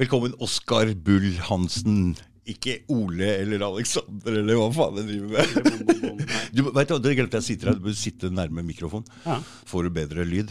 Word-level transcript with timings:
Velkommen, 0.00 0.34
Oskar 0.42 0.90
Bull 0.94 1.32
Hansen. 1.48 2.14
Ikke 2.48 2.80
Ole 2.90 3.28
eller 3.38 3.62
Alexander 3.68 4.40
eller 4.40 4.58
hva 4.58 4.68
faen 4.74 4.98
jeg 5.02 5.08
driver 5.12 5.28
med. 5.36 6.22
Du, 6.56 6.64
vet 6.68 6.90
du, 6.90 6.96
det 7.00 7.14
glemte 7.16 7.38
jeg 7.38 7.44
å 7.44 7.46
si 7.46 7.54
til 7.56 7.70
deg, 7.70 7.78
du 7.78 7.86
bør 7.86 7.94
sitte 7.96 8.30
nærme 8.34 8.64
mikrofonen. 8.66 9.06
Ja. 9.24 9.38
Får 9.68 9.86
du 9.86 9.94
bedre 9.94 10.26
lyd. 10.28 10.50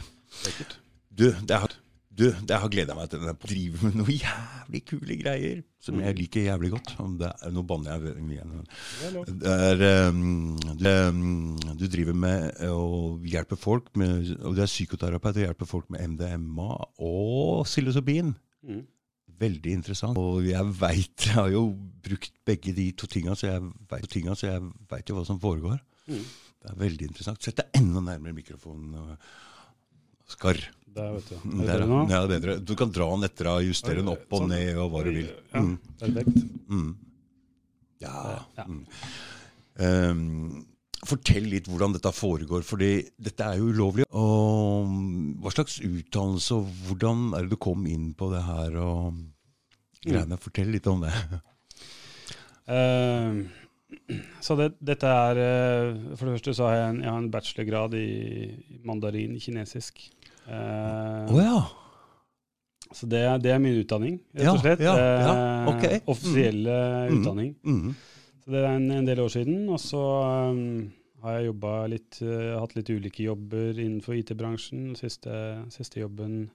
Du, 1.11 1.27
det 1.29 1.57
har, 1.63 1.73
du, 2.09 2.29
det 2.47 2.61
har 2.63 2.71
gleda 2.71 2.95
meg 2.97 3.11
til 3.11 3.21
denne 3.21 3.35
driver 3.43 3.83
med 3.87 3.99
noen 3.99 4.15
jævlig 4.15 4.81
kule 4.87 5.17
greier 5.19 5.59
som 5.81 5.97
jeg 6.01 6.17
liker 6.17 6.45
jævlig 6.45 6.71
godt. 6.75 6.93
Det 7.19 7.27
er, 7.31 7.51
nå 7.53 7.63
banner 7.67 8.05
jeg 8.05 8.23
igjen. 8.37 8.63
Det 9.41 9.53
er 9.67 10.09
um, 10.11 11.57
du 11.79 11.85
driver 11.89 12.17
med 12.23 12.63
å 12.69 13.17
hjelpe 13.25 13.57
folk 13.59 13.89
med, 13.97 14.31
og 14.45 14.55
Du 14.55 14.61
er 14.61 14.69
psykoterapeut 14.69 15.39
og 15.39 15.45
hjelper 15.47 15.69
folk 15.69 15.89
med 15.93 16.13
MDMA 16.13 16.71
og 17.01 17.63
psilocybin. 17.65 18.35
Mm. 18.61 18.83
Veldig 19.41 19.71
interessant. 19.73 20.17
Og 20.21 20.43
jeg 20.45 20.61
veit 20.77 21.25
Jeg 21.25 21.33
har 21.37 21.49
jo 21.53 21.63
brukt 22.05 22.33
begge 22.45 22.73
de 22.77 22.91
to 22.97 23.07
tinga, 23.09 23.33
så 23.37 23.49
jeg 23.49 23.61
veit 23.91 25.09
jo 25.09 25.15
hva 25.17 25.25
som 25.25 25.39
foregår. 25.41 25.79
Mm. 26.07 26.21
Det 26.61 26.69
er 26.71 26.77
veldig 26.77 27.07
interessant. 27.09 27.41
Sett 27.41 27.57
deg 27.57 27.79
enda 27.81 28.03
nærmere 28.05 28.35
mikrofonen. 28.37 29.15
Skar. 30.29 30.59
Skarr. 30.59 30.61
Der, 30.91 31.13
vet 31.15 31.29
du. 31.31 31.35
Er 31.37 31.41
det 31.55 31.67
bedre 31.71 31.85
nå? 31.87 31.99
ja, 32.11 32.17
er 32.21 32.27
bedre. 32.33 32.53
Du 32.67 32.73
kan 32.75 32.89
dra 32.91 33.05
den 33.15 33.23
etter 33.23 33.47
og 33.53 33.63
justere 33.63 34.01
den 34.01 34.09
opp 34.11 34.25
og 34.35 34.41
Sånn. 34.43 34.49
ned 34.51 34.75
og 34.83 34.89
hva 34.91 35.03
du 35.07 35.11
vil. 35.15 35.29
Ja, 35.53 35.61
Mm. 35.61 35.77
perfekt. 36.01 36.41
Mm. 36.67 36.89
Ja. 38.01 38.15
Ja. 38.57 38.65
Um, 40.11 40.65
fortell 41.07 41.47
litt 41.49 41.67
hvordan 41.67 41.95
dette 41.95 42.11
foregår, 42.13 42.61
for 42.67 42.77
dette 42.81 43.45
er 43.47 43.57
jo 43.57 43.71
ulovlig. 43.73 44.05
Og 44.13 44.91
hva 45.41 45.53
slags 45.53 45.79
utdannelse 45.81 46.57
og 46.59 46.67
hvordan 46.87 47.31
er 47.37 47.47
det 47.47 47.55
du 47.55 47.57
kom 47.61 47.87
inn 47.89 48.11
på 48.17 48.29
det 48.33 48.43
her 48.45 48.77
og 48.81 49.17
greiene? 50.05 50.37
Fortell 50.41 50.69
litt 50.75 50.87
om 50.91 51.01
det. 51.05 51.13
Uh, 52.69 53.41
så 54.45 54.55
det, 54.59 54.69
dette 54.79 55.09
er 55.09 55.39
eh, 55.41 56.15
For 56.15 56.27
det 56.29 56.35
første 56.37 56.53
så 56.55 56.67
har 56.69 56.75
jeg 56.77 56.89
en, 56.93 56.99
jeg 57.03 57.09
har 57.11 57.19
en 57.19 57.31
bachelorgrad 57.33 57.95
i 57.99 58.07
mandarin 58.87 59.33
kinesisk. 59.41 59.99
Uh, 60.47 61.27
oh, 61.33 61.41
ja. 61.41 61.59
Så 62.91 63.07
det, 63.07 63.21
det 63.43 63.51
er 63.53 63.59
min 63.63 63.77
utdanning, 63.79 64.17
rett 64.35 64.49
og 64.51 64.61
slett. 64.63 64.81
ja, 64.83 64.93
ja, 64.99 65.33
Eh, 65.33 65.67
ok. 65.71 65.83
Offisielle 66.11 66.73
Mm. 67.07 67.19
utdanning. 67.21 67.51
Mm. 67.63 67.93
Så 68.41 68.53
det 68.53 68.63
er 68.63 68.71
en, 68.75 68.89
en 69.01 69.05
del 69.07 69.21
år 69.23 69.31
siden. 69.33 69.67
Og 69.69 69.79
så 69.81 70.01
um, 70.51 70.89
har 71.21 71.39
jeg 71.39 71.53
litt, 71.93 72.21
uh, 72.25 72.57
hatt 72.61 72.73
litt 72.77 72.89
ulike 72.89 73.27
jobber 73.27 73.77
innenfor 73.77 74.17
IT-bransjen. 74.17 74.95
Siste, 74.99 75.35
siste 75.73 76.03
jobben 76.03 76.49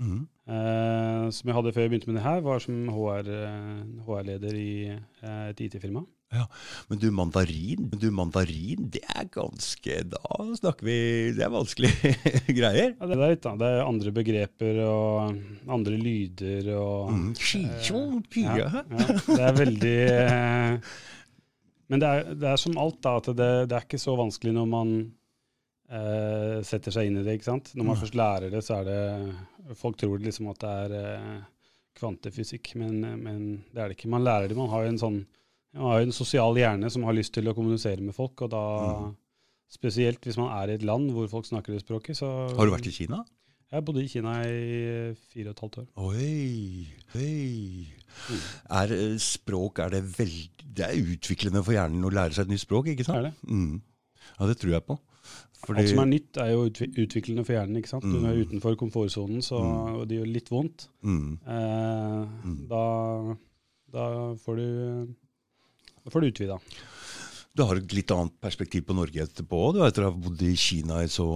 Mm. 0.00 0.22
uh, 0.48 1.26
som 1.28 1.50
jeg 1.50 1.54
hadde 1.54 1.72
før 1.76 1.84
jeg 1.84 1.90
begynte 1.92 2.08
med 2.08 2.16
det 2.16 2.24
her, 2.24 2.38
var 2.40 2.62
som 2.64 2.78
HR, 2.88 3.26
eh, 3.28 3.82
HR-leder 4.06 4.54
i 4.56 4.70
uh, 4.88 5.50
et 5.50 5.60
IT-firma. 5.66 6.00
Ja, 6.32 6.46
Men 6.88 6.96
du, 6.98 7.10
mandarin, 7.12 7.90
du, 7.92 8.06
mandarin, 8.10 8.86
det 8.88 9.02
er 9.04 9.26
ganske 9.28 9.98
Da 10.08 10.46
snakker 10.56 10.86
vi 10.88 10.94
Det 11.36 11.44
er 11.44 11.52
vanskelige 11.52 12.14
greier. 12.58 12.94
Ja, 12.96 13.04
det, 13.10 13.18
er 13.18 13.34
litt, 13.34 13.42
da. 13.44 13.52
det 13.60 13.68
er 13.68 13.84
andre 13.84 14.14
begreper 14.16 14.80
og 14.86 15.36
andre 15.76 15.98
lyder 16.00 16.70
og 16.78 17.12
Mm. 17.12 17.34
Ja, 18.64 18.70
ja. 18.72 18.84
ja, 18.96 19.18
Det 19.28 19.42
er 19.50 19.58
veldig 19.60 19.96
eh, 20.08 20.94
Men 21.92 22.00
det 22.00 22.08
er, 22.08 22.30
det 22.40 22.48
er 22.48 22.60
som 22.60 22.78
alt, 22.80 23.02
da, 23.04 23.18
at 23.20 23.28
det, 23.36 23.50
det 23.68 23.76
er 23.76 23.84
ikke 23.84 24.00
så 24.00 24.14
vanskelig 24.16 24.54
når 24.56 24.68
man 24.72 24.92
eh, 25.92 26.58
setter 26.64 26.94
seg 26.94 27.08
inn 27.10 27.20
i 27.20 27.24
det. 27.26 27.36
ikke 27.36 27.50
sant? 27.50 27.72
Når 27.76 27.84
man 27.84 27.98
Nei. 27.98 28.02
først 28.02 28.16
lærer 28.18 28.54
det, 28.54 28.62
så 28.64 28.80
er 28.80 28.88
det 28.88 29.76
Folk 29.78 29.94
tror 30.00 30.18
liksom 30.18 30.48
at 30.50 30.58
det 30.58 30.70
er 30.86 30.94
eh, 30.98 31.42
kvantefysikk, 32.00 32.72
men, 32.80 32.96
men 33.20 33.42
det 33.70 33.78
er 33.78 33.92
det 33.92 33.98
ikke. 33.98 34.10
Man 34.10 34.24
lærer 34.26 34.50
det. 34.50 34.58
Man 34.58 34.72
har 34.72 34.86
jo 34.86 34.94
en 34.94 35.02
sånn 35.04 35.22
man 35.72 35.88
har 35.88 36.00
jo 36.02 36.08
en 36.10 36.12
sosial 36.12 36.58
hjerne 36.60 36.88
som 36.92 37.04
har 37.08 37.16
lyst 37.16 37.32
til 37.32 37.46
å 37.48 37.54
kommunisere 37.56 38.04
med 38.04 38.12
folk, 38.12 38.42
og 38.44 38.50
da 38.52 38.64
mm. 39.02 39.12
Spesielt 39.72 40.26
hvis 40.26 40.36
man 40.36 40.50
er 40.52 40.68
i 40.68 40.74
et 40.76 40.82
land 40.84 41.06
hvor 41.16 41.30
folk 41.32 41.46
snakker 41.48 41.72
det 41.72 41.78
språket. 41.80 42.18
Så 42.18 42.26
Har 42.28 42.68
du 42.68 42.74
vært 42.74 42.84
i 42.90 42.92
Kina? 42.92 43.22
Jeg 43.72 43.84
bodde 43.86 44.02
i 44.04 44.08
Kina 44.12 44.32
i 44.44 45.14
fire 45.32 45.48
og 45.48 45.54
et 45.56 45.60
halvt 45.64 45.78
år. 45.80 45.86
Oi, 45.96 46.86
oi. 47.16 47.86
Mm. 48.28 48.42
Er 48.78 48.92
eh, 48.92 49.14
språk 49.22 49.78
er 49.80 49.94
det 49.94 50.02
veldig 50.18 50.66
Det 50.76 50.84
er 50.84 50.98
utviklende 51.14 51.62
for 51.64 51.72
hjernen 51.76 52.04
å 52.04 52.10
lære 52.12 52.36
seg 52.36 52.46
et 52.46 52.52
nytt 52.52 52.62
språk, 52.66 52.86
ikke 52.92 53.04
sant? 53.06 53.18
Er 53.22 53.30
det? 53.30 53.32
Mm. 53.48 53.80
Ja, 54.38 54.46
det 54.50 54.58
tror 54.60 54.74
jeg 54.76 54.84
på. 54.88 54.98
Fordi, 55.62 55.78
Alt 55.84 55.92
som 55.92 56.00
er 56.02 56.08
nytt, 56.10 56.36
er 56.42 56.50
jo 56.52 56.62
utviklende 57.04 57.44
for 57.46 57.52
hjernen. 57.54 57.76
ikke 57.78 57.88
sant? 57.92 58.02
Du 58.04 58.18
Mm. 58.18 58.24
er 58.26 58.40
utenfor 58.44 58.76
komfortsonen, 58.76 59.42
så 59.42 59.60
Mm. 59.62 60.08
det 60.08 60.18
gjør 60.18 60.32
litt 60.32 60.48
vondt. 60.50 60.88
mm, 61.02 61.38
Eh, 61.46 62.26
Mm. 62.44 62.68
da, 62.68 63.36
da 63.92 64.34
får 64.34 64.56
du 64.56 65.14
da 66.04 66.10
får 66.10 66.20
du 66.20 66.26
utvida. 66.32 66.58
Du 67.54 67.62
har 67.68 67.76
et 67.76 67.92
litt 67.92 68.10
annet 68.14 68.32
perspektiv 68.40 68.86
på 68.88 68.94
Norge 68.96 69.26
etterpå. 69.26 69.58
Du 69.74 69.80
etter 69.84 70.06
å 70.06 70.10
ha 70.10 70.16
bodd 70.16 70.40
i 70.42 70.54
Kina 70.56 71.02
så, 71.12 71.26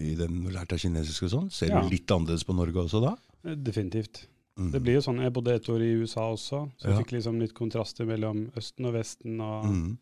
i 0.00 0.14
den, 0.16 0.44
lært 0.54 0.70
deg 0.72 0.80
kinesisk 0.80 1.26
og 1.28 1.32
sånn. 1.34 1.50
Ser 1.52 1.68
Ja. 1.68 1.80
du 1.82 1.90
litt 1.92 2.06
annerledes 2.10 2.44
på 2.44 2.54
Norge 2.56 2.74
også 2.86 3.02
da? 3.04 3.16
Eh, 3.44 3.54
Definitivt. 3.54 4.26
Mm. 4.58 4.70
Det 4.72 4.80
blir 4.82 4.94
jo 4.94 5.00
sånn, 5.00 5.20
Jeg 5.22 5.32
bodde 5.32 5.54
et 5.54 5.68
år 5.68 5.80
i 5.80 5.92
USA 6.02 6.30
også, 6.32 6.70
så 6.76 6.84
jeg 6.88 6.92
Ja. 6.92 6.98
fikk 7.02 7.12
liksom 7.12 7.38
litt 7.40 7.54
kontraster 7.54 8.04
mellom 8.06 8.50
Østen 8.56 8.86
og 8.86 8.94
Vesten 8.94 9.40
og, 9.40 9.64
Mm. 9.66 9.98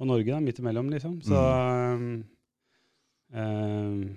og 0.00 0.06
Norge, 0.06 0.26
da, 0.26 0.40
midt 0.40 0.58
imellom, 0.58 0.90
liksom. 0.90 1.20
Så 1.22 1.34
um, 1.94 2.24
um, 3.34 4.16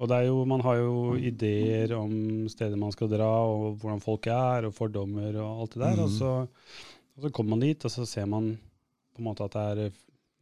Og 0.00 0.08
det 0.08 0.16
er 0.16 0.26
jo, 0.30 0.44
man 0.46 0.60
har 0.64 0.76
jo 0.76 1.14
ideer 1.20 1.92
om 1.98 2.48
steder 2.48 2.76
man 2.80 2.90
skal 2.90 3.08
dra, 3.08 3.26
og 3.44 3.76
hvordan 3.82 4.00
folk 4.00 4.26
er, 4.28 4.64
og 4.64 4.72
fordommer 4.72 5.36
og 5.36 5.60
alt 5.60 5.74
det 5.74 5.82
der. 5.82 6.02
Og, 6.04 6.08
så, 6.08 6.30
og 6.48 7.20
så 7.26 7.30
kommer 7.30 7.50
man 7.50 7.60
dit, 7.60 7.84
og 7.84 7.90
så 7.90 8.06
ser 8.08 8.24
man 8.26 8.58
på 9.14 9.18
en 9.22 9.28
måte 9.28 9.44
at 9.44 9.52
det 9.56 9.86
er 9.86 9.90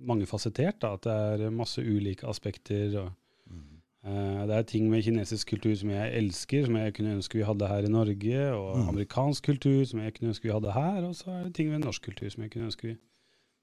mangefasettert. 0.01 0.79
Da, 0.83 0.93
at 0.95 1.03
det 1.09 1.47
er 1.47 1.51
masse 1.55 1.83
ulike 1.83 2.27
aspekter. 2.29 2.99
og 3.05 3.11
Mm. 3.49 3.65
Uh, 4.07 4.47
det 4.47 4.55
er 4.57 4.63
ting 4.69 4.91
med 4.91 5.03
kinesisk 5.03 5.49
kultur 5.49 5.75
som 5.75 5.91
jeg 5.91 6.13
elsker, 6.15 6.65
som 6.67 6.77
jeg 6.77 6.95
kunne 6.95 7.15
ønske 7.17 7.39
vi 7.39 7.45
hadde 7.45 7.67
her 7.69 7.83
i 7.85 7.89
Norge, 7.91 8.53
og 8.55 8.77
Mm. 8.77 8.89
amerikansk 8.89 9.43
kultur 9.45 9.85
som 9.85 10.01
jeg 10.01 10.15
kunne 10.15 10.29
ønske 10.31 10.43
vi 10.45 10.53
hadde 10.53 10.73
her, 10.73 11.03
og 11.09 11.15
så 11.17 11.31
er 11.31 11.43
det 11.45 11.55
ting 11.55 11.69
med 11.71 11.79
norsk 11.81 12.03
kultur 12.05 12.29
som 12.31 12.43
jeg 12.43 12.51
kunne 12.53 12.65
ønske 12.71 12.83
vi 12.89 12.97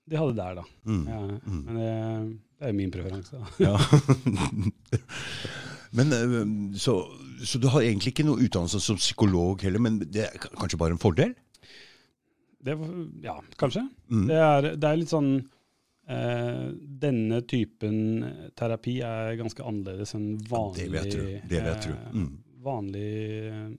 de 0.09 0.17
hadde 0.17 0.35
der, 0.35 0.53
da. 0.55 0.61
Mm. 0.85 1.07
Ja, 1.07 1.19
Mm. 1.45 1.63
Men 1.66 1.75
det, 1.75 2.39
det 2.59 2.61
er 2.61 2.67
jo 2.67 2.73
min 2.73 2.91
preferanse, 2.91 3.31
da. 3.31 3.45
Ja. 3.63 3.77
men, 5.97 6.11
eh, 6.11 6.77
så, 6.79 6.95
så 7.43 7.59
du 7.61 7.67
har 7.72 7.81
egentlig 7.85 8.11
ikke 8.13 8.25
noe 8.27 8.41
utdannelse 8.45 8.79
som 8.83 8.97
psykolog 8.99 9.61
heller, 9.66 9.79
men 9.79 9.99
det 9.99 10.25
er 10.27 10.37
kanskje 10.59 10.79
bare 10.81 10.95
en 10.95 11.01
fordel? 11.01 11.33
Det, 12.65 12.75
ja, 13.23 13.35
kanskje. 13.61 13.83
Mm. 14.09 14.25
Det 14.31 14.39
er, 14.41 14.67
det 14.81 14.89
er 14.89 14.97
litt 14.97 15.11
sånn 15.13 15.29
eh, 16.09 16.63
Denne 17.05 17.41
typen 17.45 17.99
terapi 18.57 18.95
er 19.05 19.35
ganske 19.39 19.61
annerledes 19.65 20.15
enn 20.17 20.31
vanlig 20.49 20.81
Det 20.81 20.89
vil 20.89 20.99
jeg 21.03 21.13
tro. 21.13 21.25
Det 21.51 21.59
vil 21.61 21.71
jeg 21.71 21.83
tro. 21.85 21.93
eh, 21.99 22.11
Mm. 22.15 22.31
Vanlig 22.65 23.13
eh, 23.51 23.69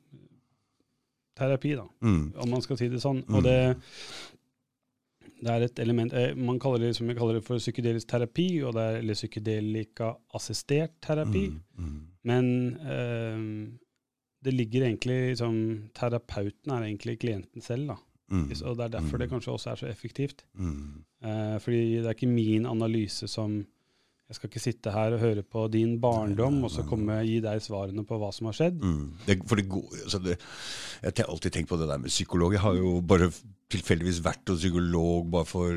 terapi, 1.36 1.74
da. 1.76 1.84
Mm. 2.06 2.22
om 2.44 2.50
man 2.54 2.62
skal 2.64 2.78
si 2.80 2.86
det 2.92 3.00
sånn. 3.02 3.24
Mm. 3.26 3.34
Og 3.36 3.42
det, 3.44 3.56
det 5.42 5.50
er 5.52 5.64
et 5.66 5.80
element 5.82 6.14
eh, 6.16 6.30
Man 6.38 6.60
kaller 6.62 6.86
det 6.86 6.92
som 6.96 7.10
jeg 7.10 7.18
kaller 7.18 7.40
det 7.40 7.44
for 7.44 7.58
psykedelisk 7.60 8.08
terapi, 8.08 8.46
og 8.64 8.72
det 8.78 8.84
er, 8.86 9.00
eller 9.02 9.18
psykedelika-assistert 9.18 10.94
terapi. 11.04 11.42
Mm. 11.50 11.60
Mm. 11.82 11.98
Men 12.30 12.46
eh, 12.94 13.42
det 14.46 14.54
ligger 14.54 14.86
egentlig 14.86 15.18
liksom, 15.34 15.58
Terapeuten 15.96 16.72
er 16.76 16.86
egentlig 16.86 17.18
klienten 17.22 17.62
selv. 17.64 17.88
da. 17.90 17.96
Mm. 18.28 18.50
Og 18.64 18.76
det 18.76 18.84
er 18.84 18.88
derfor 18.88 19.16
det 19.18 19.26
Mm. 19.28 19.30
kanskje 19.30 19.52
også 19.52 19.70
er 19.70 19.74
så 19.74 19.86
effektivt. 19.86 20.44
Mm. 20.54 21.04
Eh, 21.24 21.60
fordi 21.60 21.96
det 21.96 22.06
er 22.06 22.10
ikke 22.10 22.26
min 22.26 22.66
analyse 22.66 23.28
som 23.28 23.66
Jeg 24.26 24.36
skal 24.40 24.50
ikke 24.50 24.60
sitte 24.62 24.90
her 24.90 25.14
og 25.14 25.20
høre 25.22 25.42
på 25.46 25.68
din 25.70 25.92
barndom, 26.02 26.56
og 26.66 26.70
så 26.74 26.82
komme 26.88 27.20
gi 27.22 27.36
deg 27.44 27.60
svarene 27.62 28.02
på 28.06 28.16
hva 28.18 28.32
som 28.34 28.48
har 28.50 28.56
skjedd. 28.58 28.80
Mm. 28.82 29.04
Det, 29.22 29.36
det 29.38 29.64
går, 29.70 29.84
altså 30.02 30.18
det, 30.24 30.34
jeg 31.04 31.14
har 31.20 31.30
alltid 31.30 31.54
tenkt 31.54 31.70
på 31.70 31.78
det 31.78 31.86
der 31.86 32.00
med 32.02 32.10
psykolog. 32.10 32.56
Jeg 32.56 32.64
har 32.64 32.74
jo 32.74 32.96
bare 33.06 33.28
tilfeldigvis 33.70 34.18
vært 34.22 34.50
hos 34.50 34.60
psykolog 34.62 35.26
bare 35.30 35.46
for 35.48 35.70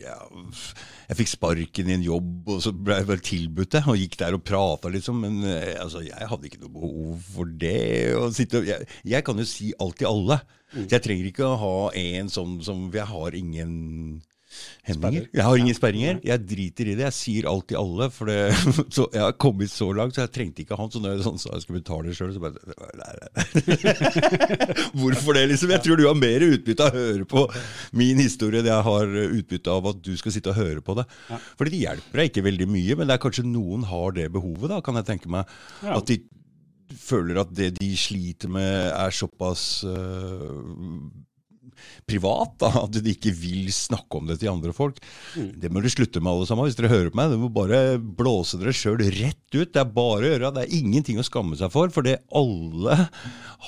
ja, 0.00 0.14
Jeg 1.10 1.18
fikk 1.18 1.32
sparken 1.32 1.88
i 1.90 1.96
en 1.96 2.04
jobb, 2.04 2.52
og 2.52 2.60
så 2.64 2.74
ble 2.76 3.00
jeg 3.00 3.08
bare 3.08 3.24
tilbudt 3.30 3.72
det, 3.78 3.82
og 3.88 3.98
gikk 4.00 4.20
der 4.20 4.36
og 4.36 4.44
prata, 4.52 4.92
liksom. 4.92 5.24
Men 5.24 5.40
eh, 5.48 5.72
altså, 5.80 6.04
jeg 6.04 6.28
hadde 6.28 6.50
ikke 6.50 6.60
noe 6.60 6.76
behov 6.76 7.26
for 7.30 7.56
det. 7.64 7.80
sitte, 8.36 8.66
jeg, 8.68 8.84
jeg 9.16 9.24
kan 9.24 9.40
jo 9.40 9.48
si 9.48 9.72
alt 9.80 9.96
til 10.02 10.12
alle. 10.12 10.42
Mm. 10.74 10.84
Så 10.84 10.90
jeg 10.98 11.08
trenger 11.08 11.32
ikke 11.32 11.48
å 11.48 11.58
ha 11.64 11.74
en 12.04 12.32
sånn 12.36 12.58
som 12.68 12.84
jeg 12.92 13.08
har 13.08 13.40
ingen 13.40 13.74
hemninger. 14.88 15.28
Jeg 15.34 15.46
har 15.46 15.60
ingen 15.60 15.76
sperringer. 15.76 16.20
Jeg 16.24 16.44
driter 16.48 16.90
i 16.90 16.96
det. 16.98 17.06
Jeg 17.08 17.16
sier 17.16 17.48
alt 17.50 17.66
til 17.70 17.78
alle. 17.80 18.08
For 18.14 18.30
det, 18.30 18.38
så 18.96 19.06
jeg 19.14 19.22
har 19.24 19.36
kommet 19.40 19.72
så 19.72 19.90
langt, 19.96 20.16
så 20.16 20.24
jeg 20.24 20.34
trengte 20.34 20.64
ikke 20.64 20.78
han. 20.78 20.92
Så 20.92 21.02
når 21.02 21.16
jeg 21.16 21.26
sånn, 21.26 21.40
sa 21.42 21.54
jeg 21.54 21.64
skulle 21.64 21.82
betale 21.82 22.16
sjøl, 22.16 22.34
så 22.36 22.42
bare 22.44 22.58
nei, 23.00 23.14
nei. 23.22 23.44
Hvorfor 25.00 25.38
det, 25.38 25.46
liksom? 25.52 25.74
Jeg 25.74 25.84
tror 25.86 26.00
du 26.00 26.06
har 26.08 26.18
mer 26.18 26.46
utbytte 26.46 26.88
av 26.88 26.94
å 26.94 27.04
høre 27.08 27.28
på 27.34 27.46
min 27.98 28.22
historie 28.22 28.62
enn 28.62 28.70
jeg 28.70 28.86
har 28.90 29.18
utbytte 29.24 29.74
av 29.74 29.90
at 29.92 30.04
du 30.04 30.14
skal 30.20 30.34
sitte 30.36 30.52
og 30.52 30.60
høre 30.60 30.84
på 30.84 30.98
det. 31.00 31.06
Fordi 31.58 31.74
det 31.74 31.82
hjelper 31.84 32.20
deg 32.22 32.30
ikke 32.30 32.46
veldig 32.48 32.70
mye, 32.70 32.98
men 32.98 33.10
det 33.10 33.16
er 33.16 33.24
kanskje 33.24 33.46
noen 33.48 33.84
har 33.90 34.14
det 34.16 34.30
behovet, 34.34 34.70
da, 34.72 34.80
kan 34.84 34.98
jeg 35.00 35.08
tenke 35.10 35.32
meg. 35.32 35.50
At 35.84 36.08
de 36.10 36.20
føler 37.00 37.40
at 37.40 37.52
det 37.56 37.74
de 37.78 37.90
sliter 37.98 38.50
med, 38.52 38.90
er 38.92 39.14
såpass 39.14 39.84
uh, 39.88 40.60
privat 42.08 42.54
da, 42.62 42.70
at 42.84 42.98
de 42.98 43.14
ikke 43.14 43.32
vil 43.36 43.70
snakke 43.74 44.20
om 44.20 44.30
det 44.30 44.38
til 44.42 44.52
andre 44.52 44.74
folk. 44.76 45.00
Mm. 45.34 45.50
Det 45.62 45.70
må 45.70 45.82
dere 45.82 45.94
slutte 45.94 46.22
med, 46.22 46.32
alle 46.32 46.48
sammen. 46.48 46.68
Hvis 46.68 46.78
dere 46.78 46.92
hører 46.92 47.12
på 47.12 47.20
meg, 47.20 47.32
dere 47.32 47.42
må 47.42 47.50
bare 47.54 47.82
blåse 47.98 48.60
dere 48.60 48.74
sjøl 48.76 49.02
rett 49.02 49.42
ut. 49.56 49.72
Det 49.74 49.82
er 49.82 49.92
bare 49.96 50.22
å 50.22 50.32
gjøre. 50.32 50.54
Det 50.56 50.64
er 50.64 50.78
ingenting 50.78 51.20
å 51.20 51.26
skamme 51.26 51.58
seg 51.60 51.72
for, 51.74 51.92
for 51.94 52.06
det 52.06 52.20
alle 52.34 52.98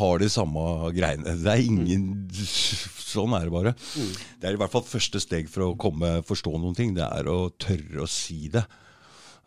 har 0.00 0.23
de 0.23 0.31
samme 0.32 0.67
greiene. 0.97 1.37
Det 1.43 1.53
er 1.53 1.67
ingen 1.67 2.11
Sånn 3.06 3.32
er 3.37 3.47
det 3.47 3.55
bare. 3.55 3.73
Mm. 3.97 4.09
Det 4.41 4.49
er 4.49 4.56
i 4.56 4.59
hvert 4.61 4.73
fall 4.73 4.82
første 4.85 5.20
steg 5.23 5.47
for 5.49 5.69
å 5.69 5.76
komme, 5.79 6.19
forstå 6.26 6.56
noen 6.59 6.75
ting. 6.76 6.97
Det 6.97 7.06
er 7.06 7.31
å 7.31 7.47
tørre 7.62 8.02
å 8.02 8.11
si 8.11 8.50
det 8.52 8.64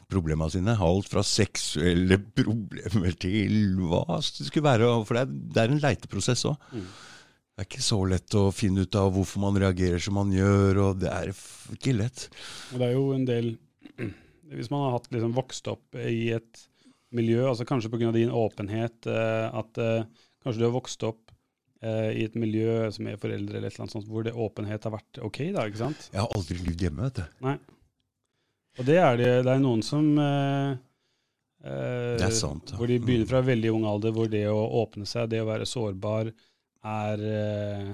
problemene 0.10 0.50
sine. 0.54 0.76
Alt 0.80 1.10
fra 1.12 1.24
seksuelle 1.26 2.18
problemer 2.38 3.16
til 3.22 3.76
hva 3.90 4.06
det 4.18 4.48
skulle 4.48 4.66
være. 4.66 4.90
For 5.06 5.18
det 5.18 5.26
er, 5.26 5.38
det 5.54 5.64
er 5.64 5.76
en 5.76 5.84
leiteprosess 5.84 6.48
òg. 6.50 6.72
Mm. 6.74 6.90
Det 7.60 7.66
er 7.66 7.68
ikke 7.74 7.84
så 7.84 7.98
lett 8.08 8.36
å 8.40 8.42
finne 8.56 8.86
ut 8.88 8.96
av 8.96 9.10
hvorfor 9.12 9.42
man 9.44 9.58
reagerer 9.60 10.00
som 10.00 10.16
man 10.16 10.30
gjør, 10.32 10.78
og 10.80 11.02
det 11.02 11.10
er 11.12 11.34
ikke 11.76 11.92
lett. 11.92 12.22
Og 12.72 12.80
det 12.80 12.88
er 12.88 12.94
jo 12.96 13.02
en 13.12 13.26
del 13.28 13.50
Hvis 14.56 14.70
man 14.72 14.86
har 14.86 14.94
hatt, 14.96 15.10
liksom, 15.12 15.34
vokst 15.36 15.68
opp 15.68 15.98
i 16.00 16.30
et 16.38 16.62
miljø, 17.12 17.42
altså 17.50 17.68
kanskje 17.68 17.92
pga. 17.92 18.14
din 18.16 18.32
åpenhet, 18.32 19.10
eh, 19.12 19.60
at 19.60 19.82
uh, 19.84 20.24
kanskje 20.40 20.62
du 20.62 20.66
har 20.70 20.74
vokst 20.78 21.04
opp 21.04 21.34
uh, 21.84 22.08
i 22.16 22.24
et 22.30 22.40
miljø 22.40 22.88
som 22.96 23.12
er 23.12 23.20
foreldre 23.20 23.60
eller 23.60 23.68
et 23.68 23.76
eller 23.76 23.90
annet 23.90 23.98
sånt, 23.98 24.08
hvor 24.08 24.24
det 24.24 24.38
åpenhet 24.40 24.88
har 24.88 24.96
vært 24.96 25.20
OK, 25.28 25.44
da, 25.52 25.68
ikke 25.68 25.84
sant? 25.84 26.10
Jeg 26.16 26.24
har 26.24 26.32
aldri 26.40 26.62
levd 26.64 26.88
hjemme, 26.88 27.10
vet 27.10 27.20
du. 27.20 27.40
Nei. 27.44 27.58
Og 28.80 28.88
det 28.88 29.02
er 29.04 29.20
det, 29.20 29.32
det 29.50 29.58
er 29.58 29.66
noen 29.68 29.84
som 29.84 30.14
eh, 30.16 30.78
det 31.60 32.24
er 32.24 32.40
sant. 32.40 32.72
Ja. 32.72 32.80
Hvor 32.80 32.88
de 32.88 33.02
begynner 33.04 33.28
fra 33.28 33.44
veldig 33.44 33.76
ung 33.76 33.90
alder, 33.92 34.16
hvor 34.16 34.32
det 34.32 34.48
å 34.48 34.62
åpne 34.86 35.04
seg, 35.10 35.28
det 35.34 35.44
å 35.44 35.50
være 35.52 35.68
sårbar, 35.68 36.32
er 36.88 37.24
uh, 37.26 37.92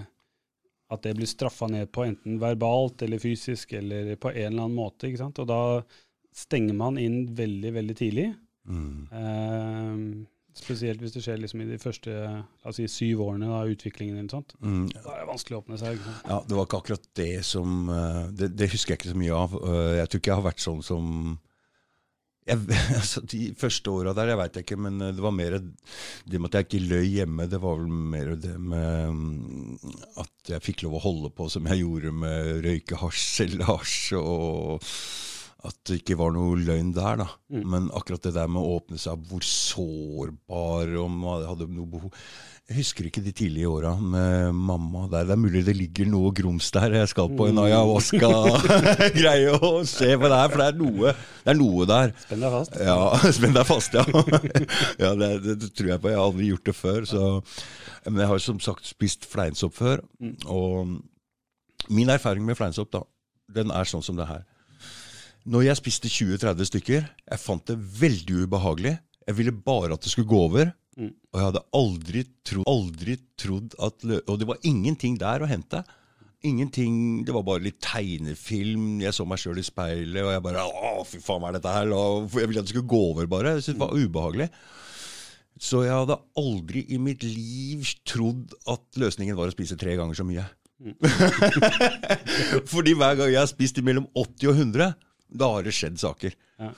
at 0.93 1.01
det 1.05 1.15
blir 1.17 1.29
straffa 1.29 1.69
ned 1.71 1.89
på 1.93 2.05
enten 2.05 2.37
verbalt 2.41 3.01
eller 3.05 3.21
fysisk 3.21 3.73
eller 3.73 4.13
på 4.21 4.31
en 4.31 4.51
eller 4.51 4.67
annen 4.67 4.77
måte. 4.77 5.09
ikke 5.09 5.23
sant? 5.23 5.41
Og 5.41 5.49
da 5.49 5.61
stenger 6.35 6.77
man 6.77 6.99
inn 7.01 7.25
veldig, 7.35 7.73
veldig 7.79 7.97
tidlig. 7.97 8.29
Mm. 8.69 9.07
Uh, 9.09 10.27
spesielt 10.55 11.01
hvis 11.03 11.15
det 11.15 11.23
skjer 11.25 11.41
liksom 11.41 11.63
i 11.65 11.67
de 11.67 11.79
første 11.81 12.13
si, 12.75 12.85
syv 12.91 13.25
årene 13.25 13.49
av 13.57 13.71
utviklingen. 13.73 14.19
Eller 14.19 14.31
sånt. 14.31 14.55
Mm. 14.61 14.85
Da 14.93 15.15
er 15.15 15.23
det 15.23 15.31
vanskelig 15.31 15.57
å 15.57 15.63
åpne 15.63 15.81
seg. 15.81 15.99
Ja, 16.27 16.39
Det 16.45 16.59
var 16.59 16.69
ikke 16.69 16.83
akkurat 16.83 17.09
det 17.17 17.33
som 17.47 17.89
det, 18.31 18.53
det, 18.53 18.69
husker 18.71 18.93
jeg 18.93 19.01
ikke 19.01 19.15
så 19.15 19.23
mye 19.25 19.41
av. 19.41 19.57
Jeg 19.99 20.07
tror 20.11 20.23
ikke 20.23 20.33
jeg 20.33 20.41
har 20.43 20.49
vært 20.51 20.63
sånn 20.63 20.85
som 20.85 21.11
jeg, 22.45 22.61
altså 22.99 23.23
De 23.25 23.41
første 23.57 23.91
åra 23.91 24.13
der, 24.17 24.31
jeg 24.33 24.39
veit 24.41 24.59
ikke, 24.61 24.77
men 24.79 25.01
det 25.01 25.23
var 25.23 25.35
mer 25.35 25.57
det 25.59 26.41
med 26.41 26.49
at 26.51 26.59
jeg 26.59 26.67
ikke 26.69 26.89
løy 26.91 27.05
hjemme. 27.17 27.47
Det 27.51 27.61
var 27.63 27.79
vel 27.81 28.01
mer 28.15 28.33
det 28.39 28.55
med 28.61 29.15
mm, 29.15 29.95
at 30.21 30.53
jeg 30.55 30.65
fikk 30.65 30.85
lov 30.85 30.99
å 30.99 31.05
holde 31.07 31.33
på 31.35 31.49
som 31.51 31.67
jeg 31.71 31.81
gjorde 31.83 32.13
med 32.15 32.65
røyke 32.65 32.99
hasj, 33.01 33.23
selge 33.39 33.69
hasj, 33.69 33.99
og 34.19 34.85
at 35.67 35.77
det 35.89 36.01
ikke 36.01 36.17
var 36.19 36.33
noe 36.35 36.57
løgn 36.59 36.91
der. 36.95 37.21
da. 37.23 37.29
Mm. 37.53 37.63
Men 37.73 37.87
akkurat 37.95 38.25
det 38.25 38.35
der 38.37 38.51
med 38.51 38.61
å 38.61 38.79
åpne 38.79 38.99
seg, 39.01 39.23
hvor 39.29 39.45
sårbar 39.45 40.95
om 41.03 41.23
man 41.25 41.47
hadde 41.49 41.69
noe 41.71 41.89
behov 41.89 42.13
jeg 42.65 42.79
husker 42.79 43.05
ikke 43.05 43.21
de 43.21 43.29
tidlige 43.29 43.69
åra 43.69 43.91
med 44.01 44.55
mamma 44.57 45.03
der. 45.11 45.27
Det 45.29 45.33
er 45.35 45.37
mulig 45.37 45.61
det 45.67 45.75
ligger 45.77 46.07
noe 46.09 46.31
grums 46.33 46.71
der. 46.73 46.95
Jeg 46.97 47.11
skal 47.11 47.29
på 47.37 47.45
en 47.45 47.59
mm. 47.59 47.61
ayahuasca-greie 47.61 49.51
og 49.59 49.85
se 49.85 50.07
på 50.17 50.31
det 50.31 50.39
her, 50.39 50.49
for 50.49 50.63
det 50.63 50.69
er 50.71 50.79
noe, 50.79 51.11
det 51.43 51.53
er 51.53 51.59
noe 51.59 51.85
der. 51.91 52.15
Spenn 52.23 52.41
deg 52.41 52.55
fast. 52.55 52.79
Ja, 52.87 52.97
spenn 53.37 53.53
deg 53.53 53.69
fast, 53.69 53.93
ja. 53.93 54.05
ja 55.03 55.13
det, 55.13 55.29
det, 55.45 55.57
det, 55.61 55.69
tror 55.77 55.91
jeg 55.91 56.01
på. 56.01 56.09
Jeg 56.09 56.17
har 56.17 56.25
aldri 56.25 56.49
gjort 56.49 56.71
det 56.71 56.75
før. 56.79 57.05
Så. 57.11 57.29
Men 58.07 58.23
jeg 58.23 58.31
har 58.33 58.43
som 58.47 58.65
sagt 58.65 58.89
spist 58.89 59.29
fleinsopp 59.29 59.77
før. 59.77 60.01
Mm. 60.17 60.35
Og 60.49 61.93
min 61.93 62.09
erfaring 62.09 62.49
med 62.49 62.57
fleinsopp 62.57 62.89
da, 62.97 63.05
den 63.61 63.69
er 63.69 63.93
sånn 63.93 64.01
som 64.09 64.17
det 64.17 64.25
her. 64.31 64.41
Når 65.45 65.67
jeg 65.67 65.77
spiste 65.77 66.09
20-30 66.09 66.69
stykker, 66.71 67.05
jeg 67.05 67.41
fant 67.41 67.67
det 67.69 67.75
veldig 67.77 68.45
ubehagelig. 68.45 68.95
Jeg 69.25 69.37
ville 69.37 69.53
bare 69.53 69.93
at 69.93 70.01
det 70.01 70.09
skulle 70.13 70.29
gå 70.29 70.39
over. 70.47 70.71
Mm. 70.97 71.11
Og 71.11 71.37
jeg 71.37 71.45
hadde 71.49 71.61
aldri 71.75 72.23
trodd, 72.47 72.67
aldri 72.71 73.17
trodd 73.35 73.73
at 73.83 74.05
Og 74.31 74.37
det 74.39 74.47
var 74.47 74.61
ingenting 74.63 75.19
der 75.19 75.43
å 75.43 75.49
hente. 75.49 75.83
Ingenting, 76.45 77.25
Det 77.25 77.33
var 77.33 77.43
bare 77.43 77.65
litt 77.65 77.81
tegnefilm. 77.81 79.01
Jeg 79.01 79.13
så 79.13 79.25
meg 79.25 79.41
sjøl 79.41 79.59
i 79.59 79.65
speilet, 79.65 80.23
og 80.23 80.31
jeg 80.33 80.43
bare 80.45 80.65
Å, 80.65 81.03
fy 81.05 81.19
faen, 81.19 81.41
hva 81.41 81.51
er 81.51 81.59
dette 81.59 81.73
her? 81.73 81.93
Jeg 81.93 82.49
ville 82.49 82.61
at 82.61 82.69
det 82.69 82.73
skulle 82.73 82.93
gå 82.95 83.01
over, 83.11 83.29
bare. 83.29 83.55
Jeg 83.57 83.65
syntes 83.65 83.79
det 83.79 83.85
var 83.85 83.97
ubehagelig. 83.97 84.49
Så 85.61 85.85
jeg 85.85 85.95
hadde 85.95 86.19
aldri 86.41 86.85
i 86.91 86.97
mitt 86.99 87.23
liv 87.23 87.85
trodd 88.07 88.53
at 88.67 88.99
løsningen 88.99 89.37
var 89.37 89.47
å 89.51 89.55
spise 89.55 89.77
tre 89.79 89.95
ganger 89.95 90.17
så 90.17 90.25
mye. 90.27 90.43
Mm. 90.81 90.95
Fordi 92.73 92.95
hver 92.97 93.15
gang 93.19 93.29
jeg 93.31 93.39
har 93.39 93.51
spist 93.51 93.79
mellom 93.85 94.09
80 94.11 94.51
og 94.51 94.59
100, 94.59 94.95
da 95.29 95.51
har 95.55 95.65
det 95.65 95.75
skjedd 95.75 95.99
saker. 96.01 96.35
Ja 96.61 96.71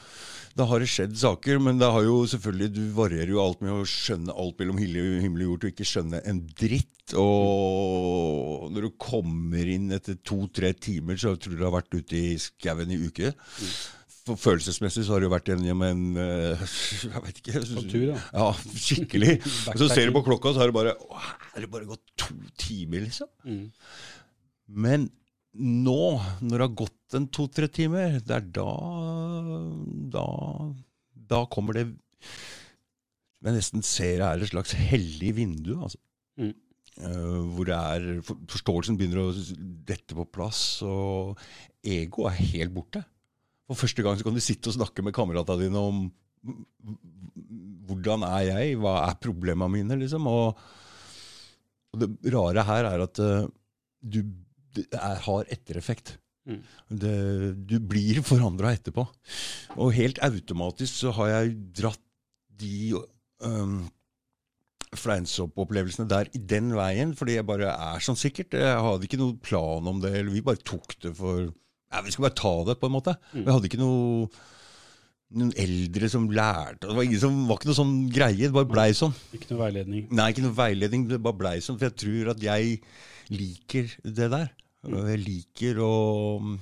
da 0.58 0.66
har 0.66 0.82
det 0.82 0.90
skjedd 0.90 1.18
saker, 1.20 1.60
men 1.62 1.78
det 1.78 1.90
har 1.94 2.06
jo 2.06 2.22
selvfølgelig, 2.30 2.70
du 2.74 2.86
varierer 2.98 3.34
jo 3.34 3.42
alt 3.44 3.60
med 3.62 3.76
å 3.76 3.84
skjønne 3.88 4.34
alt 4.34 4.58
mellom 4.62 4.80
himmel 4.82 5.44
og 5.44 5.52
jord 5.52 5.68
og 5.68 5.74
ikke 5.74 5.86
skjønne 5.86 6.22
en 6.30 6.40
dritt. 6.58 7.14
Og 7.18 8.66
når 8.74 8.88
du 8.88 8.96
kommer 9.00 9.70
inn 9.70 9.94
etter 9.96 10.18
to-tre 10.26 10.74
timer, 10.74 11.20
så 11.22 11.36
tror 11.38 11.54
du 11.54 11.62
du 11.62 11.68
har 11.68 11.76
vært 11.78 11.94
ute 11.94 12.18
i 12.18 12.34
skauen 12.42 12.92
i 12.94 13.00
uke. 13.06 13.32
For 14.28 14.40
følelsesmessig 14.42 15.06
så 15.08 15.16
har 15.16 15.24
du 15.24 15.30
vært 15.32 15.54
gjennom 15.54 15.86
en 15.88 16.02
uh, 16.18 16.66
Jeg 17.06 17.24
vet 17.28 17.44
ikke. 17.44 17.62
tur, 17.78 18.10
da. 18.10 18.18
Ja, 18.34 18.50
skikkelig. 18.88 19.38
og 19.76 19.80
så 19.84 19.92
ser 19.94 20.10
du 20.10 20.18
på 20.18 20.26
klokka, 20.26 20.56
så 20.56 20.64
har 20.64 20.74
det 20.74 20.80
bare 20.80 20.98
å, 20.98 21.22
er 21.54 21.64
det 21.64 21.72
bare 21.72 21.88
gått 21.88 22.04
to 22.20 22.34
timer, 22.60 23.06
liksom. 23.06 23.30
Mm. 23.46 23.68
Men 24.88 25.08
nå, 25.57 26.01
når 26.44 26.54
det 26.54 26.65
har 26.65 26.77
gått 26.83 27.18
en 27.18 27.27
to-tre 27.33 27.69
timer, 27.71 28.19
det 28.21 28.36
er 28.36 28.48
da, 28.57 28.68
da 30.13 30.25
Da 31.27 31.42
kommer 31.51 31.77
det 31.77 31.88
Jeg 33.44 33.56
nesten 33.56 33.83
ser 33.86 34.24
er 34.25 34.42
et 34.42 34.51
slags 34.51 34.74
hellig 34.77 35.36
vindu. 35.38 35.75
altså. 35.81 36.00
Mm. 36.38 36.54
Uh, 36.98 37.44
hvor 37.54 37.68
det 37.69 37.75
er, 37.77 38.06
for, 38.25 38.39
forståelsen 38.50 38.98
begynner 38.98 39.27
å 39.27 39.36
dette 39.86 40.18
på 40.18 40.25
plass, 40.33 40.81
og 40.81 41.38
ego 41.86 42.25
er 42.25 42.39
helt 42.39 42.74
borte. 42.74 43.04
For 43.69 43.77
første 43.77 44.01
gang 44.01 44.18
så 44.18 44.25
kan 44.25 44.33
du 44.33 44.42
sitte 44.42 44.71
og 44.71 44.80
snakke 44.80 45.06
med 45.06 45.13
kameratene 45.13 45.68
dine 45.68 45.83
om 45.83 46.07
hvordan 47.88 48.25
er 48.25 48.48
jeg, 48.48 48.80
hva 48.81 48.95
er 49.06 49.21
problemene 49.21 49.69
mine, 49.75 50.00
liksom. 50.01 50.25
Og, 50.31 50.57
og 51.94 52.01
det 52.01 52.09
rare 52.33 52.65
her 52.65 52.89
er 52.89 53.06
at 53.06 53.21
uh, 53.21 53.45
du 54.01 54.21
er, 54.86 55.19
har 55.26 55.54
ettereffekt. 55.54 56.16
Mm. 56.48 56.62
Det, 57.04 57.14
du 57.68 57.78
blir 57.84 58.22
forandra 58.26 58.72
etterpå. 58.78 59.06
Og 59.76 59.94
helt 59.98 60.22
automatisk 60.26 61.04
så 61.04 61.14
har 61.19 61.34
jeg 61.34 61.56
dratt 61.81 62.04
de 62.57 62.96
um, 63.44 63.80
fleinsoppopplevelsene 64.98 66.07
der 66.10 66.31
i 66.34 66.42
den 66.42 66.72
veien, 66.78 67.14
fordi 67.18 67.38
jeg 67.38 67.48
bare 67.48 67.74
er 67.74 68.04
sånn 68.04 68.19
sikkert. 68.19 68.56
Jeg 68.57 68.84
hadde 68.88 69.07
ikke 69.07 69.19
noen 69.22 69.40
plan 69.44 69.90
om 69.92 70.00
det, 70.04 70.14
eller 70.22 70.34
vi 70.34 70.46
bare 70.46 70.64
tok 70.64 70.96
det 71.04 71.14
for 71.18 71.48
ja, 71.48 72.02
Vi 72.04 72.12
skulle 72.12 72.28
bare 72.28 72.42
ta 72.42 72.54
det, 72.68 72.80
på 72.81 72.90
en 72.90 72.96
måte. 72.98 73.16
Mm. 73.31 73.44
Jeg 73.44 73.52
hadde 73.54 73.69
ikke 73.69 73.84
noe 73.84 74.30
noen 75.36 75.52
eldre 75.60 76.07
som 76.07 76.30
lærte 76.31 76.88
Det 76.88 76.96
var, 76.96 77.04
ingen 77.04 77.19
som, 77.19 77.40
var 77.50 77.60
ikke 77.60 77.69
noe 77.69 77.80
sånn 77.81 77.96
greie. 78.12 78.46
Det 78.46 78.56
bare 78.56 78.69
blei 78.69 78.88
sånn. 78.96 79.16
Ikke 79.36 79.52
noe 79.52 79.66
veiledning? 79.66 80.06
Nei, 80.16 80.30
ikke 80.31 80.46
noe 80.46 80.56
veiledning. 80.56 81.04
Det 81.10 81.19
bare 81.24 81.40
blei 81.42 81.57
sånn. 81.64 81.80
For 81.80 81.90
jeg 81.90 81.98
tror 82.00 82.31
at 82.31 82.44
jeg 82.44 82.78
liker 83.34 83.92
det 84.04 84.30
der. 84.31 84.54
Jeg 84.86 85.22
liker 85.24 85.80
å 85.84 85.94
mm, 86.44 86.57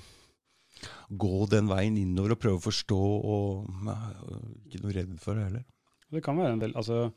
gå 1.20 1.46
den 1.52 1.70
veien 1.70 1.98
innover 2.00 2.36
og 2.36 2.42
prøve 2.42 2.62
å 2.62 2.66
forstå, 2.66 3.00
og 3.36 3.72
nei, 3.86 3.98
ikke 4.66 4.84
noe 4.84 4.96
redd 4.96 5.16
for 5.22 5.38
det 5.38 5.48
heller. 5.50 5.66
Det 6.16 6.22
kan 6.26 6.38
være 6.40 6.56
en 6.56 6.62
del, 6.62 6.76
altså 6.78 7.10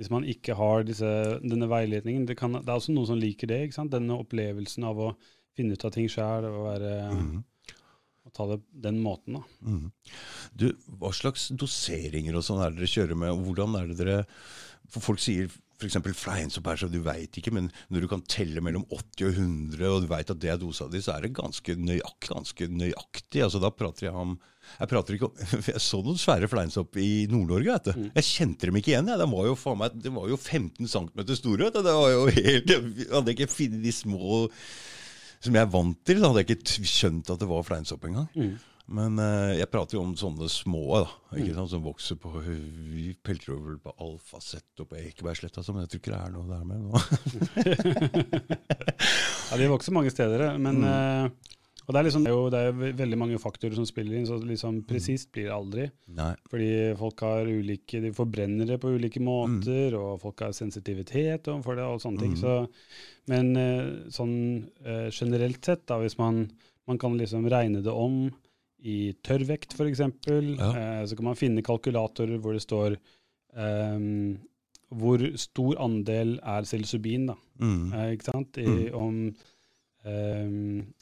Hvis 0.00 0.10
man 0.10 0.24
ikke 0.26 0.56
har 0.58 0.82
disse, 0.88 1.08
denne 1.44 1.68
veiledningen 1.70 2.24
det, 2.26 2.34
kan, 2.40 2.56
det, 2.56 2.66
er 2.66 2.80
også 2.80 2.94
noen 2.94 3.06
som 3.12 3.20
liker 3.20 3.46
det. 3.46 3.60
ikke 3.66 3.76
sant? 3.76 3.92
Denne 3.92 4.16
opplevelsen 4.18 4.86
av 4.88 4.98
å 4.98 5.08
finne 5.54 5.76
ut 5.76 5.84
av 5.84 5.92
ting 5.94 6.08
sjøl 6.10 6.48
og 6.48 6.62
være 6.64 6.94
mm. 7.12 7.34
Å 8.22 8.30
ta 8.30 8.46
det 8.46 8.60
den 8.84 9.00
måten, 9.02 9.34
da. 9.34 9.42
Mm. 9.66 9.88
Du, 10.54 10.68
hva 11.00 11.10
slags 11.14 11.48
doseringer 11.58 12.36
og 12.38 12.44
sånn 12.46 12.60
er 12.62 12.70
det 12.70 12.78
dere 12.78 12.90
kjører 12.92 13.18
med? 13.18 13.40
Hvordan 13.48 13.74
er 13.80 13.88
det 13.90 13.96
dere 13.98 14.18
For 14.86 15.02
folk 15.02 15.22
sier 15.22 15.50
f.eks. 15.82 15.98
fleinsopp 16.18 16.70
du 16.92 17.00
veit 17.04 17.36
ikke, 17.38 17.52
men 17.54 17.70
når 17.92 18.04
du 18.04 18.08
kan 18.10 18.24
telle 18.30 18.62
mellom 18.64 18.86
80 18.88 19.26
og 19.26 19.36
100, 19.42 19.84
og 19.90 20.04
du 20.04 20.08
veit 20.10 20.32
at 20.32 20.40
det 20.42 20.52
er 20.52 20.60
dosa 20.60 20.88
di, 20.90 21.02
så 21.02 21.16
er 21.16 21.26
det 21.26 21.36
ganske, 21.36 21.76
nøyakt, 21.76 22.30
ganske 22.30 22.68
nøyaktig. 22.70 23.44
Altså, 23.44 23.60
da 23.62 23.72
prater 23.74 24.08
jeg 24.10 24.16
om 24.16 24.38
jeg 24.78 24.88
prater 24.88 25.16
ikke 25.16 25.28
om, 25.28 25.40
jeg 25.72 25.82
så 25.82 26.00
noen 26.04 26.20
svære 26.20 26.48
fleinsopp 26.48 26.96
i 27.02 27.26
Nord-Norge. 27.30 27.74
vet 27.74 27.90
du. 27.90 27.92
Mm. 27.98 28.08
Jeg 28.14 28.28
kjente 28.28 28.68
dem 28.70 28.78
ikke 28.78 28.92
igjen. 28.94 29.10
jeg. 29.10 29.20
De 29.20 29.28
var 29.34 29.48
jo, 29.48 29.58
faen 29.58 29.80
meg, 29.82 30.00
de 30.04 30.12
var 30.14 30.30
jo 30.30 30.38
15 30.38 30.88
cm 30.88 31.22
store. 31.34 31.66
vet 31.66 31.76
du. 31.76 31.82
Det 31.82 31.96
var 31.98 32.10
jo 32.14 32.24
helt, 32.30 32.72
Jeg 32.72 33.10
hadde 33.10 33.34
ikke 33.34 33.50
funnet 33.52 33.82
de 33.84 33.94
små 33.96 34.44
som 35.42 35.56
jeg 35.58 35.66
er 35.66 35.72
vant 35.72 35.98
til. 36.06 36.22
Da 36.22 36.30
hadde 36.30 36.44
jeg 36.44 36.56
ikke 36.60 36.86
skjønt 36.88 37.32
at 37.34 37.42
det 37.42 37.50
var 37.50 37.66
fleinsopp 37.66 38.06
engang. 38.08 38.28
Mm. 38.38 38.54
Men 38.92 39.18
eh, 39.22 39.52
jeg 39.60 39.70
prater 39.72 39.96
jo 39.96 40.02
om 40.04 40.14
sånne 40.18 40.48
små 40.50 40.82
da, 41.04 41.10
ikke 41.38 41.54
sant, 41.56 41.70
som 41.70 41.84
vokser 41.86 42.18
på 42.20 42.32
over 42.34 43.76
på 43.84 43.94
Alfaset 44.02 44.82
og 44.82 44.88
på 44.90 44.98
Ekebergsletta, 45.00 45.62
men 45.72 45.84
jeg 45.86 45.92
tror 45.92 46.00
ikke 46.02 46.12
det 46.12 46.20
er 46.22 46.34
noe 46.34 46.48
der 46.50 46.64
med 46.66 46.78
nå. 46.82 46.92
Ja, 49.52 49.58
De 49.60 49.68
vokser 49.70 49.92
mange 49.94 50.10
steder, 50.12 50.54
men 50.60 50.82
eh, 50.88 51.26
og 51.82 51.90
det 51.94 51.98
er, 51.98 52.06
liksom, 52.06 52.22
det 52.24 52.30
er 52.30 52.36
jo 52.36 52.50
det 52.52 52.60
er 52.62 52.76
ve- 52.78 52.92
veldig 53.00 53.16
mange 53.18 53.38
faktorer 53.42 53.74
som 53.74 53.86
spiller 53.88 54.14
inn, 54.20 54.26
så 54.28 54.36
liksom 54.38 54.82
presist 54.88 55.32
blir 55.34 55.48
det 55.48 55.54
aldri. 55.56 55.86
Nei. 56.14 56.30
Fordi 56.48 56.68
folk 57.00 57.24
har 57.26 57.48
ulike, 57.50 58.00
de 58.04 58.12
forbrenner 58.16 58.68
det 58.70 58.78
på 58.82 58.92
ulike 58.94 59.20
måter, 59.24 59.96
og 59.98 60.20
folk 60.22 60.44
har 60.46 60.54
sensitivitet 60.56 61.50
overfor 61.50 61.76
det 61.80 61.88
og 61.90 61.98
sånne 62.04 62.22
ting. 62.22 62.36
Så, 62.38 62.54
men 63.32 63.50
eh, 63.58 63.90
sånn 64.14 64.36
eh, 64.86 65.08
generelt 65.10 65.58
sett, 65.68 65.82
da, 65.90 65.98
hvis 66.04 66.16
man, 66.22 66.44
man 66.88 67.02
kan 67.02 67.18
liksom 67.18 67.50
regne 67.52 67.82
det 67.84 67.92
om 67.92 68.28
i 68.82 69.12
tørrvekt 69.24 69.76
f.eks., 69.78 70.00
Ja. 70.02 70.70
eh, 70.74 71.02
så 71.06 71.16
kan 71.18 71.28
man 71.30 71.38
finne 71.38 71.62
kalkulatorer 71.62 72.38
hvor 72.42 72.52
det 72.56 72.64
står 72.64 72.96
eh, 73.56 74.08
hvor 74.92 75.22
stor 75.40 75.78
andel 75.80 76.34
er 76.44 76.66
psilocybin, 76.66 77.30
da. 77.32 77.38
Mm. 77.62 77.92
Eh, 77.96 78.10
ikke 78.16 78.28
sant? 78.28 78.58
I, 78.60 78.90
om 78.92 79.22
eh, 80.04 80.52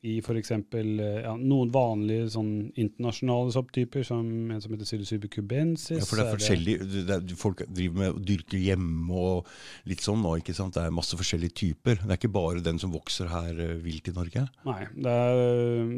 I 0.06 0.14
f.eks. 0.22 0.52
ja, 0.52 1.32
noen 1.40 1.72
vanlige 1.74 2.28
sånn 2.36 2.52
internasjonale 2.78 3.50
sopptyper, 3.56 4.04
som 4.06 4.28
en 4.52 4.60
som 4.62 4.74
heter 4.76 4.86
psilocybe 4.86 5.30
cubensis. 5.32 5.98
Ja, 6.02 6.06
for 6.06 6.20
det 6.20 6.26
er 6.28 6.36
forskjellig 6.36 6.76
det 7.08 7.16
er, 7.16 7.36
Folk 7.40 7.64
driver 7.66 8.02
med 8.04 8.14
å 8.14 8.24
dyrke 8.30 8.60
hjemme 8.60 9.10
og 9.24 9.48
litt 9.90 10.04
sånn 10.04 10.22
nå, 10.22 10.36
ikke 10.42 10.54
sant. 10.54 10.76
Det 10.76 10.84
er 10.86 10.94
masse 10.94 11.18
forskjellige 11.18 11.56
typer. 11.64 11.98
Det 12.04 12.12
er 12.14 12.20
ikke 12.20 12.34
bare 12.36 12.62
den 12.62 12.78
som 12.82 12.92
vokser 12.94 13.30
her 13.32 13.56
eh, 13.58 13.78
vilt 13.82 14.10
i 14.12 14.14
Norge. 14.16 14.46
Nei, 14.68 14.82
det 15.00 15.16
er, 15.24 15.96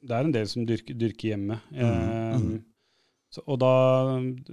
det 0.00 0.16
er 0.16 0.26
en 0.26 0.34
del 0.34 0.48
som 0.48 0.66
dyrker, 0.68 0.96
dyrker 0.96 1.32
hjemme. 1.34 1.60
Ehm, 1.76 2.50
så, 3.30 3.42
og 3.46 3.60
da 3.62 3.72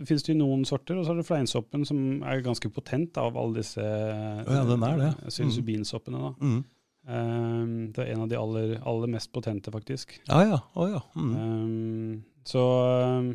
finnes 0.06 0.25
det 0.25 0.34
jo 0.34 0.39
noen 0.42 0.66
sorter, 0.68 1.00
og 1.00 1.06
så 1.08 1.13
er 1.13 1.22
det 1.22 1.27
fleinsoppen 1.27 1.86
som 1.88 2.01
er 2.27 2.44
ganske 2.46 2.70
potent 2.74 3.18
av 3.18 3.38
alle 3.39 3.62
disse 3.63 3.82
ja, 3.82 4.63
den 4.68 4.86
er 4.86 5.00
det. 5.01 5.12
eh, 5.16 5.32
psilocybinsoppene. 5.32 6.22
da. 6.27 6.34
Mm. 6.42 6.60
Um, 7.08 7.75
det 7.96 8.04
er 8.04 8.12
en 8.12 8.25
av 8.25 8.30
de 8.30 8.36
aller, 8.36 8.75
aller 8.84 9.12
mest 9.13 9.32
potente, 9.32 9.72
faktisk. 9.72 10.18
Ja 10.27 10.42
ja. 10.44 10.62
Oh, 10.75 10.89
ja. 10.92 11.01
Mm. 11.16 11.36
Ehm, 11.42 12.24
så 12.48 12.63
ehm, 12.92 13.30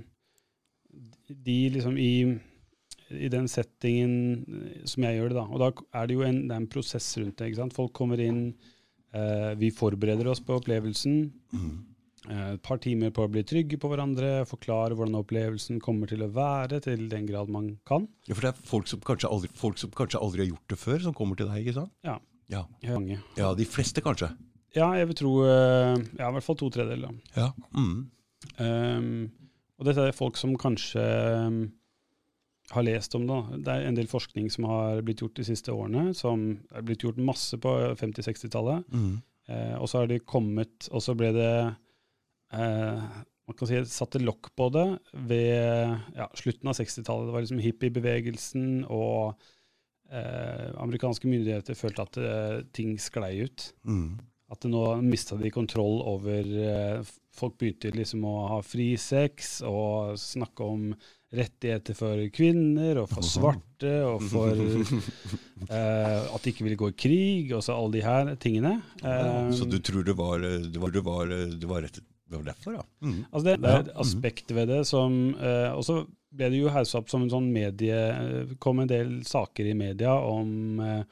de 1.32 1.58
liksom 1.72 1.96
i, 1.96 2.12
i 3.16 3.30
den 3.32 3.48
settingen 3.48 4.44
eh, 4.60 4.82
som 4.84 5.08
jeg 5.08 5.16
gjør 5.16 5.32
det, 5.32 5.38
da, 5.40 5.46
og 5.48 5.64
da 5.64 5.70
er 6.02 6.10
det 6.10 6.20
jo 6.20 6.26
en, 6.28 6.42
det 6.50 6.58
en 6.60 6.68
prosess 6.70 7.08
rundt 7.18 7.38
det. 7.40 7.48
ikke 7.48 7.62
sant? 7.64 7.76
Folk 7.76 7.96
kommer 7.96 8.20
inn, 8.20 8.52
uh, 9.16 9.56
vi 9.58 9.72
forbereder 9.74 10.28
oss 10.28 10.44
på 10.44 10.60
opplevelsen. 10.60 11.24
Mm. 11.56 11.80
Eh, 12.28 12.52
Et 12.54 12.62
par 12.62 12.80
timer 12.82 13.12
på 13.14 13.24
å 13.24 13.30
bli 13.32 13.42
trygge 13.46 13.78
på 13.80 13.90
hverandre, 13.90 14.44
forklare 14.48 14.96
hvordan 14.98 15.18
opplevelsen 15.22 15.80
kommer 15.82 16.10
til 16.10 16.24
å 16.26 16.30
være, 16.32 16.80
til 16.84 17.08
den 17.12 17.26
grad 17.28 17.52
man 17.52 17.74
kan. 17.88 18.08
Ja, 18.28 18.36
for 18.36 18.46
det 18.46 18.52
er 18.52 18.70
folk 18.70 18.90
som, 18.90 19.02
kanskje 19.06 19.30
aldri, 19.32 19.52
folk 19.58 19.80
som 19.80 19.92
kanskje 19.96 20.22
aldri 20.22 20.46
har 20.46 20.52
gjort 20.54 20.74
det 20.74 20.80
før, 20.80 21.02
som 21.08 21.16
kommer 21.18 21.38
til 21.38 21.50
deg, 21.50 21.64
ikke 21.64 21.78
sant? 21.82 21.94
Ja. 22.06 22.18
Ja, 22.52 22.66
Mange. 22.84 23.22
ja 23.38 23.52
de 23.56 23.64
fleste 23.64 24.02
kanskje. 24.04 24.28
Ja, 24.76 24.90
jeg 24.96 25.08
vil 25.10 25.16
tro 25.16 25.30
eh, 25.44 25.94
ja, 26.18 26.26
i 26.28 26.34
hvert 26.34 26.44
fall 26.44 26.58
to 26.60 26.68
tredjedeler. 26.72 27.14
Ja. 27.36 27.50
Mm. 27.76 28.10
Um, 28.58 29.30
og 29.78 29.88
dette 29.88 30.08
er 30.08 30.16
folk 30.16 30.38
som 30.40 30.54
kanskje 30.60 31.02
um, 31.46 31.62
har 32.72 32.86
lest 32.86 33.14
om 33.18 33.26
det. 33.28 33.40
Det 33.66 33.74
er 33.74 33.88
en 33.88 33.98
del 33.98 34.08
forskning 34.10 34.48
som 34.52 34.66
har 34.70 35.02
blitt 35.04 35.22
gjort 35.24 35.36
de 35.38 35.46
siste 35.46 35.74
årene, 35.74 36.12
som 36.16 36.44
er 36.72 36.84
blitt 36.86 37.04
gjort 37.04 37.20
masse 37.20 37.58
på 37.60 37.72
50-60-tallet. 38.00 38.88
Mm. 38.92 39.14
Eh, 39.50 39.74
og 39.78 39.90
så 39.90 40.02
har 40.02 40.10
de 40.10 40.20
kommet, 40.24 40.88
og 40.90 41.02
så 41.04 41.16
ble 41.18 41.32
det 41.36 41.52
eh, 42.52 43.04
man 43.48 43.58
kan 43.58 43.68
si 43.68 43.80
satte 43.90 44.22
lokk 44.22 44.52
på 44.56 44.68
det 44.74 44.86
ved 45.28 46.16
ja, 46.16 46.28
slutten 46.38 46.70
av 46.70 46.78
60-tallet. 46.78 47.28
Det 47.28 47.34
var 47.34 47.44
liksom 47.44 47.62
hippiebevegelsen, 47.64 48.68
og 48.86 49.34
eh, 50.12 50.68
amerikanske 50.82 51.28
myndigheter 51.28 51.78
følte 51.78 52.06
at 52.06 52.20
eh, 52.20 52.60
ting 52.76 52.94
sklei 53.02 53.34
ut. 53.46 53.72
Mm. 53.88 54.20
At 54.52 54.66
nå 54.68 54.84
mista 55.00 55.38
de 55.40 55.50
kontroll 55.52 56.02
over 56.04 56.54
eh, 56.68 57.10
Folk 57.32 57.54
begynte 57.56 57.88
liksom 57.96 58.26
å 58.28 58.34
ha 58.50 58.58
fri 58.60 58.90
sex 59.00 59.62
og 59.64 60.18
snakke 60.20 60.66
om 60.68 60.90
rettigheter 61.32 61.96
for 61.96 62.20
kvinner 62.36 62.98
og 63.00 63.06
for 63.08 63.24
svarte 63.24 63.92
og 64.04 64.26
for 64.28 64.52
eh, 65.72 66.18
at 66.28 66.44
de 66.44 66.52
ikke 66.52 66.66
ville 66.66 66.76
gå 66.76 66.90
i 66.92 66.98
krig 67.06 67.54
og 67.56 67.64
så 67.64 67.78
alle 67.78 67.96
de 67.96 68.04
her 68.04 68.34
tingene. 68.36 68.74
Eh, 69.00 69.48
så 69.56 69.64
du 69.64 69.78
tror 69.80 70.04
det 70.04 70.16
var, 70.18 70.44
det 70.44 70.82
var, 70.82 70.92
det 70.92 71.04
var, 71.08 71.32
det 71.32 71.70
var, 71.70 71.86
rett, 71.86 72.02
det 72.32 72.40
var 72.40 72.48
derfor, 72.50 72.74
ja? 72.80 72.84
Mm. 73.04 73.18
Altså 73.30 73.44
det, 73.46 73.54
det 73.62 73.70
er 73.76 73.84
et 73.86 73.92
aspekt 74.06 74.50
ved 74.56 74.68
det 74.72 74.80
som 74.88 75.16
eh, 75.36 75.70
Og 75.76 75.84
så 75.86 76.00
ble 76.32 76.48
det 76.52 76.62
jo 76.62 76.70
haussa 76.72 76.98
opp 77.02 77.10
som 77.12 77.26
en 77.26 77.30
sånn 77.32 77.50
medie 77.52 77.98
eh, 78.08 78.54
kom 78.62 78.80
en 78.80 78.88
del 78.90 79.18
saker 79.28 79.68
i 79.68 79.76
media 79.76 80.14
om 80.16 80.80
eh, 80.80 81.02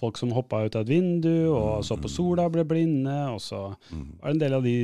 folk 0.00 0.16
som 0.18 0.32
hoppa 0.34 0.64
ut 0.66 0.74
av 0.80 0.82
et 0.86 0.90
vindu 0.96 1.52
og 1.52 1.84
så 1.86 1.94
på 2.00 2.08
sola 2.10 2.48
og 2.48 2.56
ble 2.56 2.64
blinde. 2.66 3.18
Og 3.36 3.38
så 3.44 3.68
Mm. 3.92 4.06
var 4.18 4.32
det 4.32 4.34
en 4.34 4.40
del 4.46 4.54
av 4.58 4.62
de 4.66 4.76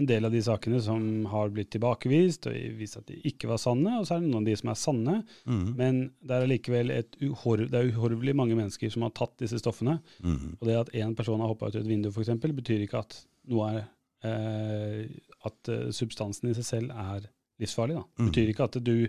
en 0.00 0.06
del 0.08 0.24
av 0.24 0.32
de 0.32 0.40
sakene 0.40 0.78
som 0.80 1.02
har 1.28 1.50
blitt 1.52 1.68
tilbakevist 1.74 2.46
og 2.48 2.54
vist 2.78 2.96
at 2.96 3.06
de 3.10 3.18
ikke 3.28 3.44
var 3.50 3.58
sanne, 3.60 3.98
og 4.00 4.06
så 4.08 4.14
er 4.16 4.22
det 4.22 4.30
noen 4.30 4.40
av 4.40 4.46
de 4.48 4.54
som 4.56 4.70
er 4.72 4.78
sanne. 4.80 5.16
Mm. 5.44 5.66
Men 5.76 5.98
det 6.24 6.32
er 6.32 6.46
allikevel 6.46 6.90
et 6.94 7.18
uhor 7.20 7.66
det 7.68 7.76
er 7.76 7.90
uhorvelig 7.92 8.34
mange 8.34 8.56
mennesker 8.56 8.90
som 8.90 9.04
har 9.04 9.12
tatt 9.12 9.34
disse 9.44 9.60
stoffene. 9.60 9.98
Mm. 10.24 10.56
Og 10.58 10.64
det 10.66 10.78
at 10.80 10.92
én 10.96 11.12
person 11.18 11.40
har 11.44 11.52
hoppa 11.52 11.68
ut 11.68 11.76
av 11.76 11.82
et 11.84 11.90
vindu, 11.92 12.08
f.eks., 12.08 12.32
betyr 12.40 12.86
ikke 12.86 13.02
at 13.04 13.18
noe 13.52 13.68
er 13.68 13.82
At 14.24 15.68
eh, 15.68 15.90
substansen 15.94 16.50
i 16.50 16.54
seg 16.54 16.64
selv 16.64 16.90
er 16.94 17.26
livsfarlig. 17.62 17.96
Da. 17.98 18.02
Det 18.02 18.22
Mm. 18.24 18.30
betyr 18.30 18.48
ikke 18.52 18.64
at 18.68 18.78
du, 18.84 19.08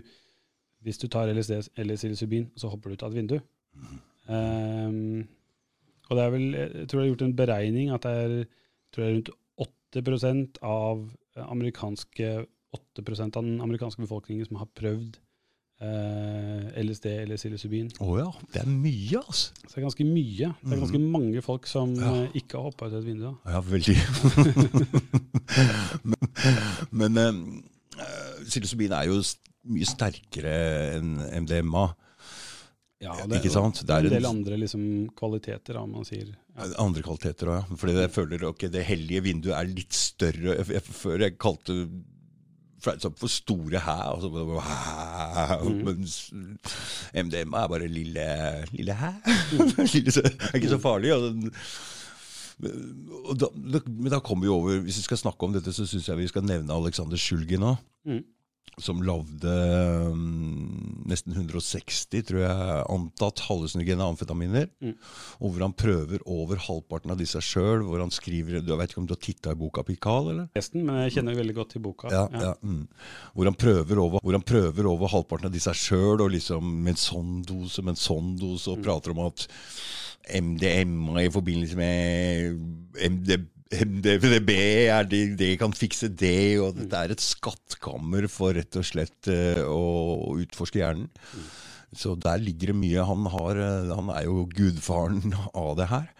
hvis 0.82 0.98
du 0.98 1.06
tar 1.08 1.30
LSD 1.32 1.70
eller 1.78 1.96
psilocybin, 1.96 2.50
så 2.56 2.68
hopper 2.70 2.90
du 2.90 2.94
ut 2.94 3.02
av 3.02 3.12
et 3.12 3.16
vindu. 3.22 3.38
Ehm, 4.28 5.26
og 6.10 6.16
det 6.16 6.24
er 6.24 6.30
vel, 6.34 6.46
jeg 6.52 6.88
tror 6.88 7.00
jeg 7.00 7.08
har 7.08 7.16
gjort 7.16 7.26
en 7.28 7.36
beregning 7.36 7.90
at 7.94 8.02
det 8.06 8.14
er, 8.24 8.34
tror 8.92 9.04
jeg, 9.04 9.14
rundt 9.16 9.30
8% 9.94 10.58
av 10.62 11.04
amerikanske 11.36 12.46
8 12.74 13.36
av 13.36 13.42
den 13.44 13.60
amerikanske 13.62 14.02
befolkningen 14.02 14.46
som 14.48 14.56
har 14.58 14.66
prøvd 14.74 15.18
eh, 15.80 16.82
LSD 16.84 17.06
eller 17.24 17.36
psilocybin. 17.40 17.90
Å 18.00 18.18
ja, 18.20 18.28
det 18.54 18.62
er 18.62 18.70
mye, 18.70 19.20
altså. 19.20 19.50
Så 19.64 19.72
det 19.74 19.80
er 19.80 19.86
ganske 19.88 20.06
mye. 20.08 20.52
Det 20.62 20.76
er 20.76 20.82
ganske 20.84 21.00
mange 21.02 21.42
folk 21.44 21.66
som 21.70 21.94
Ja. 21.98 22.12
eh, 22.24 22.38
ikke 22.42 22.58
har 22.60 22.68
hoppa 22.70 22.86
ut 22.90 22.98
et 23.00 23.04
vindu. 23.06 23.30
Ja, 23.46 23.60
veldig. 23.60 23.96
men 26.04 27.12
men 27.14 27.18
eh, 27.98 28.44
psilocybin 28.48 28.94
er 28.96 29.10
jo 29.10 29.20
mye 29.74 29.88
sterkere 29.88 30.54
enn 30.98 31.14
MDMA. 31.44 31.84
Ja, 33.04 33.12
Ikke 33.36 33.50
sant? 33.52 33.82
Det 33.84 33.92
er 33.92 34.06
en 34.06 34.14
del 34.14 34.26
andre 34.28 34.56
liksom, 34.62 34.82
kvaliteter, 35.18 35.76
da, 35.76 35.82
man 35.84 36.06
sier. 36.08 36.30
Ja. 36.54 36.68
Andre 36.80 37.02
kvaliteter 37.04 37.50
òg, 37.52 37.58
ja. 37.60 37.76
Fordi 37.80 37.96
jeg 37.98 38.12
føler 38.14 38.44
ok, 38.48 38.64
det 38.72 38.84
hellige 38.88 39.24
vinduet 39.26 39.56
er 39.58 39.68
litt 39.68 39.92
større. 39.98 40.54
Jeg, 40.62 40.68
jeg, 40.78 40.84
før 41.02 41.24
jeg 41.26 41.36
kalte 41.42 41.76
Frights 42.84 43.06
for 43.20 43.26
store 43.32 43.80
hæ, 43.80 43.94
altså, 44.12 44.28
bare 44.28 44.60
hæ, 45.48 45.56
Mm. 45.64 46.58
MDMA 47.24 47.62
er 47.64 47.68
bare 47.68 47.88
lille, 47.88 48.24
lille 48.72 48.94
hæ. 48.94 49.10
så- 50.12 50.22
det 50.22 50.32
er 50.50 50.54
ikke 50.54 50.68
så 50.68 50.78
farlig. 50.78 51.14
Og, 51.14 51.34
og 53.24 53.34
da, 53.40 53.46
da, 53.72 53.80
men 53.88 54.10
da 54.12 54.18
kommer 54.22 54.44
vi 54.44 54.48
over 54.52 54.78
Hvis 54.84 54.96
vi 55.00 55.02
skal 55.02 55.18
snakke 55.18 55.42
om 55.46 55.52
dette, 55.56 55.72
så 55.74 55.86
syns 55.86 56.08
jeg 56.08 56.18
vi 56.20 56.28
skal 56.30 56.44
nevne 56.46 56.72
Alexander 56.76 57.16
Sjulgin 57.18 57.62
òg. 57.66 57.76
Mm. 58.06 58.20
Som 58.82 59.04
lagde 59.06 59.52
um, 60.10 61.04
nesten 61.06 61.30
160, 61.36 62.24
tror 62.26 62.40
jeg, 62.42 62.78
antatt 62.90 63.44
hallusinogene 63.46 64.08
amfetaminer. 64.10 64.66
Mm. 64.82 64.96
Og 65.38 65.52
hvor 65.52 65.62
han 65.62 65.76
prøver 65.78 66.24
over 66.26 66.58
halvparten 66.58 67.14
av 67.14 67.20
disse 67.20 67.38
sjøl. 67.44 67.84
Hvor 67.86 68.02
han 68.02 68.10
skriver 68.14 68.64
Du 68.64 68.74
vet 68.74 68.90
ikke 68.90 69.02
om 69.04 69.06
du 69.06 69.14
har 69.14 69.22
titta 69.22 69.54
i 69.54 69.60
boka 69.60 69.84
Pikal, 69.86 70.32
eller? 70.32 70.48
Nesten, 70.58 70.82
men 70.82 71.04
jeg 71.04 71.20
kjenner 71.20 71.38
veldig 71.38 71.56
godt 71.60 71.74
til 71.76 71.84
boka. 71.86 72.10
Ja, 72.10 72.24
ja. 72.34 72.54
Mm. 72.66 72.88
Hvor, 73.36 73.52
han 73.52 73.98
over, 74.08 74.18
hvor 74.18 74.38
han 74.40 74.48
prøver 74.50 74.90
over 74.90 75.12
halvparten 75.14 75.52
av 75.52 75.54
disse 75.54 75.74
sjøl, 75.78 76.24
og 76.24 76.34
liksom 76.34 76.74
med 76.82 76.96
en 76.96 77.04
sånn 77.04 77.36
dose, 77.46 77.84
med 77.84 77.94
en 77.94 78.04
sånn 78.08 78.34
dose, 78.40 78.74
og 78.74 78.82
prater 78.82 79.14
om 79.14 79.22
at 79.28 79.46
MDMA 80.24 81.22
i 81.22 81.32
forbindelse 81.32 81.76
med 81.76 82.58
MD, 83.10 83.36
MDB 83.72 84.50
er 84.92 85.06
det, 85.08 85.22
det 85.40 85.54
kan 85.60 85.72
fikse 85.74 86.10
det, 86.12 86.60
og 86.60 86.76
dette 86.76 87.00
er 87.00 87.14
et 87.14 87.22
skattkammer 87.22 88.26
for 88.30 88.54
rett 88.56 88.76
og 88.76 88.84
slett 88.86 89.30
eh, 89.32 89.62
å 89.64 90.34
utforske 90.42 90.82
hjernen. 90.82 91.08
Så 91.94 92.14
der 92.18 92.42
ligger 92.42 92.72
det 92.72 92.76
mye. 92.82 93.06
Han, 93.08 93.24
har, 93.32 93.58
eh, 93.62 93.94
han 93.94 94.10
er 94.14 94.26
jo 94.28 94.44
gudfaren 94.52 95.34
av 95.64 95.72
det 95.80 95.88
her. 95.90 96.12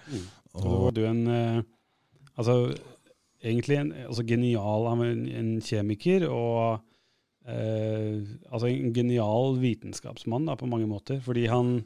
Og 0.54 0.64
da 0.64 0.80
var 0.86 0.96
du 0.96 1.04
en 1.10 1.24
eh, 1.28 1.62
Altså, 2.34 2.74
egentlig 3.46 3.76
en 3.78 3.92
altså 4.08 4.24
genial 4.26 4.88
en, 4.90 5.20
en 5.38 5.50
kjemiker, 5.62 6.24
og 6.26 6.80
eh, 7.46 8.24
altså 8.50 8.66
en 8.72 8.90
genial 8.96 9.54
vitenskapsmann 9.62 10.48
da, 10.48 10.56
på 10.58 10.66
mange 10.66 10.88
måter. 10.90 11.20
Fordi 11.22 11.46
han 11.52 11.76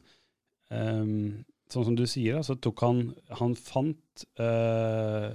eh, 0.72 1.04
Sånn 1.68 1.84
som 1.84 1.98
du 1.98 2.06
sier, 2.08 2.38
da, 2.38 2.46
så 2.46 2.54
tok 2.56 2.80
han 2.80 3.00
Han 3.42 3.52
fant 3.60 4.22
eh, 4.40 5.34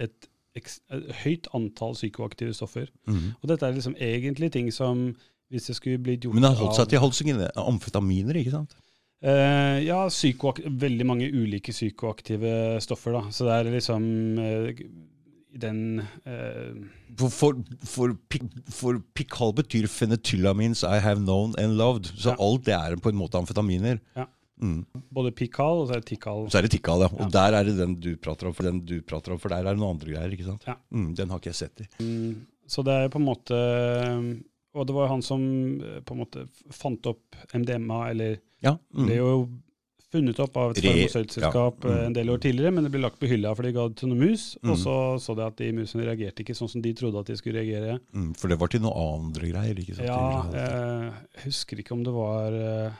et 0.00 0.28
et 0.58 0.80
høyt 1.22 1.46
antall 1.54 1.94
psykoaktive 1.94 2.54
stoffer. 2.56 2.88
Mhm. 3.06 3.34
Og 3.42 3.50
dette 3.50 3.66
er 3.66 3.76
liksom 3.76 3.94
egentlig 4.00 4.52
ting 4.52 4.72
som 4.74 5.14
hvis 5.52 5.68
det 5.70 5.76
skulle 5.78 6.00
blitt 6.02 6.24
gjort 6.26 6.34
Men 6.34 6.42
det 6.44 6.50
har 6.50 6.60
holdt 6.60 6.76
seg 6.76 6.88
til 6.92 7.00
halsingen. 7.00 7.42
Amfetaminer, 7.56 8.36
ikke 8.36 8.52
sant? 8.52 8.74
Uh, 9.24 9.78
ja, 9.82 10.04
veldig 10.06 11.06
mange 11.06 11.28
ulike 11.32 11.72
psykoaktive 11.72 12.80
stoffer, 12.84 13.16
da. 13.16 13.22
Så 13.34 13.48
det 13.48 13.54
er 13.54 13.70
liksom 13.72 14.04
uh, 14.38 14.68
den 15.58 15.80
uh, 16.28 16.76
For, 17.18 17.32
for, 17.32 17.56
for, 17.82 18.14
for 18.70 19.00
pikal 19.14 19.54
betyr 19.56 19.88
phenetylamines 19.88 20.84
I 20.84 21.00
have 21.00 21.18
known 21.24 21.54
and 21.58 21.78
loved. 21.80 22.12
Så 22.14 22.30
Ja. 22.30 22.36
alt 22.38 22.66
det 22.66 22.74
er 22.74 22.96
på 22.96 23.08
en 23.08 23.18
måte 23.18 23.40
amfetaminer. 23.40 23.98
Ja. 24.16 24.28
Mm. 24.60 24.84
Både 25.12 25.30
pikal 25.34 25.82
og 25.82 25.88
så 25.88 25.94
er 25.96 26.00
det 26.02 26.08
tikal. 26.10 26.46
Så 26.50 26.58
er 26.58 26.62
det 26.66 26.70
Tikal, 26.72 27.00
ja. 27.00 27.08
Og 27.12 27.20
Ja. 27.20 27.28
der 27.38 27.58
er 27.60 27.64
det 27.64 27.76
den 27.78 27.94
du 28.00 28.16
prater 28.16 28.46
om, 28.48 28.52
for 28.54 28.62
den 28.64 28.80
du 28.84 29.00
prater 29.02 29.32
om, 29.32 29.38
for 29.38 29.48
der 29.48 29.58
er 29.64 29.72
det 29.74 29.78
noen 29.78 29.94
andre 29.96 30.10
greier. 30.12 30.32
ikke 30.34 30.44
sant? 30.46 30.64
Ja. 30.66 30.74
Mm, 30.92 31.14
den 31.14 31.28
har 31.30 31.38
ikke 31.38 31.52
jeg 31.52 31.60
sett 31.62 31.80
i. 31.80 31.88
Mm, 32.02 32.46
Så 32.68 32.82
det 32.84 32.92
er 32.92 33.08
på 33.08 33.16
en 33.16 33.24
måte 33.24 34.42
Og 34.74 34.86
det 34.86 34.94
var 34.94 35.08
han 35.08 35.22
som 35.22 35.40
eh, 35.80 36.00
på 36.04 36.12
en 36.14 36.20
måte 36.20 36.42
fant 36.70 37.06
opp 37.06 37.34
MDMA, 37.54 38.10
eller 38.10 38.38
Ja. 38.62 38.76
Det 38.92 39.14
er 39.14 39.22
jo 39.22 39.48
funnet 40.12 40.38
opp 40.40 40.56
av 40.56 40.70
et 40.72 40.78
farmasøytselskap 40.82 41.84
ja. 41.84 41.88
Mm. 41.90 41.98
eh, 41.98 42.04
en 42.06 42.12
del 42.16 42.30
år 42.32 42.38
tidligere, 42.40 42.72
men 42.72 42.84
det 42.84 42.92
ble 42.92 43.00
lagt 43.02 43.18
på 43.20 43.28
hylla 43.28 43.54
for 43.56 43.62
de 43.66 43.72
ga 43.72 43.88
det 43.88 43.96
til 43.96 44.08
noen 44.08 44.22
mus, 44.30 44.56
Mm. 44.62 44.70
og 44.70 44.76
så 44.78 44.94
så 45.20 45.34
de 45.36 45.42
at 45.46 45.56
de 45.56 45.72
musene 45.72 46.04
reagerte 46.06 46.40
ikke 46.44 46.54
sånn 46.56 46.68
som 46.70 46.80
de 46.82 46.92
trodde 46.94 47.18
at 47.18 47.26
de 47.26 47.36
skulle 47.36 47.60
reagere. 47.60 47.98
Mm, 48.14 48.34
for 48.36 48.48
det 48.48 48.58
var 48.58 48.68
til 48.68 48.80
noe 48.80 48.94
andre 49.16 49.50
greier. 49.52 49.74
ikke 49.74 49.96
sant? 49.96 50.06
Ja, 50.06 50.42
eh, 50.52 51.12
jeg 51.36 51.44
husker 51.44 51.76
ikke 51.78 51.92
om 51.92 52.02
det 52.04 52.12
var 52.14 52.52
eh, 52.52 52.92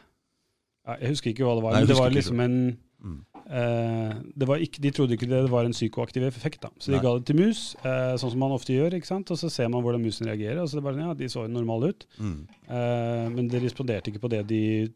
Jeg 1.01 1.09
husker 1.13 1.31
ikke 1.35 1.45
hva 1.45 1.55
det 1.59 1.63
var, 1.65 1.73
Nei, 1.73 1.81
men 1.81 1.89
det 1.89 1.97
var 1.99 2.11
liksom 2.11 2.41
en 2.41 2.79
Mm. 2.99 3.19
eh, 3.47 4.15
det 4.37 4.47
var 4.49 4.59
ikke, 4.59 4.81
De 4.83 4.91
trodde 4.91 5.15
ikke 5.15 5.29
det 5.29 5.49
var 5.51 5.65
en 5.65 5.71
psykoaktiv 5.73 6.23
effekt, 6.27 6.61
da. 6.63 6.69
så 6.81 6.91
de 6.91 6.97
Nei. 6.97 7.03
ga 7.05 7.13
det 7.19 7.27
til 7.27 7.37
mus, 7.37 7.77
eh, 7.85 8.17
sånn 8.19 8.31
som 8.33 8.39
man 8.41 8.51
ofte 8.51 8.73
gjør. 8.75 8.93
ikke 8.99 9.07
sant? 9.07 9.31
Og 9.31 9.39
så 9.39 9.49
ser 9.51 9.69
man 9.69 9.83
hvordan 9.85 10.03
musen 10.03 10.27
reagerer. 10.27 10.59
og 10.63 10.69
så 10.69 10.75
det 10.81 10.83
bare, 10.83 10.99
ja, 10.99 11.15
De 11.15 11.25
så 11.29 11.47
jo 11.47 11.49
normale 11.49 11.91
ut, 11.91 12.07
Mm. 12.19 12.49
eh, 12.69 13.29
men 13.29 13.49
de 13.49 13.61
responderte 13.61 14.09
ikke 14.11 14.19
på 14.21 14.29
det 14.31 14.47
de 14.49 14.93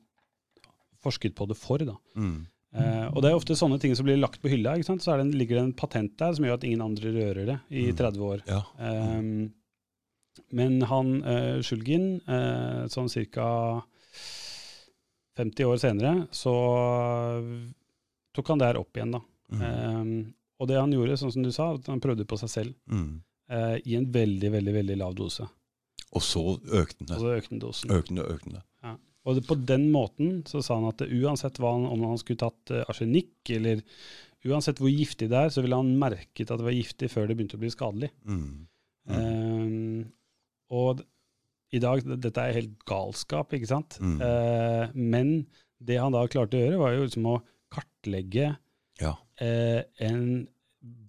forsket 1.03 1.35
på 1.35 1.47
det 1.49 1.57
for. 1.57 1.79
da. 1.79 1.95
Mm. 2.17 2.47
Eh, 2.75 3.07
og 3.15 3.23
det 3.23 3.31
er 3.31 3.37
ofte 3.37 3.55
sånne 3.55 3.79
ting 3.81 3.95
som 3.95 4.07
blir 4.07 4.17
lagt 4.19 4.41
på 4.43 4.49
hylla. 4.49 4.75
ikke 4.77 4.85
sant? 4.87 5.03
Så 5.03 5.13
er 5.13 5.23
det 5.23 5.35
ligger 5.35 5.57
det 5.61 5.65
en 5.65 5.73
patent 5.75 6.17
der 6.17 6.33
som 6.35 6.45
gjør 6.45 6.55
at 6.55 6.65
ingen 6.65 6.81
andre 6.81 7.13
rører 7.13 7.47
det 7.47 7.61
i 7.71 7.91
Mm. 7.93 7.97
30 7.97 8.19
år. 8.19 8.43
Ja. 8.49 8.63
Um, 8.81 9.53
men 10.51 10.81
han 10.81 11.23
uh, 11.23 11.61
Shulgin, 11.63 12.21
eh, 12.27 12.87
sånn 12.89 13.09
ca. 13.31 13.83
50 15.39 15.65
år 15.65 15.81
senere, 15.81 16.15
så 16.35 16.53
tok 18.37 18.49
han 18.53 18.61
det 18.61 18.71
her 18.71 18.81
opp 18.81 18.97
igjen, 18.97 19.15
da. 19.17 19.21
Mm. 19.53 19.62
Um, 19.62 20.35
og 20.62 20.69
det 20.71 20.79
han 20.79 20.93
gjorde, 20.95 21.19
sånn 21.21 21.33
som 21.35 21.45
du 21.45 21.51
sa, 21.53 21.73
at 21.77 21.89
han 21.91 22.01
prøvde 22.03 22.27
på 22.29 22.39
seg 22.41 22.51
selv 22.53 22.75
Mm. 22.89 23.23
eh, 23.51 23.79
i 23.85 23.97
en 23.99 24.07
veldig, 24.12 24.51
veldig 24.53 24.75
veldig 24.75 24.97
lav 25.01 25.15
dose. 25.19 25.49
Og 26.12 26.23
så 26.23 26.43
økte 26.61 27.05
den. 27.05 27.17
Og 27.17 27.21
så 27.25 27.33
økte 27.39 27.59
dosen. 27.59 27.91
Økende, 27.91 28.23
økende. 28.29 28.62
Og 29.25 29.37
det, 29.37 29.45
på 29.47 29.55
den 29.55 29.85
måten 29.95 30.41
så 30.51 30.59
sa 30.67 30.75
han 30.81 30.89
at 30.89 30.99
uansett 31.07 31.61
han, 31.62 31.85
om 31.87 32.01
han 32.09 32.19
skulle 32.19 32.41
tatt 32.43 32.73
uh, 32.75 32.81
arsenikk, 32.91 33.37
eller 33.55 33.79
uansett 34.51 34.81
hvor 34.83 34.91
giftig 34.91 35.29
det 35.31 35.39
er, 35.39 35.53
så 35.55 35.62
ville 35.62 35.79
han 35.79 35.93
merket 36.01 36.51
at 36.51 36.59
det 36.59 36.67
var 36.67 36.75
giftig 36.75 37.11
før 37.12 37.29
det 37.29 37.37
begynte 37.39 37.55
å 37.55 37.62
bli 37.62 37.71
skadelig. 37.71 38.11
Mm. 38.27 38.67
Um, 39.07 40.12
og 40.75 41.05
i 41.73 41.81
dag, 41.83 42.02
dette 42.21 42.43
er 42.45 42.57
helt 42.59 42.75
galskap, 42.88 43.52
ikke 43.57 43.71
sant? 43.71 43.99
Mm. 44.00 44.19
Eh, 44.21 44.87
men 44.95 45.35
det 45.83 45.99
han 45.99 46.12
da 46.14 46.26
klarte 46.31 46.59
å 46.59 46.62
gjøre, 46.62 46.81
var 46.83 46.97
jo 46.97 47.07
liksom 47.07 47.29
å 47.33 47.38
kartlegge 47.73 48.57
Ja. 49.00 49.14
eh, 49.41 49.83
en 50.05 50.47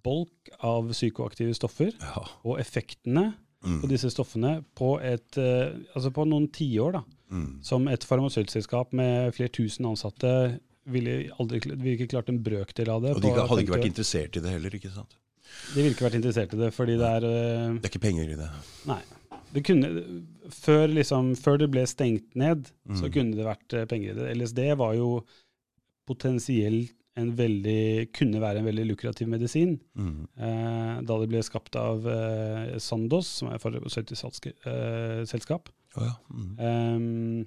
bolk 0.04 0.50
av 0.64 0.90
psykoaktive 0.94 1.54
stoffer 1.54 1.92
ja. 2.00 2.24
og 2.44 2.58
effektene 2.62 3.34
Mm. 3.64 3.78
på 3.80 3.88
disse 3.88 4.10
stoffene 4.12 4.58
på, 4.76 4.98
et, 5.00 5.38
eh, 5.40 5.72
altså 5.96 6.10
på 6.12 6.26
noen 6.28 6.50
tiår. 6.52 6.98
Mm. 7.32 7.62
Som 7.64 7.88
et 7.88 8.04
farmasøytselskap 8.04 8.92
med 8.92 9.32
flere 9.32 9.48
tusen 9.48 9.86
ansatte 9.88 10.60
ville 10.84 11.30
aldri 11.40 11.62
ville 11.72 11.94
ikke 11.96 12.10
klart 12.12 12.28
en 12.28 12.42
brøkdel 12.44 12.90
av 12.92 13.00
det. 13.02 13.14
Og 13.16 13.22
de 13.22 13.30
på 13.32 13.46
hadde 13.48 13.64
ikke 13.64 13.76
vært 13.78 13.88
interessert 13.88 14.36
i 14.36 14.42
det 14.44 14.52
heller, 14.52 14.76
ikke 14.76 14.92
sant? 14.92 15.16
De 15.72 15.80
ville 15.80 15.94
ikke 15.94 16.04
vært 16.04 16.18
interessert 16.18 16.52
i 16.52 16.60
det, 16.60 16.70
fordi 16.76 16.98
det 17.00 17.08
er 17.08 17.24
eh, 17.24 17.72
Det 17.80 17.88
er 17.88 17.92
ikke 17.94 18.04
penger 18.04 18.34
i 18.34 18.38
det. 18.42 18.50
Nei. 18.90 19.00
Det 19.54 19.62
kunne, 19.64 19.88
før, 20.50 20.88
liksom, 20.90 21.32
før 21.38 21.60
det 21.62 21.70
ble 21.70 21.84
stengt 21.86 22.34
ned, 22.34 22.66
så 22.98 23.06
Mm. 23.06 23.12
kunne 23.14 23.36
det 23.38 23.46
vært 23.46 23.74
eh, 23.78 23.84
penger 23.86 24.10
i 24.10 24.18
det. 24.18 24.30
LSD 24.36 24.60
var 24.80 24.94
jo 24.98 25.08
potensielt 26.08 26.92
en 27.16 27.28
veldig, 27.38 28.10
kunne 28.12 28.40
være 28.42 28.58
en 28.58 28.66
veldig 28.66 28.84
lukrativ 28.88 29.28
medisin. 29.30 29.76
Mm. 29.94 30.26
Eh, 30.36 30.96
da 31.06 31.18
det 31.20 31.28
ble 31.30 31.42
skapt 31.46 31.76
av 31.78 32.02
eh, 32.10 32.72
Sandoz, 32.82 33.28
som 33.38 33.48
er 33.52 33.54
et 33.54 33.62
selskap. 35.30 35.70
Oh, 35.96 36.02
ja. 36.08 36.16
Mm. 36.34 36.56
Um, 36.58 37.46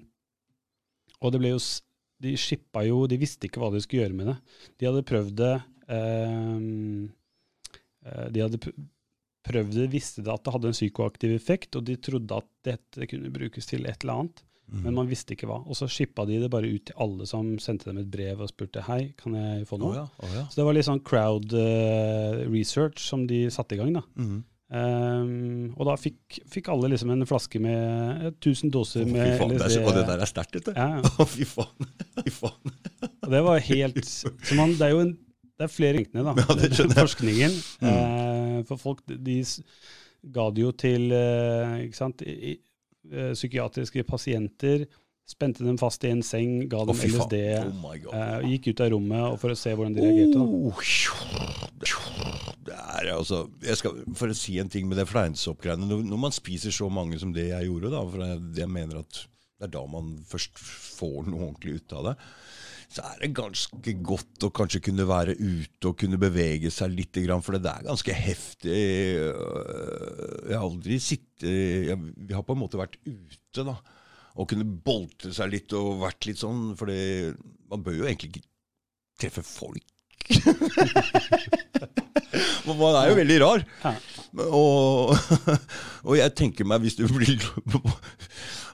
og 1.19 1.33
det 1.33 1.41
ble 1.43 1.49
jo 1.51 1.59
De 2.23 2.31
shippa 2.39 2.85
jo 2.87 3.01
De 3.11 3.17
visste 3.19 3.43
ikke 3.49 3.59
hva 3.59 3.67
de 3.73 3.81
skulle 3.83 4.05
gjøre 4.05 4.15
med 4.15 4.29
det. 4.31 4.37
De 4.79 4.87
hadde 4.87 5.03
prøvd 5.05 5.33
det 5.35 5.49
um, 5.91 7.09
eh, 8.05 8.29
De 8.31 8.39
hadde 8.45 8.57
pr- 8.63 8.73
prøvd 9.47 9.77
det, 9.79 9.87
visste 9.93 10.23
det 10.25 10.33
at 10.33 10.43
det 10.45 10.53
hadde 10.55 10.71
en 10.71 10.77
psykoaktiv 10.77 11.33
effekt, 11.35 11.75
og 11.79 11.85
de 11.87 11.95
trodde 12.03 12.37
at 12.43 12.49
dette 12.67 13.07
kunne 13.11 13.31
brukes 13.33 13.65
til 13.69 13.87
et 13.87 14.03
eller 14.03 14.21
annet, 14.23 14.43
Mm. 14.67 14.81
men 14.83 14.95
man 14.97 15.07
visste 15.07 15.31
ikke 15.31 15.47
hva. 15.47 15.61
Og 15.63 15.77
så 15.79 15.87
shippa 15.87 16.25
de 16.27 16.41
det 16.41 16.49
bare 16.51 16.67
ut 16.67 16.83
til 16.89 16.95
alle 16.99 17.23
som 17.29 17.53
sendte 17.63 17.87
dem 17.87 18.01
et 18.01 18.09
brev 18.11 18.41
og 18.43 18.49
spurte 18.51 18.81
hei, 18.83 19.13
kan 19.15 19.31
jeg 19.39 19.63
få 19.69 19.77
noe. 19.79 19.93
noe. 19.93 20.01
ja. 20.01 20.25
oh 20.27 20.33
ja. 20.35 20.41
Så 20.51 20.59
det 20.59 20.65
var 20.67 20.75
litt 20.75 20.87
sånn 20.89 20.99
crowd 21.07 21.53
uh, 21.55 22.41
research 22.51 22.99
som 22.99 23.23
de 23.29 23.45
satte 23.47 23.77
i 23.77 23.79
gang. 23.79 23.93
da. 23.95 24.03
Mm. 24.19 24.41
Um, 24.67 25.69
og 25.79 25.87
da 25.87 25.93
fikk, 25.95 26.41
fikk 26.51 26.67
alle 26.73 26.89
liksom 26.91 27.13
en 27.13 27.23
flaske 27.29 27.61
med 27.63 28.25
eh, 28.27 28.33
1000 28.33 28.73
doser 28.75 29.05
Å, 29.05 29.07
fy 29.07 29.13
med 29.15 29.37
faen, 29.39 29.53
det 29.55 29.61
LSD. 29.63 29.79
og 29.87 29.95
det 29.95 30.03
der 30.09 30.23
er 30.25 30.31
sterkt, 30.33 30.57
vet 30.57 30.67
du. 30.67 30.73
Ja. 30.75 31.25
Fy 31.37 31.47
faen. 31.47 31.87
Fy 32.17 32.33
faen. 32.35 32.73
Og 33.23 33.31
det 33.31 33.41
var 33.47 33.63
helt 33.69 34.01
man, 34.59 34.75
Det 34.75 34.89
er 34.89 34.91
jo 34.97 34.99
en, 35.05 35.13
det 35.57 35.65
er 35.65 35.73
flere 35.73 35.97
ringene, 35.97 36.23
da. 36.23 36.33
Ja, 36.43 36.55
det 36.59 36.71
skjønner 36.75 36.99
jeg. 36.99 37.07
Forskningen. 37.07 37.57
Mm. 37.81 37.89
Eh, 37.91 38.59
for 38.69 38.81
folk 38.81 39.03
de, 39.09 39.39
ga 40.37 40.47
det 40.53 40.63
jo 40.63 40.71
til 40.77 41.11
eh, 41.15 41.83
ikke 41.87 41.97
sant, 41.97 42.23
i, 42.23 42.55
eh, 43.11 43.33
psykiatriske 43.33 44.05
pasienter. 44.07 44.85
Spente 45.27 45.65
dem 45.65 45.75
fast 45.75 46.05
i 46.07 46.11
en 46.13 46.21
seng, 46.23 46.69
ga 46.71 46.85
dem 46.87 46.95
oh. 46.95 47.07
LSD. 47.09 47.35
Oh 47.67 47.95
eh, 48.15 48.45
gikk 48.53 48.69
ut 48.71 48.83
av 48.85 48.93
rommet 48.93 49.41
for 49.41 49.51
å 49.51 49.57
se 49.59 49.73
hvordan 49.73 49.97
de 49.97 50.05
reagerte. 50.05 50.37
da. 50.37 50.45
Oh, 50.47 50.83
det 52.67 52.77
er 52.77 53.09
altså 53.13 53.43
jeg 53.63 53.79
skal, 53.79 53.99
For 54.17 54.31
å 54.31 54.35
si 54.37 54.55
en 54.61 54.71
ting 54.71 54.87
med 54.89 54.97
det 54.99 55.05
fleinsoppgreiene 55.07 55.87
når, 55.87 56.05
når 56.09 56.21
man 56.27 56.35
spiser 56.35 56.73
så 56.73 56.87
mange 56.91 57.19
som 57.21 57.33
det 57.35 57.49
jeg 57.49 57.67
gjorde, 57.67 57.91
da, 57.93 58.05
for 58.07 58.23
jeg, 58.23 58.39
jeg 58.61 58.71
mener 58.71 59.01
at 59.03 59.19
det 59.57 59.67
er 59.67 59.73
da 59.73 59.83
man 59.89 60.15
først 60.29 60.59
får 60.61 61.27
noe 61.27 61.47
ordentlig 61.49 61.79
ut 61.79 61.95
av 61.97 62.11
det, 62.11 62.15
så 62.87 63.03
er 63.03 63.19
det 63.21 63.33
ganske 63.35 63.93
godt 64.05 64.45
å 64.47 64.51
kanskje 64.55 64.79
kunne 64.87 65.05
være 65.09 65.35
ute 65.35 65.89
og 65.89 65.97
kunne 65.99 66.19
bevege 66.21 66.71
seg 66.71 66.93
litt, 66.95 67.19
for 67.43 67.57
det 67.57 67.71
er 67.71 67.87
ganske 67.89 68.15
heftig. 68.15 68.77
Øh, 69.27 70.47
Jeg 70.47 70.55
har 70.55 70.63
aldri 70.63 70.99
sittet 71.03 71.43
Vi 71.43 72.33
har 72.33 72.45
på 72.47 72.55
en 72.55 72.61
måte 72.63 72.79
vært 72.79 72.95
ute, 73.03 73.65
da. 73.67 73.75
Og 74.37 74.47
kunne 74.49 74.65
bolte 74.65 75.33
seg 75.35 75.51
litt 75.51 75.73
og 75.75 75.99
vært 76.05 76.29
litt 76.29 76.39
sånn, 76.39 76.71
for 76.79 76.87
man 76.87 77.83
bør 77.83 77.99
jo 77.99 78.07
egentlig 78.07 78.29
ikke 78.35 78.47
treffe 79.19 79.43
folk. 79.43 79.83
Man 82.67 82.95
er 82.99 83.09
jo 83.09 83.17
veldig 83.17 83.37
rar. 83.41 83.63
Og, 84.43 85.15
og 86.07 86.17
jeg 86.19 86.33
tenker 86.37 86.67
meg, 86.67 86.83
hvis 86.83 86.97
du 86.99 87.05
blir 87.09 87.37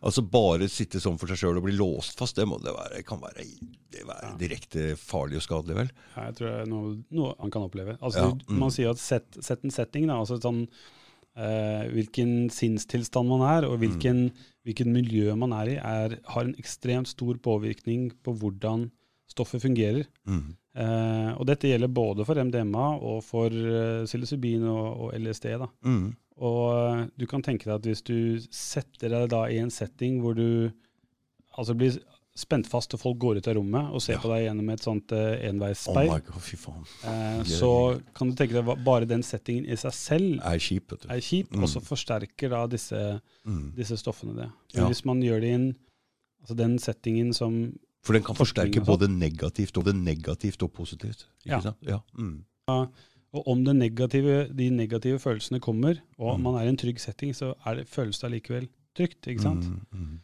Altså 0.04 0.24
bare 0.28 0.68
sitte 0.72 1.00
sånn 1.00 1.16
for 1.20 1.32
seg 1.32 1.40
sjøl 1.40 1.60
og 1.62 1.68
bli 1.68 1.76
låst 1.78 2.20
fast, 2.20 2.36
det, 2.36 2.48
må 2.50 2.58
det 2.60 2.74
være, 2.76 3.04
kan 3.08 3.22
være, 3.24 3.46
det 3.94 4.04
være 4.08 4.34
direkte 4.42 4.88
farlig 5.00 5.40
og 5.40 5.46
skadelig, 5.46 5.78
vel? 5.78 5.94
Ja, 6.16 6.26
jeg 6.28 6.36
tror 6.40 6.50
det 6.50 6.58
er 6.58 6.72
noe, 6.72 6.96
noe 7.16 7.36
han 7.40 7.54
kan 7.54 7.68
oppleve. 7.70 7.96
Altså, 8.02 8.26
Ja, 8.28 8.34
mm. 8.36 8.58
Man 8.60 8.74
sier 8.76 8.92
at 8.92 9.02
sett, 9.02 9.40
sett 9.40 9.64
en 9.64 9.74
setting, 9.74 10.10
da, 10.12 10.20
altså 10.20 10.40
sånn, 10.44 10.66
eh, 11.40 11.86
hvilken 11.94 12.50
sinnstilstand 12.54 13.32
man 13.32 13.46
er, 13.48 13.70
og 13.70 13.80
hvilken, 13.84 14.26
hvilken 14.68 14.92
miljø 14.96 15.38
man 15.40 15.56
er 15.62 15.72
i, 15.72 15.78
er, 15.80 16.18
har 16.36 16.50
en 16.50 16.58
ekstremt 16.60 17.12
stor 17.14 17.40
påvirkning 17.44 18.12
på 18.26 18.36
hvordan 18.42 18.90
stoffet 19.32 19.64
fungerer. 19.64 20.04
Mm. 20.28 20.52
Eh, 20.74 21.32
og 21.38 21.46
dette 21.48 21.70
gjelder 21.70 21.92
både 21.94 22.26
for 22.28 22.40
MDMA 22.42 22.86
og 22.98 23.20
for 23.26 23.54
uh, 23.54 24.04
psilocybin 24.08 24.66
og, 24.70 24.86
og 25.06 25.16
LSD. 25.20 25.52
Da. 25.62 25.70
Mm. 25.86 26.08
Og 26.38 26.64
eh, 26.74 27.06
du 27.18 27.26
kan 27.30 27.42
tenke 27.46 27.66
deg 27.66 27.76
at 27.76 27.86
hvis 27.86 28.02
du 28.04 28.40
setter 28.50 29.10
deg 29.10 29.30
da 29.30 29.44
i 29.50 29.60
en 29.62 29.70
setting 29.72 30.22
hvor 30.24 30.34
du 30.36 30.72
altså 31.58 31.76
blir 31.78 32.00
spent 32.36 32.66
fast 32.66 32.96
og 32.96 33.00
folk 33.00 33.20
går 33.22 33.38
ut 33.38 33.48
av 33.48 33.54
rommet 33.60 33.92
og 33.94 34.02
ser 34.02 34.16
Ja. 34.16 34.20
på 34.24 34.30
deg 34.32 34.48
gjennom 34.48 34.70
et 34.74 34.82
sånt 34.82 35.12
uh, 35.14 35.18
Oh 35.38 35.44
enveisspeil, 35.52 36.10
faen. 36.58 36.88
Eh, 37.06 37.44
så 37.46 38.02
kan 38.18 38.32
du 38.32 38.34
tenke 38.36 38.54
deg 38.58 38.68
at 38.74 38.82
bare 38.84 39.06
den 39.06 39.22
settingen 39.22 39.68
i 39.70 39.76
seg 39.78 39.94
selv 39.94 40.40
Er 40.42 40.58
kjip, 40.58 40.96
er 41.08 41.20
kjip, 41.22 41.52
Mm. 41.54 41.62
og 41.62 41.70
så 41.70 41.80
forsterker 41.86 42.50
da 42.50 42.66
disse, 42.66 43.22
Mm. 43.46 43.76
disse 43.76 43.94
stoffene 44.02 44.34
det. 44.36 44.50
Men 44.74 44.82
Ja. 44.84 44.88
hvis 44.90 45.06
man 45.06 45.22
gjør 45.22 45.42
det 45.42 45.52
inn 45.54 45.76
altså 46.42 46.56
den 46.58 46.80
settingen 46.80 47.34
som 47.36 47.78
For 48.02 48.14
den 48.14 48.24
kan 48.24 48.36
forsterke 48.36 48.84
både 48.84 49.08
negativt 49.08 49.78
og 49.78 49.86
det 49.86 49.94
negativt 49.96 50.64
og 50.64 50.74
positivt. 50.74 51.28
Ikke 51.46 51.52
Ja. 51.54 51.60
sant? 51.62 51.78
Ja. 51.84 52.00
Mm. 52.18 52.44
Og 53.34 53.48
om 53.50 53.64
negative, 53.66 54.48
de 54.54 54.70
negative 54.70 55.20
følelsene 55.20 55.60
kommer, 55.60 55.98
og 56.20 56.38
Mm. 56.38 56.44
man 56.44 56.56
er 56.56 56.68
i 56.68 56.70
en 56.70 56.78
trygg 56.78 57.00
setting, 57.00 57.34
så 57.34 57.54
det, 57.76 57.88
føles 57.88 58.20
det 58.20 58.28
allikevel 58.30 58.68
trygt. 58.96 59.28
ikke 59.28 59.42
sant? 59.42 59.66
Mm, 59.66 59.80
mm. 59.92 60.20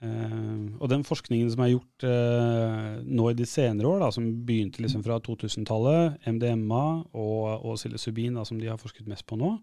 Uh, 0.00 0.78
og 0.80 0.88
den 0.90 1.02
forskningen 1.02 1.50
som 1.50 1.60
er 1.64 1.72
gjort 1.72 2.04
uh, 2.06 3.02
nå 3.02 3.30
i 3.30 3.34
de 3.34 3.46
senere 3.46 3.86
år, 3.86 3.98
da, 3.98 4.10
som 4.10 4.28
begynte 4.46 4.78
liksom 4.78 5.02
fra 5.02 5.18
2000-tallet, 5.18 6.18
MDMA 6.26 6.84
og, 7.14 7.64
og 7.64 7.74
psilocybin, 7.76 8.38
som 8.44 8.60
de 8.60 8.66
har 8.70 8.78
forsket 8.78 9.08
mest 9.10 9.26
på 9.26 9.36
nå, 9.36 9.56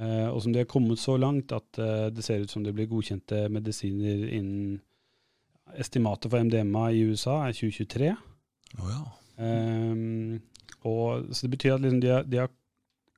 eh, 0.00 0.26
og 0.26 0.42
som 0.42 0.52
de 0.52 0.58
har 0.58 0.66
kommet 0.66 0.98
så 0.98 1.16
langt 1.16 1.52
at 1.52 1.78
det 2.12 2.24
ser 2.24 2.42
ut 2.42 2.50
som 2.50 2.64
det 2.64 2.74
blir 2.74 2.90
godkjente 2.90 3.48
medisiner 3.48 4.26
innen 4.34 4.80
Estimatet 5.74 6.30
for 6.30 6.38
MDMA 6.38 6.90
i 6.94 7.02
USA 7.10 7.40
er 7.48 7.52
2023. 7.52 8.12
Oh, 8.78 8.86
ja. 8.86 9.00
Ehm, 9.42 10.40
og, 10.86 11.28
så 11.34 11.46
det 11.46 11.52
betyr 11.56 11.76
at 11.76 11.84
liksom 11.84 12.00
de, 12.02 12.12
har, 12.14 12.26
de 12.26 12.40
har 12.44 12.52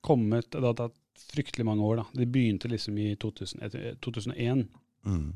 kommet 0.04 0.50
Det 0.54 0.64
har 0.64 0.76
tatt 0.78 0.96
fryktelig 1.28 1.66
mange 1.66 1.85
år. 1.85 2.00
da. 2.00 2.04
De 2.20 2.26
begynte 2.31 2.70
liksom 2.70 2.98
i 3.02 3.14
2000, 3.20 3.96
2001. 4.04 4.68
Mm. 5.04 5.33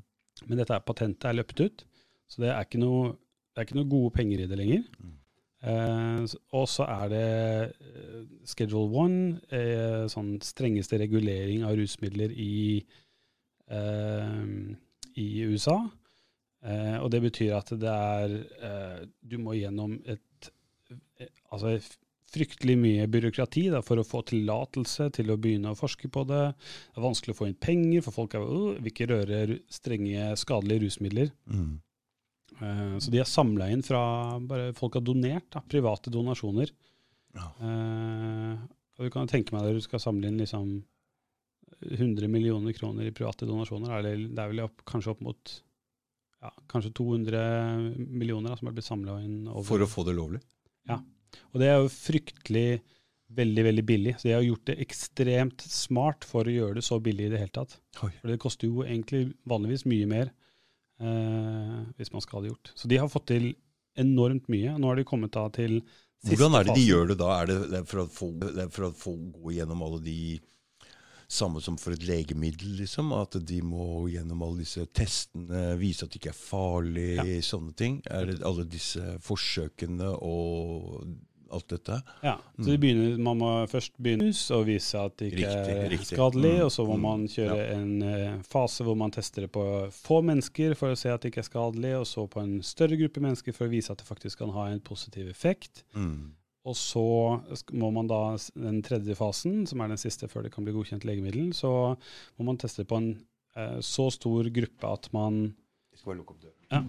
Men 0.47 0.61
dette 0.61 0.77
er 0.77 0.85
patentet 0.87 1.27
er 1.29 1.37
løpt 1.37 1.61
ut, 1.61 1.83
så 2.31 2.45
det 2.45 2.53
er 2.53 2.63
ikke 2.65 2.81
noe, 2.83 3.17
det 3.53 3.61
er 3.61 3.67
ikke 3.67 3.81
noe 3.81 3.91
gode 3.91 4.13
penger 4.15 4.45
i 4.45 4.47
det 4.51 4.59
lenger. 4.59 4.87
Mm. 5.03 5.17
Eh, 5.73 6.23
og 6.59 6.69
så 6.71 6.87
er 6.91 7.11
det 7.13 7.27
eh, 7.87 8.23
Schedule 8.51 9.05
1, 9.05 9.19
eh, 9.55 10.05
sånn 10.11 10.33
strengeste 10.43 10.99
regulering 11.03 11.63
av 11.67 11.77
rusmidler 11.79 12.35
i, 12.35 12.81
eh, 13.71 14.47
i 15.23 15.29
USA. 15.47 15.79
Eh, 16.63 16.97
og 16.99 17.11
det 17.15 17.23
betyr 17.27 17.57
at 17.59 17.71
det 17.75 17.91
er 17.91 18.35
eh, 18.63 18.99
Du 19.19 19.35
må 19.43 19.57
gjennom 19.59 19.97
et 20.07 20.51
eh, 21.19 21.31
altså 21.51 21.75
fryktelig 22.33 22.77
mye 22.81 23.07
byråkrati 23.13 23.67
da, 23.75 23.83
for 23.85 24.01
å 24.01 24.07
få 24.07 24.23
tillatelse 24.31 25.09
til 25.19 25.33
å 25.33 25.39
begynne 25.41 25.73
å 25.73 25.79
forske 25.79 26.11
på 26.13 26.25
det. 26.29 26.43
Det 26.93 27.01
er 27.01 27.07
vanskelig 27.07 27.35
å 27.35 27.39
få 27.39 27.49
inn 27.51 27.59
penger, 27.61 28.05
for 28.07 28.17
folk 28.23 28.37
er, 28.39 28.45
«Åh, 28.45 28.79
vil 28.79 28.93
ikke 28.93 29.11
røre 29.11 29.59
strenge, 29.73 30.31
skadelige 30.41 30.87
rusmidler. 30.87 31.33
Mm. 31.51 31.75
Eh, 32.59 32.95
så 33.03 33.13
de 33.13 33.21
har 33.21 33.29
samla 33.29 33.69
inn 33.73 33.85
fra 33.85 34.03
bare 34.45 34.73
Folk 34.77 34.99
har 34.99 35.05
donert, 35.05 35.49
da, 35.53 35.63
private 35.65 36.13
donasjoner. 36.13 36.73
Ja. 37.37 37.49
Eh, 37.65 38.57
og 38.99 39.07
du 39.07 39.13
kan 39.13 39.31
tenke 39.31 39.55
meg 39.55 39.67
at 39.67 39.77
du 39.77 39.85
skal 39.85 40.03
samle 40.03 40.29
inn 40.29 40.41
liksom 40.41 40.81
100 41.83 42.29
millioner 42.31 42.75
kroner 42.77 43.09
i 43.09 43.15
private 43.15 43.49
donasjoner. 43.49 43.97
Eller 43.99 44.27
det 44.29 44.39
er 44.39 44.53
vel 44.53 44.65
opp, 44.67 44.85
kanskje 44.89 45.15
opp 45.15 45.23
mot 45.25 45.55
ja, 46.43 46.51
kanskje 46.71 46.93
200 46.99 47.41
millioner 47.97 48.53
da, 48.53 48.59
som 48.59 48.69
er 48.69 48.77
blitt 48.77 48.89
samla 48.89 49.19
inn. 49.25 49.43
Over. 49.49 49.67
For 49.67 49.85
å 49.85 49.91
få 49.91 50.05
det 50.09 50.17
lovlig? 50.19 50.43
Og 51.53 51.63
det 51.63 51.69
er 51.71 51.81
jo 51.83 51.93
fryktelig 51.93 52.67
veldig 53.33 53.65
veldig 53.65 53.85
billig. 53.89 54.15
Så 54.21 54.29
de 54.29 54.35
har 54.37 54.45
gjort 54.45 54.67
det 54.69 54.79
ekstremt 54.85 55.65
smart 55.65 56.27
for 56.29 56.49
å 56.49 56.53
gjøre 56.53 56.79
det 56.79 56.85
så 56.87 56.99
billig 57.03 57.29
i 57.29 57.33
det 57.33 57.41
hele 57.41 57.55
tatt. 57.55 57.79
Oi. 58.05 58.13
For 58.21 58.33
det 58.33 58.41
koster 58.43 58.69
jo 58.69 58.85
egentlig 58.85 59.25
vanligvis 59.49 59.87
mye 59.89 60.09
mer 60.11 60.33
eh, 61.01 61.79
hvis 61.97 62.13
man 62.13 62.25
skal 62.25 62.39
ha 62.39 62.45
det 62.45 62.53
gjort. 62.53 62.73
Så 62.77 62.91
de 62.93 63.01
har 63.01 63.11
fått 63.13 63.31
til 63.33 63.53
enormt 64.01 64.49
mye. 64.53 64.77
Nå 64.81 64.91
har 64.91 65.01
de 65.01 65.07
kommet 65.09 65.33
da 65.35 65.47
til 65.53 65.81
siste 65.81 66.37
Hvordan 66.37 66.59
er 66.59 66.69
det 66.69 66.75
de 66.77 66.81
fasen. 66.81 66.89
gjør 66.91 67.13
det 67.13 67.19
da? 67.23 67.31
Er 67.41 67.51
det, 67.51 67.59
det 67.73 67.81
er 67.81 67.89
for 67.89 68.05
å 68.05 68.09
få, 68.21 68.31
det 68.43 68.67
er 68.67 68.73
for 68.73 68.89
å 68.89 68.95
få 68.97 69.15
gå 69.37 69.57
gjennom 69.59 69.85
alle 69.89 70.03
de 70.05 70.19
Samme 71.33 71.63
som 71.65 71.79
for 71.81 71.95
et 71.97 72.03
legemiddel, 72.05 72.75
liksom? 72.83 73.13
At 73.17 73.39
de 73.49 73.63
må 73.65 74.05
gjennom 74.13 74.43
alle 74.45 74.67
disse 74.67 74.85
testene, 74.93 75.71
vise 75.81 76.05
at 76.05 76.13
det 76.13 76.21
ikke 76.21 76.33
er 76.35 76.37
farlig, 76.37 77.39
sånne 77.47 77.73
ting? 77.79 78.01
Er 78.13 78.29
det 78.29 78.43
alle 78.45 78.67
disse 78.69 79.15
forsøkene 79.25 80.11
og 80.21 81.07
alt 81.53 81.69
dette? 81.73 81.99
Ja, 82.25 82.35
så 82.57 82.67
de 82.71 82.77
begynner, 82.81 83.17
Man 83.21 83.41
må 83.41 83.51
først 83.69 83.93
begynne 84.01 84.29
å 84.33 84.59
og 84.59 84.67
vise 84.69 85.01
at 85.01 85.17
det 85.21 85.31
ikke 85.33 85.41
Riktig, 85.43 85.75
er 85.77 85.91
riktig. 85.93 86.11
skadelig. 86.17 86.53
Mm, 86.59 86.65
Og 86.67 86.73
så 86.73 86.87
må 86.89 86.97
mm, 86.97 87.03
man 87.07 87.25
kjøre 87.29 87.67
en 87.79 87.91
eh, 88.09 88.37
fase 88.49 88.87
hvor 88.87 88.97
man 88.99 89.13
tester 89.13 89.47
det 89.47 89.53
på 89.57 89.65
få 89.93 90.21
mennesker 90.25 90.77
for 90.79 90.93
å 90.95 90.99
se 90.99 91.13
at 91.13 91.25
det 91.25 91.33
ikke 91.33 91.45
er 91.45 91.49
skadelig, 91.51 91.95
og 92.01 92.07
så 92.09 92.27
på 92.29 92.41
en 92.45 92.55
større 92.65 92.97
gruppe 93.01 93.25
mennesker 93.25 93.57
for 93.57 93.69
å 93.69 93.73
vise 93.73 93.93
at 93.93 94.01
det 94.01 94.09
faktisk 94.09 94.45
kan 94.45 94.53
ha 94.57 94.69
en 94.73 94.81
positiv 94.85 95.29
effekt. 95.33 95.85
Mm. 95.97 96.33
Og 96.63 96.77
så 96.79 97.03
må 97.75 97.89
man 97.91 98.07
da, 98.07 98.21
den 98.55 98.83
tredje 98.87 99.17
fasen, 99.19 99.65
som 99.67 99.81
er 99.83 99.91
den 99.91 99.99
siste 99.99 100.29
før 100.31 100.45
det 100.47 100.53
kan 100.55 100.63
bli 100.67 100.75
godkjent 100.77 101.03
legemiddel, 101.09 101.51
så 101.59 101.73
må 102.39 102.47
man 102.47 102.61
teste 102.63 102.85
på 102.87 103.01
en 103.01 103.09
eh, 103.59 103.81
så 103.83 104.07
stor 104.15 104.47
gruppe 104.55 104.93
at 104.93 105.09
man 105.17 105.41
Vi 105.91 105.99
skal 105.99 106.13
bare 106.13 106.21
lukke 106.21 106.37
opp 106.37 106.45
døra. 106.47 106.83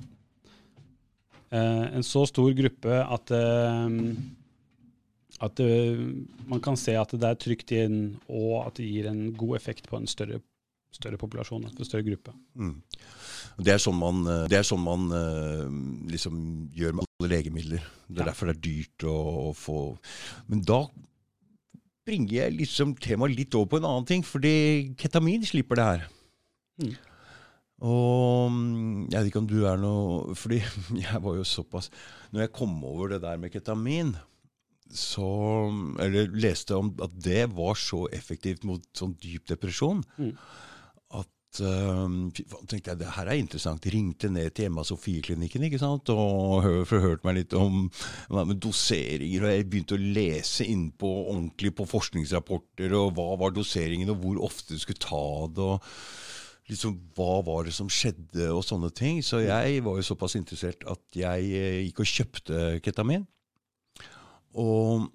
eh, 1.57 1.85
En 1.97 2.05
så 2.05 2.25
stor 2.29 2.53
gruppe 2.57 3.01
at 3.01 3.33
eh, 3.33 3.89
at 5.43 5.59
eh, 5.59 5.97
man 6.47 6.61
kan 6.63 6.77
se 6.77 6.93
at 6.95 7.11
det 7.17 7.27
er 7.27 7.39
trygt 7.41 7.73
inn, 7.75 7.97
og 8.29 8.67
at 8.67 8.77
det 8.77 8.85
gir 8.87 9.09
en 9.09 9.23
god 9.35 9.57
effekt 9.57 9.89
på 9.89 9.97
en 9.97 10.05
større, 10.07 10.37
større 10.93 11.17
populasjon, 11.21 11.65
en 11.67 11.85
større 11.87 12.05
gruppe. 12.07 12.33
Mm. 12.55 12.75
Det 13.63 13.73
er 13.75 13.81
sånn 13.81 13.97
man, 13.99 14.21
eh, 14.29 14.43
det 14.51 14.59
er 14.59 14.67
sånn 14.67 14.83
man 14.83 15.07
eh, 15.13 15.63
liksom 16.13 16.37
gjør 16.73 16.99
med 16.99 17.05
alle 17.19 17.31
legemidler. 17.35 17.83
Det 18.07 18.21
er 18.21 18.25
Ja. 18.25 18.31
derfor 18.31 18.49
det 18.51 18.57
er 18.57 18.65
dyrt 18.67 19.07
å, 19.09 19.15
å 19.49 19.53
få 19.57 19.79
Men 20.47 20.61
da 20.61 20.83
bringer 22.05 22.33
jeg 22.33 22.57
liksom 22.59 22.95
temaet 22.99 23.35
litt 23.37 23.55
over 23.55 23.69
på 23.71 23.77
en 23.79 23.85
annen 23.87 24.05
ting, 24.09 24.23
fordi 24.27 24.93
ketamin 24.99 25.43
slipper 25.47 25.79
det 25.79 25.85
her. 25.87 26.05
Mm. 26.83 26.93
Og 27.83 28.51
mm, 28.51 29.09
jeg 29.11 29.17
vet 29.19 29.29
ikke 29.29 29.41
om 29.43 29.47
du 29.49 29.57
er 29.67 29.77
noe 29.81 30.33
Fordi 30.39 30.59
jeg 31.03 31.19
var 31.21 31.35
jo 31.35 31.43
såpass 31.45 31.89
Når 32.31 32.45
jeg 32.45 32.51
kom 32.55 32.77
over 32.87 33.11
det 33.11 33.19
der 33.25 33.37
med 33.41 33.51
ketamin, 33.53 34.13
så 34.93 35.27
Eller 35.99 36.29
leste 36.31 36.77
om 36.77 36.93
at 37.03 37.11
det 37.25 37.43
var 37.53 37.75
så 37.75 38.05
effektivt 38.15 38.63
mot 38.63 38.81
sånn 38.97 39.15
dyp 39.21 39.45
depresjon 39.51 40.03
Mm. 40.17 40.31
Um, 41.61 42.31
tenkte 42.33 42.91
jeg, 42.91 42.99
det 42.99 43.11
her 43.15 43.29
er 43.29 43.37
interessant. 43.37 43.85
Ringte 43.93 44.29
ned 44.33 44.53
til 44.55 44.69
Emma 44.69 44.85
Sofie-klinikken 44.87 45.67
ikke 45.67 45.81
sant? 45.81 46.09
og 46.13 46.63
hør, 46.65 46.83
forhørte 46.89 47.27
meg 47.27 47.41
litt 47.41 47.55
om 47.57 47.87
doseringer. 48.57 49.45
og 49.45 49.53
Jeg 49.53 49.69
begynte 49.69 49.97
å 49.97 50.03
lese 50.03 50.65
innpå 50.65 51.11
ordentlig 51.27 51.73
på 51.77 51.87
forskningsrapporter. 51.89 52.95
og 52.97 53.13
Hva 53.17 53.33
var 53.41 53.55
doseringen, 53.55 54.09
og 54.13 54.23
hvor 54.23 54.43
ofte 54.49 54.73
du 54.73 54.81
skulle 54.81 55.03
ta 55.03 55.25
det. 55.53 55.63
og 55.63 56.71
liksom, 56.71 56.97
Hva 57.15 57.41
var 57.45 57.67
det 57.67 57.75
som 57.77 57.91
skjedde, 57.91 58.49
og 58.49 58.63
sånne 58.65 58.89
ting. 58.95 59.21
Så 59.25 59.43
jeg 59.45 59.83
var 59.85 59.99
jo 59.99 60.07
såpass 60.09 60.37
interessert 60.39 60.85
at 60.89 61.03
jeg 61.17 61.51
eh, 61.53 61.81
gikk 61.87 62.03
og 62.03 62.13
kjøpte 62.15 62.63
ketamin. 62.85 63.27
Og 64.53 65.09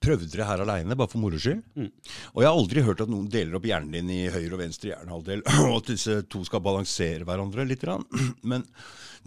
prøvde 0.00 0.30
det 0.32 0.46
her 0.48 0.62
aleine, 0.64 0.96
bare 0.96 1.10
for 1.12 1.20
moro 1.22 1.38
skyld. 1.40 1.60
Mm. 1.76 1.90
Og 2.32 2.42
jeg 2.42 2.48
har 2.48 2.56
aldri 2.56 2.84
hørt 2.86 3.02
at 3.04 3.12
noen 3.12 3.28
deler 3.32 3.58
opp 3.58 3.68
hjernen 3.68 3.92
din 3.98 4.12
i 4.14 4.20
høyre 4.32 4.54
og 4.56 4.62
venstre 4.62 4.92
hjernehalvdel, 4.92 5.44
og 5.68 5.76
at 5.76 5.92
disse 5.92 6.18
to 6.32 6.42
skal 6.48 6.64
balansere 6.64 7.28
hverandre 7.28 7.68
litt. 7.68 7.84
Men 8.50 8.64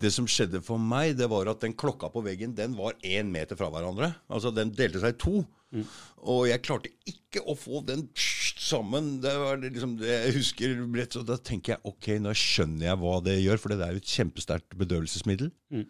det 0.01 0.13
som 0.15 0.29
skjedde 0.29 0.63
for 0.65 0.81
meg, 0.81 1.17
det 1.19 1.29
var 1.31 1.51
at 1.51 1.61
den 1.63 1.75
klokka 1.77 2.09
på 2.13 2.23
veggen 2.25 2.55
den 2.57 2.77
var 2.79 2.97
én 3.05 3.29
meter 3.33 3.59
fra 3.59 3.69
hverandre. 3.73 4.15
Altså 4.33 4.53
Den 4.53 4.73
delte 4.73 5.03
seg 5.03 5.13
i 5.13 5.21
to. 5.21 5.43
Og 6.29 6.45
jeg 6.47 6.61
klarte 6.63 6.91
ikke 7.09 7.41
å 7.49 7.55
få 7.57 7.81
den 7.85 8.05
sammen. 8.15 9.17
Det 9.23 9.33
var 9.41 9.57
det 9.61 9.73
liksom 9.73 9.95
det 9.99 10.11
jeg 10.11 10.35
husker 10.37 10.75
rett, 10.95 11.15
så 11.15 11.23
Da 11.25 11.37
tenker 11.41 11.75
jeg 11.75 11.89
ok, 11.89 12.09
nå 12.21 12.33
skjønner 12.37 12.91
jeg 12.91 13.01
hva 13.01 13.15
det 13.25 13.39
gjør, 13.41 13.61
for 13.61 13.73
det 13.73 13.81
er 13.81 13.97
jo 13.97 14.03
et 14.03 14.13
kjempesterkt 14.15 14.77
bedøvelsesmiddel. 14.79 15.51
Mm. 15.73 15.87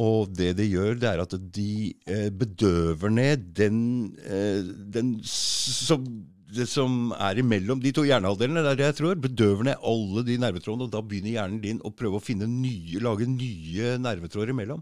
Og 0.00 0.30
det 0.32 0.54
det 0.56 0.68
gjør, 0.70 0.94
det 0.96 1.08
er 1.10 1.20
at 1.20 1.34
de 1.52 1.92
eh, 2.08 2.28
bedøver 2.32 3.12
ned 3.12 3.48
den, 3.56 3.78
eh, 4.24 4.62
den 4.94 5.18
som, 5.28 6.06
det 6.48 6.68
som 6.70 7.12
er 7.18 7.42
imellom 7.42 7.82
de 7.82 7.92
to 7.92 8.06
hjernehalvdelene. 8.08 8.64
Er 8.64 8.78
det 8.78 8.88
jeg 8.88 8.98
tror. 9.02 9.20
Bedøver 9.20 9.68
ned 9.68 9.84
alle 9.84 10.24
de 10.24 10.38
nervetrådene, 10.40 10.88
og 10.88 10.94
da 10.94 11.02
begynner 11.04 11.36
hjernen 11.36 11.60
din 11.64 11.82
å 11.84 11.92
prøve 11.92 12.22
å 12.22 12.38
nye, 12.46 13.02
lage 13.04 13.28
nye 13.28 13.98
nervetråder 14.00 14.54
imellom. 14.54 14.80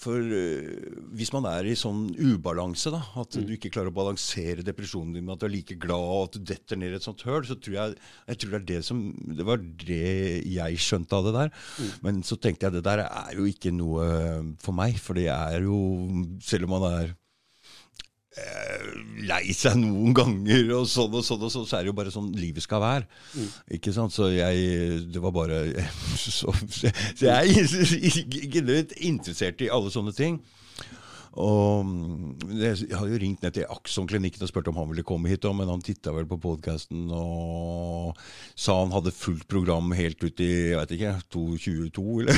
For 0.00 0.18
eh, 0.18 0.86
hvis 1.16 1.30
man 1.34 1.46
er 1.50 1.68
i 1.68 1.76
sånn 1.78 2.08
ubalanse, 2.18 2.90
da, 2.94 3.00
at 3.22 3.36
du 3.38 3.52
ikke 3.54 3.70
klarer 3.74 3.92
å 3.92 3.96
balansere 3.96 4.64
depresjonen 4.66 5.14
din 5.14 5.26
med 5.26 5.36
at 5.36 5.44
du 5.44 5.46
er 5.48 5.54
like 5.54 5.76
glad 5.82 6.06
og 6.16 6.24
at 6.26 6.38
du 6.38 6.48
detter 6.52 6.80
ned 6.80 6.94
i 6.94 6.98
et 6.98 7.06
sånt 7.06 7.22
høl, 7.28 7.44
så 7.46 7.58
tror 7.60 7.76
jeg, 7.78 7.98
jeg 8.26 8.40
tror 8.42 8.54
det 8.54 8.60
er 8.60 8.66
det 8.72 8.80
som 8.86 9.04
Det 9.36 9.46
var 9.46 9.62
det 9.62 10.00
jeg 10.50 10.80
skjønte 10.82 11.18
av 11.18 11.28
det 11.28 11.34
der. 11.36 11.52
Men 12.06 12.22
så 12.26 12.38
tenkte 12.40 12.66
jeg 12.66 12.78
det 12.78 12.84
der 12.88 13.04
er 13.06 13.36
jo 13.38 13.46
ikke 13.48 13.74
noe 13.74 14.08
for 14.64 14.76
meg, 14.76 14.98
for 15.02 15.18
det 15.18 15.28
er 15.32 15.62
jo 15.66 15.78
Selv 16.42 16.66
om 16.66 16.76
man 16.76 16.86
er 16.90 17.12
eh, 17.12 17.14
lei 19.26 19.54
seg 19.56 19.78
noen 19.80 20.12
ganger, 20.16 20.68
og 20.76 20.88
sånn 20.90 21.14
og 21.16 21.24
sånn, 21.24 21.46
og 21.46 21.52
sånn, 21.52 21.66
så 21.68 21.78
er 21.78 21.86
det 21.86 21.92
jo 21.92 21.96
bare 21.96 22.12
sånn 22.12 22.28
livet 22.36 22.64
skal 22.64 22.82
være. 22.82 23.08
Ikke 23.72 23.94
sant? 23.96 24.14
Så 24.14 24.28
jeg 24.34 25.06
Det 25.12 25.22
var 25.22 25.34
bare 25.34 25.62
Så, 26.16 26.52
så 26.52 26.90
jeg 27.24 27.32
er 27.32 28.50
genuint 28.52 28.92
interessert 29.00 29.64
i 29.64 29.72
alle 29.72 29.92
sånne 29.94 30.14
ting. 30.16 30.40
Og 31.36 31.84
mm, 31.84 32.52
jeg 32.62 32.88
har 32.96 33.08
jo 33.10 33.18
ringt 33.20 33.42
ned 33.44 33.56
til 33.58 33.68
Akson-klinikken 33.68 34.44
og 34.46 34.48
spurt 34.48 34.70
om 34.70 34.78
han 34.80 34.88
ville 34.88 35.04
komme 35.06 35.28
hit, 35.28 35.44
men 35.52 35.68
han 35.68 35.84
titta 35.84 36.14
vel 36.16 36.28
på 36.28 36.38
podkasten 36.40 37.10
og 37.12 38.16
sa 38.56 38.78
han 38.80 38.94
hadde 38.94 39.12
fullt 39.12 39.44
program 39.50 39.92
helt 39.96 40.22
ut 40.24 40.40
i 40.40 40.50
jeg 40.72 40.80
vet 40.80 40.96
ikke, 40.96 41.14
2022, 41.36 42.06
eller? 42.24 42.36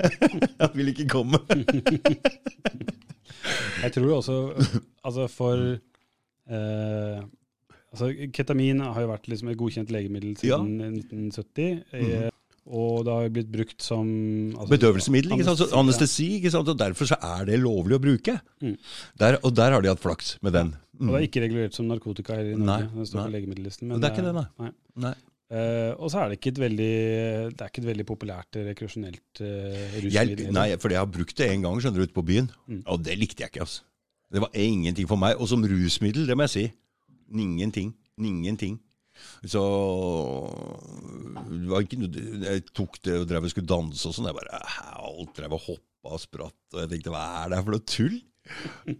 han 0.62 0.76
ville 0.76 0.92
ikke 0.92 1.08
komme. 1.16 1.40
Jeg 3.82 3.92
tror 3.96 4.14
også 4.18 4.36
altså 5.06 5.26
for 5.32 5.66
eh, 5.76 7.18
altså 7.92 8.10
Ketamin 8.34 8.80
har 8.84 9.04
jo 9.04 9.12
vært 9.12 9.28
liksom 9.30 9.52
et 9.52 9.60
godkjent 9.60 9.92
legemiddel 9.94 10.34
siden 10.40 10.80
1970. 11.00 11.84
Eh, 11.96 12.32
og 12.66 13.04
det 13.06 13.12
har 13.14 13.26
jo 13.28 13.32
blitt 13.36 13.50
brukt 13.52 13.84
som 13.84 14.08
altså, 14.56 14.70
Bedøvelsesmiddel, 14.72 15.36
ikke 15.36 15.46
sant? 15.46 15.60
Så 15.60 15.68
anestesi, 15.78 16.26
ikke 16.40 16.50
sant? 16.50 16.72
og 16.72 16.78
derfor 16.80 17.06
så 17.06 17.18
er 17.22 17.46
det 17.46 17.60
lovlig 17.62 17.94
å 17.94 18.02
bruke. 18.02 18.34
Mm. 18.64 18.74
Der, 19.22 19.38
og 19.46 19.54
der 19.54 19.76
har 19.76 19.84
de 19.84 19.92
hatt 19.92 20.02
flaks 20.02 20.34
med 20.42 20.56
den. 20.58 20.74
Mm. 20.98 21.06
Og 21.06 21.12
det 21.12 21.20
er 21.20 21.28
ikke 21.28 21.44
regulert 21.44 21.78
som 21.78 21.86
narkotika 21.86 22.40
her 22.40 22.50
i 22.50 22.56
Norge. 22.58 22.88
Nei, 22.88 22.98
det 22.98 23.08
står 23.12 23.20
nei. 23.20 23.28
på 23.28 23.34
legemiddellisten. 23.36 23.94
Det 23.94 24.08
er 24.08 24.16
ikke 24.16 24.26
det, 24.26 24.34
nei. 24.34 24.72
nei. 25.06 25.14
Eh, 25.46 25.92
og 26.02 26.10
så 26.10 26.18
er 26.24 26.28
det 26.32 26.40
ikke 26.40 26.50
et 26.56 26.58
veldig 26.58 26.86
Det 27.54 27.60
er 27.62 27.68
ikke 27.70 27.82
et 27.84 27.86
veldig 27.92 28.06
populært 28.08 28.56
rekreasjonelt 28.66 29.40
uh, 29.46 29.92
rusmiddel. 30.02 30.48
nei, 30.52 30.64
for 30.82 30.90
jeg 30.90 30.98
har 30.98 31.06
brukt 31.06 31.36
det 31.38 31.46
en 31.52 31.62
gang 31.62 31.78
skjønner 31.78 32.02
du, 32.02 32.06
ute 32.08 32.16
på 32.16 32.24
byen, 32.26 32.48
Mm. 32.66 32.82
og 32.86 33.04
det 33.06 33.14
likte 33.18 33.44
jeg 33.44 33.50
ikke. 33.52 33.60
altså. 33.62 33.82
Det 34.32 34.40
var 34.42 34.50
ingenting 34.58 35.06
for 35.06 35.16
meg. 35.16 35.36
Og 35.38 35.46
som 35.48 35.62
rusmiddel, 35.62 36.26
det 36.26 36.34
må 36.36 36.42
jeg 36.48 36.50
si. 36.50 36.72
Ingenting. 37.30 37.94
Ingenting. 38.18 38.80
Så 39.46 39.62
ikke 41.80 41.98
Jeg 42.42 42.64
tok 42.74 42.98
det 43.06 43.14
og 43.20 43.28
drev 43.30 43.44
og 43.46 43.52
skulle 43.52 43.70
danse 43.70 44.08
og 44.08 44.14
sånn. 44.16 44.26
Jeg 44.30 44.36
bare 44.38 44.60
Alt 44.98 45.36
drev 45.38 45.54
og 45.56 45.62
hoppa 45.66 46.16
og 46.16 46.20
spratt. 46.22 46.58
Og 46.74 46.80
jeg 46.82 46.90
tenkte 46.90 47.12
hva 47.14 47.22
er 47.44 47.48
det 47.52 47.58
her 47.60 47.64
for 47.68 47.76
noe 47.76 47.86
tull? 47.86 48.18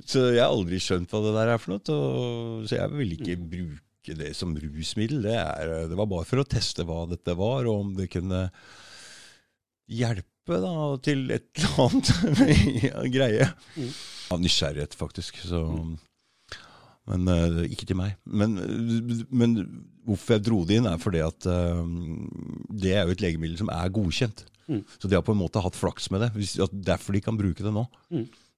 Så 0.06 0.22
jeg 0.34 0.42
har 0.42 0.50
aldri 0.54 0.78
skjønt 0.82 1.10
hva 1.12 1.20
det 1.26 1.34
der 1.36 1.52
er 1.54 1.58
for 1.62 1.74
noe. 1.74 1.80
og- 1.94 2.66
Så 2.68 2.76
jeg 2.78 2.90
vil 2.90 3.12
ikke 3.18 3.36
bruke 3.50 3.82
det 4.14 4.32
som 4.38 4.54
rusmiddel. 4.56 5.24
Det, 5.26 5.34
er, 5.34 5.74
det 5.90 5.98
var 5.98 6.08
bare 6.10 6.28
for 6.28 6.42
å 6.42 6.48
teste 6.48 6.86
hva 6.86 7.04
dette 7.10 7.34
var, 7.38 7.66
og 7.66 7.82
om 7.82 7.92
det 7.98 8.10
kunne 8.12 8.46
hjelpe 9.90 10.60
da, 10.62 10.74
til 11.02 11.26
et 11.34 11.48
eller 11.58 11.80
annet 11.86 12.12
ja, 12.88 13.04
greie. 13.10 13.50
Mm. 13.74 13.90
Av 14.34 14.42
nysgjerrighet, 14.42 14.94
faktisk. 14.98 15.42
Så, 15.46 15.62
men 17.10 17.30
uh, 17.30 17.62
ikke 17.66 17.88
til 17.88 17.98
meg. 17.98 18.16
Men, 18.24 18.56
men 19.30 19.58
hvorfor 20.06 20.36
jeg 20.36 20.46
dro 20.46 20.62
det 20.66 20.80
inn, 20.80 20.90
er 20.90 21.02
fordi 21.02 21.22
at 21.26 21.50
uh, 21.50 21.82
det 22.70 22.94
er 22.94 23.06
jo 23.06 23.16
et 23.16 23.26
legemiddel 23.26 23.58
som 23.58 23.70
er 23.74 23.94
godkjent. 23.94 24.46
Mm. 24.66 24.82
Så 24.98 25.10
de 25.10 25.14
har 25.14 25.22
på 25.26 25.34
en 25.34 25.42
måte 25.42 25.62
hatt 25.62 25.78
flaks 25.78 26.10
med 26.10 26.26
det. 26.26 26.32
Hvis, 26.38 26.56
derfor 26.70 27.14
de 27.14 27.22
kan 27.22 27.38
bruke 27.38 27.62
det 27.66 27.74
nå. 27.74 27.86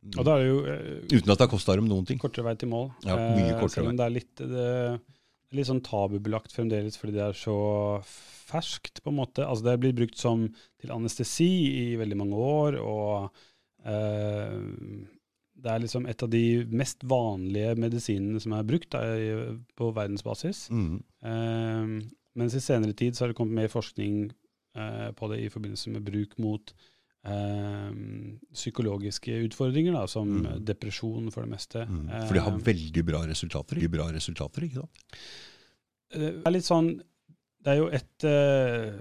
Er 0.07 0.25
det 0.25 0.47
jo 0.47 0.59
eh, 0.65 1.01
Uten 1.11 1.33
at 1.33 1.39
det 1.39 1.45
har 1.45 1.51
kosta 1.51 1.75
dem 1.77 1.89
noen 1.91 2.07
ting. 2.09 2.21
kortere 2.23 2.47
vei 2.47 2.55
til 2.59 2.71
mål. 2.71 2.91
Ja, 3.05 3.17
mye 3.19 3.51
Eh, 3.51 3.59
kortere 3.59 3.83
Selv 3.83 3.93
om 3.93 3.99
det 3.99 4.07
er 4.07 4.15
litt, 4.15 4.35
det 4.39 4.69
litt 5.57 5.69
sånn 5.69 5.85
tabubelagt 5.85 6.53
fremdeles 6.53 6.99
fordi 7.01 7.17
det 7.17 7.23
er 7.25 7.37
så 7.37 7.59
ferskt, 8.05 9.03
på 9.05 9.13
en 9.13 9.19
måte. 9.21 9.45
Altså 9.45 9.67
Det 9.67 9.75
er 9.75 9.83
blitt 9.83 9.99
brukt 9.99 10.19
som 10.21 10.49
til 10.81 10.93
anestesi 10.95 11.53
i 11.83 11.87
veldig 12.01 12.19
mange 12.21 12.43
år, 12.49 12.79
og 12.81 13.31
eh, 13.85 14.59
det 15.59 15.73
er 15.73 15.83
liksom 15.83 16.07
et 16.09 16.23
av 16.23 16.31
de 16.33 16.45
mest 16.71 17.03
vanlige 17.09 17.75
medisinene 17.81 18.41
som 18.43 18.55
er 18.55 18.69
brukt 18.69 18.93
da, 18.95 19.03
på 19.79 19.91
verdensbasis. 19.97 20.69
Mm. 20.71 21.01
Eh, 21.33 21.97
mens 22.39 22.55
i 22.55 22.63
senere 22.63 22.95
tid 22.97 23.17
så 23.17 23.25
har 23.25 23.33
det 23.33 23.41
kommet 23.41 23.59
mer 23.59 23.73
forskning 23.73 24.29
eh, 24.79 25.11
på 25.19 25.33
det 25.33 25.43
i 25.43 25.51
forbindelse 25.53 25.97
med 25.97 26.07
bruk 26.07 26.39
mot 26.43 26.73
psykologiske 28.55 29.33
utfordringer, 29.49 29.93
da, 29.93 30.07
som 30.07 30.29
Mm. 30.43 30.65
depresjon 30.65 31.31
for 31.33 31.43
det 31.43 31.51
meste. 31.51 31.85
Mm. 31.89 32.09
For 32.27 32.35
de 32.35 32.41
har 32.41 32.53
Eh, 32.53 32.59
veldig 32.65 33.05
bra 33.05 33.21
resultater. 33.27 33.89
Bra 33.89 34.09
resultater, 34.13 34.63
ikke 34.63 34.75
sant? 34.83 34.91
det 36.11 36.47
er 36.47 36.51
litt 36.51 36.65
sånn 36.65 37.03
Det 37.63 37.73
er 37.75 37.77
jo 37.83 37.89
et 37.93 38.25
eh, 38.25 38.93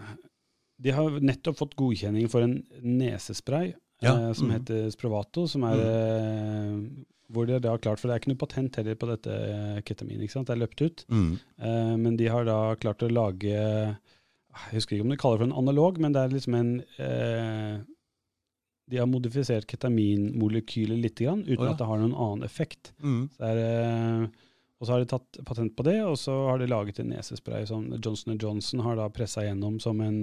De 0.81 0.91
har 0.91 1.09
nettopp 1.21 1.55
fått 1.57 1.75
godkjenning 1.77 2.27
for 2.29 2.41
en 2.41 2.63
nesespray 2.83 3.73
Ja, 4.01 4.11
eh, 4.29 4.33
som 4.33 4.47
mm. 4.49 4.51
heter 4.57 4.89
Sprovato, 4.91 5.47
som 5.47 5.63
er 5.63 5.77
eh, 5.79 7.03
hvor 7.31 7.45
de 7.47 7.59
da 7.59 7.69
har 7.71 7.77
klart, 7.79 7.99
for 7.99 8.07
Det 8.09 8.15
er 8.15 8.19
ikke 8.19 8.33
noe 8.33 8.41
patent 8.47 8.75
heller 8.75 8.95
på 8.95 9.07
dette 9.07 9.29
eh, 9.31 9.81
ketamin. 9.83 10.21
ikke 10.21 10.31
sant? 10.31 10.47
Det 10.47 10.55
er 10.55 10.61
løpt 10.67 10.81
ut. 10.81 11.05
Mm. 11.09 11.39
Eh, 11.59 11.95
men 11.97 12.15
de 12.17 12.27
har 12.27 12.43
da 12.45 12.75
klart 12.75 13.03
å 13.03 13.09
lage 13.11 13.43
Jeg 13.45 14.73
husker 14.73 14.95
ikke 14.97 15.03
om 15.05 15.09
de 15.09 15.17
kaller 15.17 15.37
det 15.37 15.45
for 15.45 15.51
en 15.51 15.59
analog, 15.67 15.99
men 15.99 16.11
det 16.13 16.21
er 16.23 16.33
liksom 16.33 16.55
en 16.55 16.71
eh, 16.97 17.79
De 18.89 18.97
har 19.01 19.07
modifisert 19.11 19.65
ketaminmolekylet 19.67 20.99
litt, 21.03 21.19
grann, 21.19 21.41
uten 21.43 21.59
oh, 21.59 21.65
ja. 21.67 21.73
at 21.73 21.81
det 21.81 21.87
har 21.89 21.99
noen 21.99 22.13
annen 22.15 22.45
effekt. 22.47 22.93
Mm. 23.03 23.25
Så 23.35 23.49
er, 23.51 24.29
og 24.79 24.85
så 24.87 24.93
har 24.93 25.01
de 25.03 25.09
tatt 25.11 25.39
patent 25.47 25.73
på 25.75 25.83
det, 25.87 25.97
og 26.07 26.15
så 26.21 26.35
har 26.51 26.61
de 26.61 26.69
laget 26.71 26.99
en 27.03 27.09
nesespray 27.11 27.65
som 27.67 27.87
Johnson 27.97 28.37
Johnson 28.39 28.83
har 28.85 28.95
da 28.99 29.09
pressa 29.11 29.43
gjennom 29.43 29.79
som 29.83 29.99
en 30.05 30.19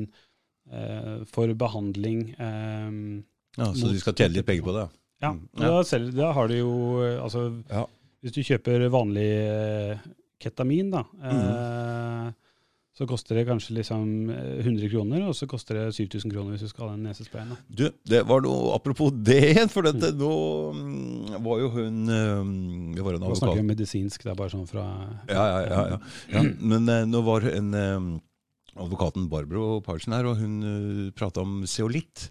eh, 0.73 1.25
for 1.29 1.53
behandling. 1.55 2.31
Eh, 2.39 3.23
Ja, 3.55 3.69
så 3.71 3.87
de 3.93 4.01
skal 4.03 4.17
tjene 4.19 4.35
litt 4.35 4.47
penger 4.49 4.65
på 4.67 4.73
det? 4.81 4.87
ja, 5.23 5.31
Mm. 5.33 5.45
ja. 5.61 5.69
da, 5.71 5.83
selv, 5.87 6.15
da 6.17 6.33
har 6.33 6.49
de 6.49 6.57
jo 6.59 6.73
eh, 7.05 7.21
altså, 7.23 7.45
Ja. 7.71 7.85
Hvis 8.25 8.33
du 8.33 8.41
kjøper 8.43 8.89
vanlig 8.89 9.29
eh, 9.45 9.99
ketamin, 10.41 10.91
da, 10.91 11.05
Mm. 11.13 11.29
eh, 11.29 12.33
så 12.95 13.07
koster 13.11 13.41
det 13.41 13.47
kanskje 13.49 13.75
liksom 13.81 14.31
eh, 14.31 14.61
100 14.63 14.91
kroner, 14.93 15.25
og 15.27 15.35
så 15.35 15.49
koster 15.51 15.81
det 15.81 15.87
7000 15.97 16.31
kroner 16.31 16.55
hvis 16.55 16.67
du 16.67 16.71
skal 16.71 16.87
ha 16.87 16.93
den 16.95 17.09
nesesprayen. 17.09 17.57
Du, 17.67 17.89
det 18.07 18.21
var 18.29 18.45
noe 18.45 18.75
apropos 18.77 19.11
det 19.15 19.41
igjen, 19.51 19.73
for 19.73 19.87
dette, 19.87 20.13
nå 20.15 20.35
mm, 20.77 21.41
var 21.43 21.65
jo 21.65 21.73
hun 21.75 22.05
Vi 22.05 22.95
Det 22.95 23.07
var 23.07 23.19
en 23.19 23.27
Nå 23.27 23.35
snakker 23.41 23.63
vi 23.63 23.67
medisinsk, 23.73 24.23
det 24.23 24.31
er 24.35 24.39
bare 24.39 24.55
sånn 24.55 24.69
fra 24.71 24.85
Ja, 25.27 25.43
ja, 25.43 25.59
ja. 25.67 25.83
ja. 25.95 25.99
ja. 26.37 26.45
Men 26.61 26.87
eh, 26.87 27.03
nå 27.11 27.25
var 27.27 27.49
en 27.51 27.75
eh, 27.81 28.15
advokaten 28.79 29.29
Barbro 29.31 29.81
Parsen 29.85 30.15
her, 30.17 30.27
og 30.31 30.41
hun 30.41 30.57
uh, 30.63 31.11
prata 31.17 31.45
om 31.45 31.63
zeolitt. 31.71 32.29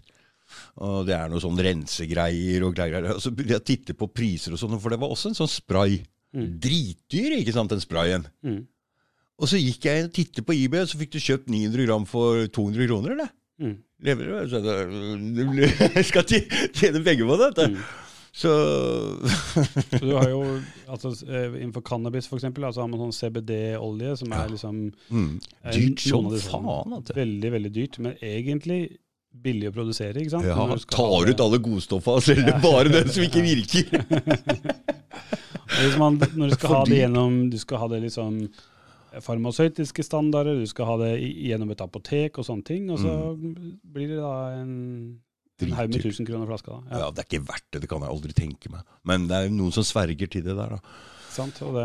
Og 0.84 1.06
det 1.08 1.14
er 1.16 1.30
noe 1.32 1.42
sånn 1.42 1.60
rensegreier 1.60 2.66
og 2.66 2.74
greier. 2.76 3.14
Og 3.14 3.22
så 3.22 3.32
begynte 3.32 3.56
jeg 3.56 3.62
å 3.62 3.68
titte 3.70 3.96
på 3.98 4.10
priser 4.12 4.54
og 4.54 4.60
sånn, 4.60 4.76
for 4.80 4.92
det 4.92 5.00
var 5.02 5.14
også 5.14 5.32
en 5.32 5.38
sånn 5.38 5.50
spray. 5.50 6.02
Mm. 6.34 6.48
Dritdyr, 6.62 7.38
ikke 7.38 7.54
sant, 7.54 7.72
den 7.72 7.82
sprayen. 7.82 8.26
Mm. 8.44 8.60
Og 9.42 9.50
så 9.50 9.58
gikk 9.58 9.88
jeg 9.88 10.00
inn 10.00 10.08
og 10.10 10.14
tittet 10.14 10.46
på 10.46 10.54
eBay, 10.54 10.84
og 10.84 10.90
så 10.92 11.00
fikk 11.00 11.16
du 11.16 11.20
kjøpt 11.22 11.50
900 11.50 11.88
gram 11.88 12.04
for 12.06 12.44
200 12.54 12.86
kroner, 12.86 13.16
eller? 13.16 13.32
Mm. 13.62 13.76
Lever 14.04 14.30
du? 14.30 15.62
Jeg 15.98 16.04
skal 16.06 16.26
tj- 16.28 16.48
tjene 16.74 17.02
penger 17.06 17.28
på 17.30 17.36
dette. 17.40 17.68
Mm. 17.72 17.78
Så 18.34 18.50
Så 19.94 20.00
du 20.02 20.10
har 20.16 20.26
jo, 20.26 20.40
altså 20.90 21.12
eh, 21.22 21.52
Innenfor 21.60 21.84
cannabis 21.86 22.26
eksempel, 22.34 22.66
altså 22.66 22.82
har 22.82 22.90
man 22.90 23.04
sånn 23.04 23.14
CBD-olje, 23.14 24.16
som 24.18 24.34
er 24.34 24.50
liksom 24.50 24.80
mm. 24.90 25.30
Dyrt 25.70 26.02
som 26.02 26.26
faen. 26.42 26.96
Veldig, 27.14 27.52
veldig 27.54 27.72
dyrt, 27.76 28.00
men 28.02 28.18
egentlig 28.18 28.80
billig 29.44 29.70
å 29.70 29.74
produsere, 29.74 30.18
ikke 30.22 30.34
sant? 30.34 30.46
Ja, 30.46 30.66
tar 30.94 31.30
ut 31.30 31.40
alle 31.46 31.58
godstoffene 31.62 32.20
og 32.20 32.26
selger 32.26 32.52
Ja. 32.54 32.60
bare 32.62 32.90
den 32.92 33.08
som 33.10 33.24
ikke 33.26 33.42
virker. 33.46 34.04
Man, 35.98 36.20
når 36.36 36.52
du 36.52 36.54
skal 36.54 36.70
ha 36.70 36.80
det 36.86 36.98
gjennom 37.00 37.36
Du 37.50 37.56
skal 37.58 37.80
ha 37.82 37.86
det 37.90 38.02
liksom 38.04 38.44
farmasøytiske 39.22 40.02
standarder, 40.06 40.58
du 40.58 40.66
skal 40.70 40.88
ha 40.90 40.96
det 41.04 41.12
gjennom 41.22 41.70
et 41.74 41.82
apotek 41.84 42.40
og 42.40 42.48
sånne 42.48 42.66
ting, 42.66 42.90
og 42.90 42.98
så 43.02 43.14
blir 43.38 44.10
det 44.10 44.20
da 44.20 44.34
en, 44.58 44.74
en 45.62 45.74
haug 45.78 45.90
med 45.90 45.98
Dritdyrt. 45.98 46.18
1000 46.18 46.30
kroner 46.30 46.50
flaska. 46.50 46.78
da. 46.78 47.00
Ja, 47.04 47.10
Det 47.10 47.24
er 47.24 47.28
ikke 47.30 47.46
verdt 47.50 47.68
det, 47.70 47.82
det 47.84 47.90
kan 47.90 48.04
jeg 48.04 48.14
aldri 48.14 48.36
tenke 48.36 48.72
meg. 48.72 48.86
Men 49.06 49.28
det 49.30 49.36
er 49.36 49.48
jo 49.48 49.58
noen 49.58 49.74
som 49.76 49.86
sverger 49.86 50.30
til 50.30 50.46
det 50.46 50.56
der, 50.58 50.78
da. 50.78 50.96
Sant? 51.34 51.58
Og 51.66 51.74
det, 51.74 51.84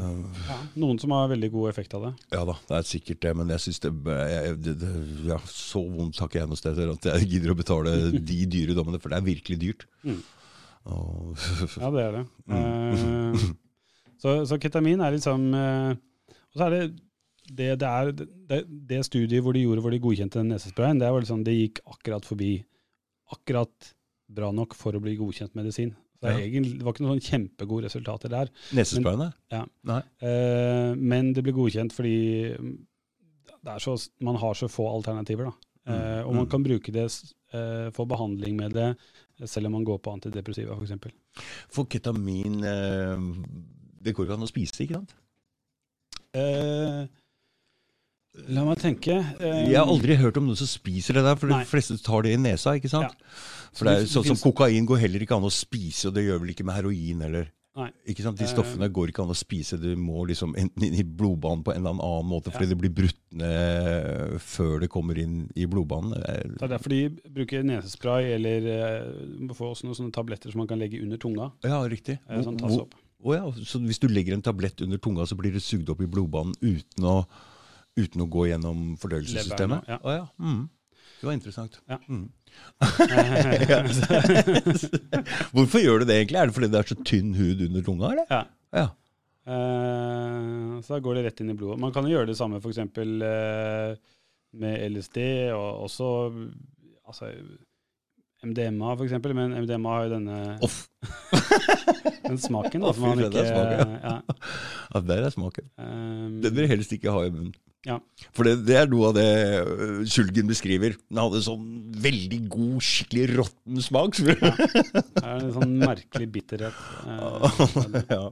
Uh, 0.00 0.40
ja, 0.48 0.56
noen 0.82 0.98
som 0.98 1.12
har 1.14 1.28
veldig 1.30 1.50
god 1.52 1.70
effekt 1.70 1.92
av 1.94 2.08
det. 2.08 2.10
Ja 2.34 2.40
da, 2.48 2.56
det 2.66 2.76
er 2.78 2.86
sikkert 2.88 3.20
det, 3.22 3.32
men 3.38 3.50
jeg 3.52 3.62
syns 3.66 3.80
det, 3.84 3.90
jeg, 4.32 4.56
det, 4.64 4.74
det 4.80 4.90
ja, 5.28 5.38
Så 5.46 5.82
vondt 5.84 6.18
har 6.18 6.30
ikke 6.30 6.40
jeg 6.40 6.50
noe 6.50 6.58
sted 6.58 6.80
at 6.82 7.08
jeg 7.12 7.28
gidder 7.34 7.52
å 7.52 7.58
betale 7.58 7.94
de 8.30 8.38
dyre 8.50 8.74
dommene, 8.78 9.00
for 9.02 9.12
det 9.12 9.20
er 9.20 9.26
virkelig 9.28 9.58
dyrt. 9.62 9.86
Mm. 10.02 10.20
Og, 10.90 11.34
Ja, 11.76 11.90
det 11.94 12.04
er 12.06 12.16
det. 12.18 12.24
Mm. 12.50 13.34
Uh, 13.36 13.50
så, 14.22 14.36
så 14.48 14.58
ketamin 14.62 15.02
er 15.04 15.14
liksom 15.14 15.50
eh, 15.54 15.92
Og 16.50 16.58
så 16.60 16.66
er 16.66 16.74
det 16.76 16.82
det, 17.50 17.66
det, 17.80 17.88
er, 17.88 18.10
det, 18.50 18.58
det 18.90 19.00
studiet 19.06 19.42
hvor 19.42 19.52
de 19.56 19.62
gjorde 19.64 19.82
hvor 19.82 19.90
de 19.94 19.98
godkjente 20.02 20.38
den 20.38 20.52
nesesprayen, 20.52 21.00
det, 21.00 21.08
var 21.10 21.22
liksom, 21.24 21.40
det 21.46 21.54
gikk 21.56 21.80
akkurat 21.90 22.26
forbi. 22.28 22.52
Akkurat 23.34 23.88
bra 24.30 24.52
nok 24.54 24.74
for 24.78 24.94
å 24.94 25.00
bli 25.02 25.16
godkjent 25.18 25.56
medisin. 25.58 25.92
Så 26.20 26.28
det, 26.28 26.34
Ja. 26.36 26.44
egentlig, 26.44 26.76
det 26.78 26.84
var 26.86 26.94
ikke 26.94 27.02
noen 27.06 27.16
sånn 27.18 27.26
kjempegode 27.30 27.88
resultater 27.88 28.28
der. 28.30 28.50
Nesesprayene? 28.76 29.30
Ja. 29.50 29.64
Eh, 30.20 30.92
men 31.00 31.32
det 31.34 31.42
ble 31.46 31.54
godkjent 31.56 31.94
fordi 31.96 32.14
mm, 32.54 32.76
er 33.72 33.82
så, 33.82 33.96
man 34.20 34.36
har 34.42 34.54
så 34.58 34.68
få 34.70 34.86
alternativer. 34.92 35.48
Da. 35.50 35.54
Eh, 35.90 36.20
og 36.26 36.34
man 36.36 36.44
Mm. 36.46 36.50
kan 36.50 36.62
bruke 36.62 36.92
det, 36.92 37.06
eh, 37.52 37.90
for 37.96 38.06
behandling 38.06 38.54
med 38.56 38.72
det, 38.76 38.96
selv 39.48 39.66
om 39.66 39.72
man 39.72 39.84
går 39.84 39.98
på 39.98 40.12
antidepressiva 40.12 40.76
f.eks. 40.76 41.10
For 41.72 41.84
ketamin 41.90 42.62
eh, 42.62 43.16
Det 44.04 44.14
går 44.14 44.26
ikke 44.28 44.34
an 44.38 44.46
å 44.46 44.48
spise, 44.52 44.84
ikke 44.84 45.00
sant? 45.00 45.14
Eh, 46.36 47.06
la 48.54 48.64
meg 48.68 48.78
tenke. 48.82 49.16
Uh, 49.40 49.70
Jeg 49.70 49.76
har 49.80 49.90
aldri 49.90 50.16
hørt 50.20 50.38
om 50.40 50.46
noen 50.50 50.58
som 50.60 50.68
spiser 50.70 51.18
det 51.18 51.24
der, 51.26 51.38
for 51.40 51.50
Nei. 51.50 51.62
de 51.64 51.70
fleste 51.70 51.98
tar 52.06 52.22
det 52.26 52.36
i 52.36 52.40
nesa, 52.40 52.76
ikke 52.78 52.90
sant? 52.92 53.16
For 53.74 53.86
det 53.86 53.96
er 54.00 54.10
sånn 54.10 54.26
som 54.32 54.38
Kokain 54.42 54.86
går 54.88 55.02
heller 55.06 55.22
ikke 55.26 55.36
an 55.38 55.46
å 55.46 55.54
spise, 55.54 56.08
og 56.10 56.14
det 56.16 56.24
gjør 56.28 56.40
vel 56.44 56.52
ikke 56.54 56.66
med 56.66 56.78
heroin 56.78 57.20
heller. 57.26 57.50
Nei. 57.78 57.86
Ikke 58.10 58.24
sant? 58.24 58.36
De 58.36 58.42
Eh. 58.44 58.50
stoffene 58.50 58.88
går 58.90 59.08
ikke 59.12 59.22
an 59.22 59.30
å 59.30 59.36
spise, 59.38 59.78
du 59.80 59.94
må 59.96 60.24
liksom 60.26 60.56
enten 60.58 60.82
inn 60.88 60.94
i 60.98 61.04
blodbanen 61.06 61.62
på 61.64 61.70
en 61.72 61.86
eller 61.86 62.02
annen 62.02 62.26
måte, 62.26 62.50
fordi 62.50 62.68
det 62.68 62.78
blir 62.80 62.90
brutt 62.90 63.20
ned 63.30 64.40
før 64.42 64.80
det 64.82 64.88
kommer 64.90 65.16
inn 65.22 65.48
i 65.54 65.66
blodbanen. 65.70 66.18
Det 66.18 66.62
er 66.66 66.72
derfor 66.74 66.90
de 66.90 67.08
bruker 67.30 67.62
nesespray, 67.62 68.32
eller 68.34 68.66
eh, 68.66 69.04
du 69.38 69.46
må 69.46 69.54
få 69.54 69.70
også 69.70 69.86
noen 69.86 69.94
sånne 70.00 70.12
tabletter 70.12 70.50
som 70.50 70.58
man 70.58 70.66
kan 70.70 70.78
legge 70.82 71.00
under 71.02 71.16
tunga. 71.16 71.52
Ja, 71.62 71.78
riktig. 71.86 72.18
Sånn 72.28 72.58
tas 72.58 72.74
opp. 72.76 72.94
Å 73.20 73.34
ja, 73.36 73.44
så 73.68 73.76
hvis 73.84 74.00
du 74.00 74.08
legger 74.08 74.32
en 74.36 74.44
tablett 74.44 74.80
under 74.84 74.98
tunga, 75.02 75.26
så 75.28 75.36
blir 75.36 75.52
det 75.52 75.60
sugd 75.64 75.90
opp 75.92 76.00
i 76.00 76.08
blodbanen 76.08 76.54
uten 76.60 77.04
å, 77.04 77.24
uten 78.00 78.22
å 78.24 78.28
gå 78.32 78.46
gjennom 78.48 78.94
fordøyelsessystemet? 79.00 79.80
Ja. 79.90 79.98
Oh 80.00 80.12
ja. 80.14 80.26
Mm. 80.40 80.68
Det 81.20 81.26
var 81.28 81.34
interessant. 81.36 81.76
Ja. 81.90 81.98
Mm. 82.08 82.30
Hvorfor 85.52 85.80
gjør 85.82 86.00
du 86.00 86.06
det 86.08 86.16
egentlig? 86.16 86.38
Er 86.40 86.46
det 86.48 86.56
fordi 86.56 86.70
det 86.72 86.80
er 86.80 86.88
så 86.88 86.96
tynn 87.04 87.36
hud 87.36 87.60
under 87.66 87.82
tunga, 87.84 88.06
eller? 88.14 88.26
Ja. 88.32 88.42
Ja. 88.72 88.86
Uh, 89.50 90.80
så 90.80 90.94
da 90.94 91.02
går 91.04 91.14
det 91.18 91.26
rett 91.26 91.42
inn 91.44 91.52
i 91.52 91.58
blodet. 91.58 91.76
Man 91.82 91.92
kan 91.92 92.06
jo 92.08 92.14
gjøre 92.14 92.30
det 92.30 92.38
samme 92.40 92.56
f.eks. 92.62 92.80
Uh, 92.96 93.92
med 94.60 94.94
LSD, 94.94 95.18
og 95.52 95.82
også 95.84 96.06
altså, 97.06 97.24
MDMA 98.46 98.94
for 98.96 99.04
eksempel. 99.04 99.34
men 99.36 99.52
MDMA 99.64 99.96
har 99.96 100.06
jo 100.06 100.12
denne 100.14 100.36
Off. 100.64 100.82
den 102.26 102.38
smaken. 102.40 102.84
Da, 102.84 102.92
som 102.96 103.08
man 103.08 103.24
ikke, 103.24 103.46
smaken, 103.48 103.96
ja. 104.00 104.14
Ja, 104.94 105.02
der 105.06 105.26
er 105.26 105.34
smaken. 105.34 105.66
Um, 105.78 106.38
Den 106.42 106.56
vil 106.56 106.70
helst 106.70 106.94
ikke 106.96 107.12
ha 107.14 107.26
i 107.26 107.34
munnen. 107.34 107.52
Ja. 107.88 107.96
For 108.36 108.44
det, 108.44 108.58
det 108.68 108.76
er 108.76 108.90
noe 108.92 109.08
av 109.08 109.14
det 109.16 109.28
øh, 109.62 110.00
Skjulgen 110.08 110.50
beskriver. 110.50 110.96
Den 111.08 111.20
hadde 111.22 111.40
sånn 111.46 111.64
veldig 112.04 112.40
god, 112.52 112.82
skikkelig 112.84 113.38
råtten 113.38 113.84
smak. 113.86 114.20
ja. 114.20 114.34
det 114.36 115.22
er 115.22 115.38
en 115.38 115.54
sånn 115.56 115.78
merkelig 115.80 116.28
bitterhet. 116.34 116.82
eh, 117.08 117.96
ja. 118.12 118.22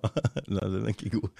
Nei, 0.50 0.66
den 0.74 0.82
er 0.82 0.92
ikke 0.92 1.14
god. 1.16 1.30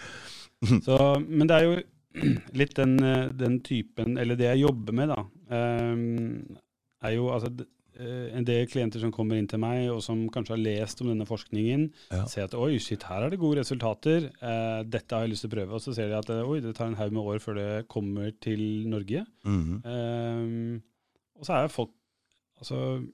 Så, 0.86 0.96
men 1.26 1.50
det 1.50 1.58
er 1.58 1.66
jo 1.66 1.76
litt 2.62 2.74
den, 2.78 2.96
eh, 3.04 3.26
den 3.36 3.60
typen, 3.66 4.16
eller 4.20 4.38
det 4.40 4.48
jeg 4.54 4.64
jobber 4.64 4.96
med, 4.96 5.12
da, 5.12 5.20
ehm, 5.58 6.56
er 7.04 7.14
jo 7.14 7.28
altså 7.34 7.52
en 8.00 8.44
del 8.44 8.66
klienter 8.70 9.00
som 9.00 9.10
kommer 9.12 9.36
inn 9.36 9.48
til 9.50 9.58
meg, 9.58 9.88
og 9.90 10.02
som 10.02 10.28
kanskje 10.30 10.54
har 10.54 10.62
lest 10.62 11.00
om 11.02 11.08
denne 11.08 11.26
forskningen, 11.26 11.88
Ja. 12.12 12.24
ser 12.26 12.44
at 12.44 12.54
oi, 12.54 12.78
shit, 12.78 13.02
her 13.02 13.22
er 13.26 13.30
det 13.30 13.38
gode 13.40 13.58
resultater, 13.60 14.30
eh, 14.40 14.82
dette 14.84 15.10
har 15.14 15.26
jeg 15.26 15.30
lyst 15.34 15.42
til 15.46 15.50
å 15.50 15.56
prøve. 15.56 15.72
Og 15.74 15.80
så 15.80 15.94
ser 15.94 16.08
de 16.08 16.18
at 16.18 16.30
eh, 16.30 16.42
oi, 16.48 16.60
det 16.60 16.74
tar 16.76 16.86
en 16.88 16.94
haug 16.96 17.12
med 17.12 17.22
år 17.22 17.38
før 17.40 17.54
det 17.54 17.88
kommer 17.88 18.32
til 18.40 18.88
Norge. 18.88 19.26
Mm 19.44 19.62
-hmm. 19.64 19.78
eh, 19.84 20.80
og 21.38 21.44
så 21.46 21.52
er 21.64 21.68
folk 21.68 21.90
Altså, 22.58 23.06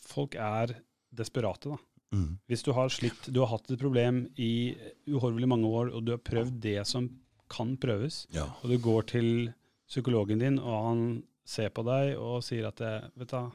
folk 0.00 0.34
er 0.34 0.70
desperate, 1.16 1.68
da. 1.68 1.76
Mm. 2.14 2.38
Hvis 2.48 2.62
du 2.62 2.72
har 2.72 2.88
slitt, 2.88 3.26
du 3.32 3.40
har 3.42 3.50
hatt 3.50 3.70
et 3.70 3.78
problem 3.78 4.22
i 4.38 4.74
uhorvelig 5.10 5.48
mange 5.50 5.66
år, 5.68 5.90
og 5.92 6.04
du 6.06 6.12
har 6.14 6.22
prøvd 6.24 6.60
det 6.62 6.86
som 6.86 7.10
kan 7.50 7.76
prøves, 7.76 8.26
Ja. 8.32 8.46
og 8.62 8.70
du 8.70 8.78
går 8.78 9.06
til 9.06 9.52
psykologen 9.88 10.38
din, 10.40 10.58
og 10.58 10.86
han 10.88 11.22
ser 11.44 11.68
på 11.70 11.84
deg 11.84 12.16
og 12.18 12.42
sier 12.42 12.66
at 12.66 12.80
eh, 12.80 13.08
vet 13.16 13.28
du, 13.28 13.52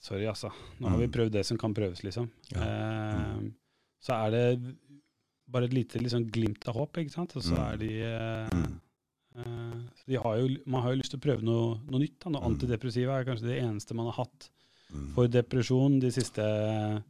sorry 0.00 0.26
altså, 0.26 0.50
nå 0.80 0.88
har 0.88 0.98
vi 0.98 1.06
Mm. 1.06 1.12
prøvd 1.12 1.32
det 1.32 1.44
som 1.46 1.58
kan 1.58 1.74
prøves, 1.74 2.02
liksom. 2.04 2.28
Ja. 2.52 2.62
Eh, 2.62 3.50
Så 4.06 4.12
er 4.14 4.30
det 4.30 4.76
bare 5.50 5.64
et 5.64 5.72
lite 5.74 5.98
liksom, 5.98 6.30
glimt 6.30 6.66
av 6.68 6.74
håp, 6.74 6.92
ikke 6.98 7.10
sant? 7.10 7.34
Og 7.36 7.42
så 7.42 7.54
Mm. 7.56 7.72
er 7.72 7.76
de 7.76 8.02
eh, 8.02 8.48
Mm. 8.52 8.80
eh, 9.36 9.80
så 9.96 10.04
de 10.06 10.16
har 10.16 10.36
jo, 10.38 10.56
Man 10.66 10.82
har 10.82 10.90
jo 10.94 11.00
lyst 11.02 11.10
til 11.10 11.18
å 11.18 11.22
prøve 11.22 11.42
noe, 11.42 11.80
noe 11.90 12.00
nytt. 12.00 12.18
Da. 12.20 12.30
Noe 12.30 12.42
Mm. 12.42 12.54
antidepressiva 12.58 13.18
er 13.20 13.24
kanskje 13.24 13.46
det 13.48 13.62
eneste 13.62 13.94
man 13.94 14.06
har 14.06 14.24
hatt 14.24 14.50
for 15.14 15.26
depresjon 15.26 15.98
de 16.00 16.10
siste 16.10 17.02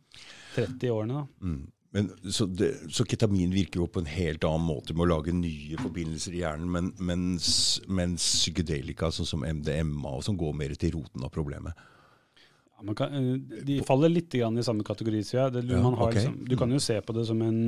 30 0.54 0.88
årene. 0.90 1.08
da. 1.12 1.26
Mm. 1.46 1.66
Men, 1.92 2.08
så, 2.30 2.46
det, 2.54 2.74
så 2.92 3.04
ketamin 3.08 3.52
virker 3.52 3.76
jo 3.80 3.86
på 3.86 4.00
en 4.02 4.06
helt 4.10 4.40
annen 4.44 4.66
måte 4.66 4.92
med 4.94 5.06
å 5.06 5.16
lage 5.16 5.32
nye 5.32 5.76
forbindelser 5.80 6.34
i 6.34 6.40
hjernen, 6.42 6.68
men, 6.68 6.90
mens, 6.98 7.80
mens 7.88 8.22
psykedelika, 8.42 9.08
sånn 9.14 9.26
som 9.26 9.44
MDMA, 9.44 10.22
som 10.22 10.36
går 10.36 10.52
mer 10.54 10.74
til 10.74 10.90
roten 10.92 11.24
av 11.24 11.30
problemet. 11.32 11.72
Ja, 12.76 12.82
man 12.84 12.94
kan, 12.98 13.12
eh, 13.14 13.60
de 13.64 13.78
faller 13.88 14.08
litt 14.12 14.30
grann 14.36 14.58
i 14.58 14.62
samme 14.66 14.84
kategori, 14.84 15.22
sier 15.24 15.46
jeg. 15.46 15.52
Det, 15.58 15.64
Ja, 15.72 15.82
man 15.82 15.94
har, 15.94 16.08
ok. 16.10 16.14
liksom, 16.18 16.44
du 16.48 16.56
kan 16.60 16.70
jo 16.70 16.78
se 16.78 17.00
på 17.00 17.14
det 17.16 17.26
som 17.26 17.40
en 17.42 17.62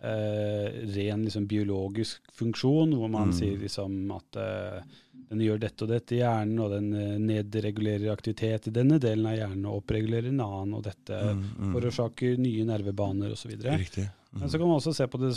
eh, 0.00 0.68
ren 0.94 1.24
liksom, 1.26 1.46
biologisk 1.50 2.22
funksjon, 2.32 2.92
hvor 2.94 3.10
man 3.10 3.28
Mm. 3.28 3.34
sier 3.34 3.58
liksom 3.58 4.10
at 4.14 4.36
eh, 4.36 4.82
den 5.28 5.40
gjør 5.44 5.58
dette 5.60 5.82
og 5.84 5.88
dette 5.90 6.14
i 6.14 6.20
hjernen, 6.22 6.58
og 6.62 6.70
den 6.70 6.92
eh, 6.94 7.18
nedregulerer 7.18 8.12
aktivitet 8.12 8.68
i 8.68 8.70
denne 8.70 8.98
delen 9.02 9.26
av 9.26 9.34
hjernen 9.36 9.66
og 9.66 9.82
oppregulerer 9.82 10.28
en 10.30 10.40
annen, 10.40 10.74
og 10.78 10.84
dette 10.86 11.18
Mm, 11.34 11.42
mm. 11.58 11.72
forårsaker 11.74 12.38
nye 12.38 12.64
nervebaner 12.64 13.32
osv. 13.34 13.50
Mm. 13.58 14.08
Men 14.38 14.48
så 14.48 14.56
kan 14.58 14.68
man 14.68 14.78
også 14.78 14.94
se 14.94 15.06
på 15.08 15.18
det 15.18 15.34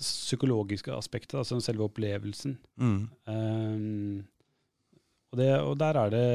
psykologiske 0.00 0.92
aspektet, 0.92 1.38
altså 1.38 1.60
selve 1.62 1.86
opplevelsen. 1.88 2.58
Mm. 2.80 3.08
Um, 3.26 4.24
og, 5.32 5.38
det, 5.38 5.50
og 5.60 5.78
der 5.78 5.98
er 6.02 6.10
det 6.10 6.26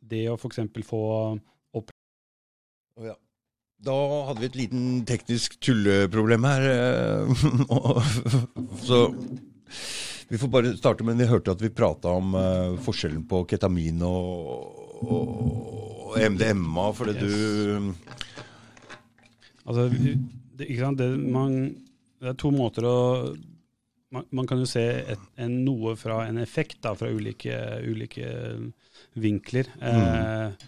det 0.00 0.24
å 0.30 0.36
f.eks. 0.38 0.60
få 0.88 1.02
Å 2.98 3.06
ja. 3.12 3.16
Da 3.82 3.94
hadde 4.28 4.44
vi 4.44 4.48
et 4.50 4.58
liten 4.60 4.82
teknisk 5.08 5.56
tulleproblem 5.64 6.44
her. 6.46 6.68
eh, 6.70 7.46
Så 8.86 9.06
vi 10.32 10.38
får 10.38 10.48
bare 10.48 10.76
starte 10.76 11.04
med 11.04 11.18
Vi 11.20 11.26
hørte 11.28 11.52
at 11.52 11.62
vi 11.62 11.68
prata 11.68 12.14
om 12.16 12.34
eh, 12.38 12.76
forskjellen 12.84 13.24
på 13.28 13.42
ketamin 13.50 14.04
og, 14.06 14.78
og, 15.02 16.14
MDMA, 16.16 16.86
fordi 16.92 17.14
du 17.20 17.92
Altså, 19.62 19.86
det, 19.92 20.66
ikke 20.66 20.82
sant? 20.82 20.98
Det, 20.98 21.08
man, 21.16 21.58
det 22.20 22.32
er 22.32 22.38
to 22.40 22.50
måter 22.54 22.86
å 22.88 22.96
man, 24.12 24.26
man 24.34 24.48
kan 24.48 24.60
jo 24.60 24.66
se 24.68 24.82
et, 25.14 25.20
en, 25.40 25.54
noe 25.64 25.94
fra 25.96 26.22
en 26.26 26.40
effekt 26.42 26.82
da, 26.84 26.92
fra 26.98 27.08
ulike, 27.08 27.54
ulike 27.86 28.28
vinkler. 29.20 29.70
Eh, 29.80 30.66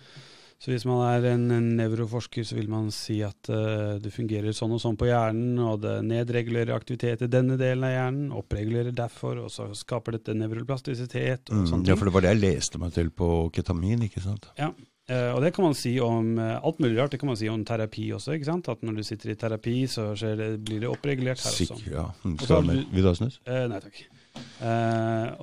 så 0.65 0.71
hvis 0.73 0.87
man 0.89 1.03
er 1.05 1.27
en, 1.35 1.43
en 1.53 1.67
nevroforsker, 1.77 2.45
så 2.49 2.57
vil 2.57 2.71
man 2.73 2.87
si 2.95 3.19
at 3.27 3.51
uh, 3.53 3.99
det 4.01 4.09
fungerer 4.15 4.55
sånn 4.57 4.73
og 4.73 4.81
sånn 4.81 4.97
på 4.97 5.11
hjernen, 5.11 5.59
og 5.61 5.83
det 5.83 5.99
nedregulerer 6.09 6.73
aktivitet 6.73 7.27
i 7.27 7.29
denne 7.29 7.59
delen 7.61 7.85
av 7.85 7.93
hjernen, 7.93 8.31
oppregulerer 8.33 8.97
derfor, 8.97 9.43
og 9.45 9.53
så 9.53 9.67
skaper 9.77 10.17
dette 10.17 10.33
nevroplastisitet 10.41 11.53
og 11.53 11.59
mm, 11.59 11.69
sånne 11.69 11.85
ting. 11.85 11.93
Ja, 11.93 11.99
for 12.01 12.09
det 12.09 12.15
var 12.17 12.25
det 12.25 12.33
jeg 12.33 12.43
leste 12.47 12.81
meg 12.81 12.97
til 12.97 13.13
på 13.13 13.29
ketamin, 13.53 14.09
ikke 14.09 14.25
sant? 14.25 14.49
Ja, 14.61 14.73
Uh, 15.05 15.35
og 15.37 15.43
det 15.45 15.51
kan 15.53 15.67
man 15.67 15.75
si 15.77 15.91
om 16.01 16.39
uh, 16.41 16.63
alt 16.65 16.79
mulig 16.81 16.95
rart. 16.97 17.13
Det 17.13 17.19
kan 17.21 17.29
man 17.29 17.37
si 17.37 17.45
om 17.53 17.61
terapi 17.69 18.07
også. 18.17 18.39
ikke 18.39 18.49
sant? 18.49 18.71
At 18.73 18.81
når 18.81 18.95
du 18.97 19.03
sitter 19.05 19.35
i 19.35 19.37
terapi, 19.37 19.75
så 19.85 20.07
det, 20.17 20.47
blir 20.65 20.81
det 20.81 20.89
oppregulert 20.89 21.43
her 21.45 21.51
også. 21.51 21.77
Sikker, 21.77 21.91
ja. 21.93 22.05
Mm, 22.25 22.39
Skal 22.41 22.65
du 22.65 22.73
Vil 22.89 23.05
du 23.05 23.09
ha 23.11 23.13
snus? 23.19 23.37
Uh, 23.45 23.67
nei 23.69 23.83
takk. 23.85 24.01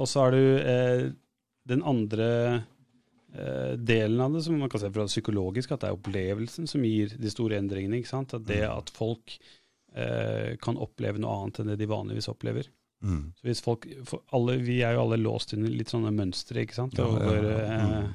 Og 0.02 0.10
så 0.10 0.24
har 0.26 0.34
du 0.34 1.14
den 1.70 1.86
andre 1.86 2.32
delen 3.78 4.20
av 4.20 4.34
det, 4.34 4.44
som 4.44 4.58
man 4.60 4.70
kan 4.70 4.80
se 4.82 4.90
fra 4.92 5.06
psykologisk, 5.08 5.72
at 5.72 5.80
det 5.82 5.90
er 5.90 5.96
opplevelsen 5.98 6.68
som 6.68 6.84
gir 6.84 7.14
de 7.18 7.30
store 7.32 7.58
endringene. 7.62 7.98
ikke 8.02 8.08
sant? 8.12 8.34
At 8.34 8.44
det 8.46 8.62
Mm. 8.64 8.78
at 8.78 8.90
folk 8.90 9.38
eh, 9.96 10.56
kan 10.62 10.78
oppleve 10.78 11.20
noe 11.20 11.32
annet 11.44 11.60
enn 11.60 11.68
det 11.68 11.78
de 11.80 11.86
vanligvis 11.88 12.30
opplever. 12.32 12.68
Mm. 13.04 13.34
Så 13.36 13.44
hvis 13.44 13.62
folk, 13.62 13.88
alle, 14.32 14.58
Vi 14.62 14.82
er 14.84 14.94
jo 14.94 15.02
alle 15.02 15.18
låst 15.18 15.54
inn 15.54 15.66
i 15.66 15.70
litt 15.70 15.90
sånne 15.90 16.12
mønstre, 16.14 16.62
ikke 16.64 16.76
sant? 16.76 16.94
Ja, 16.98 17.08
ja, 17.08 17.34
ja. 17.42 17.60
eh, 17.60 18.02
Mm. 18.04 18.14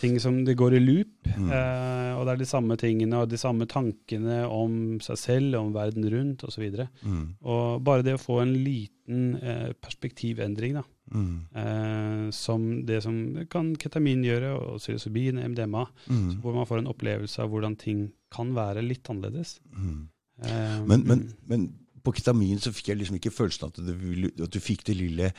Ting 0.00 0.18
som 0.22 0.38
det 0.46 0.56
går 0.58 0.74
i 0.78 0.80
loop. 0.80 1.28
Mm. 1.36 1.50
Eh, 1.52 2.12
og 2.16 2.24
det 2.26 2.32
er 2.34 2.40
de 2.42 2.48
samme 2.48 2.76
tingene 2.80 3.20
og 3.22 3.28
de 3.30 3.38
samme 3.40 3.66
tankene 3.70 4.42
om 4.50 4.98
seg 5.04 5.18
selv, 5.20 5.54
om 5.60 5.72
verden 5.76 6.04
rundt 6.12 6.44
osv. 6.48 6.64
Mm. 7.04 7.36
og 7.44 7.82
bare 7.84 8.02
det 8.06 8.14
å 8.16 8.22
få 8.22 8.40
en 8.42 8.54
liten 8.64 9.36
eh, 9.42 9.72
perspektivendring, 9.82 10.74
da, 10.80 10.82
Mm. 11.10 11.40
eh, 11.58 12.30
som 12.30 12.84
det 12.86 13.00
som 13.02 13.16
kan 13.50 13.74
ketamin 13.74 14.22
gjøre, 14.22 14.52
og 14.54 14.78
psilocybin, 14.78 15.40
MDMA, 15.42 15.86
Mm. 16.08 16.40
hvor 16.40 16.54
man 16.54 16.66
får 16.66 16.78
en 16.78 16.86
opplevelse 16.92 17.38
av 17.42 17.50
hvordan 17.50 17.76
ting 17.76 18.12
kan 18.30 18.52
være 18.54 18.82
litt 18.86 19.02
annerledes. 19.10 19.58
Mm. 19.76 20.08
Eh, 20.44 20.84
Men, 20.86 21.02
men, 21.06 21.34
men 21.48 21.64
på 22.04 22.14
ketamin 22.14 22.58
så 22.58 22.70
fikk 22.72 22.88
jeg 22.94 22.98
liksom 22.98 23.16
ikke 23.18 23.32
følelsen 23.34 23.66
at, 23.68 23.78
ville, 24.00 24.30
at 24.40 24.50
du 24.50 24.60
fikk 24.60 24.84
det 24.84 24.96
lille 24.96 25.32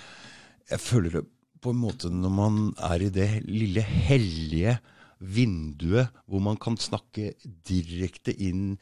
Jeg 0.69 0.80
føler 0.80 1.10
det 1.10 1.26
på 1.62 1.74
en 1.74 1.82
måte 1.82 2.10
når 2.13 2.34
man 2.34 2.60
er 2.89 3.06
i 3.06 3.13
det 3.13 3.30
lille 3.47 3.84
hellige 3.86 4.78
vinduet 5.21 6.10
hvor 6.26 6.41
man 6.43 6.58
kan 6.62 6.78
snakke 6.82 7.36
direkte 7.67 8.34
inn 8.34 8.78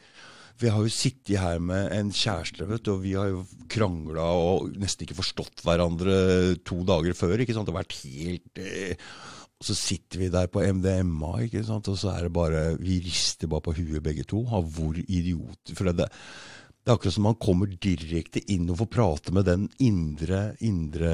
vi 0.59 0.67
har 0.67 0.83
jo 0.83 0.91
sittet 0.91 1.39
her 1.39 1.59
med 1.63 1.87
en 1.95 2.09
kjæreste, 2.11 2.65
vet 2.67 2.83
du, 2.83 2.91
og 2.91 3.03
vi 3.05 3.13
har 3.15 3.29
jo 3.31 3.45
krangla 3.71 4.25
og 4.35 4.73
nesten 4.79 5.05
ikke 5.05 5.19
forstått 5.21 5.63
hverandre 5.63 6.57
to 6.67 6.81
dager 6.87 7.15
før. 7.15 7.39
ikke 7.39 7.55
sant? 7.55 7.69
Det 7.69 7.71
har 7.71 7.79
vært 7.79 7.99
helt 8.01 8.59
eh, 8.59 9.11
Og 9.59 9.69
så 9.69 9.75
sitter 9.75 10.19
vi 10.19 10.29
der 10.33 10.51
på 10.51 10.63
MDMA, 10.63 11.31
ikke 11.45 11.63
sant? 11.67 11.87
og 11.87 11.95
så 11.99 12.11
er 12.11 12.27
det 12.27 12.33
bare 12.35 12.63
Vi 12.79 12.99
rister 13.07 13.47
bare 13.51 13.69
på 13.69 13.75
huet 13.77 14.03
begge 14.03 14.27
to. 14.27 14.43
Av 14.51 14.67
hvor 14.75 14.99
idiot 14.99 15.71
For 15.71 15.87
det, 15.87 16.09
det 16.09 16.91
er 16.91 16.97
akkurat 16.97 17.15
som 17.15 17.27
man 17.29 17.39
kommer 17.39 17.71
direkte 17.71 18.43
inn 18.51 18.67
og 18.67 18.81
får 18.81 18.91
prate 18.97 19.35
med 19.35 19.47
den 19.47 19.69
indre, 19.79 20.57
indre, 20.59 21.13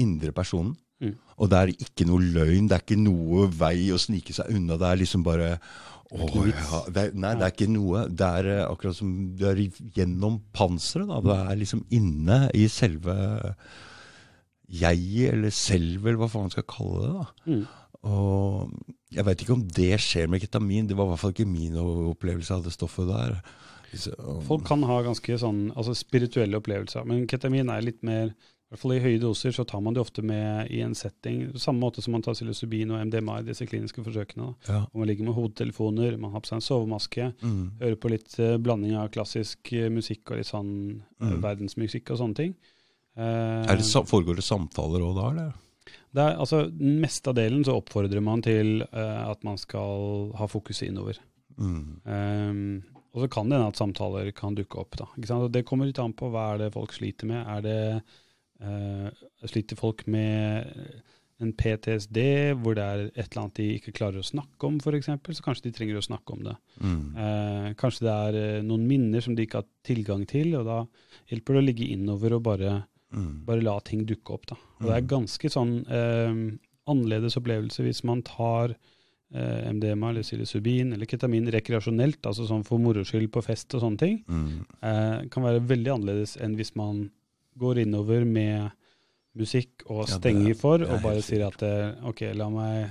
indre 0.00 0.32
personen. 0.32 0.76
Og 1.42 1.50
det 1.50 1.58
er 1.58 1.72
ikke 1.74 2.06
noe 2.06 2.22
løgn, 2.22 2.68
det 2.70 2.76
er 2.76 2.84
ikke 2.84 3.00
noe 3.02 3.48
vei 3.50 3.88
å 3.90 3.98
snike 3.98 4.34
seg 4.36 4.52
unna. 4.54 4.78
Det 4.78 4.88
er 4.88 5.00
liksom 5.00 5.24
bare 5.26 5.56
vits. 6.12 6.60
ja, 6.70 6.82
det 6.94 7.06
nei, 7.18 7.32
det 7.40 7.46
er 7.46 7.54
ikke 7.54 7.70
noe. 7.72 8.04
Det 8.10 8.28
er 8.28 8.50
eh, 8.52 8.64
akkurat 8.68 8.98
som 8.98 9.12
du 9.38 9.46
er 9.50 9.62
gjennom 9.96 10.38
panseret. 10.54 11.08
da. 11.10 11.20
det 11.26 11.38
er 11.40 11.62
liksom 11.64 11.82
inne 11.90 12.44
i 12.54 12.68
selve 12.70 13.16
jeget, 14.72 15.32
eller 15.34 15.52
selvet, 15.52 16.12
eller 16.12 16.22
hva 16.22 16.30
faen 16.32 16.46
man 16.46 16.54
skal 16.54 16.68
kalle 16.70 17.02
det. 17.02 17.14
da. 17.18 17.52
mm. 17.52 17.62
Og 18.02 18.72
jeg 19.14 19.22
veit 19.28 19.42
ikke 19.44 19.54
om 19.54 19.66
det 19.76 19.92
skjer 20.02 20.30
med 20.30 20.42
ketamin. 20.42 20.88
Det 20.90 20.96
var 20.98 21.06
i 21.06 21.12
hvert 21.12 21.22
fall 21.22 21.34
ikke 21.36 21.46
min 21.46 21.76
opplevelse 21.78 22.56
av 22.56 22.64
det 22.64 22.72
stoffet 22.74 23.06
der. 23.06 23.36
Så, 23.92 24.14
Folk 24.46 24.64
kan 24.66 24.82
ha 24.88 24.96
ganske 25.04 25.36
sånn 25.38 25.66
altså 25.76 25.94
spirituelle 25.94 26.58
opplevelser, 26.58 27.04
men 27.06 27.26
ketamin 27.30 27.70
er 27.70 27.84
litt 27.84 28.00
mer 28.06 28.32
i 28.72 28.74
hvert 28.74 28.80
fall 28.80 28.92
I 28.96 29.00
høye 29.04 29.18
doser 29.20 29.52
så 29.52 29.66
tar 29.68 29.82
man 29.84 29.92
det 29.92 30.00
ofte 30.00 30.22
med 30.24 30.70
i 30.72 30.78
en 30.80 30.94
setting, 30.96 31.42
samme 31.60 31.82
måte 31.84 32.00
som 32.00 32.14
man 32.16 32.22
tar 32.24 32.32
psilocybin 32.32 32.88
og 32.94 33.02
MDMA 33.04 33.34
i 33.42 33.44
disse 33.50 33.66
kliniske 33.68 34.00
forsøkene. 34.00 34.54
Ja. 34.64 34.78
Man 34.96 35.10
ligger 35.10 35.26
med 35.28 35.36
hodetelefoner, 35.36 36.16
man 36.16 36.32
har 36.32 36.40
på 36.40 36.48
seg 36.48 36.56
en 36.56 36.64
sovemaske, 36.64 37.26
Mm. 37.42 37.66
hører 37.82 37.98
på 38.00 38.10
litt 38.14 38.38
uh, 38.40 38.56
blanding 38.56 38.94
av 38.96 39.10
klassisk 39.12 39.74
uh, 39.76 39.90
musikk 39.92 40.30
og 40.32 40.38
litt 40.40 40.48
sånn 40.48 41.02
Mm. 41.20 41.42
verdensmusikk 41.44 42.10
og 42.14 42.18
sånne 42.22 42.34
ting. 42.34 42.54
Er 43.14 43.76
det, 43.76 43.84
foregår 44.08 44.36
det 44.40 44.44
samtaler 44.46 45.04
òg 45.04 45.14
da, 45.20 45.26
eller? 45.30 45.52
det 46.14 46.22
er, 46.22 46.38
altså, 46.40 46.62
Den 46.72 46.98
meste 47.02 47.28
av 47.28 47.36
delen 47.36 47.62
så 47.64 47.76
oppfordrer 47.76 48.22
man 48.24 48.40
til 48.40 48.82
at 48.92 49.44
man 49.44 49.58
skal 49.58 50.32
ha 50.40 50.46
fokuset 50.48 50.88
innover. 50.88 51.18
Mm. 51.58 52.00
Um, 52.08 52.82
og 53.12 53.20
så 53.26 53.28
kan 53.28 53.48
det 53.50 53.58
hende 53.58 53.68
at 53.68 53.76
samtaler 53.76 54.32
kan 54.32 54.54
dukke 54.56 54.80
opp. 54.80 54.96
da. 54.96 55.06
Det 55.52 55.66
kommer 55.68 55.84
litt 55.86 55.98
an 56.00 56.14
på 56.16 56.30
hva 56.32 56.54
er 56.54 56.58
det 56.64 56.72
folk 56.72 56.92
sliter 56.96 57.28
med. 57.28 57.44
Er 57.46 57.60
det 57.60 58.02
Sliter 59.48 59.76
folk 59.76 60.06
med 60.06 61.02
en 61.42 61.52
PTSD 61.58 62.18
hvor 62.62 62.76
det 62.78 62.84
er 62.86 63.00
et 63.10 63.24
eller 63.24 63.40
annet 63.42 63.56
de 63.58 63.64
ikke 63.80 63.94
klarer 63.96 64.20
å 64.22 64.26
snakke 64.26 64.68
om, 64.68 64.76
f.eks., 64.78 65.08
så 65.10 65.42
kanskje 65.42 65.64
de 65.66 65.72
trenger 65.74 65.98
å 65.98 66.04
snakke 66.06 66.36
om 66.36 66.44
det. 66.46 66.54
Mm. 66.78 67.00
Eh, 67.18 67.68
kanskje 67.80 68.06
det 68.06 68.12
er 68.14 68.38
eh, 68.38 68.62
noen 68.62 68.84
minner 68.86 69.24
som 69.24 69.34
de 69.34 69.42
ikke 69.46 69.58
har 69.62 69.66
tilgang 69.88 70.22
til, 70.30 70.52
og 70.60 70.68
da 70.68 70.76
hjelper 71.32 71.58
det 71.58 71.62
å 71.62 71.66
ligge 71.66 71.88
innover 71.96 72.38
og 72.38 72.44
bare, 72.50 72.82
Mm. 73.12 73.42
bare 73.44 73.60
la 73.60 73.74
ting 73.84 74.06
dukke 74.08 74.32
opp. 74.32 74.46
da. 74.46 74.56
Og 74.80 74.86
det 74.88 74.94
er 74.96 75.02
ganske 75.10 75.48
sånn 75.52 75.72
eh, 75.84 76.56
annerledes 76.88 77.34
opplevelse 77.36 77.82
hvis 77.84 78.04
man 78.08 78.22
tar 78.24 78.72
eh, 79.34 79.68
MDMA 79.72 80.08
eller 80.14 80.22
psilocybin 80.24 80.94
eller 80.94 81.04
ketamin 81.10 81.50
rekreasjonelt, 81.52 82.22
altså 82.24 82.46
sånn 82.48 82.64
for 82.64 82.78
moro 82.80 83.02
skyld 83.04 83.28
på 83.34 83.42
fest 83.44 83.74
og 83.74 83.82
sånne 83.82 83.98
ting, 84.00 84.22
Mm. 84.28 84.64
eh, 84.80 85.28
kan 85.28 85.42
være 85.44 85.60
veldig 85.60 85.92
annerledes 85.92 86.38
enn 86.40 86.56
hvis 86.56 86.72
man 86.74 87.10
går 87.58 87.78
innover 87.84 88.24
med 88.24 88.70
musikk 89.38 89.82
og 89.88 90.04
er- 90.08 90.18
stenger 90.18 90.54
for, 90.58 90.82
og 90.84 91.02
bare 91.02 91.22
sier 91.24 91.46
at 91.46 91.62
eh, 91.62 91.94
ok, 92.08 92.20
la 92.36 92.48
meg, 92.52 92.90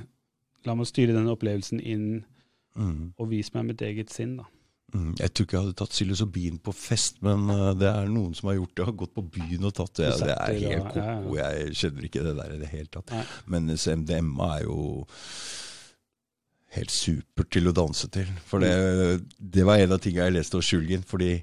la 0.66 0.76
meg 0.76 0.88
styre 0.89 1.14
den 1.18 1.28
opplevelsen 1.32 1.80
inn 1.82 2.24
Mm. 2.72 3.09
og 3.20 3.28
vise 3.28 3.51
meg 3.53 3.66
mitt 3.66 3.82
eget 3.84 4.09
sinn. 4.09 4.38
da. 4.38 4.45
Mm. 4.93 5.09
Jeg 5.20 5.34
tror 5.34 5.43
ikke 5.45 5.55
jeg 5.57 5.62
hadde 5.66 5.76
tatt 5.76 5.89
psilocybin 5.91 6.57
på 6.64 6.72
fest, 6.74 7.18
men 7.22 7.49
uh, 7.51 7.74
det 7.76 7.88
er 7.89 8.07
noen 8.07 8.34
som 8.34 8.47
har 8.47 8.55
gjort 8.55 8.76
det. 8.76 8.86
Har 8.86 8.93
gått 9.01 9.14
på 9.14 9.24
byen 9.28 9.66
og 9.68 9.74
tatt 9.76 9.93
det. 9.99 10.05
Ja, 10.07 10.18
Det 10.18 10.38
er 10.38 10.70
helt 10.70 10.93
ko-ko. 10.95 11.36
Jeg 11.36 11.76
skjønner 11.76 12.07
ikke 12.07 12.24
det 12.24 12.34
der 12.38 12.53
i 12.55 12.59
det 12.62 12.70
hele 12.72 12.88
tatt. 12.95 13.12
Men 13.45 13.68
MDMA 13.76 14.47
er 14.57 14.64
jo 14.70 15.05
helt 16.78 16.91
supert 16.95 17.49
til 17.51 17.68
å 17.68 17.74
danse 17.76 18.07
til. 18.14 18.28
For 18.47 18.64
det, 18.64 18.72
det 19.36 19.66
var 19.68 19.82
en 19.84 19.91
av 19.97 19.99
tingene 20.03 20.30
jeg 20.30 20.38
leste 20.38 20.59
hos 20.59 20.70
Sjulgin. 20.72 21.03
Fordi 21.07 21.34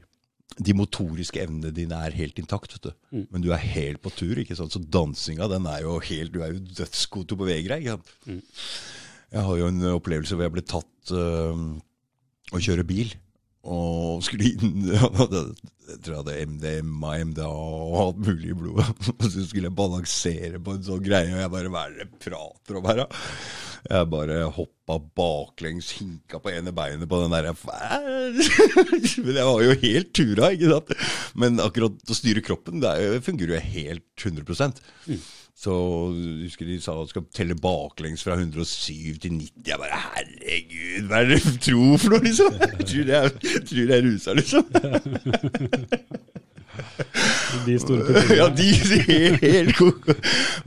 de 0.57 0.75
motoriske 0.75 1.43
evnene 1.43 1.71
dine 1.75 1.99
er 2.07 2.17
helt 2.17 2.39
intakt, 2.41 2.73
vet 2.75 2.89
du. 2.89 2.93
Mm. 3.15 3.27
Men 3.31 3.45
du 3.45 3.51
er 3.55 3.63
helt 3.63 4.01
på 4.03 4.11
tur. 4.17 4.39
ikke 4.41 4.57
sant? 4.59 4.73
Så 4.75 4.81
dansinga, 4.83 5.47
den 5.51 5.69
er 5.71 5.85
jo 5.85 5.99
helt 6.03 6.33
Du 6.35 6.41
er 6.43 6.55
jo 6.55 6.65
dødsgod 6.81 7.29
til 7.29 7.37
å 7.37 7.43
bevege 7.45 7.69
deg. 7.71 7.85
ikke 7.85 7.99
sant? 7.99 8.15
Mm. 8.27 8.43
Jeg 9.37 9.45
har 9.45 9.61
jo 9.61 9.69
en 9.69 9.89
opplevelse 9.93 10.35
hvor 10.35 10.47
jeg 10.47 10.55
ble 10.55 10.65
tatt 10.65 11.13
øh, 11.13 11.65
å 12.57 12.63
kjøre 12.65 12.87
bil. 12.89 13.13
Og 13.69 14.25
skulle 14.25 14.55
inn 14.55 14.89
Jeg 15.89 16.03
tror 16.05 16.15
jeg 16.15 16.21
hadde 16.23 16.51
MDMA, 16.53 17.13
MDA 17.31 17.49
og 17.49 17.95
alt 18.03 18.19
mulig 18.27 18.53
i 18.53 18.59
blodet. 18.59 19.09
Så 19.33 19.47
skulle 19.47 19.71
jeg 19.71 19.79
balansere 19.79 20.61
på 20.61 20.77
en 20.77 20.85
sånn 20.85 21.05
greie, 21.05 21.33
og 21.33 21.41
jeg 21.41 21.55
bare 21.55 21.73
Hva 21.73 21.87
er 21.89 21.97
det 22.03 22.11
prater 22.21 22.81
om 22.81 22.91
her, 22.91 23.03
da? 23.05 23.25
Jeg 23.89 24.11
bare 24.11 24.39
hoppa 24.53 24.99
baklengs, 25.17 25.93
hinka 26.01 26.41
på 26.43 26.51
ene 26.53 26.73
beinet 26.75 27.09
på 27.09 27.21
den 27.23 27.33
derre 27.33 27.55
Men 29.25 29.39
jeg 29.39 29.49
var 29.49 29.65
jo 29.65 29.77
helt 29.85 30.13
tura, 30.17 30.53
ikke 30.53 30.73
sant? 30.75 30.95
Men 31.39 31.63
akkurat 31.63 32.11
å 32.13 32.17
styre 32.17 32.45
kroppen, 32.45 32.83
det 32.83 32.91
er 32.91 33.23
fungerer 33.25 33.57
jo 33.57 33.67
helt 33.79 34.07
100% 34.19 34.83
Så 35.59 35.75
husker 36.45 36.69
de 36.69 36.77
sa 36.83 36.95
at 37.01 37.11
skal 37.11 37.25
telle 37.35 37.57
baklengs 37.59 38.23
fra 38.27 38.37
107 38.39 39.19
til 39.23 39.39
90. 39.39 39.65
Jeg 39.71 39.81
bare 39.81 40.03
herregud, 40.05 41.09
hva 41.09 41.23
er 41.23 41.33
det 41.33 41.41
du 41.47 41.57
tror 41.71 41.97
for 42.03 42.15
noe, 42.15 42.23
liksom? 42.27 42.61
Jeg 42.79 42.91
tror 42.91 43.09
det 43.09 43.17
er, 43.19 43.33
jeg 43.47 43.65
tror 43.71 43.95
rusa, 44.05 44.37
liksom. 44.39 44.69
De 47.67 47.75
store 47.81 48.05
pupillene. 48.07 48.37
Ja, 48.39 48.47
de 48.55 48.67
er 49.15 49.39
helt 49.43 49.77
koko. 49.79 50.15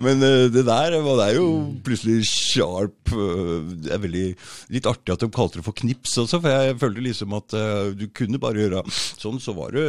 Men 0.01 0.23
uh, 0.23 0.47
det 0.51 0.63
der 0.67 0.95
var 1.05 1.19
det 1.19 1.27
er 1.29 1.37
jo 1.39 1.47
plutselig 1.85 2.25
sharp 2.29 2.97
Uh, 3.11 3.67
Det 3.83 3.91
er 3.91 3.99
veldig 3.99 4.25
litt 4.71 4.85
artig 4.87 5.11
at 5.11 5.23
de 5.23 5.27
kalte 5.35 5.59
det 5.59 5.65
for 5.65 5.75
knips 5.75 6.13
også, 6.21 6.39
for 6.39 6.47
jeg 6.53 6.77
følte 6.79 7.03
liksom 7.03 7.33
at 7.35 7.55
uh, 7.57 7.89
du 7.91 8.05
kunne 8.15 8.39
bare 8.39 8.61
gjøre 8.61 8.83
sånn, 8.93 9.39
så 9.43 9.51
var 9.57 9.75
du 9.75 9.81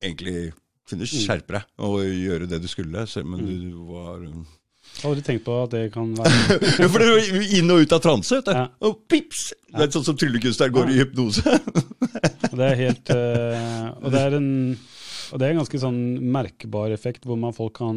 egentlig 0.00 0.54
kunne 0.88 1.08
skjerpe 1.08 1.58
deg 1.58 1.84
og 1.84 1.98
gjøre 2.08 2.48
det 2.48 2.62
du 2.64 2.68
skulle, 2.72 3.04
selv 3.10 3.36
om 3.36 3.44
du 3.44 3.84
var 3.90 4.24
Jeg 4.94 5.02
har 5.02 5.10
aldri 5.10 5.24
tenkt 5.26 5.44
på 5.44 5.54
at 5.64 5.70
det 5.74 5.82
kan 5.92 6.12
være 6.16 6.58
Ja, 6.82 6.88
for 6.88 7.02
det 7.02 7.08
er 7.10 7.56
inn 7.58 7.70
og 7.74 7.82
ut 7.84 7.92
av 7.96 8.00
transe, 8.04 8.38
vet 8.38 8.46
du. 8.46 8.52
Ja. 8.56 8.66
Og 8.86 9.00
pips! 9.10 9.52
Det 9.74 9.82
er 9.88 9.90
sånn 9.96 10.06
som 10.06 10.16
tryllekunstneren 10.20 10.74
går 10.76 10.92
i 10.94 10.98
hypnose. 11.02 11.42
Det 12.54 12.66
er 12.68 12.76
helt 12.78 13.10
uh, 13.10 13.88
Og 14.04 14.12
det 14.14 14.20
er 14.20 14.36
en 14.38 14.50
og 15.32 15.40
det 15.40 15.46
er 15.48 15.54
en 15.54 15.58
ganske 15.64 15.78
sånn 15.82 15.96
merkbar 16.30 16.92
effekt, 16.94 17.24
hvor 17.26 17.38
man 17.40 17.54
folk 17.56 17.72
kan 17.80 17.96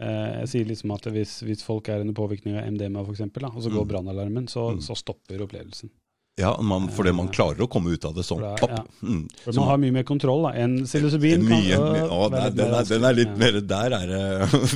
uh, 0.00 0.30
Jeg 0.40 0.48
sier 0.48 0.68
liksom 0.70 0.92
at 0.94 1.08
hvis, 1.12 1.34
hvis 1.44 1.64
folk 1.66 1.90
er 1.92 2.00
under 2.00 2.16
påvirkning 2.16 2.56
av 2.56 2.70
MDMA 2.72 3.02
for 3.04 3.12
eksempel, 3.12 3.44
og 3.50 3.58
så 3.60 3.68
går 3.74 3.84
Mm. 3.84 3.90
brannalarmen, 3.90 4.46
så, 4.48 4.70
Mm. 4.72 4.80
så 4.80 4.96
stopper 4.96 5.42
opplevelsen. 5.44 5.90
Ja, 6.36 6.50
man, 6.60 6.90
fordi 6.92 7.14
man 7.16 7.30
klarer 7.32 7.62
å 7.64 7.68
komme 7.72 7.94
ut 7.96 8.04
av 8.04 8.12
det 8.18 8.22
sånn. 8.28 8.42
Papp. 8.60 8.72
ja. 8.74 8.82
Mm. 9.00 9.22
Så 9.46 9.54
man 9.56 9.68
har 9.70 9.78
mye 9.80 9.94
mer 9.94 10.04
kontroll 10.04 10.42
da, 10.44 10.50
enn 10.60 10.74
psilocybin. 10.84 11.46
kan, 11.48 11.62
Mye, 11.62 11.78
mye, 11.80 12.02
å, 12.12 12.26
nei, 12.34 12.42
den, 12.52 12.74
er, 12.76 12.84
den 12.90 13.06
er 13.08 13.16
litt 13.16 13.32
mer 13.40 13.56
Der 13.64 13.94
er 13.96 14.12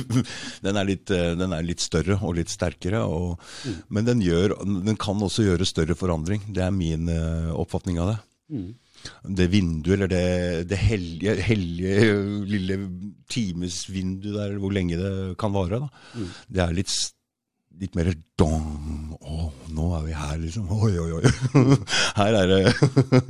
den, 0.65 0.79
er 0.81 0.87
litt, 0.89 1.11
eh, 1.13 1.35
den 1.37 1.53
er 1.53 1.61
litt 1.67 1.83
større 1.85 2.17
og 2.25 2.33
litt 2.39 2.49
sterkere. 2.49 3.03
Og, 3.05 3.37
Mm. 3.61 3.75
Men 3.93 4.05
den, 4.07 4.21
gjør, 4.25 4.55
den 4.87 4.97
kan 4.97 5.21
også 5.21 5.43
gjøre 5.45 5.67
større 5.69 5.93
forandring. 5.97 6.41
Det 6.49 6.63
er 6.65 6.73
min 6.73 7.05
eh, 7.13 7.51
oppfatning 7.53 7.99
av 8.01 8.09
det. 8.15 8.17
Mm. 8.57 8.69
Det 9.37 9.47
vinduet, 9.53 9.93
eller 9.99 10.09
det, 10.11 10.25
det 10.73 10.77
hellige, 10.81 11.35
hellige 11.45 12.09
lille 12.49 12.75
timesvinduet 13.31 14.35
der, 14.37 14.57
hvor 14.61 14.73
lenge 14.75 14.97
det 14.99 15.13
kan 15.41 15.53
vare, 15.55 15.79
da. 15.85 15.89
Mm. 16.17 16.27
det 16.57 16.63
er 16.65 16.75
litt, 16.81 16.89
s- 16.91 17.11
litt 17.79 17.95
mer 17.97 18.11
dong. 18.39 19.15
Å, 19.21 19.49
nå 19.73 19.89
er 19.97 20.05
vi 20.07 20.15
her, 20.17 20.37
liksom. 20.41 20.69
Oi, 20.83 20.93
oi, 20.99 21.19
oi. 21.19 21.75
Her 22.19 22.37
er 22.41 22.49
det 22.51 22.61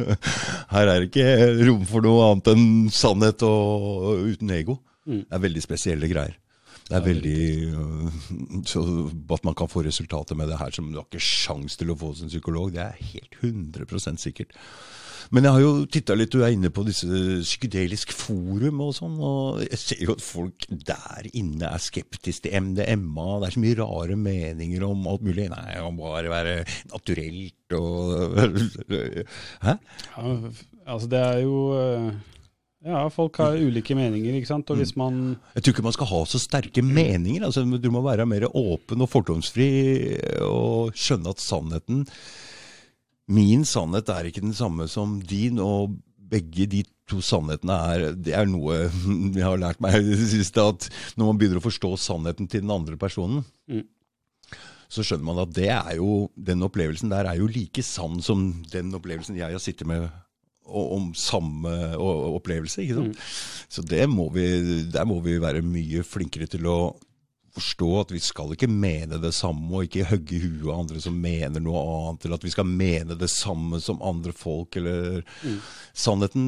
Her 0.73 0.87
er 0.87 1.01
det 1.01 1.09
ikke 1.09 1.27
rom 1.67 1.83
for 1.89 2.05
noe 2.05 2.29
annet 2.31 2.53
enn 2.53 2.69
sannhet 2.93 3.43
og 3.47 4.23
uten 4.31 4.53
ego. 4.55 4.79
Mm. 5.05 5.25
Det 5.25 5.37
er 5.37 5.45
veldig 5.47 5.65
spesielle 5.65 6.09
greier. 6.11 6.37
Det 6.91 6.97
er 6.97 7.05
veldig 7.05 7.43
øh, 7.71 8.15
Så 8.67 8.81
at 9.31 9.45
man 9.47 9.55
kan 9.55 9.69
få 9.71 9.83
resultater 9.85 10.35
med 10.35 10.49
det 10.51 10.57
her 10.59 10.73
som 10.75 10.89
du 10.91 10.97
har 10.99 11.05
ikke 11.07 11.23
sjans 11.23 11.77
til 11.79 11.93
å 11.93 11.95
få 11.95 12.11
som 12.17 12.31
psykolog, 12.31 12.73
det 12.75 12.83
er 12.83 13.05
helt 13.13 13.37
100% 13.39 14.19
sikkert. 14.19 14.51
Men 15.31 15.47
jeg 15.47 15.55
har 15.55 15.61
jo 15.63 15.85
titta 15.87 16.15
litt, 16.17 16.33
du 16.33 16.43
er 16.43 16.51
inne 16.51 16.69
på 16.75 16.83
disse 16.83 17.07
psykedelisk 17.07 18.11
forum 18.11 18.81
og 18.83 18.91
sånn, 18.97 19.13
og 19.23 19.61
jeg 19.63 19.79
ser 19.79 20.01
jo 20.03 20.15
at 20.17 20.23
folk 20.25 20.65
der 20.89 21.29
inne 21.31 21.69
er 21.69 21.79
skeptiske 21.79 22.49
til 22.49 22.65
MDMA. 22.67 23.27
Det 23.39 23.47
er 23.47 23.55
så 23.55 23.63
mye 23.63 23.77
rare 23.79 24.17
meninger 24.19 24.83
om 24.87 25.07
alt 25.07 25.23
mulig. 25.23 25.47
Nei, 25.53 25.69
det 25.77 25.85
må 25.95 26.11
bare 26.11 26.33
være 26.33 26.57
naturelt 26.91 27.77
og 27.77 28.35
Hæ? 29.65 29.77
Ja, 29.77 30.35
altså 30.83 31.07
det 31.11 31.23
er 31.23 31.39
jo 31.45 31.55
øh, 31.79 32.11
Ja, 32.81 33.05
folk 33.13 33.37
har 33.39 33.55
ulike 33.55 33.95
meninger, 33.95 34.35
ikke 34.35 34.49
sant. 34.49 34.69
Og 34.73 34.81
hvis 34.81 34.97
man 34.99 35.37
Jeg 35.55 35.63
tror 35.63 35.77
ikke 35.77 35.87
man 35.87 35.95
skal 35.95 36.11
ha 36.11 36.23
så 36.27 36.41
sterke 36.41 36.83
meninger. 36.83 37.45
Altså, 37.47 37.63
du 37.63 37.91
må 37.93 38.03
være 38.03 38.27
mer 38.27 38.49
åpen 38.51 39.05
og 39.05 39.13
fordomsfri 39.13 39.69
og 40.43 40.91
skjønne 40.97 41.31
at 41.31 41.43
sannheten 41.43 42.07
Min 43.31 43.63
sannhet 43.67 44.09
er 44.11 44.27
ikke 44.27 44.43
den 44.43 44.55
samme 44.57 44.87
som 44.91 45.19
din, 45.23 45.59
og 45.63 45.95
begge 46.31 46.67
de 46.71 46.83
to 47.11 47.19
sannhetene 47.23 47.75
er 47.91 48.03
Det 48.15 48.33
er 48.35 48.47
noe 48.47 48.77
jeg 49.37 49.43
har 49.43 49.59
lært 49.59 49.81
meg 49.83 49.97
i 49.99 50.13
det 50.15 50.29
siste, 50.31 50.63
at 50.63 50.87
når 51.19 51.31
man 51.31 51.39
begynner 51.39 51.59
å 51.61 51.65
forstå 51.65 51.93
sannheten 51.99 52.47
til 52.51 52.65
den 52.65 52.75
andre 52.75 52.99
personen, 52.99 53.45
Mm. 53.71 53.85
så 54.91 55.03
skjønner 55.05 55.23
man 55.29 55.39
at 55.45 55.51
det 55.55 55.69
er 55.71 55.93
jo 55.95 56.27
Den 56.35 56.65
opplevelsen 56.65 57.11
der 57.13 57.29
er 57.29 57.37
jo 57.39 57.47
like 57.47 57.83
sann 57.85 58.19
som 58.25 58.49
den 58.73 58.91
opplevelsen 58.97 59.37
jeg 59.39 59.53
har 59.55 59.63
sittet 59.63 59.87
med 59.87 60.09
om 60.71 61.09
samme 61.15 61.71
opplevelse. 61.99 62.83
ikke 62.83 62.95
sant? 62.95 63.17
Så 63.67 63.83
det 63.83 64.05
må 64.07 64.29
vi, 64.31 64.45
der 64.91 65.03
må 65.07 65.17
vi 65.23 65.37
være 65.41 65.63
mye 65.65 66.03
flinkere 66.07 66.47
til 66.47 66.67
å 66.69 66.75
forstå 67.55 67.89
at 68.01 68.13
vi 68.13 68.21
skal 68.23 68.53
ikke 68.55 68.69
mene 68.71 69.19
det 69.21 69.33
samme, 69.35 69.67
og 69.75 69.87
ikke 69.87 70.07
hogge 70.11 70.37
i 70.37 70.41
huet 70.43 70.67
av 70.69 70.79
andre 70.79 71.03
som 71.03 71.17
mener 71.19 71.63
noe 71.63 71.81
annet, 71.81 72.25
eller 72.25 72.39
at 72.39 72.47
vi 72.47 72.53
skal 72.53 72.67
mene 72.69 73.17
det 73.19 73.29
samme 73.31 73.81
som 73.83 74.01
andre 74.05 74.33
folk, 74.35 74.77
eller 74.79 75.21
Sannheten 75.91 76.45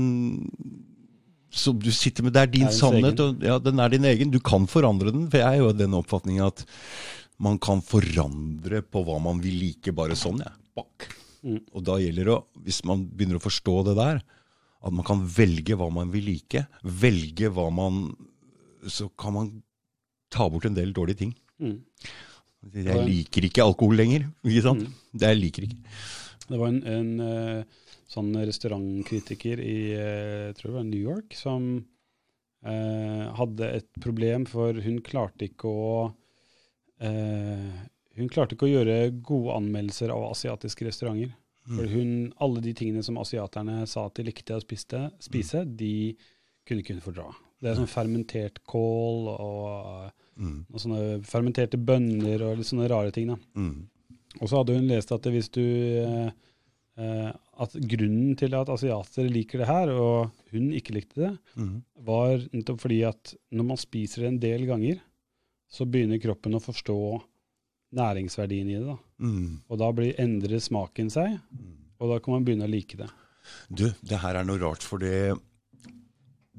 som 1.54 1.78
du 1.78 1.92
sitter 1.94 2.26
med, 2.26 2.34
det 2.34 2.42
er 2.42 2.50
din 2.50 2.66
Er 2.66 2.74
sannhet, 2.74 3.20
egen. 3.20 3.36
og 3.38 3.44
ja, 3.46 3.60
den 3.62 3.80
er 3.80 3.92
din 3.94 4.08
egen. 4.10 4.32
Du 4.34 4.40
kan 4.42 4.66
forandre 4.66 5.12
den, 5.14 5.28
for 5.30 5.38
jeg 5.38 5.46
er 5.46 5.62
jo 5.62 5.70
av 5.70 5.78
den 5.78 5.94
oppfatning 5.94 6.40
at 6.42 6.64
man 7.44 7.60
kan 7.62 7.84
forandre 7.86 8.82
på 8.82 9.04
hva 9.06 9.20
man 9.22 9.42
vil 9.44 9.60
like, 9.62 9.94
bare 9.94 10.18
sånn, 10.18 10.42
ja. 10.42 10.54
Mm. 11.44 11.60
Og 11.76 11.84
da 11.86 12.00
gjelder 12.00 12.30
det, 12.30 12.38
hvis 12.66 12.80
man 12.88 13.04
begynner 13.12 13.38
å 13.38 13.44
forstå 13.44 13.76
det 13.90 13.98
der, 14.00 14.24
At 14.84 14.92
man 14.92 15.06
kan 15.08 15.22
velge 15.24 15.78
hva 15.80 15.90
man 15.92 16.10
vil 16.12 16.26
like. 16.28 16.66
Velge 16.84 17.48
hva 17.56 17.70
man 17.72 18.16
Så 18.88 19.10
kan 19.16 19.34
man 19.34 19.52
ta 20.34 20.50
bort 20.50 20.68
en 20.70 20.78
del 20.78 20.94
dårlige 20.96 21.24
ting. 21.24 21.34
Mm. 21.62 21.80
Jeg 22.74 23.08
liker 23.08 23.48
ikke 23.48 23.66
alkohol 23.66 23.98
lenger. 24.00 24.28
ikke 24.48 24.66
sant? 24.66 24.86
Det 25.12 25.32
jeg 25.34 25.40
liker 25.42 25.68
ikke. 25.68 25.80
Det 26.50 26.60
var 26.60 26.72
en, 26.72 26.82
en 26.88 27.24
eh, 27.24 27.82
sånn 28.12 28.34
restaurantkritiker 28.38 29.62
i 29.64 29.78
eh, 29.96 30.50
jeg 30.50 30.58
tror 30.58 30.70
det 30.72 30.78
var 30.78 30.88
New 30.90 31.04
York 31.12 31.38
som 31.38 31.70
eh, 32.66 33.24
hadde 33.40 33.70
et 33.80 33.90
problem, 34.04 34.48
for 34.50 34.80
hun 34.86 35.00
klarte 35.06 35.50
ikke 35.50 35.72
å 35.72 35.94
eh, 37.04 37.72
Hun 38.14 38.30
klarte 38.30 38.54
ikke 38.54 38.68
å 38.68 38.76
gjøre 38.76 38.98
gode 39.26 39.56
anmeldelser 39.58 40.12
av 40.14 40.28
asiatiske 40.30 40.86
restauranter. 40.86 41.32
For 41.64 41.88
hun, 41.88 42.34
alle 42.44 42.60
de 42.62 42.74
tingene 42.76 43.02
som 43.02 43.18
asiaterne 43.18 43.88
sa 43.88 44.04
at 44.06 44.20
de 44.20 44.26
likte 44.28 44.54
å 44.54 44.62
spiste, 44.62 45.00
spise, 45.24 45.64
de 45.66 46.12
kunne 46.68 46.84
ikke 46.84 46.98
hun 46.98 47.02
fordra. 47.02 47.26
Det 47.64 47.72
er 47.72 47.80
sånn 47.80 47.90
fermentert 47.90 48.60
kål 48.70 49.30
og, 49.32 50.23
Mm. 50.38 50.66
og 50.74 50.80
sånne 50.82 51.02
fermenterte 51.30 51.78
bønner 51.78 52.42
og 52.42 52.58
litt 52.58 52.68
sånne 52.68 52.88
rare 52.90 53.12
ting. 53.14 53.28
da. 53.28 53.36
Mm. 53.56 53.88
Og 54.42 54.50
så 54.50 54.58
hadde 54.58 54.76
hun 54.80 54.88
lest 54.90 55.12
at 55.14 55.22
hvis 55.30 55.50
du 55.54 55.62
eh, 55.62 56.32
eh, 56.98 57.32
At 57.64 57.74
grunnen 57.78 58.36
til 58.36 58.56
at 58.58 58.70
asiater 58.74 59.28
liker 59.30 59.60
det 59.62 59.68
her, 59.70 59.92
og 59.94 60.32
hun 60.52 60.72
ikke 60.74 60.96
likte 60.96 61.22
det, 61.22 61.38
Mm. 61.56 61.84
var 62.02 62.40
nettopp 62.52 62.80
fordi 62.82 63.04
at 63.06 63.36
når 63.54 63.64
man 63.66 63.78
spiser 63.78 64.22
det 64.24 64.28
en 64.32 64.40
del 64.40 64.66
ganger, 64.66 65.00
så 65.70 65.86
begynner 65.86 66.18
kroppen 66.22 66.56
å 66.58 66.62
forstå 66.62 66.98
næringsverdien 67.94 68.70
i 68.72 68.80
det. 68.80 68.86
da. 68.88 68.98
Mm. 69.22 69.60
Og 69.70 69.78
da 69.80 69.92
blir, 69.94 70.16
endrer 70.20 70.60
smaken 70.60 71.10
seg, 71.14 71.38
og 72.02 72.10
da 72.10 72.20
kan 72.20 72.34
man 72.34 72.44
begynne 72.48 72.66
å 72.66 72.72
like 72.72 72.98
det. 72.98 73.10
Du, 73.70 73.86
det 74.02 74.20
her 74.24 74.36
er 74.40 74.44
noe 74.48 74.58
rart, 74.62 74.82
for 74.84 74.98
det 75.04 75.36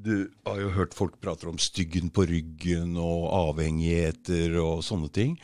Du 0.05 0.29
har 0.45 0.59
jo 0.61 0.69
hørt 0.75 0.93
folk 0.93 1.17
prate 1.23 1.47
om 1.49 1.57
styggen 1.61 2.11
på 2.13 2.27
ryggen 2.29 2.93
og 3.01 3.25
avhengigheter 3.33 4.53
og 4.61 4.83
sånne 4.85 5.09
ting. 5.13 5.35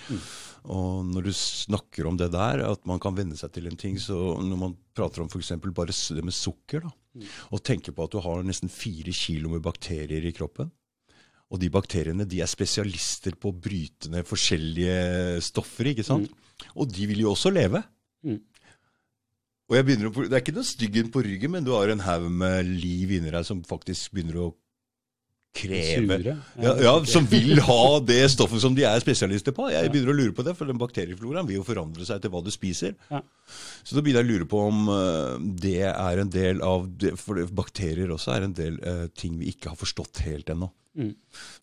Og 0.70 1.08
når 1.08 1.26
du 1.26 1.32
snakker 1.34 2.06
om 2.06 2.20
det 2.20 2.30
der, 2.36 2.62
at 2.68 2.84
man 2.90 3.02
kan 3.02 3.16
venne 3.18 3.38
seg 3.40 3.54
til 3.56 3.70
en 3.70 3.80
ting, 3.80 3.98
så 3.98 4.36
når 4.38 4.60
man 4.62 4.76
prater 4.94 5.24
om 5.24 5.32
f.eks. 5.32 5.56
bare 5.74 5.96
det 5.96 6.26
med 6.28 6.36
sukker, 6.38 6.86
da, 6.86 6.92
og 7.50 7.64
tenker 7.66 7.96
på 7.98 8.06
at 8.06 8.14
du 8.14 8.20
har 8.22 8.46
nesten 8.46 8.70
fire 8.70 9.14
kilo 9.16 9.50
med 9.56 9.66
bakterier 9.66 10.28
i 10.30 10.34
kroppen, 10.36 10.70
og 11.52 11.60
de 11.60 11.72
bakteriene 11.74 12.28
de 12.30 12.40
er 12.44 12.48
spesialister 12.48 13.36
på 13.36 13.50
å 13.52 13.58
bryte 13.58 14.12
ned 14.14 14.30
forskjellige 14.30 15.42
stoffer, 15.44 15.90
ikke 15.92 16.06
sant? 16.08 16.30
Og 16.78 16.88
de 16.94 17.10
vil 17.10 17.26
jo 17.26 17.34
også 17.34 17.52
leve. 17.52 17.82
Mm. 18.24 18.38
Og 19.72 19.78
jeg 19.78 19.88
begynner 19.88 20.10
å, 20.10 20.26
Det 20.28 20.36
er 20.36 20.44
ikke 20.44 20.58
noe 20.58 20.68
styggen 20.68 21.12
på 21.14 21.24
ryggen, 21.24 21.54
men 21.56 21.64
du 21.64 21.72
har 21.72 21.92
en 21.94 22.04
haug 22.04 22.28
med 22.44 22.68
liv 22.68 23.16
inni 23.16 23.32
deg 23.32 23.48
som 23.48 23.64
faktisk 23.64 24.12
begynner 24.12 24.42
å 24.44 24.50
kreve 25.56 26.18
Sure. 26.18 26.36
ja, 26.64 26.74
ja, 26.80 26.92
Som 27.08 27.26
vil 27.28 27.60
ha 27.64 28.00
det 28.12 28.20
stoffet 28.32 28.64
som 28.64 28.76
de 28.76 28.86
er 28.88 29.00
spesialister 29.04 29.56
på. 29.56 29.70
Jeg 29.72 29.92
begynner 29.92 30.14
å 30.14 30.18
lure 30.18 30.36
på 30.36 30.46
det, 30.48 30.56
for 30.60 30.68
den 30.68 30.80
bakteriefloraen 30.80 31.48
vil 31.48 31.60
jo 31.60 31.68
forandre 31.68 32.08
seg 32.08 32.22
til 32.24 32.32
hva 32.34 32.44
du 32.44 32.52
spiser. 32.54 32.96
Ja. 33.12 33.24
Så 33.84 33.96
da 33.96 34.04
begynner 34.04 34.24
jeg 34.24 34.30
å 34.30 34.32
lure 34.32 34.50
på 34.52 34.62
om 34.68 34.92
eh, 34.92 35.34
det 35.64 35.78
er 35.92 36.24
en 36.24 36.32
del 36.32 36.64
av 36.64 36.88
det, 37.00 37.16
For 37.20 37.40
bakterier 37.56 38.12
også 38.16 38.36
er 38.36 38.48
en 38.48 38.56
del 38.56 38.80
eh, 38.80 39.08
ting 39.16 39.40
vi 39.40 39.52
ikke 39.52 39.74
har 39.74 39.80
forstått 39.80 40.24
helt 40.28 40.52
ennå. 40.52 40.72
Mm. 40.92 41.14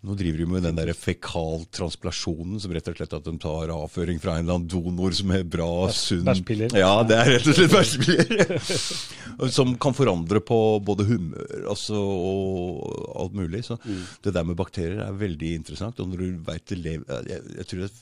Nå 0.08 0.14
driver 0.16 0.38
de 0.40 0.46
med 0.48 0.62
den 0.64 0.76
der 0.78 0.88
fekaltransplasjonen, 0.96 2.56
som 2.62 2.72
rett 2.72 2.86
og 2.88 2.96
slett 2.96 3.12
at 3.12 3.26
de 3.26 3.34
tar 3.42 3.68
avføring 3.74 4.20
fra 4.22 4.38
en 4.38 4.46
eller 4.46 4.56
annen 4.56 4.70
donor 4.72 5.12
som 5.12 5.30
er 5.36 5.42
bra, 5.44 5.66
sunn 5.92 6.24
bæsjpiller. 6.24 6.72
Ja, 6.80 6.94
det 7.04 7.18
er 7.20 7.30
rett 7.34 7.50
og 7.52 7.58
slett 7.58 7.74
bæsjpiller. 7.74 9.50
som 9.58 9.74
kan 9.84 9.94
forandre 9.96 10.40
på 10.40 10.58
både 10.84 11.04
humør 11.10 11.68
altså, 11.74 12.00
og 12.00 13.18
alt 13.20 13.36
mulig. 13.36 13.64
Så 13.68 13.76
Mm. 13.84 14.00
det 14.24 14.32
der 14.34 14.44
med 14.48 14.56
bakterier 14.56 15.04
er 15.04 15.12
veldig 15.20 15.54
interessant. 15.60 16.00
Og 16.00 16.08
når 16.08 16.18
du 16.24 16.38
vet 16.48 16.64
det 16.72 16.78
lever 16.78 17.28
jeg, 17.28 17.42
jeg 17.60 17.66
tror 17.70 17.84
det 17.84 17.92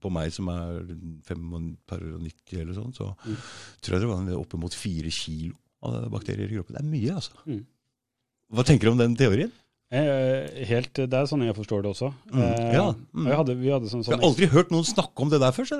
på 0.00 0.10
meg 0.12 0.30
som 0.32 0.48
er 0.52 0.82
95 1.26 2.60
eller 2.60 2.74
sånn, 2.76 2.92
så 2.94 3.14
Mm. 3.24 3.36
tror 3.80 3.96
jeg 3.96 4.00
det 4.04 4.08
var 4.12 4.40
oppimot 4.44 4.74
fire 4.76 5.10
kilo 5.10 5.54
av 5.82 6.10
bakterier 6.10 6.50
i 6.52 6.56
kroppen. 6.56 6.76
Det 6.76 6.84
er 6.84 6.90
mye, 6.92 7.14
altså. 7.16 7.32
Mm. 7.46 7.64
Hva 8.52 8.62
tenker 8.64 8.86
du 8.86 8.92
om 8.92 8.98
den 8.98 9.16
teorien? 9.16 9.50
Eh, 9.94 10.64
Helt, 10.66 10.90
det 10.98 11.14
er 11.14 11.28
sånn 11.30 11.44
jeg 11.46 11.54
forstår 11.54 11.84
det 11.84 11.90
også. 11.92 12.10
Mm, 12.32 12.40
Eh, 12.42 12.70
ja, 12.74 12.86
mm. 12.90 13.26
Jeg 13.30 13.36
hadde, 13.40 13.54
vi 13.60 13.70
hadde 13.70 13.90
sånn, 13.90 14.02
Jeg 14.02 14.10
sånn 14.10 14.18
har 14.18 14.28
aldri 14.28 14.48
hørt 14.50 14.72
noen 14.74 14.86
snakke 14.86 15.22
om 15.22 15.30
det 15.30 15.40
der 15.42 15.54
før. 15.54 15.70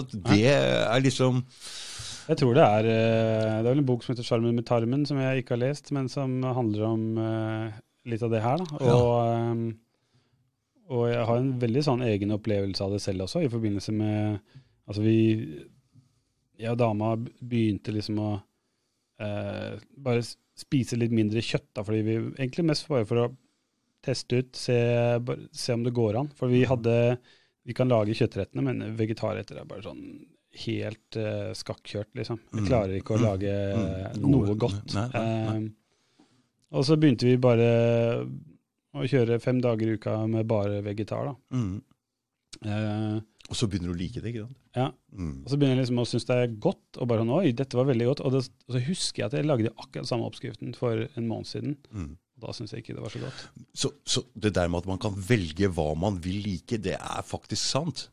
At 0.00 0.14
det 0.30 0.46
er 0.50 1.00
liksom 1.04 1.44
Jeg 2.26 2.40
tror 2.40 2.54
det 2.58 2.64
er 2.66 2.88
eh, 2.90 3.62
Det 3.62 3.66
er 3.66 3.70
vel 3.70 3.82
en 3.84 3.86
bok 3.86 4.02
som 4.02 4.14
heter 4.14 4.26
'Sjarmen 4.26 4.54
med 4.54 4.66
tarmen', 4.66 5.06
som 5.06 5.18
jeg 5.18 5.44
ikke 5.44 5.54
har 5.54 5.62
lest, 5.62 5.92
men 5.92 6.08
som 6.08 6.42
handler 6.42 6.82
om 6.82 7.04
litt 8.06 8.22
av 8.22 8.30
det 8.30 8.42
her. 8.42 8.58
Da. 8.58 8.66
Og, 8.82 8.90
ja. 8.90 9.72
og 10.90 11.08
jeg 11.10 11.26
har 11.26 11.36
en 11.36 11.60
veldig 11.60 11.82
sånn 11.82 12.02
egen 12.02 12.34
opplevelse 12.34 12.82
av 12.82 12.94
det 12.94 13.02
selv 13.02 13.26
også, 13.26 13.44
i 13.44 13.52
forbindelse 13.52 13.92
med 13.92 14.38
Altså 14.86 15.02
vi 15.02 15.66
Jeg 16.58 16.70
og 16.70 16.78
dama 16.78 17.16
begynte 17.18 17.92
liksom 17.92 18.18
å 18.22 18.28
eh, 19.20 19.78
bare 19.98 20.22
spise 20.56 20.96
litt 20.96 21.12
mindre 21.12 21.42
kjøtt, 21.44 21.68
da, 21.76 21.82
fordi 21.84 22.02
vi 22.06 22.14
egentlig 22.38 22.64
mest 22.64 22.88
bare 22.88 23.04
for 23.08 23.16
å 23.26 23.36
teste 24.06 24.38
ut, 24.40 24.54
se, 24.56 24.76
se 25.52 25.72
om 25.74 25.82
det 25.84 25.92
går 25.92 26.16
an. 26.22 26.28
For 26.38 26.48
vi 26.48 26.64
hadde 26.64 27.18
Vi 27.66 27.74
kan 27.74 27.88
lage 27.90 28.14
kjøttrettene, 28.14 28.62
men 28.62 28.96
vegetarretter 28.96 29.56
er 29.58 29.64
bare 29.66 29.82
sånn 29.82 30.02
helt 30.62 31.16
uh, 31.18 31.50
skakkjørt, 31.52 32.12
liksom. 32.14 32.38
Vi 32.52 32.60
Mm. 32.62 32.66
klarer 32.68 32.94
ikke 33.00 33.16
å 33.16 33.18
Mm. 33.18 33.24
lage 33.26 33.54
Mm. 33.74 34.30
noe 34.30 34.54
godt. 34.54 34.94
Nei, 34.94 35.08
nei, 35.12 35.24
nei. 35.50 35.56
Eh, 35.66 36.26
og 36.78 36.84
så 36.86 36.94
begynte 36.96 37.26
vi 37.26 37.36
bare 37.36 38.22
å 38.94 39.02
kjøre 39.02 39.40
fem 39.42 39.58
dager 39.60 39.88
i 39.90 39.96
uka 39.98 40.14
med 40.28 40.46
bare 40.46 40.80
vegetar, 40.80 41.24
da. 41.26 41.34
mm. 41.58 41.82
Eh, 42.64 43.20
Og 43.50 43.54
så 43.58 43.66
begynner 43.68 43.92
du 43.92 43.94
å 43.94 43.98
like 43.98 44.20
det, 44.22 44.32
ikke 44.32 44.46
sant? 44.46 44.56
Ja. 44.76 44.90
Mm. 45.16 45.32
Og 45.44 45.48
så 45.50 45.56
begynner 45.56 45.78
jeg 45.78 45.86
liksom 45.86 46.02
å 46.02 46.06
synes 46.10 46.26
det 46.28 46.36
er 46.36 46.54
godt, 46.60 46.98
og 47.00 47.08
bare 47.08 47.22
sånn 47.24 47.34
Oi, 47.38 47.52
dette 47.56 47.78
var 47.78 47.88
veldig 47.88 48.06
godt. 48.10 48.22
Og, 48.26 48.34
det, 48.36 48.42
og 48.68 48.76
så 48.76 48.82
husker 48.86 49.22
jeg 49.22 49.30
at 49.30 49.36
jeg 49.38 49.48
lagde 49.48 49.72
akkurat 49.80 50.08
samme 50.10 50.28
oppskriften 50.28 50.74
for 50.76 51.06
en 51.16 51.28
måned 51.30 51.48
siden. 51.48 51.76
Mm. 51.90 52.10
Da 52.44 52.52
syns 52.52 52.74
jeg 52.74 52.82
ikke 52.84 52.98
det 52.98 53.04
var 53.06 53.14
så 53.14 53.22
godt. 53.22 53.46
Så, 53.72 53.90
så 54.04 54.22
det 54.36 54.52
der 54.58 54.68
med 54.68 54.82
at 54.84 54.90
man 54.90 55.00
kan 55.00 55.16
velge 55.16 55.70
hva 55.72 55.94
man 55.96 56.18
vil 56.20 56.42
like, 56.44 56.76
det 56.84 56.98
er 56.98 57.24
faktisk 57.24 57.62
sant. 57.64 58.10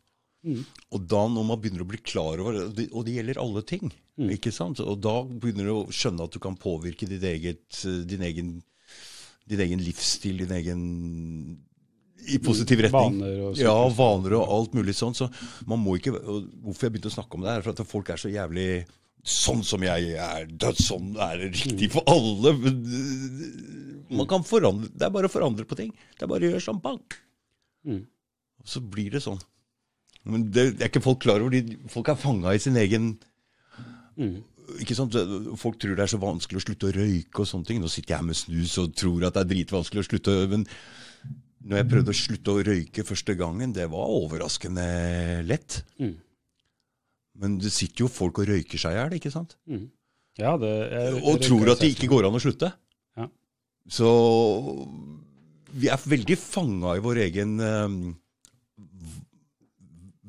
Mm. 0.47 0.61
Og 0.95 1.03
da 1.11 1.25
når 1.31 1.45
man 1.49 1.59
begynner 1.59 1.83
å 1.83 1.89
bli 1.91 1.99
klar 2.03 2.39
over 2.39 2.61
og 2.65 2.73
det- 2.75 2.89
og 2.91 3.03
det 3.07 3.17
gjelder 3.19 3.41
alle 3.43 3.61
ting, 3.67 3.91
Mm. 4.13 4.29
ikke 4.29 4.51
sant? 4.53 4.77
Og 4.79 4.99
da 5.01 5.23
begynner 5.25 5.65
du 5.65 5.71
å 5.73 5.89
skjønne 5.89 6.21
at 6.27 6.31
du 6.35 6.37
kan 6.37 6.53
påvirke 6.55 7.07
ditt 7.09 7.23
eget, 7.25 7.79
eh, 7.83 8.03
din, 8.05 8.21
egen, 8.21 8.49
din 9.49 9.59
egen 9.59 9.79
livsstil, 9.81 10.37
din 10.37 10.51
egen 10.53 10.83
i 12.31 12.39
positiv 12.43 12.83
retning. 12.85 13.19
Vaner 13.19 13.39
og 13.49 13.57
Ja, 13.59 13.75
vaner 13.93 14.37
og 14.39 14.51
alt 14.55 14.75
mulig 14.77 14.95
sånn. 14.95 15.15
Så 15.17 15.27
man 15.69 15.81
må 15.83 15.97
ikke 15.99 16.13
Hvorfor 16.15 16.87
jeg 16.87 16.93
begynte 16.95 17.11
å 17.11 17.15
snakke 17.17 17.35
om 17.37 17.43
det, 17.45 17.51
er 17.57 17.65
for 17.65 17.75
at 17.75 17.89
folk 17.89 18.09
er 18.13 18.21
så 18.21 18.31
jævlig 18.31 18.85
Sånn 19.23 19.61
som 19.63 19.79
jeg 19.85 20.17
er, 20.19 20.49
død, 20.51 20.79
sånn 20.83 21.13
er 21.15 21.37
det 21.39 21.53
riktig 21.53 21.87
for 21.93 22.03
alle. 22.11 22.51
Man 24.11 24.27
kan 24.27 24.43
forandre 24.43 24.89
Det 24.91 25.05
er 25.07 25.13
bare 25.15 25.29
å 25.29 25.31
forandre 25.31 25.63
på 25.67 25.77
ting. 25.79 25.93
Det 26.17 26.25
er 26.25 26.31
bare 26.31 26.43
å 26.43 26.49
gjøre 26.51 26.63
sånn, 26.65 26.81
bang. 26.83 26.99
Mm. 27.87 28.01
Og 28.63 28.67
så 28.67 28.81
blir 28.83 29.15
det 29.15 29.21
sånn. 29.23 29.39
Men 30.27 30.49
det, 30.51 30.73
det 30.75 30.83
er 30.85 30.91
ikke 30.91 31.03
folk 31.03 31.21
klar 31.23 31.39
over. 31.43 31.55
De, 31.55 31.77
folk 31.91 32.11
er 32.11 32.19
fanga 32.19 32.51
i 32.55 32.59
sin 32.63 32.79
egen 32.79 33.13
Mm. 34.13 34.43
ikke 34.77 34.93
sant? 34.93 35.15
Folk 35.57 35.79
tror 35.81 35.95
det 35.97 36.03
er 36.05 36.11
så 36.11 36.19
vanskelig 36.21 36.59
å 36.59 36.63
slutte 36.67 36.89
å 36.91 36.93
røyke 36.93 37.41
og 37.41 37.47
sånne 37.49 37.65
ting. 37.65 37.79
Nå 37.81 37.89
sitter 37.89 38.13
jeg 38.17 38.27
med 38.27 38.37
snus 38.37 38.75
og 38.77 38.91
tror 38.93 39.25
at 39.25 39.33
det 39.33 39.41
er 39.41 39.49
dritvanskelig 39.49 40.03
å 40.03 40.05
slutte. 40.05 40.35
Men 40.51 40.67
når 41.63 41.79
jeg 41.79 41.89
prøvde 41.93 42.11
å 42.11 42.19
slutte 42.19 42.53
å 42.53 42.63
røyke 42.67 43.05
første 43.07 43.35
gangen, 43.39 43.73
det 43.75 43.87
var 43.91 44.11
overraskende 44.11 44.85
lett. 45.47 45.79
Mm. 46.01 46.15
Men 47.39 47.57
det 47.61 47.71
sitter 47.73 48.05
jo 48.05 48.11
folk 48.11 48.43
og 48.43 48.49
røyker 48.51 48.81
seg 48.81 48.95
i 48.95 48.99
hjel, 48.99 49.15
ikke 49.17 49.31
sant? 49.33 49.55
Mm. 49.69 49.87
Ja, 50.41 50.55
det, 50.57 50.71
jeg, 50.91 51.21
Og 51.29 51.41
tror 51.45 51.71
at 51.73 51.81
det 51.81 51.93
ikke 51.93 52.09
går 52.11 52.27
an 52.27 52.37
å 52.37 52.41
slutte. 52.41 52.71
Ja. 53.17 53.27
Så 53.89 54.09
vi 55.73 55.89
er 55.93 56.05
veldig 56.09 56.37
fanga 56.37 56.97
i 56.97 57.03
vår 57.03 57.21
egen 57.27 57.57
eh, 57.63 57.97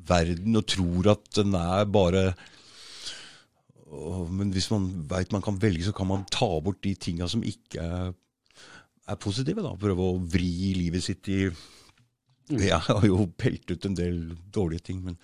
verden 0.09 0.59
og 0.59 0.67
tror 0.69 1.11
at 1.15 1.29
den 1.37 1.55
er 1.57 1.87
bare 1.89 2.27
uh, 3.89 4.25
Men 4.29 4.51
hvis 4.53 4.69
man 4.73 4.87
veit 5.09 5.33
man 5.33 5.43
kan 5.45 5.57
velge, 5.61 5.87
så 5.87 5.93
kan 5.95 6.09
man 6.09 6.27
ta 6.31 6.49
bort 6.61 6.83
de 6.85 6.95
tinga 6.97 7.29
som 7.31 7.45
ikke 7.45 7.81
er, 7.81 8.13
er 9.07 9.19
positive. 9.21 9.61
da. 9.65 9.73
Prøve 9.79 10.05
å 10.11 10.19
vri 10.31 10.73
livet 10.77 11.03
sitt 11.05 11.27
i. 11.29 11.45
Jeg 12.49 12.77
har 12.87 13.05
jo 13.07 13.25
pelt 13.37 13.71
ut 13.73 13.85
en 13.89 13.95
del 13.97 14.19
dårlige 14.53 14.83
ting, 14.91 14.99
men 15.05 15.15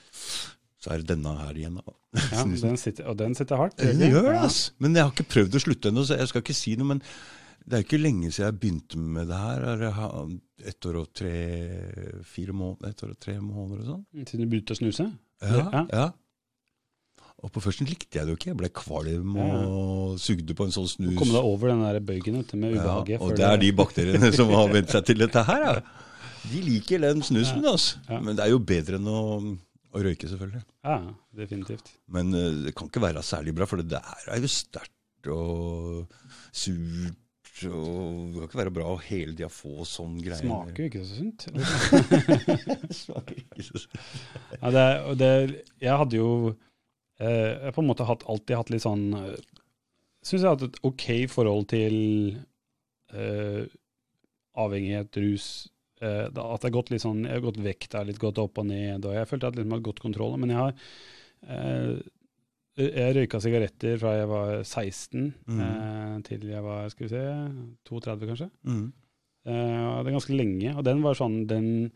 så 0.82 0.94
er 0.96 1.04
det 1.04 1.12
denne 1.14 1.36
her 1.38 1.58
igjen. 1.60 1.78
da. 1.78 1.94
Ja, 2.32 2.46
den 2.66 2.78
sitter, 2.82 3.12
og 3.12 3.20
den 3.20 3.36
sitter 3.38 3.62
hardt. 3.62 3.78
Den 3.78 4.02
gjør 4.10 4.32
det, 4.32 4.40
ass. 4.48 4.62
Men 4.82 4.96
jeg 4.98 5.06
har 5.06 5.14
ikke 5.14 5.30
prøvd 5.36 5.58
å 5.60 5.64
slutte 5.68 5.92
ennå, 5.94 6.06
så 6.08 6.18
jeg 6.18 6.32
skal 6.32 6.42
ikke 6.46 6.58
si 6.58 6.74
noe. 6.80 6.90
Men 6.96 7.04
det 7.62 7.78
er 7.78 7.86
ikke 7.86 8.00
lenge 8.02 8.32
siden 8.34 8.48
jeg 8.50 8.58
begynte 8.64 8.98
med 9.02 9.30
det 9.30 9.38
her. 9.38 9.68
Er 9.76 10.72
ett 10.72 10.88
år 10.90 10.98
og 11.04 11.12
tre 11.18 11.36
fire 12.26 12.54
måneder, 12.58 12.90
et 12.96 13.04
år 13.06 13.14
og 13.14 13.22
tre 13.22 13.38
måneder 13.42 13.84
og 13.84 13.92
sånn. 13.92 14.04
Siden 14.26 14.46
du 14.46 14.50
begynte 14.56 14.74
å 14.78 14.82
snuse? 14.82 15.06
Ja, 15.42 15.62
Ja. 15.62 15.86
ja. 15.94 16.08
Og 17.42 17.50
på 17.50 17.62
førsten 17.64 17.88
likte 17.90 18.20
jeg 18.20 18.28
det 18.28 18.36
jo 18.36 18.38
ikke. 18.38 18.52
Jeg 18.52 18.60
ble 18.60 18.70
kvalm 18.76 19.38
og 19.42 20.20
sugde 20.22 20.54
på 20.58 20.68
en 20.68 20.76
sånn 20.76 20.90
snus. 20.90 21.16
Komme 21.18 21.34
deg 21.34 21.48
over 21.48 21.72
den 21.72 21.82
der 21.88 21.98
bøygen 22.06 22.38
med 22.38 22.76
ubehaget. 22.78 23.16
Ja, 23.16 23.20
og 23.26 23.34
det 23.40 23.48
er 23.48 23.62
de 23.64 23.72
bakteriene 23.80 24.30
som 24.36 24.54
har 24.54 24.70
vent 24.76 24.94
seg 24.94 25.08
til 25.10 25.24
dette 25.24 25.44
her. 25.48 25.66
Ja. 25.66 25.82
De 26.52 26.62
liker 26.66 27.02
den 27.02 27.26
snusen, 27.26 27.66
altså. 27.66 28.02
Men 28.10 28.38
det 28.38 28.46
er 28.46 28.54
jo 28.54 28.62
bedre 28.62 28.98
enn 28.98 29.10
å, 29.10 29.24
å 29.94 30.06
røyke, 30.06 30.30
selvfølgelig. 30.30 30.64
Ja, 30.86 31.00
definitivt. 31.38 31.92
Men 32.14 32.34
uh, 32.34 32.48
det 32.68 32.76
kan 32.78 32.90
ikke 32.90 33.04
være 33.04 33.26
særlig 33.26 33.56
bra, 33.58 33.70
for 33.70 33.82
det 33.82 33.90
der 33.94 34.30
er 34.30 34.42
jo 34.42 34.50
sterkt 34.52 35.34
og 35.34 36.06
surt. 36.54 37.18
Og 37.62 38.34
det 38.34 38.40
kan 38.40 38.48
ikke 38.48 38.58
være 38.58 38.74
bra 38.74 38.90
å 38.90 38.98
hele 39.06 39.36
tida 39.36 39.50
få 39.54 39.86
sånn 39.86 40.16
greier. 40.22 40.42
Smaker 40.42 40.82
jo 40.82 40.90
ikke 40.90 41.04
så 41.06 41.18
sunt. 41.20 41.46
Smaker 43.04 43.38
ikke 43.38 43.66
så 43.68 43.84
sunt. 43.84 44.02
Ja, 44.56 44.72
det, 44.74 44.86
det, 45.22 45.32
jeg 45.84 45.98
hadde 46.02 46.18
jo 46.18 46.32
Jeg 47.22 47.64
har 47.68 47.76
på 47.76 47.84
en 47.84 47.90
måte 47.92 48.08
hatt, 48.10 48.24
alltid 48.30 48.58
hatt 48.58 48.72
litt 48.74 48.86
sånn 48.86 49.04
uh, 49.14 49.36
Syns 50.22 50.42
jeg 50.44 50.48
har 50.48 50.56
hatt 50.58 50.68
et 50.68 50.80
ok 50.86 51.06
forhold 51.34 51.68
til 51.72 51.96
uh, 53.14 53.66
avhengighet, 54.62 55.18
rus. 55.24 55.48
uh, 56.02 56.28
da, 56.34 56.48
at 56.54 56.62
det 56.62 56.70
har 56.70 56.76
gått 56.78 56.92
litt 56.94 57.04
sånn 57.06 57.24
Jeg 57.26 57.38
har 57.40 57.46
gått 57.48 57.62
vekk 57.62 57.88
der, 57.94 58.08
litt 58.10 58.22
gått 58.22 58.42
opp 58.42 58.58
og 58.62 58.68
ned. 58.70 59.06
Og 59.06 59.14
jeg 59.18 59.30
følte 59.30 59.50
at 59.52 59.58
jeg 59.58 59.66
har 59.66 59.76
hadde 59.76 59.88
godt 59.90 60.04
kontroll. 60.04 60.38
Men 60.42 60.54
jeg 60.54 60.62
har 60.62 60.74
uh, 61.50 62.02
jeg 62.82 63.16
røyka 63.18 63.40
sigaretter 63.44 63.98
fra 64.00 64.14
jeg 64.16 64.28
var 64.32 64.52
16 64.64 65.34
Mm. 65.52 65.60
eh, 65.60 66.14
til 66.24 66.46
jeg 66.48 66.64
var 66.64 66.88
skal 66.90 67.04
vi 67.06 67.10
se, 67.12 67.24
32, 67.90 68.28
kanskje. 68.30 68.48
Mm. 68.64 68.86
Eh, 69.46 69.90
det 70.02 70.08
er 70.08 70.16
ganske 70.16 70.38
lenge. 70.38 70.72
Og 70.78 70.84
den 70.88 71.02
var 71.04 71.18
sånn 71.20 71.46
Den, 71.50 71.92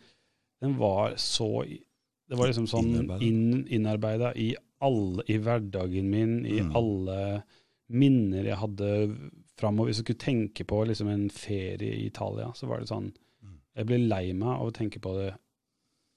den 0.62 0.76
var 0.78 1.16
så 1.16 1.64
Det 1.64 2.38
var 2.38 2.50
liksom 2.50 2.68
sånn 2.68 3.22
inn, 3.22 3.66
innarbeida 3.70 4.34
i 4.36 4.56
alle 4.82 5.24
I 5.30 5.38
hverdagen 5.38 6.10
min, 6.10 6.46
i 6.46 6.60
Mm. 6.62 6.76
alle 6.76 7.44
minner 7.90 8.44
jeg 8.44 8.58
hadde 8.58 9.18
framover. 9.58 9.90
Hvis 9.90 9.98
jeg 10.02 10.06
skulle 10.06 10.26
tenke 10.26 10.66
på 10.66 10.86
liksom 10.88 11.08
en 11.08 11.30
ferie 11.30 11.94
i 11.96 12.06
Italia, 12.08 12.52
så 12.54 12.68
var 12.68 12.80
det 12.80 12.88
sånn 12.90 13.14
Mm. 13.44 13.60
Jeg 13.76 13.86
ble 13.86 13.98
lei 14.08 14.34
meg 14.34 14.48
av 14.48 14.68
å 14.68 14.74
tenke 14.74 15.00
på 15.00 15.14
det 15.18 15.36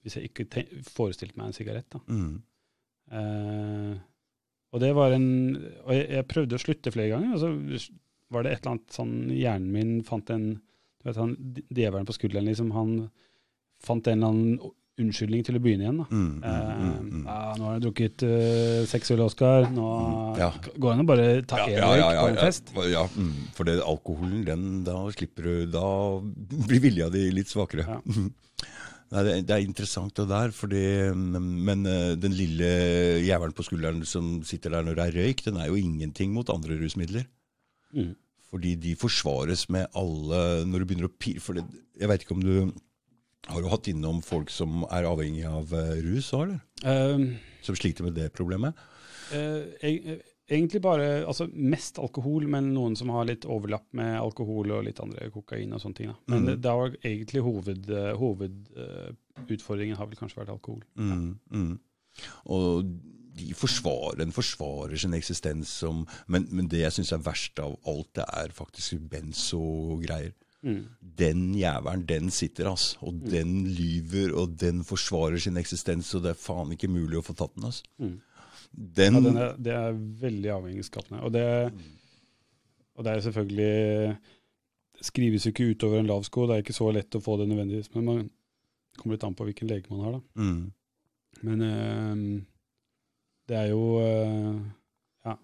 hvis 0.03 0.15
jeg 0.17 0.31
ikke 0.31 0.65
forestilte 0.89 1.37
meg 1.37 1.47
en 1.47 1.53
sigarett. 1.53 1.89
da. 1.91 1.99
Mm. 2.09 2.43
Eh, 3.11 3.99
og 4.73 4.81
det 4.81 4.95
var 4.95 5.13
en 5.13 5.57
Og 5.87 5.93
jeg, 5.95 6.09
jeg 6.11 6.29
prøvde 6.29 6.57
å 6.59 6.63
slutte 6.63 6.93
flere 6.93 7.09
ganger, 7.15 7.35
og 7.35 7.41
så 7.41 7.91
var 8.31 8.43
det 8.45 8.53
et 8.53 8.61
eller 8.63 8.75
annet 8.75 8.91
sånn 8.93 9.15
Hjernen 9.33 9.71
min 9.73 10.03
fant 10.05 10.31
en 10.31 10.49
Du 10.99 11.05
vet 11.09 11.17
han 11.17 11.37
djevelen 11.71 12.07
på 12.09 12.13
skulderen, 12.17 12.45
liksom. 12.51 12.73
Han 12.75 13.11
fant 13.81 14.07
en 14.11 14.19
eller 14.19 14.29
annen 14.29 14.73
unnskyldning 14.99 15.45
til 15.47 15.57
å 15.59 15.61
begynne 15.63 15.85
igjen. 15.87 16.01
da. 16.03 16.07
Mm. 16.11 16.27
Mm. 16.29 16.45
Eh, 16.45 16.75
Mm. 16.79 17.09
Mm. 17.13 17.25
ja, 17.27 17.55
nå 17.59 17.65
har 17.69 17.75
jeg 17.79 17.83
drukket 17.87 18.25
uh, 18.27 18.87
seks 18.91 19.11
øl, 19.15 19.21
Oskar. 19.27 19.69
Nå 19.75 19.87
Mm, 19.99 20.39
ja. 20.39 20.51
går 20.79 20.89
det 20.91 20.97
an 20.99 21.05
å 21.05 21.09
bare 21.13 21.29
ta 21.47 21.57
én 21.67 21.79
røyk 21.83 22.19
på 22.19 22.29
en 22.29 22.37
fest. 22.43 22.73
Ja, 22.75 22.87
ja, 22.93 23.07
for 23.55 23.65
det 23.69 23.79
alkoholen, 23.83 24.45
den, 24.47 24.67
da 24.85 24.97
slipper 25.15 25.43
du 25.49 25.67
Da 25.73 25.87
blir 26.69 26.81
vilja 26.81 27.09
di 27.11 27.31
litt 27.31 27.49
svakere. 27.51 27.87
Ja. 27.89 28.01
Nei, 29.09 29.23
det, 29.25 29.35
det 29.49 29.55
er 29.57 29.65
interessant 29.65 30.13
det 30.21 30.27
der, 30.29 30.51
fordi, 30.53 30.83
men 31.17 31.87
eh, 31.89 32.11
den 32.21 32.35
lille 32.37 32.67
jævelen 33.25 33.55
på 33.57 33.65
skulderen 33.65 34.03
som 34.05 34.43
sitter 34.45 34.75
der 34.75 34.83
når 34.85 34.99
det 34.99 35.07
er 35.07 35.17
røyk, 35.23 35.45
den 35.47 35.57
er 35.57 35.71
jo 35.71 35.79
ingenting 35.81 36.35
mot 36.35 36.51
andre 36.53 36.77
rusmidler. 36.77 37.25
Mm. 37.97 38.11
Fordi 38.51 38.75
de 38.81 38.93
forsvares 38.97 39.67
med 39.73 39.87
alle 39.97 40.65
Når 40.69 40.81
du 40.81 40.85
begynner 40.89 41.09
å 41.09 41.13
pirre 41.21 41.41
For 41.41 41.57
det, 41.57 41.65
jeg 42.01 42.09
veit 42.09 42.23
ikke 42.25 42.33
om 42.37 42.41
du 42.45 42.53
Har 43.47 43.63
du 43.63 43.69
hatt 43.71 43.89
innom 43.89 44.19
folk 44.25 44.51
som 44.51 44.83
er 44.91 45.07
avhengig 45.09 45.47
av 45.49 45.71
eh, 45.77 46.01
rus 46.05 46.33
òg, 46.37 46.49
eller? 46.49 46.59
Uh, 46.83 47.39
Som 47.65 47.79
sliter 47.79 48.05
med 48.05 48.19
det 48.19 48.33
problemet? 48.35 48.77
Uh, 49.31 49.71
eg- 49.85 50.19
egentlig 50.49 50.81
bare 50.85 51.09
altså 51.29 51.47
mest 51.53 51.99
alkohol, 52.01 52.49
men 52.51 52.73
noen 52.75 52.97
som 52.99 53.13
har 53.13 53.29
litt 53.29 53.47
overlapp 53.49 53.87
med 53.97 54.17
alkohol 54.21 54.73
og 54.79 54.87
litt 54.87 55.01
andre 55.05 55.29
kokain 55.35 55.75
og 55.77 55.83
sånne 55.83 56.01
ting. 56.01 56.11
Da. 56.13 56.17
Men 56.33 56.41
mm. 56.43 56.49
det, 56.49 56.57
det 56.65 56.75
var 56.81 56.97
egentlig 57.13 57.45
hoved, 57.45 57.93
eh, 57.93 58.11
hovedutfordringen 58.23 59.99
har 60.01 60.09
vel 60.09 60.21
kanskje 60.21 60.41
vært 60.41 60.55
alkohol. 60.57 60.83
Mm, 60.97 61.39
mm. 61.53 61.73
Og 62.55 62.91
de 63.39 63.53
forsvarer, 63.55 64.19
den 64.19 64.35
forsvarer 64.35 64.99
sin 64.99 65.15
eksistens 65.15 65.71
som 65.85 66.01
Men, 66.27 66.49
men 66.51 66.67
det 66.67 66.81
jeg 66.81 66.97
syns 66.97 67.13
er 67.15 67.23
verst 67.23 67.61
av 67.63 67.77
alt, 67.87 68.11
det 68.19 68.27
er 68.27 68.55
faktisk 68.57 68.97
benzo-greier. 69.13 70.33
Mm. 70.67 70.81
Den 71.19 71.43
jævelen, 71.55 72.07
den 72.09 72.31
sitter, 72.35 72.71
ass. 72.73 72.97
Og 73.07 73.15
den 73.31 73.61
lyver, 73.71 74.33
og 74.35 74.57
den 74.61 74.81
forsvarer 74.85 75.39
sin 75.39 75.57
eksistens, 75.61 76.11
og 76.19 76.25
det 76.25 76.33
er 76.35 76.41
faen 76.41 76.73
ikke 76.75 76.91
mulig 76.91 77.21
å 77.21 77.23
få 77.27 77.37
tatt 77.39 77.55
den, 77.55 77.69
ass. 77.71 77.83
Mm. 78.03 78.17
Den, 78.75 79.15
Ja, 79.15 79.21
den 79.25 79.37
er, 79.41 79.55
det 79.57 79.73
er 79.73 80.01
veldig 80.25 80.51
avhengighetsskapende. 80.57 81.23
Og 81.25 81.33
det, 81.33 81.45
og 82.99 83.05
det 83.07 83.13
er 83.13 83.21
selvfølgelig 83.25 84.19
Det 84.99 85.07
skrives 85.07 85.47
jo 85.47 85.53
ikke 85.55 85.69
utover 85.71 86.01
en 86.01 86.09
lav 86.11 86.25
sko, 86.27 86.47
det 86.51 86.57
er 86.57 86.65
ikke 86.65 86.75
så 86.75 86.91
lett 86.91 87.15
å 87.15 87.23
få 87.23 87.37
det 87.39 87.47
nødvendigvis. 87.49 87.93
Men 87.95 88.05
man 88.05 88.25
kommer 88.99 89.15
litt 89.15 89.25
an 89.29 89.37
på 89.39 89.47
hvilken 89.47 89.71
lege 89.71 89.87
man 89.93 90.01
har, 90.03 90.17
da. 90.19 90.43
mm, 90.43 90.63
Men 91.47 91.63
øh, 91.63 92.43
det 93.49 93.57
er 93.57 93.69
jo 93.71 93.85
øh, 94.03 94.59
Ja. 95.25 95.37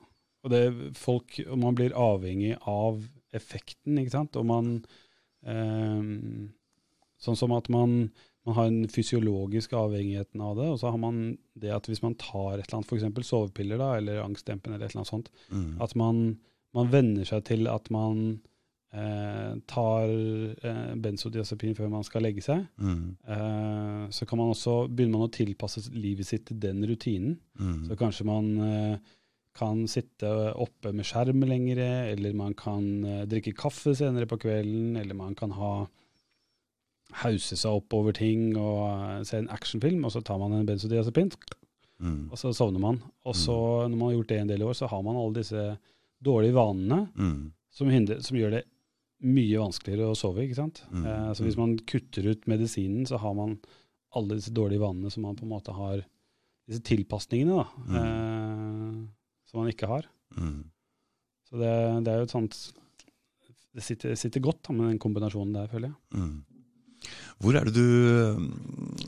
Og 0.43 0.51
det 0.51 0.65
folk 0.99 1.39
og 1.47 1.59
Man 1.59 1.75
blir 1.79 1.95
avhengig 1.95 2.57
av 2.67 2.99
effekten, 3.33 3.97
ikke 3.99 4.11
sant. 4.11 4.37
Og 4.37 4.45
man 4.47 4.85
Sånn 7.25 7.37
som 7.39 7.53
at 7.57 7.69
man, 7.73 8.11
man 8.45 8.57
har 8.59 8.67
en 8.69 8.89
fysiologisk 8.93 9.73
avhengigheten 9.79 10.41
av 10.45 10.57
det, 10.59 10.67
og 10.75 10.81
så 10.81 10.91
har 10.93 11.01
man 11.01 11.21
det 11.57 11.71
at 11.73 11.87
hvis 11.89 12.03
man 12.05 12.17
tar 12.21 12.59
et 12.59 12.67
eller 12.67 12.81
annet, 12.81 12.91
f.eks. 12.91 13.29
sovepiller 13.29 13.81
da, 13.81 13.93
eller 14.01 14.25
angstdempende 14.25 14.77
eller 14.77 14.89
et 14.91 14.93
eller 14.97 15.05
annet 15.05 15.13
sånt, 15.13 15.31
mm, 15.51 15.71
at 15.85 15.95
man, 15.97 16.25
man 16.77 16.91
venner 16.93 17.25
seg 17.29 17.45
til 17.49 17.71
at 17.71 17.89
man 17.95 18.21
eh, 18.93 19.55
tar 19.71 20.13
eh, 20.13 20.93
benzodiazepin 21.07 21.77
før 21.79 21.93
man 21.95 22.05
skal 22.07 22.27
legge 22.27 22.45
seg. 22.45 22.67
mm, 22.77 23.03
Eh, 23.25 24.05
så 24.11 24.27
kan 24.29 24.39
man 24.43 24.53
også 24.53 24.77
begynner 24.91 25.19
man 25.19 25.31
å 25.31 25.35
tilpasse 25.35 25.87
livet 25.95 26.29
sitt 26.29 26.45
til 26.51 26.61
den 26.61 26.85
rutinen. 26.85 27.39
mm, 27.59 27.85
Så 27.89 27.97
kanskje 27.97 28.27
man 28.29 28.51
eh, 28.61 28.99
kan 29.55 29.85
sitte 29.89 30.29
oppe 30.59 30.91
med 30.93 31.07
skjerm 31.07 31.45
lengre, 31.47 31.89
eller 32.11 32.35
man 32.35 32.55
kan 32.59 32.87
eh, 33.07 33.25
drikke 33.31 33.53
kaffe 33.55 33.95
senere 33.95 34.27
på 34.27 34.39
kvelden, 34.43 34.97
eller 34.99 35.15
man 35.15 35.35
kan 35.39 35.53
ha 35.55 35.87
hause 37.23 37.57
seg 37.59 37.77
opp 37.79 37.95
over 37.95 38.15
ting 38.17 38.55
og 38.59 38.81
eh, 38.89 39.21
se 39.29 39.39
en 39.43 39.51
actionfilm, 39.55 40.05
og 40.09 40.15
så 40.15 40.23
tar 40.27 40.41
man 40.43 40.57
en 40.57 40.67
benzodiazepin, 40.67 41.31
mm, 42.03 42.21
og 42.33 42.41
så 42.41 42.51
sovner 42.57 42.83
man. 42.83 42.99
Og 43.25 43.37
så, 43.39 43.57
når 43.87 43.95
man 43.97 44.09
har 44.09 44.17
gjort 44.19 44.33
det 44.33 44.39
en 44.43 44.51
del 44.55 44.65
år, 44.67 44.75
så 44.79 44.89
har 44.91 45.03
man 45.07 45.19
alle 45.21 45.39
disse 45.39 45.67
dårlige 46.25 46.57
vanene 46.57 47.05
mm, 47.15 47.53
som, 47.75 47.91
hindrer, 47.93 48.23
som 48.25 48.39
gjør 48.41 48.57
det 48.59 48.65
mye 49.25 49.61
vanskeligere 49.61 50.11
å 50.11 50.17
sove. 50.19 50.43
ikke 50.45 50.59
sant? 50.59 50.83
Mm, 50.91 51.05
Eh, 51.07 51.31
så 51.37 51.45
hvis 51.47 51.57
man 51.61 51.77
kutter 51.89 52.27
ut 52.33 52.49
medisinen, 52.51 53.07
så 53.09 53.21
har 53.23 53.35
man 53.39 53.55
alle 54.15 54.37
disse 54.41 54.53
dårlige 54.55 54.83
vanene 54.83 55.11
som 55.11 55.23
man 55.27 55.37
på 55.39 55.47
en 55.47 55.55
måte 55.55 55.73
har 55.77 56.03
Disse 56.65 56.81
tilpasningene 56.81 57.59
da, 57.59 57.65
Mm. 57.77 57.97
eh, 58.01 58.64
som 59.55 59.63
man 59.63 59.71
ikke 59.71 59.87
har. 59.91 60.09
mm. 60.35 60.65
Så 61.49 61.61
det, 61.61 61.71
det 62.03 62.11
er 62.11 62.19
jo 62.19 62.27
et 62.27 62.33
sånt 62.35 62.57
Det 63.75 63.83
sitter, 63.85 64.15
sitter 64.19 64.43
godt 64.43 64.63
da, 64.67 64.73
med 64.75 64.89
den 64.91 64.99
kombinasjonen 65.03 65.55
der, 65.55 65.69
føler 65.71 65.93
jeg. 65.93 66.19
Mm. 66.19 66.43
Hvor 67.43 67.57
er 67.59 67.67
det 67.69 67.75
du 67.77 68.39
mm, 68.39 69.01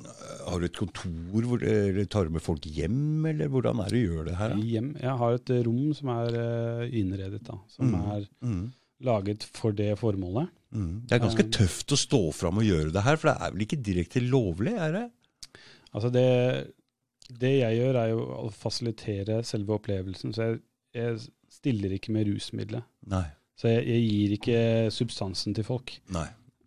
Har 0.47 0.61
du 0.61 0.67
et 0.69 0.77
kontor 0.77 1.47
hvor 1.49 1.63
eller 1.65 2.07
tar 2.13 2.27
du 2.29 2.35
med 2.37 2.45
folk 2.45 2.67
hjem, 2.69 3.25
eller 3.31 3.49
hvordan 3.51 3.81
er 3.83 3.91
det 3.91 3.99
du 4.03 4.11
gjør 4.13 4.27
det 4.29 4.37
her? 4.39 4.53
da? 4.55 4.59
Hjem, 4.75 4.91
jeg 5.03 5.15
har 5.23 5.39
et 5.39 5.53
rom 5.67 5.95
som 5.97 6.11
er 6.15 6.37
uh, 6.39 6.83
innredet, 6.91 7.43
da, 7.47 7.57
som 7.73 7.91
Mm. 7.91 7.97
er 8.13 8.27
Mm. 8.47 8.65
laget 9.07 9.43
for 9.57 9.73
det 9.77 9.91
formålet. 9.99 10.49
Mm. 10.77 11.03
Det 11.09 11.17
er 11.17 11.25
ganske 11.25 11.45
Um, 11.47 11.51
tøft 11.57 11.93
å 11.93 11.99
stå 11.99 12.21
fram 12.35 12.59
og 12.63 12.65
gjøre 12.69 12.93
det 12.95 13.03
her, 13.07 13.17
for 13.17 13.31
det 13.33 13.37
er 13.41 13.53
vel 13.57 13.65
ikke 13.67 13.83
direkte 13.83 14.23
lovlig? 14.23 14.75
er 14.77 14.93
det? 14.93 15.05
Altså 15.95 16.11
det, 16.13 16.75
det 17.29 17.53
jeg 17.59 17.79
gjør, 17.81 17.99
er 18.01 18.13
jo 18.13 18.23
å 18.47 18.49
fasilitere 18.55 19.41
selve 19.47 19.77
opplevelsen. 19.79 20.35
Så 20.37 20.49
jeg, 20.51 20.61
jeg 20.97 21.21
stiller 21.53 21.97
ikke 21.97 22.15
med 22.15 22.29
rusmiddelet. 22.31 22.87
Nei. 23.13 23.27
Så 23.57 23.71
jeg, 23.73 23.87
jeg 23.89 24.03
gir 24.05 24.35
ikke 24.37 24.59
substansen 24.93 25.57
til 25.57 25.67
folk. 25.67 25.95
Nei. 26.13 26.27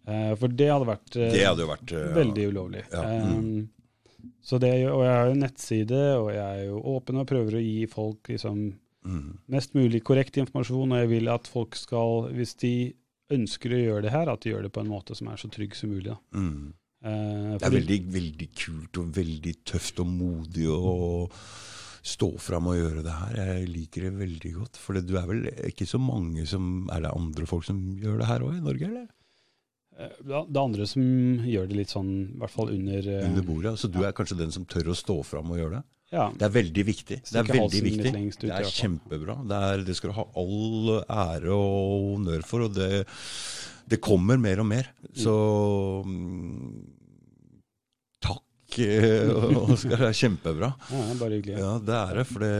Eh, 0.10 0.32
for 0.41 0.51
det 0.62 0.70
hadde 0.72 0.88
vært 0.89 1.18
eh, 1.20 1.34
Det 1.36 1.43
hadde 1.45 1.68
vært 1.70 1.93
eh, 1.93 2.07
veldig 2.18 2.47
ulovlig. 2.53 2.86
Ja, 2.89 3.03
Eh, 3.10 3.34
mm. 3.39 4.32
så 4.43 4.57
det, 4.62 4.74
og 4.89 5.03
jeg 5.05 5.16
har 5.16 5.30
jo 5.30 5.39
nettside, 5.39 6.03
og 6.20 6.32
jeg 6.34 6.45
er 6.45 6.64
jo 6.68 6.80
åpen 6.95 7.22
og 7.22 7.28
prøver 7.30 7.60
å 7.60 7.64
gi 7.64 7.84
folk 7.91 8.32
liksom 8.32 8.64
mm. 9.05 9.30
mest 9.53 9.78
mulig 9.78 10.01
korrekt 10.07 10.39
informasjon. 10.41 10.95
Og 10.95 11.03
jeg 11.03 11.12
vil 11.14 11.32
at 11.32 11.47
folk 11.51 11.78
skal, 11.80 12.32
hvis 12.36 12.57
de 12.64 12.74
ønsker 13.30 13.76
å 13.76 13.84
gjøre 13.84 14.07
det 14.07 14.16
her, 14.16 14.32
at 14.32 14.41
de 14.41 14.55
gjør 14.55 14.66
det 14.66 14.74
på 14.74 14.82
en 14.82 14.89
måte 14.89 15.16
som 15.18 15.30
er 15.30 15.38
så 15.38 15.51
trygg 15.53 15.78
som 15.78 15.93
mulig. 15.93 16.10
Da. 16.10 16.18
Mm. 16.34 16.74
Eh, 17.00 17.58
Det 17.58 17.64
er 17.68 17.76
veldig, 17.78 18.00
veldig 18.12 18.47
kult 18.60 18.97
og 19.00 19.12
veldig 19.16 19.54
tøft 19.68 20.02
og 20.04 20.08
modig 20.12 20.66
å 20.68 21.30
stå 22.10 22.30
fram 22.39 22.68
og 22.72 22.76
gjøre 22.80 23.04
det 23.06 23.14
her. 23.22 23.38
Jeg 23.39 23.70
liker 23.70 24.08
det 24.08 24.12
veldig 24.20 24.52
godt. 24.58 24.80
For 24.80 24.97
det, 24.97 25.06
du 25.08 25.16
er 25.20 25.28
vel 25.30 25.45
ikke 25.70 25.88
så 25.88 26.00
mange 26.02 26.45
som 26.47 26.88
Er 26.91 27.02
det 27.06 27.12
andre 27.16 27.45
folk 27.50 27.66
som 27.68 27.80
gjør 28.00 28.20
det 28.24 28.28
her 28.30 28.43
òg 28.47 28.58
i 28.58 28.66
Norge, 28.66 28.89
eller? 28.89 29.08
eh, 30.00 30.18
det 30.24 30.62
andre 30.64 30.88
som 30.88 31.04
gjør 31.43 31.68
det 31.70 31.76
litt 31.80 31.91
sånn, 31.91 32.12
i 32.36 32.39
hvert 32.39 32.56
fall 32.56 32.70
under 32.76 33.00
eh, 33.08 33.26
Under 33.30 33.43
bordet. 33.47 33.78
Så 33.80 33.91
du 33.91 34.02
er 34.04 34.12
kanskje 34.16 34.38
den 34.39 34.52
som 34.56 34.66
tør 34.66 34.91
å 34.93 34.95
stå 34.97 35.22
fram 35.28 35.52
og 35.52 35.60
gjøre 35.60 35.80
det? 35.80 35.84
Ja. 36.10 36.32
Det 36.34 36.41
er 36.47 36.54
veldig 36.56 36.84
viktig. 36.88 37.18
Det 37.30 37.38
er 37.38 37.45
veldig 37.45 37.82
viktig. 37.86 38.12
ut, 38.16 38.39
Det 38.41 38.50
er 38.56 38.64
kjempebra. 38.74 39.36
Det, 39.45 39.58
er, 39.72 39.84
det 39.86 39.95
skal 39.95 40.10
du 40.10 40.16
ha 40.18 40.26
all 40.41 41.04
ære 41.06 41.52
og 41.54 42.08
honnør 42.16 42.45
for, 42.50 42.66
og 42.66 42.74
det, 42.74 43.06
det 43.89 44.01
kommer 44.03 44.39
mer 44.41 44.61
og 44.61 44.67
mer. 44.69 44.89
Så 45.17 45.33
mm, 46.05 46.73
takk, 48.23 48.79
Oskar. 48.79 49.95
og 49.95 50.03
det 50.03 50.09
er 50.11 50.19
kjempebra. 50.23 50.73
Ja, 50.93 51.05
bare 51.19 51.39
hyggelig. 51.39 51.57
Ja, 51.57 51.73
det 51.83 51.97
er 51.97 52.19
det. 52.21 52.27
For 52.29 52.45
det, 52.45 52.55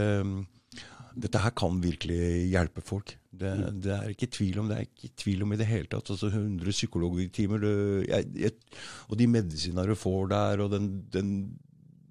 dette 1.20 1.42
her 1.44 1.56
kan 1.58 1.80
virkelig 1.84 2.20
hjelpe 2.54 2.84
folk. 2.86 3.16
Det, 3.40 3.54
det 3.84 3.94
er 3.96 4.12
ikke 4.12 4.30
tvil 4.36 4.60
om 4.62 4.70
det. 4.70 4.78
er 4.80 4.88
ikke 4.90 5.14
tvil 5.22 5.46
om 5.46 5.54
i 5.54 5.60
det 5.60 5.68
hele 5.70 5.90
tatt. 5.92 6.10
Altså 6.12 6.32
100 6.32 6.76
psykologtimer, 6.76 7.66
og 7.70 9.18
de 9.20 9.28
medisinene 9.32 9.88
du 9.90 9.96
får 10.00 10.32
der, 10.34 10.64
og 10.66 10.74
den, 10.74 10.90
den 11.14 11.34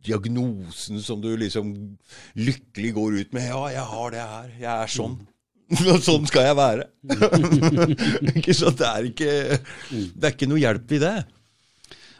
diagnosen 0.06 1.02
som 1.02 1.20
du 1.20 1.32
liksom 1.36 1.74
lykkelig 2.38 2.94
går 2.96 3.18
ut 3.22 3.34
med. 3.36 3.48
Ja, 3.50 3.64
jeg 3.74 3.88
har 3.92 4.14
det 4.14 4.28
her. 4.34 4.54
Jeg 4.62 4.70
er 4.86 4.94
sånn. 4.94 5.18
Og 5.18 5.34
sånn 6.08 6.28
skal 6.28 6.46
jeg 6.48 6.56
være. 6.58 6.86
sant? 8.56 8.78
Det 8.80 8.88
er 8.88 9.08
ikke, 9.10 9.32
det 9.90 10.24
er 10.24 10.32
ikke 10.32 10.48
noe 10.48 10.62
hjelp 10.62 10.94
i 10.96 11.00
det. 11.02 11.16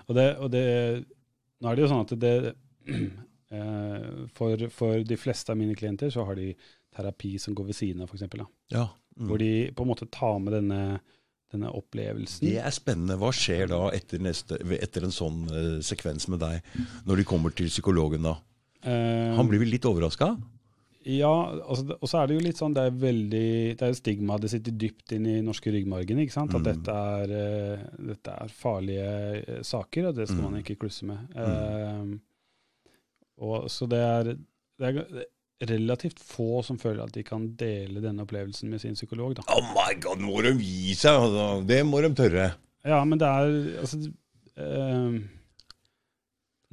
Og 0.09 0.17
det, 0.17 0.27
og 0.41 0.51
det 0.53 0.65
Nå 1.59 1.67
er 1.69 1.75
det 1.75 1.83
jo 1.83 1.89
sånn 1.91 2.05
at 2.05 2.13
det 2.23 2.35
eh, 3.51 4.11
for, 4.37 4.69
for 4.71 5.01
de 5.03 5.17
fleste 5.19 5.51
av 5.51 5.59
mine 5.59 5.75
klienter 5.79 6.13
så 6.15 6.23
har 6.29 6.39
de 6.39 6.53
terapi 6.95 7.33
som 7.43 7.57
går 7.57 7.71
ved 7.73 7.79
siden 7.79 8.05
av, 8.05 8.13
f.eks. 8.13 8.37
Ja. 8.75 8.85
Mm. 9.19 9.31
Hvor 9.31 9.41
de 9.43 9.53
på 9.75 9.85
en 9.85 9.91
måte 9.91 10.07
tar 10.15 10.39
med 10.43 10.55
denne, 10.55 11.01
denne 11.51 11.73
opplevelsen. 11.75 12.47
Det 12.47 12.61
er 12.63 12.75
spennende. 12.75 13.19
Hva 13.19 13.33
skjer 13.35 13.73
da 13.73 13.81
etter, 13.97 14.23
neste, 14.23 14.61
etter 14.79 15.09
en 15.09 15.15
sånn 15.15 15.43
eh, 15.51 15.75
sekvens 15.85 16.29
med 16.31 16.45
deg, 16.45 16.71
når 17.09 17.23
de 17.23 17.27
kommer 17.29 17.55
til 17.59 17.71
psykologen 17.73 18.29
da? 18.29 18.37
Eh, 18.87 19.35
Han 19.35 19.51
blir 19.51 19.65
vel 19.65 19.75
litt 19.75 19.89
overraska? 19.89 20.37
Ja, 21.09 21.31
altså, 21.65 21.95
og 21.97 22.09
så 22.11 22.19
er 22.21 22.27
det 22.29 22.35
jo 22.37 22.43
litt 22.45 22.59
sånn, 22.61 22.75
det 22.77 22.83
er 22.85 22.97
veldig, 23.01 23.45
det 23.81 23.87
er 23.87 23.95
stigma, 23.97 24.37
det 24.43 24.51
sitter 24.53 24.75
dypt 24.77 25.15
inn 25.17 25.25
i 25.31 25.39
norske 25.47 25.73
ryggmargen, 25.73 26.19
ikke 26.21 26.35
sant? 26.35 26.53
At 26.53 26.61
Mm. 26.61 26.67
dette, 26.69 26.97
er, 27.23 27.33
eh, 27.33 27.85
dette 28.11 28.35
er 28.43 28.49
farlige 28.53 29.07
eh, 29.49 29.63
saker, 29.65 30.09
og 30.11 30.15
det 30.19 30.27
skal 30.29 30.43
Mm. 30.43 30.51
man 30.51 30.61
ikke 30.63 30.77
klusse 30.83 31.07
med. 31.09 31.19
Eh, 31.35 32.19
og 33.41 33.71
så 33.73 33.89
det 33.89 33.99
er, 34.05 34.37
det 34.79 34.91
er 34.91 35.25
relativt 35.73 36.19
få 36.21 36.63
som 36.63 36.77
føler 36.79 37.03
at 37.05 37.13
de 37.17 37.23
kan 37.27 37.49
dele 37.57 38.03
denne 38.05 38.23
opplevelsen 38.27 38.69
med 38.71 38.81
sin 38.81 38.95
psykolog, 38.95 39.35
da. 39.39 39.43
Oh 39.49 39.63
my 39.73 39.95
god, 40.01 40.19
nå 40.21 40.29
må 40.29 40.43
de 40.45 40.53
gi 40.61 40.93
seg! 40.95 41.15
Altså. 41.25 41.67
Det 41.67 41.81
må 41.87 42.03
de 42.05 42.13
tørre. 42.15 42.51
Ja, 42.85 43.01
men 43.05 43.19
det 43.19 43.27
er, 43.27 43.81
altså, 43.81 44.13
eh, 44.57 45.19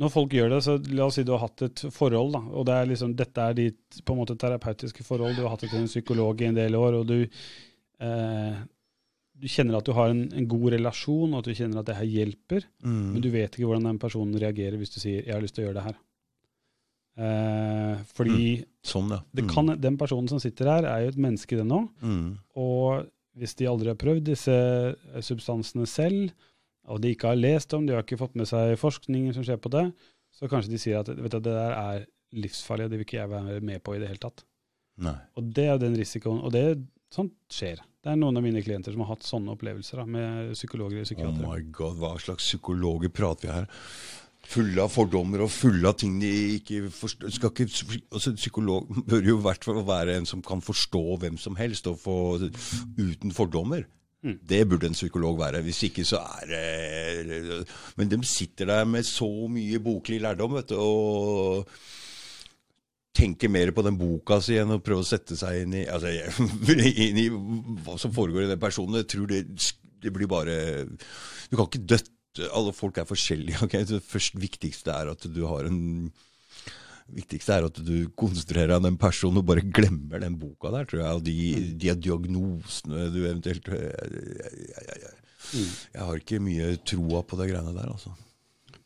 når 0.01 0.11
folk 0.11 0.33
gjør 0.35 0.49
det, 0.51 0.61
så 0.65 0.75
la 0.91 1.07
oss 1.07 1.17
si 1.19 1.23
du 1.23 1.31
har 1.31 1.45
hatt 1.45 1.63
et 1.63 1.85
forhold, 1.95 2.33
da, 2.35 2.41
og 2.51 2.65
det 2.67 2.75
er 2.75 2.89
liksom, 2.89 3.13
dette 3.15 3.43
er 3.43 3.57
ditt 3.57 3.99
på 4.03 4.15
en 4.15 4.19
måte 4.19 4.35
terapeutiske 4.39 5.05
forhold, 5.07 5.37
du 5.37 5.45
har 5.45 5.53
hatt 5.53 5.63
det 5.63 5.71
til 5.71 5.83
en 5.83 5.91
psykolog 5.91 6.41
i 6.41 6.49
en 6.49 6.57
del 6.57 6.75
år, 6.75 6.97
og 6.99 7.05
du, 7.07 7.21
eh, 8.03 8.57
du 9.35 9.47
kjenner 9.51 9.79
at 9.79 9.87
du 9.87 9.93
har 9.95 10.11
en, 10.11 10.25
en 10.35 10.49
god 10.51 10.67
relasjon, 10.75 11.31
og 11.31 11.39
at 11.39 11.47
du 11.47 11.55
kjenner 11.55 11.79
at 11.79 11.87
det 11.87 11.95
her 12.01 12.11
hjelper, 12.11 12.67
men 13.13 13.23
du 13.23 13.29
vet 13.31 13.55
ikke 13.55 13.69
hvordan 13.69 13.87
den 13.93 14.01
personen 14.03 14.35
reagerer 14.41 14.75
hvis 14.81 14.91
du 14.95 14.99
sier 14.99 15.23
'jeg 15.23 15.33
har 15.33 15.43
lyst 15.43 15.55
til 15.55 15.63
å 15.63 15.67
gjøre 15.69 15.79
det 15.79 15.87
her'. 15.87 16.03
Eh, 17.15 17.99
fordi 18.15 18.47
Sånn, 18.83 19.13
ja. 19.15 19.21
det 19.31 19.45
kan, 19.47 19.71
den 19.79 19.97
personen 19.99 20.27
som 20.27 20.41
sitter 20.43 20.67
her, 20.67 20.87
er 20.89 21.05
jo 21.05 21.13
et 21.13 21.21
menneske, 21.27 21.55
den 21.55 21.71
òg. 21.71 21.87
Mm. 22.03 22.37
Og 22.59 23.07
hvis 23.39 23.55
de 23.59 23.69
aldri 23.69 23.91
har 23.91 23.99
prøvd 23.99 24.27
disse 24.27 24.51
eh, 24.51 25.23
substansene 25.23 25.87
selv, 25.87 26.35
og 26.91 27.01
de 27.01 27.13
ikke 27.13 27.31
har 27.31 27.39
lest 27.39 27.73
om, 27.77 27.85
de 27.87 27.95
har 27.95 28.05
ikke 28.05 28.19
fått 28.19 28.35
med 28.39 28.49
seg 28.49 28.75
forskningen 28.81 29.35
som 29.35 29.45
skjer 29.45 29.61
på 29.61 29.71
det, 29.73 29.87
så 30.35 30.49
kanskje 30.51 30.73
de 30.73 30.81
sier 30.81 30.99
at 30.99 31.09
vet 31.09 31.31
du, 31.33 31.39
det 31.39 31.55
der 31.55 31.73
er 31.77 32.05
livsfarlig, 32.35 32.87
og 32.87 32.91
det 32.91 32.99
vil 32.99 33.07
ikke 33.07 33.21
jeg 33.21 33.31
være 33.31 33.61
med 33.63 33.83
på 33.85 33.95
i 33.95 34.01
det 34.01 34.11
hele 34.11 34.21
tatt. 34.21 34.43
Nei. 35.05 35.15
Og 35.39 35.47
det 35.55 35.67
er 35.71 35.79
den 35.81 35.95
risikoen, 35.99 36.41
og 36.43 36.53
det, 36.55 36.65
sånt 37.13 37.35
skjer. 37.51 37.81
Det 38.03 38.11
er 38.11 38.19
noen 38.19 38.37
av 38.37 38.43
mine 38.45 38.61
klienter 38.63 38.93
som 38.93 39.01
har 39.01 39.15
hatt 39.15 39.25
sånne 39.25 39.55
opplevelser 39.55 40.01
da, 40.01 40.05
med 40.05 40.53
psykologer 40.53 41.01
og 41.01 41.23
Oh 41.25 41.39
my 41.41 41.63
god, 41.73 41.97
hva 42.01 42.13
slags 42.21 42.45
psykologer 42.51 43.11
prater 43.13 43.49
vi 43.49 43.55
her? 43.55 43.69
Fulle 44.45 44.83
av 44.83 44.91
fordommer 44.93 45.41
og 45.41 45.49
fulle 45.49 45.89
av 45.89 45.95
ting 45.97 46.19
de 46.21 46.29
ikke 46.59 46.91
forstår. 46.93 47.33
Skal 47.33 47.49
ikke, 47.49 47.97
altså, 48.13 48.35
psykolog 48.37 48.91
bør 49.09 49.25
jo 49.25 49.39
i 49.39 49.45
hvert 49.47 49.65
fall 49.65 49.81
være 49.87 50.19
en 50.19 50.29
som 50.29 50.43
kan 50.45 50.61
forstå 50.61 51.01
hvem 51.23 51.39
som 51.41 51.57
helst, 51.57 51.89
og 51.89 51.97
få, 52.03 52.17
uten 52.99 53.33
fordommer. 53.33 53.87
Mm. 54.25 54.39
Det 54.41 54.63
burde 54.65 54.89
en 54.89 54.97
psykolog 54.97 55.37
være. 55.37 55.61
Hvis 55.65 55.83
ikke 55.89 56.05
så 56.07 56.23
er 56.41 56.49
det 56.49 57.67
Men 57.97 58.09
de 58.09 58.19
sitter 58.25 58.71
der 58.71 58.87
med 58.89 59.05
så 59.05 59.29
mye 59.51 59.79
boklig 59.83 60.21
lærdom, 60.23 60.57
vet 60.57 60.73
du, 60.73 60.79
og 60.81 61.69
tenker 63.15 63.51
mer 63.51 63.71
på 63.71 63.83
den 63.85 63.95
boka 63.99 64.41
si 64.43 64.57
enn 64.59 64.73
å 64.75 64.81
prøve 64.83 65.05
å 65.05 65.07
sette 65.07 65.37
seg 65.39 65.61
inn 65.63 65.77
i, 65.77 65.85
altså, 65.87 66.11
inn 67.05 67.21
i 67.21 67.29
hva 67.29 67.95
som 68.01 68.13
foregår 68.15 68.43
i 68.43 68.51
den 68.51 68.61
personen. 68.61 68.99
Jeg 69.03 69.11
tror 69.13 69.29
det, 69.31 69.45
det 70.03 70.13
blir 70.13 70.29
bare 70.31 70.57
Du 70.85 71.55
kan 71.55 71.69
ikke 71.69 71.85
døtte 71.85 72.49
Alle 72.51 72.73
folk 72.75 72.97
er 72.99 73.07
forskjellige. 73.07 73.61
Okay? 73.67 73.85
Det 73.87 74.03
første 74.03 74.41
viktigste 74.41 74.91
er 74.91 75.13
at 75.13 75.29
du 75.31 75.45
har 75.47 75.69
en 75.69 76.09
viktigste 77.13 77.53
er 77.53 77.67
at 77.67 77.79
du 77.85 78.09
konsentrerer 78.17 78.73
deg 78.73 78.79
om 78.79 78.87
den 78.87 78.99
personen 79.01 79.41
og 79.41 79.47
bare 79.49 79.63
glemmer 79.63 80.21
den 80.23 80.37
boka 80.39 80.71
der, 80.73 80.87
tror 80.89 81.01
jeg. 81.01 81.19
Og 81.19 81.25
de, 81.25 81.37
de 81.77 81.95
diagnosene 82.07 83.09
du 83.13 83.19
eventuelt 83.23 83.69
jeg, 83.71 83.81
jeg, 84.41 84.69
jeg, 84.75 85.17
jeg, 85.93 86.01
har 86.01 86.21
ikke 86.21 86.43
mye 86.43 86.71
troa 86.81 87.21
på 87.27 87.41
de 87.41 87.49
greiene 87.51 87.75
der, 87.75 87.91
altså. 87.91 88.15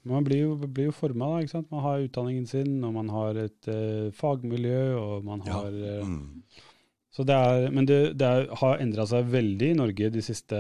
Man 0.10 0.24
blir 0.26 0.46
jo, 0.46 0.56
blir 0.64 0.90
jo 0.90 0.96
forma, 0.96 1.28
da. 1.34 1.44
ikke 1.44 1.58
sant? 1.58 1.72
Man 1.74 1.84
har 1.84 2.06
utdanningen 2.06 2.48
sin, 2.48 2.78
og 2.88 2.96
man 2.96 3.10
har 3.12 3.40
et 3.42 3.68
uh, 3.70 4.10
fagmiljø, 4.16 4.84
og 4.96 5.28
man 5.28 5.44
har 5.48 5.70
ja. 5.76 6.02
Mm. 6.08 6.42
Så 7.20 7.26
det 7.26 7.36
er, 7.36 7.66
men 7.74 7.88
det, 7.90 7.98
det 8.22 8.28
er, 8.28 8.46
har 8.62 8.80
endra 8.80 9.04
seg 9.10 9.28
veldig 9.28 9.72
i 9.74 9.76
Norge 9.76 10.12
de 10.14 10.22
siste, 10.24 10.60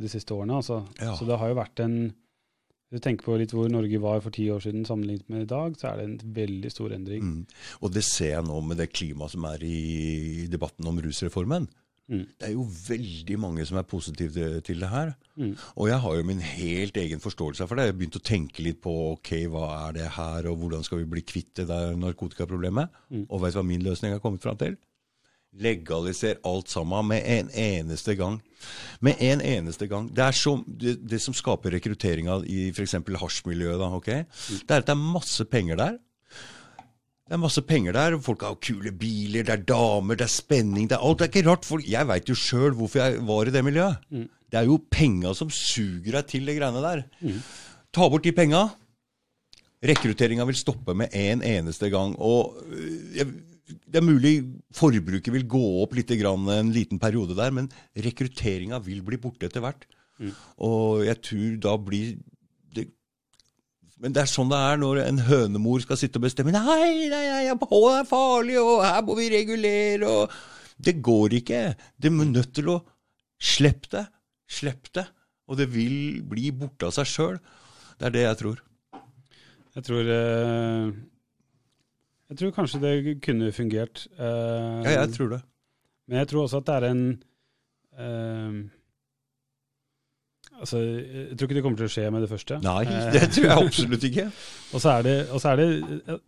de 0.00 0.08
siste 0.08 0.32
årene. 0.32 0.60
Altså. 0.62 0.78
Ja. 1.02 1.16
Så 1.18 1.26
det 1.28 1.36
har 1.36 1.50
jo 1.50 1.58
vært 1.58 1.82
en 1.84 1.96
Hvis 2.92 3.00
du 3.00 3.06
tenker 3.06 3.24
på 3.24 3.38
litt 3.40 3.54
hvor 3.56 3.70
Norge 3.72 3.98
var 4.04 4.18
for 4.20 4.36
ti 4.36 4.50
år 4.52 4.60
siden 4.60 4.82
sammenlignet 4.84 5.30
med 5.32 5.46
i 5.46 5.48
dag, 5.48 5.76
så 5.80 5.86
er 5.88 5.96
det 5.96 6.04
en 6.04 6.34
veldig 6.36 6.72
stor 6.74 6.92
endring. 6.92 7.22
Mm. 7.24 7.62
Og 7.80 7.94
det 7.94 8.02
ser 8.04 8.34
jeg 8.34 8.44
nå 8.44 8.58
med 8.68 8.82
det 8.82 8.90
klimaet 8.92 9.32
som 9.32 9.46
er 9.48 9.64
i 9.64 10.44
debatten 10.52 10.90
om 10.90 11.00
rusreformen. 11.00 11.70
Mm. 12.12 12.26
Det 12.36 12.50
er 12.50 12.52
jo 12.52 12.66
veldig 12.68 13.38
mange 13.40 13.64
som 13.64 13.78
er 13.80 13.88
positive 13.88 14.60
til, 14.60 14.84
det 14.84 14.92
her. 14.92 15.14
Mm. 15.40 15.54
Og 15.80 15.88
jeg 15.88 15.98
har 16.04 16.18
jo 16.18 16.28
min 16.28 16.44
helt 16.44 17.00
egen 17.00 17.24
forståelse 17.24 17.64
for 17.64 17.80
det. 17.80 17.86
Jeg 17.88 17.94
har 17.94 18.00
begynt 18.02 18.20
å 18.20 18.24
tenke 18.28 18.66
litt 18.66 18.82
på 18.84 18.92
ok, 19.14 19.32
hva 19.54 19.70
er 19.86 19.96
det 19.96 20.12
her, 20.18 20.50
og 20.52 20.60
hvordan 20.60 20.84
skal 20.84 21.00
vi 21.00 21.08
bli 21.14 21.24
kvitt 21.24 21.54
det 21.62 21.70
der 21.72 21.96
narkotikaproblemet. 21.96 22.92
Mm. 23.08 23.24
Og 23.30 23.46
vet 23.46 23.56
du 23.56 23.62
hva 23.62 23.68
min 23.72 23.88
løsning 23.88 24.12
har 24.12 24.20
kommet 24.20 24.44
fram 24.44 24.60
til? 24.60 24.76
Legaliser 25.60 26.38
alt 26.48 26.70
sammen 26.72 27.10
med 27.10 27.26
en 27.28 27.50
eneste 27.50 28.14
gang. 28.16 28.38
Med 29.04 29.20
en 29.20 29.42
eneste 29.44 29.86
gang. 29.90 30.06
Det 30.14 30.24
er 30.24 30.36
så, 30.36 30.54
det, 30.66 30.96
det 31.10 31.20
som 31.20 31.34
skaper 31.36 31.74
rekrutteringa 31.76 32.38
i 32.48 32.70
f.eks. 32.72 32.96
hasjmiljøet, 33.20 33.80
da, 33.80 33.90
ok? 33.98 34.08
det 34.08 34.70
er 34.70 34.80
at 34.80 34.88
det 34.88 34.94
er 34.94 35.02
masse 35.02 35.44
penger 35.44 35.80
der. 35.80 35.98
Det 37.28 37.36
er 37.36 37.40
masse 37.40 37.62
penger 37.64 37.94
der, 37.96 38.18
folk 38.20 38.42
har 38.44 38.58
kule 38.60 38.90
biler, 38.92 39.44
det 39.46 39.52
er 39.54 39.64
damer, 39.68 40.18
det 40.20 40.26
er 40.26 40.32
spenning, 40.32 40.88
det 40.90 40.98
er 40.98 41.04
alt. 41.04 41.20
Det 41.20 41.28
er 41.28 41.32
ikke 41.32 41.48
rart. 41.50 41.64
Folk, 41.68 41.86
jeg 41.88 42.08
veit 42.08 42.28
jo 42.28 42.36
sjøl 42.36 42.74
hvorfor 42.76 43.00
jeg 43.00 43.22
var 43.28 43.48
i 43.48 43.54
det 43.54 43.64
miljøet. 43.64 44.02
Det 44.52 44.60
er 44.60 44.68
jo 44.68 44.76
penga 44.92 45.32
som 45.34 45.48
suger 45.48 46.18
deg 46.18 46.26
til 46.28 46.48
de 46.48 46.56
greiene 46.58 46.82
der. 46.84 47.04
Ta 47.92 48.08
bort 48.12 48.24
de 48.24 48.32
penga. 48.36 48.66
Rekrutteringa 49.82 50.44
vil 50.48 50.58
stoppe 50.60 50.94
med 50.94 51.14
en 51.16 51.42
eneste 51.42 51.88
gang. 51.90 52.12
Og 52.20 52.58
øh, 52.68 53.16
jeg, 53.16 53.26
det 53.68 54.00
er 54.00 54.04
mulig 54.04 54.34
forbruket 54.74 55.32
vil 55.34 55.46
gå 55.48 55.62
opp 55.82 55.94
litt 55.96 56.10
grann 56.18 56.48
en 56.50 56.72
liten 56.74 57.00
periode 57.02 57.36
der, 57.38 57.54
men 57.54 57.70
rekrutteringa 57.94 58.80
vil 58.84 59.02
bli 59.06 59.20
borte 59.22 59.48
etter 59.48 59.64
hvert. 59.64 59.86
Og 60.62 61.02
jeg 61.06 61.18
tror 61.24 61.58
da 61.64 61.76
blir 61.80 62.16
det 62.74 62.88
men 64.02 64.14
det 64.14 64.24
er 64.24 64.30
sånn 64.30 64.50
det 64.50 64.58
er 64.58 64.80
når 64.82 65.00
en 65.04 65.20
hønemor 65.28 65.82
skal 65.82 65.98
sitte 65.98 66.18
og 66.18 66.26
bestemme 66.26 66.54
Nei, 66.54 67.08
nei, 67.10 67.22
nei, 67.30 67.42
det 67.46 67.54
er 67.54 68.08
farlig, 68.08 68.58
og 68.58 68.82
her 68.82 69.02
må 69.06 69.16
vi 69.18 69.30
regulere, 69.32 70.08
og 70.10 70.82
Det 70.82 70.96
går 71.04 71.36
ikke. 71.38 71.60
Det 71.94 72.10
er 72.10 72.16
nødt 72.26 72.54
til 72.58 72.72
å 72.72 72.80
Slipp 73.42 73.88
det. 73.90 74.04
Slipp 74.46 74.92
det. 74.94 75.06
Og 75.50 75.58
det 75.58 75.66
vil 75.74 76.22
bli 76.30 76.52
borte 76.54 76.86
av 76.86 76.94
seg 76.94 77.08
sjøl. 77.10 77.38
Det 77.98 78.06
er 78.06 78.14
det 78.14 78.22
jeg 78.22 78.38
tror. 78.38 78.60
Jeg 79.72 79.86
tror 79.88 80.10
eh, 80.14 80.92
Jeg 82.32 82.38
tror 82.40 82.52
kanskje 82.56 82.78
det 82.80 83.16
kunne 83.20 83.50
fungert. 83.52 84.06
Uh, 84.16 84.80
Ja, 84.86 85.02
jeg 85.02 85.10
tror 85.12 85.34
det. 85.34 85.42
Men 86.08 86.22
jeg 86.22 86.30
tror 86.30 86.46
også 86.46 86.62
at 86.62 86.68
det 86.70 86.76
er 86.78 86.86
en 86.88 87.02
uh, 88.00 88.62
Altså, 90.62 90.78
jeg 90.78 91.36
tror 91.38 91.48
ikke 91.48 91.56
det 91.56 91.62
kommer 91.64 91.80
til 91.80 91.88
å 91.88 91.90
skje 91.90 92.04
med 92.12 92.22
det 92.22 92.28
første. 92.30 92.58
Nei, 92.62 92.82
Eh, 92.86 93.06
det 93.14 93.22
tror 93.34 93.46
jeg 93.48 93.66
absolutt 93.66 94.04
ikke. 94.06 94.26
Og 94.76 94.82
så 94.84 94.92
er 94.92 95.06
det, 95.06 95.14
og 95.32 95.40
så 95.42 95.52
er 95.52 95.56
det 95.58 95.66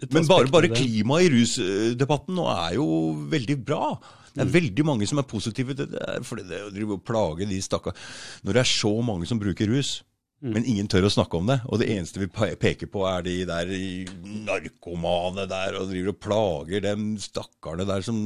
et 0.03 0.17
Men 0.17 0.27
bare, 0.27 0.51
bare 0.51 0.71
klimaet 0.73 1.29
i 1.29 1.31
rusdebatten 1.37 2.35
nå 2.35 2.49
er 2.51 2.75
jo 2.77 2.87
veldig 3.31 3.57
bra. 3.65 3.93
Det 4.35 4.43
er 4.43 4.51
veldig 4.57 4.85
mange 4.89 5.07
som 5.07 5.21
er 5.23 5.29
positive 5.29 5.77
til 5.79 5.93
det. 5.93 6.09
For 6.27 6.43
det 6.43 6.65
å 6.67 6.99
plage 6.99 7.47
de 7.47 7.61
stakkar 7.63 7.95
Når 8.43 8.57
det 8.59 8.63
er 8.65 8.73
så 8.73 8.91
mange 9.07 9.29
som 9.31 9.39
bruker 9.39 9.71
rus, 9.71 10.01
Men 10.45 10.67
ingen 10.69 10.89
tør 10.93 11.07
å 11.09 11.13
snakke 11.13 11.39
om 11.39 11.49
det. 11.49 11.61
Og 11.73 11.81
det 11.81 11.89
eneste 11.95 12.21
vi 12.21 12.29
peker 12.29 12.91
på, 12.93 13.07
er 13.09 13.25
de 13.25 13.39
der 13.49 13.71
narkomane 14.45 15.47
der 15.49 15.79
og 15.79 15.89
driver 15.93 16.13
og 16.13 16.21
plager 16.21 16.85
dem 16.85 17.15
stakkarene 17.23 17.89
der 17.89 18.05
som 18.05 18.21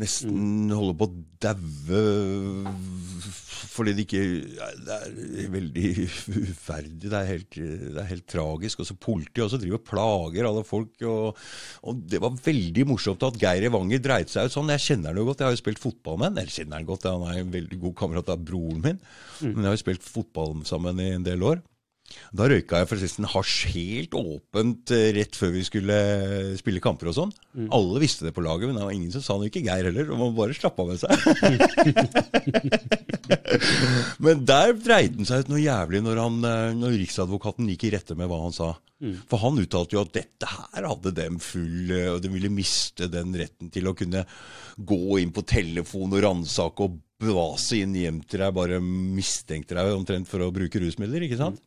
nesten 0.00 0.72
holder 0.74 0.96
på 0.98 1.06
å 1.06 1.16
daue 1.44 2.00
fordi 3.74 3.94
det 3.96 4.04
ikke 4.04 4.22
Det 4.84 4.96
er 4.96 5.50
veldig 5.52 5.88
uferdig. 6.52 7.08
Det 7.10 7.18
er 7.18 7.30
helt, 7.30 7.56
det 7.56 8.00
er 8.00 8.10
helt 8.10 8.26
tragisk. 8.30 8.82
Og 8.82 8.88
så 8.88 8.96
politiet 8.98 9.44
også 9.46 9.60
driver 9.62 9.80
og 9.80 9.88
plager 9.88 10.48
alle 10.48 10.64
folk. 10.68 10.94
Og, 11.02 11.42
og 11.82 12.04
det 12.10 12.20
var 12.22 12.38
veldig 12.44 12.86
morsomt 12.92 13.26
at 13.26 13.38
Geir 13.40 13.66
Evanger 13.70 14.02
dreide 14.04 14.30
seg 14.30 14.46
ut 14.48 14.54
sånn. 14.54 14.72
Jeg 14.76 14.84
kjenner 14.86 15.10
han 15.10 15.22
jo 15.22 15.28
godt. 15.30 15.42
Jeg 15.42 15.50
har 15.50 15.56
jo 15.56 15.62
spilt 15.64 15.82
fotball 15.82 16.20
med 16.20 16.30
han. 16.30 16.42
Eller 16.44 16.54
kjenner 16.54 16.78
han 16.78 16.90
godt, 16.90 17.08
han 17.10 17.26
er 17.30 17.42
en 17.42 17.54
veldig 17.54 17.80
god 17.88 17.98
kamerat 18.04 18.34
av 18.34 18.46
broren 18.50 18.82
min. 18.84 19.04
Men 19.42 19.62
jeg 19.62 19.70
har 19.70 19.78
jo 19.78 19.84
spilt 19.86 20.06
fotball 20.06 20.60
sammen 20.68 21.02
i 21.02 21.10
en 21.16 21.26
del 21.26 21.42
år. 21.46 21.62
Da 22.34 22.48
røyka 22.50 22.80
jeg 22.80 22.88
forresten 22.90 23.26
hasj 23.30 23.54
helt 23.74 24.12
åpent 24.18 24.90
eh, 24.94 25.10
rett 25.16 25.34
før 25.38 25.50
vi 25.54 25.62
skulle 25.66 25.96
spille 26.58 26.82
kamper 26.84 27.10
og 27.12 27.16
sånn. 27.18 27.32
Alle 27.74 28.02
visste 28.02 28.26
det 28.26 28.34
på 28.36 28.44
laget, 28.44 28.66
men 28.70 28.78
det 28.78 28.86
var 28.86 28.96
ingen 28.96 29.14
som 29.14 29.24
sa 29.24 29.32
noe. 29.38 29.48
Ikke 29.50 29.64
Geir 29.64 29.84
heller. 29.90 30.06
Og 30.10 30.20
man 30.20 30.38
bare 30.38 30.56
slappa 30.56 30.82
med 30.88 30.98
seg. 31.02 31.12
men 34.24 34.44
der 34.48 34.68
dreide 34.78 35.16
han 35.20 35.28
seg 35.28 35.44
ut 35.44 35.52
noe 35.52 35.62
jævlig 35.62 36.00
når, 36.04 36.16
han, 36.24 36.36
eh, 36.48 36.72
når 36.80 36.98
Riksadvokaten 37.04 37.70
gikk 37.72 37.82
i 37.88 37.94
rette 37.96 38.14
med 38.18 38.30
hva 38.30 38.38
han 38.46 38.56
sa. 38.56 38.68
For 39.28 39.38
han 39.42 39.58
uttalte 39.60 39.96
jo 39.96 40.04
at 40.04 40.14
dette 40.14 40.46
her 40.48 40.86
hadde 40.86 41.10
dem 41.16 41.34
full 41.42 41.90
eh, 41.92 42.12
Og 42.14 42.20
de 42.24 42.30
ville 42.32 42.50
miste 42.52 43.08
den 43.12 43.34
retten 43.36 43.68
til 43.74 43.90
å 43.90 43.96
kunne 43.98 44.22
gå 44.78 45.18
inn 45.20 45.32
på 45.34 45.44
telefon 45.48 46.14
og 46.14 46.22
ransake 46.24 46.86
og 46.86 46.92
bevase 47.24 47.80
inn 47.82 47.94
hjem 47.96 48.20
til 48.28 48.42
deg, 48.42 48.54
bare 48.56 48.80
mistenkte 48.82 49.76
deg 49.76 49.92
omtrent 49.94 50.28
for 50.28 50.44
å 50.44 50.52
bruke 50.54 50.80
rusmidler. 50.82 51.26
ikke 51.26 51.40
sant? 51.40 51.60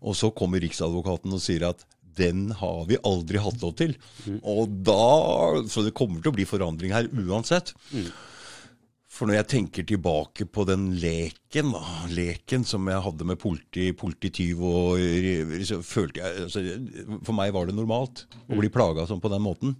Og 0.00 0.16
så 0.16 0.30
kommer 0.34 0.62
Riksadvokaten 0.62 1.32
og 1.36 1.42
sier 1.42 1.68
at 1.70 1.84
den 2.16 2.48
har 2.56 2.86
vi 2.88 2.96
aldri 3.04 3.40
hatt 3.44 3.60
lov 3.60 3.74
til. 3.76 3.92
Og 4.40 4.70
da, 4.86 5.62
Så 5.68 5.84
det 5.84 5.92
kommer 5.96 6.22
til 6.22 6.32
å 6.32 6.36
bli 6.38 6.46
forandring 6.48 6.94
her 6.96 7.10
uansett. 7.12 7.74
For 9.16 9.28
når 9.28 9.38
jeg 9.38 9.48
tenker 9.48 9.84
tilbake 9.88 10.44
på 10.52 10.64
den 10.68 10.90
leken, 11.00 11.70
da, 11.72 11.84
leken 12.12 12.64
som 12.68 12.88
jeg 12.88 13.00
hadde 13.04 13.24
med 13.28 13.38
politi, 13.40 13.86
politityv 13.96 14.64
og 14.68 15.04
så 15.64 15.78
følte 15.84 16.20
jeg, 16.20 16.42
altså, 16.48 16.64
For 17.24 17.36
meg 17.36 17.54
var 17.56 17.68
det 17.68 17.76
normalt 17.76 18.26
å 18.48 18.58
bli 18.60 18.68
plaga 18.72 19.06
sånn 19.08 19.22
på 19.24 19.32
den 19.32 19.44
måten. 19.44 19.76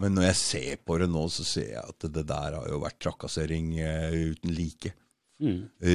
Men 0.00 0.12
når 0.16 0.30
jeg 0.30 0.36
ser 0.42 0.76
på 0.84 0.96
det 1.00 1.08
nå, 1.08 1.24
så 1.32 1.44
ser 1.48 1.70
jeg 1.74 1.82
at 1.82 2.08
det 2.12 2.24
der 2.28 2.56
har 2.58 2.68
jo 2.68 2.80
vært 2.82 2.98
trakassering 3.00 3.70
uh, 3.80 4.12
uten 4.32 4.52
like. 4.52 4.92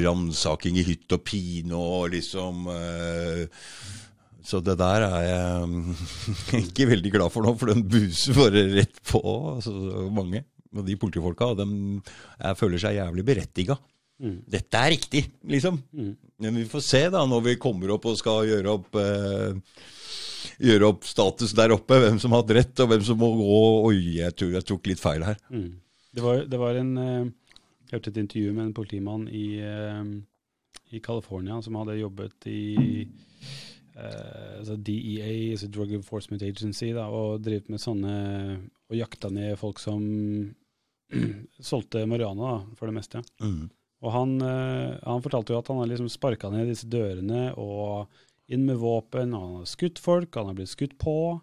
Ransaking 0.06 0.78
i 0.78 0.86
hytt 0.86 1.16
og 1.16 1.24
pine 1.26 1.74
og 1.74 2.12
liksom 2.14 2.68
eh, 2.70 3.46
Så 4.46 4.60
det 4.62 4.76
der 4.78 5.06
er 5.08 5.24
jeg 5.26 5.70
mm, 5.72 6.04
ikke 6.68 6.90
veldig 6.92 7.14
glad 7.14 7.34
for 7.34 7.46
nå, 7.46 7.56
for 7.58 7.74
den 7.74 7.86
buser 7.90 8.38
bare 8.38 8.68
rett 8.76 9.02
på. 9.10 9.22
Altså, 9.56 9.74
mange. 10.14 10.44
Og 10.72 10.86
de 10.88 10.96
politifolka, 10.96 11.52
de, 11.60 11.66
jeg 12.40 12.60
føler 12.60 12.80
seg 12.82 13.00
jævlig 13.00 13.26
berettiga. 13.28 13.76
Dette 14.22 14.78
er 14.78 14.94
riktig, 14.94 15.24
liksom. 15.50 15.80
Men 16.42 16.56
vi 16.62 16.68
får 16.70 16.84
se 16.86 17.02
da, 17.10 17.24
når 17.26 17.42
vi 17.50 17.56
kommer 17.62 17.96
opp 17.96 18.06
og 18.06 18.20
skal 18.20 18.46
gjøre 18.50 18.76
opp 18.78 18.96
eh, 19.02 19.58
Gjøre 20.62 20.88
opp 20.90 21.06
status 21.06 21.52
der 21.58 21.74
oppe, 21.74 21.98
hvem 22.02 22.18
som 22.22 22.34
har 22.34 22.42
hatt 22.44 22.54
rett, 22.58 22.80
og 22.82 22.90
hvem 22.90 23.04
som 23.06 23.18
må 23.18 23.30
gå 23.38 23.60
Oi, 23.90 23.98
jeg, 24.20 24.34
tror, 24.38 24.52
jeg 24.58 24.66
tok 24.70 24.90
litt 24.90 25.02
feil 25.02 25.26
her. 25.26 25.38
Det 26.14 26.22
var, 26.22 26.42
det 26.50 26.60
var 26.60 26.78
en 26.78 26.92
eh, 27.02 27.30
Jeg 27.92 28.00
hørte 28.00 28.14
et 28.14 28.22
intervju 28.22 28.54
med 28.56 28.70
en 28.70 28.76
politimann 28.76 29.28
i, 29.28 29.60
eh, 29.60 30.06
i 30.96 31.02
California 31.04 31.58
som 31.60 31.76
hadde 31.76 31.98
jobbet 32.00 32.48
i 32.48 32.62
eh, 33.04 34.54
altså 34.62 34.78
DEA, 34.80 35.52
altså 35.52 35.68
Drug 35.68 35.92
Enforcement 35.98 36.46
Agency, 36.48 36.94
da, 36.96 37.10
og 37.12 37.44
drevet 37.44 37.68
med 37.68 37.84
sånne 37.84 38.14
Og 38.92 38.96
jakta 38.96 39.28
ned 39.32 39.60
folk 39.60 39.80
som 39.84 40.02
solgte 41.72 42.06
marihuana, 42.08 42.62
for 42.80 42.88
det 42.88 42.96
meste. 42.96 43.22
Mm. 43.44 43.68
Og 44.02 44.16
han, 44.16 44.34
eh, 44.40 44.96
han 45.04 45.24
fortalte 45.24 45.52
jo 45.52 45.60
at 45.60 45.68
han 45.72 45.84
har 45.84 45.92
liksom 45.92 46.10
sparka 46.12 46.50
ned 46.52 46.72
disse 46.72 46.88
dørene 46.88 47.52
og 47.60 48.08
inn 48.52 48.64
med 48.68 48.80
våpen. 48.80 49.36
og 49.36 49.44
Han 49.44 49.60
har 49.62 49.70
skutt 49.70 50.00
folk, 50.00 50.32
han 50.36 50.48
har 50.48 50.58
blitt 50.58 50.72
skutt 50.72 50.96
på. 51.00 51.42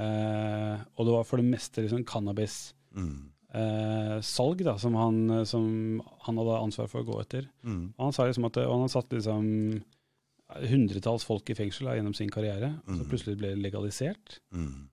Eh, 0.00 0.82
og 0.96 1.06
det 1.06 1.14
var 1.14 1.28
for 1.28 1.40
det 1.40 1.48
meste 1.52 1.84
liksom 1.84 2.08
cannabis. 2.08 2.72
Mm. 2.96 3.33
Eh, 3.54 4.16
salg 4.26 4.64
da, 4.66 4.74
som 4.82 4.96
han, 4.98 5.46
som 5.46 5.66
han 6.26 6.38
hadde 6.40 6.56
ansvar 6.58 6.88
for 6.90 7.04
å 7.04 7.06
gå 7.06 7.18
etter. 7.22 7.46
Mm. 7.62 7.92
Og 7.94 8.08
han 8.08 8.16
sa 8.16 8.26
liksom 8.26 8.48
at 8.48 8.58
og 8.64 8.72
han 8.72 8.86
har 8.86 8.94
satt 8.96 9.14
liksom 9.14 9.44
hundretalls 10.54 11.26
folk 11.26 11.50
i 11.50 11.56
fengsel 11.58 11.88
da, 11.88 11.94
gjennom 11.98 12.16
sin 12.16 12.32
karriere. 12.34 12.74
Og 12.88 12.98
så 12.98 13.06
plutselig 13.10 13.38
ble 13.38 13.54
det 13.54 13.62
legalisert. 13.62 14.40
Mm. 14.54 14.88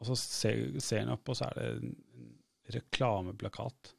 Og 0.00 0.08
så 0.10 0.16
ser, 0.20 0.64
ser 0.82 1.04
han 1.04 1.12
opp, 1.14 1.28
og 1.28 1.38
så 1.38 1.50
er 1.50 1.60
det 1.60 1.68
en 1.74 1.94
reklameplakat 2.76 3.92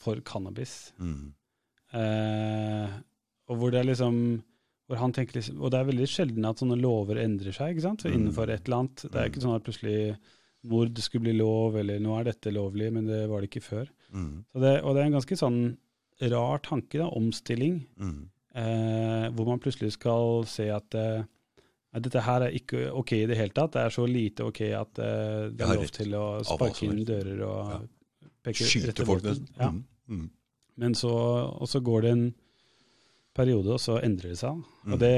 for 0.00 0.20
cannabis. 0.26 0.94
Mm. 1.00 1.32
Eh, 2.00 3.00
og 3.50 3.60
hvor 3.60 3.74
det 3.74 3.82
er 3.82 3.92
liksom 3.92 4.16
hvor 4.90 4.98
han 4.98 5.12
liksom, 5.14 5.60
Og 5.62 5.70
det 5.70 5.78
er 5.78 5.86
veldig 5.86 6.06
sjelden 6.10 6.46
at 6.48 6.58
sånne 6.58 6.76
lover 6.78 7.20
endrer 7.22 7.54
seg 7.54 7.76
ikke 7.76 7.84
sant? 7.84 8.02
Så 8.02 8.10
innenfor 8.10 8.50
et 8.50 8.66
eller 8.66 8.80
annet. 8.82 9.04
Det 9.06 9.20
er 9.20 9.28
ikke 9.30 9.42
sånn 9.44 9.54
at 9.54 9.66
plutselig 9.66 9.98
mord 10.68 10.98
skulle 11.00 11.22
bli 11.28 11.36
lov, 11.38 11.76
eller 11.80 11.98
nå 12.00 12.18
er 12.20 12.24
dette 12.24 12.52
lovlig, 12.52 12.90
men 12.92 13.06
det 13.06 13.28
var 13.30 13.40
det 13.40 13.48
ikke 13.50 13.62
før. 13.64 13.86
Mm. 14.12 14.44
Så 14.52 14.60
det, 14.60 14.74
og 14.84 14.94
det 14.94 15.02
er 15.02 15.06
en 15.08 15.16
ganske 15.18 15.36
sånn 15.40 15.60
rar 16.30 16.58
tanke, 16.60 16.98
da, 17.00 17.06
omstilling, 17.16 17.86
Mm. 17.96 18.28
eh, 18.54 19.28
hvor 19.32 19.46
man 19.46 19.60
plutselig 19.62 19.92
skal 19.96 20.44
se 20.46 20.68
at 20.68 20.94
eh, 20.94 21.22
dette 22.00 22.20
her 22.22 22.42
er 22.42 22.50
ikke 22.54 22.90
ok 22.92 23.12
i 23.12 23.26
det 23.26 23.36
hele 23.38 23.54
tatt. 23.56 23.72
Det 23.72 23.80
er 23.86 23.94
så 23.94 24.04
lite 24.06 24.44
ok 24.46 24.60
at 24.76 24.98
eh, 24.98 25.48
det 25.54 25.64
er 25.64 25.74
lov 25.80 25.86
til 25.96 26.12
å 26.14 26.26
sparke 26.44 26.84
inn 26.86 27.04
dører 27.08 27.40
og 27.46 27.70
Ja. 27.72 27.80
peke 28.44 28.64
Skyte 28.68 29.06
folk 29.06 29.22
nesten. 29.24 29.48
Ja. 29.58 29.70
Mm. 29.70 29.84
Mm. 30.08 30.30
Men 30.76 30.94
så, 30.94 31.10
og 31.60 31.66
så 31.68 31.80
går 31.82 32.02
det 32.02 32.10
en 32.10 32.34
periode, 33.36 33.70
og 33.76 33.78
så 33.80 33.98
endrer 34.02 34.32
det 34.34 34.38
seg. 34.40 34.58
Mm. 34.84 34.92
Og, 34.92 34.98
det, 35.00 35.10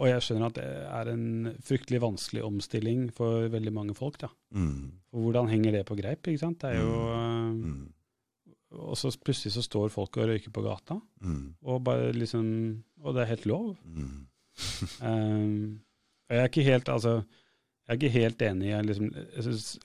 og 0.00 0.06
jeg 0.08 0.22
skjønner 0.24 0.46
at 0.48 0.58
det 0.58 0.66
er 0.88 1.10
en 1.12 1.24
fryktelig 1.66 2.00
vanskelig 2.02 2.42
omstilling 2.46 3.06
for 3.14 3.48
veldig 3.52 3.72
mange 3.76 3.94
folk. 3.94 4.16
da. 4.22 4.28
Mm. 4.56 4.92
Og 5.12 5.24
hvordan 5.26 5.50
henger 5.52 5.72
det 5.78 5.86
på 5.86 5.96
greip? 5.98 6.26
ikke 6.26 6.38
sant? 6.44 6.60
Det 6.62 6.70
er 6.74 6.80
jo, 6.80 6.92
Mm. 7.50 7.82
eh, 7.82 7.96
Og 8.72 8.94
så 8.96 9.10
plutselig 9.18 9.50
så 9.52 9.62
står 9.66 9.88
folk 9.90 10.16
og 10.16 10.28
røyker 10.30 10.50
på 10.54 10.62
gata, 10.62 11.00
Mm. 11.20 11.54
og, 11.64 11.82
bare 11.84 12.12
liksom, 12.12 12.82
og 13.02 13.14
det 13.14 13.22
er 13.22 13.32
helt 13.34 13.46
lov. 13.46 13.76
Mm. 13.84 14.26
Um, 15.02 15.80
og 16.30 16.36
jeg 16.36 16.40
er 16.44 16.48
ikke 16.48 16.62
helt, 16.62 16.88
altså, 16.88 17.14
jeg 17.88 17.88
er 17.88 17.98
ikke 17.98 18.10
helt 18.20 18.42
enig. 18.42 18.68
Jeg, 18.70 18.84
liksom, 18.86 19.10
jeg 19.14 19.42
synes 19.42 19.78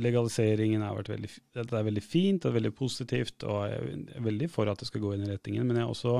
legaliseringen 0.00 0.80
har 0.82 0.94
vært 0.96 1.10
veldig, 1.12 1.30
dette 1.54 1.76
er 1.76 1.84
veldig 1.84 2.02
fint 2.02 2.44
og 2.48 2.54
veldig 2.54 2.72
positivt, 2.78 3.44
og 3.44 3.68
jeg 3.68 4.06
er 4.16 4.22
veldig 4.24 4.48
for 4.50 4.70
at 4.70 4.78
det 4.80 4.88
skal 4.88 5.02
gå 5.02 5.12
inn 5.14 5.26
i 5.26 5.30
retningen. 5.34 5.66
Men 5.66 5.76
jeg 5.76 5.84
er 5.84 5.90
også 5.92 6.14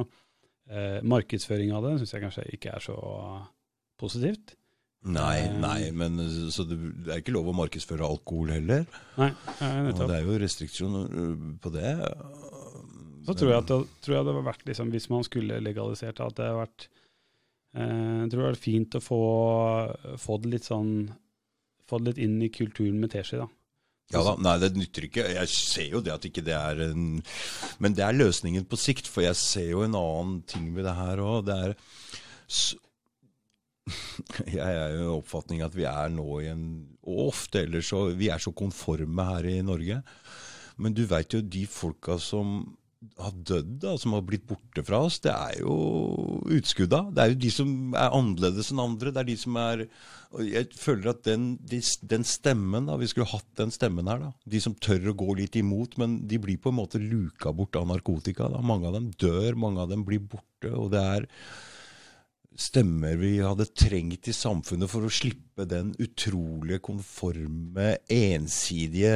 eh, 0.68 1.00
markedsføring 1.02 1.72
av 1.72 1.86
det 1.86 1.98
syns 2.00 2.12
jeg 2.16 2.24
kanskje 2.26 2.48
ikke 2.56 2.74
er 2.76 2.84
så 2.84 2.96
positivt. 4.00 4.56
Nei, 5.00 5.38
Eh. 5.48 5.54
nei, 5.56 5.90
men 5.96 6.18
så 6.52 6.66
det, 6.68 6.76
er 7.08 7.22
ikke 7.22 7.32
lov 7.32 7.48
å 7.48 7.56
markedsføre 7.56 8.04
alkohol 8.04 8.50
heller. 8.52 8.84
Nei, 9.16 9.30
nettopp. 9.60 10.02
Og 10.04 10.10
det 10.10 10.16
er 10.18 10.26
jo 10.26 10.40
restriksjoner 10.42 11.06
øh, 11.22 11.46
på 11.62 11.72
det. 11.72 11.94
Så 13.24 13.36
tror 13.36 13.50
jeg 13.52 13.62
at 13.62 13.70
det, 13.70 13.78
tror 14.04 14.16
jeg 14.16 14.26
det 14.26 14.34
har 14.34 14.44
vært, 14.44 14.66
liksom, 14.68 14.90
hvis 14.92 15.08
man 15.12 15.24
skulle 15.24 15.60
legalisert 15.64 16.20
at 16.24 16.36
det 16.36 16.48
har 16.50 16.58
vært 16.60 16.86
eh, 17.76 18.20
Jeg 18.24 18.30
tror 18.32 18.42
det 18.42 18.48
vært 18.50 18.64
fint 18.64 18.96
å 18.96 19.02
få, 19.04 19.20
få 20.20 20.38
det 20.42 20.52
litt 20.56 20.68
sånn 20.68 20.92
Få 21.88 21.98
det 22.00 22.12
litt 22.12 22.22
inn 22.26 22.36
i 22.44 22.48
kulturen 22.54 23.00
med 23.00 23.12
teskje, 23.12 23.40
da. 23.42 23.48
Ja 24.10 24.22
da, 24.26 24.34
nei, 24.42 24.56
det 24.58 24.72
nytter 24.74 25.06
ikke. 25.06 25.24
Jeg 25.36 25.50
ser 25.52 25.92
jo 25.94 26.02
det 26.02 26.12
at 26.16 26.24
ikke 26.26 26.42
det 26.42 26.56
er 26.56 26.80
en 26.88 27.20
Men 27.82 27.94
det 27.94 28.02
er 28.02 28.16
løsningen 28.16 28.66
på 28.66 28.78
sikt, 28.80 29.06
for 29.06 29.22
jeg 29.22 29.38
ser 29.38 29.68
jo 29.70 29.84
en 29.86 29.94
annen 29.98 30.40
ting 30.50 30.72
ved 30.74 30.88
det 30.88 30.96
her 30.98 31.22
òg. 31.22 31.44
Det 31.46 31.58
er 31.66 31.76
Jeg 34.58 34.66
er 34.66 34.96
jo 34.96 35.04
i 35.06 35.14
oppfatning 35.16 35.62
at 35.66 35.74
vi 35.74 35.86
er 35.88 36.10
nå 36.12 36.26
i 36.42 36.50
en 36.50 36.64
Og 37.08 37.30
ofte 37.30 37.64
ellers 37.64 37.88
så 37.90 38.04
Vi 38.18 38.28
er 38.30 38.42
så 38.42 38.52
konforme 38.54 39.24
her 39.30 39.48
i 39.50 39.56
Norge. 39.66 40.02
Men 40.80 40.96
du 40.96 41.04
veit 41.08 41.34
jo 41.34 41.42
de 41.44 41.66
folka 41.68 42.18
som 42.18 42.62
har 43.20 43.32
dødd, 43.32 43.76
da, 43.80 43.94
som 44.00 44.12
har 44.12 44.24
blitt 44.28 44.44
borte 44.48 44.82
fra 44.84 44.98
oss, 45.06 45.16
det 45.24 45.32
er 45.32 45.60
jo 45.62 45.74
utskudda. 46.52 47.00
Det 47.16 47.22
er 47.22 47.32
jo 47.32 47.38
de 47.40 47.52
som 47.54 47.70
er 47.96 48.16
annerledes 48.16 48.68
enn 48.72 48.82
andre. 48.82 49.12
Det 49.14 49.22
er 49.22 49.28
de 49.30 49.36
som 49.40 49.56
er 49.60 49.86
Jeg 50.30 50.68
føler 50.78 51.10
at 51.10 51.24
den, 51.26 51.56
de, 51.66 51.80
den 52.06 52.26
stemmen, 52.28 52.86
da, 52.86 52.98
vi 53.00 53.08
skulle 53.10 53.30
hatt 53.32 53.48
den 53.58 53.72
stemmen 53.74 54.06
her, 54.10 54.20
da. 54.22 54.30
De 54.44 54.60
som 54.62 54.76
tør 54.76 55.10
å 55.10 55.16
gå 55.18 55.34
litt 55.40 55.56
imot, 55.58 55.96
men 55.98 56.20
de 56.28 56.38
blir 56.38 56.60
på 56.60 56.70
en 56.70 56.78
måte 56.78 57.00
luka 57.02 57.54
bort 57.56 57.76
av 57.80 57.88
narkotika. 57.90 58.50
Da. 58.52 58.60
Mange 58.62 58.90
av 58.90 58.98
dem 58.98 59.10
dør, 59.18 59.56
mange 59.58 59.82
av 59.82 59.90
dem 59.90 60.04
blir 60.06 60.20
borte. 60.20 60.70
Og 60.70 60.92
det 60.92 61.02
er 61.02 61.28
stemmer 62.60 63.16
vi 63.20 63.38
hadde 63.40 63.66
trengt 63.72 64.28
i 64.28 64.34
samfunnet 64.36 64.90
for 64.90 65.06
å 65.06 65.12
slippe 65.12 65.64
den 65.68 65.92
utrolige 66.02 66.80
konforme, 66.84 67.94
ensidige 68.12 69.14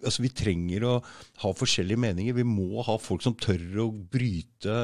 Altså, 0.00 0.24
vi 0.24 0.32
trenger 0.34 0.88
å 0.88 0.96
ha 1.44 1.52
forskjellige 1.56 2.02
meninger. 2.02 2.36
Vi 2.36 2.46
må 2.46 2.82
ha 2.86 2.98
folk 3.00 3.24
som 3.24 3.36
tør 3.38 3.84
å 3.84 3.88
bryte 3.92 4.76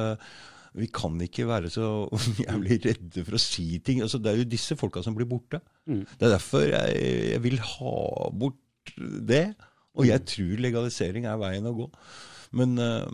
Vi 0.79 0.89
kan 0.95 1.19
ikke 1.25 1.49
være 1.49 1.73
så 1.75 2.07
jævlig 2.47 2.81
redde 2.87 3.27
for 3.27 3.39
å 3.39 3.43
si 3.43 3.81
ting. 3.85 4.03
Altså, 4.05 4.23
det 4.23 4.33
er 4.33 4.43
jo 4.43 4.53
disse 4.55 4.79
folka 4.79 5.03
som 5.03 5.17
blir 5.19 5.29
borte. 5.31 5.63
Mm. 5.91 6.05
Det 6.07 6.29
er 6.29 6.37
derfor 6.37 6.67
jeg, 6.71 7.03
jeg 7.35 7.45
vil 7.47 7.59
ha 7.75 7.99
bort 8.31 8.95
det. 9.29 9.47
Og 9.99 10.07
jeg 10.07 10.23
tror 10.31 10.61
legalisering 10.63 11.27
er 11.27 11.41
veien 11.41 11.67
å 11.67 11.75
gå. 11.75 11.89
Men 12.59 12.79
eh, 12.81 13.07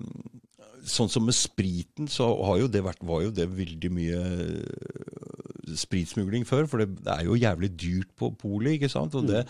sånn 0.84 1.10
som 1.12 1.24
med 1.26 1.36
spriten, 1.36 2.08
så 2.10 2.28
har 2.48 2.60
jo 2.62 2.68
det 2.70 2.84
vært, 2.84 3.02
var 3.06 3.24
jo 3.24 3.32
det 3.34 3.48
veldig 3.50 3.90
mye 3.94 4.20
eh, 4.20 5.74
spritsmugling 5.80 6.46
før. 6.48 6.68
For 6.70 6.82
det, 6.82 6.90
det 7.04 7.16
er 7.18 7.26
jo 7.28 7.38
jævlig 7.40 7.72
dyrt 7.80 8.12
på 8.20 8.30
polet, 8.40 8.76
ikke 8.76 8.92
sant. 8.92 9.16
Og 9.18 9.28
det 9.30 9.44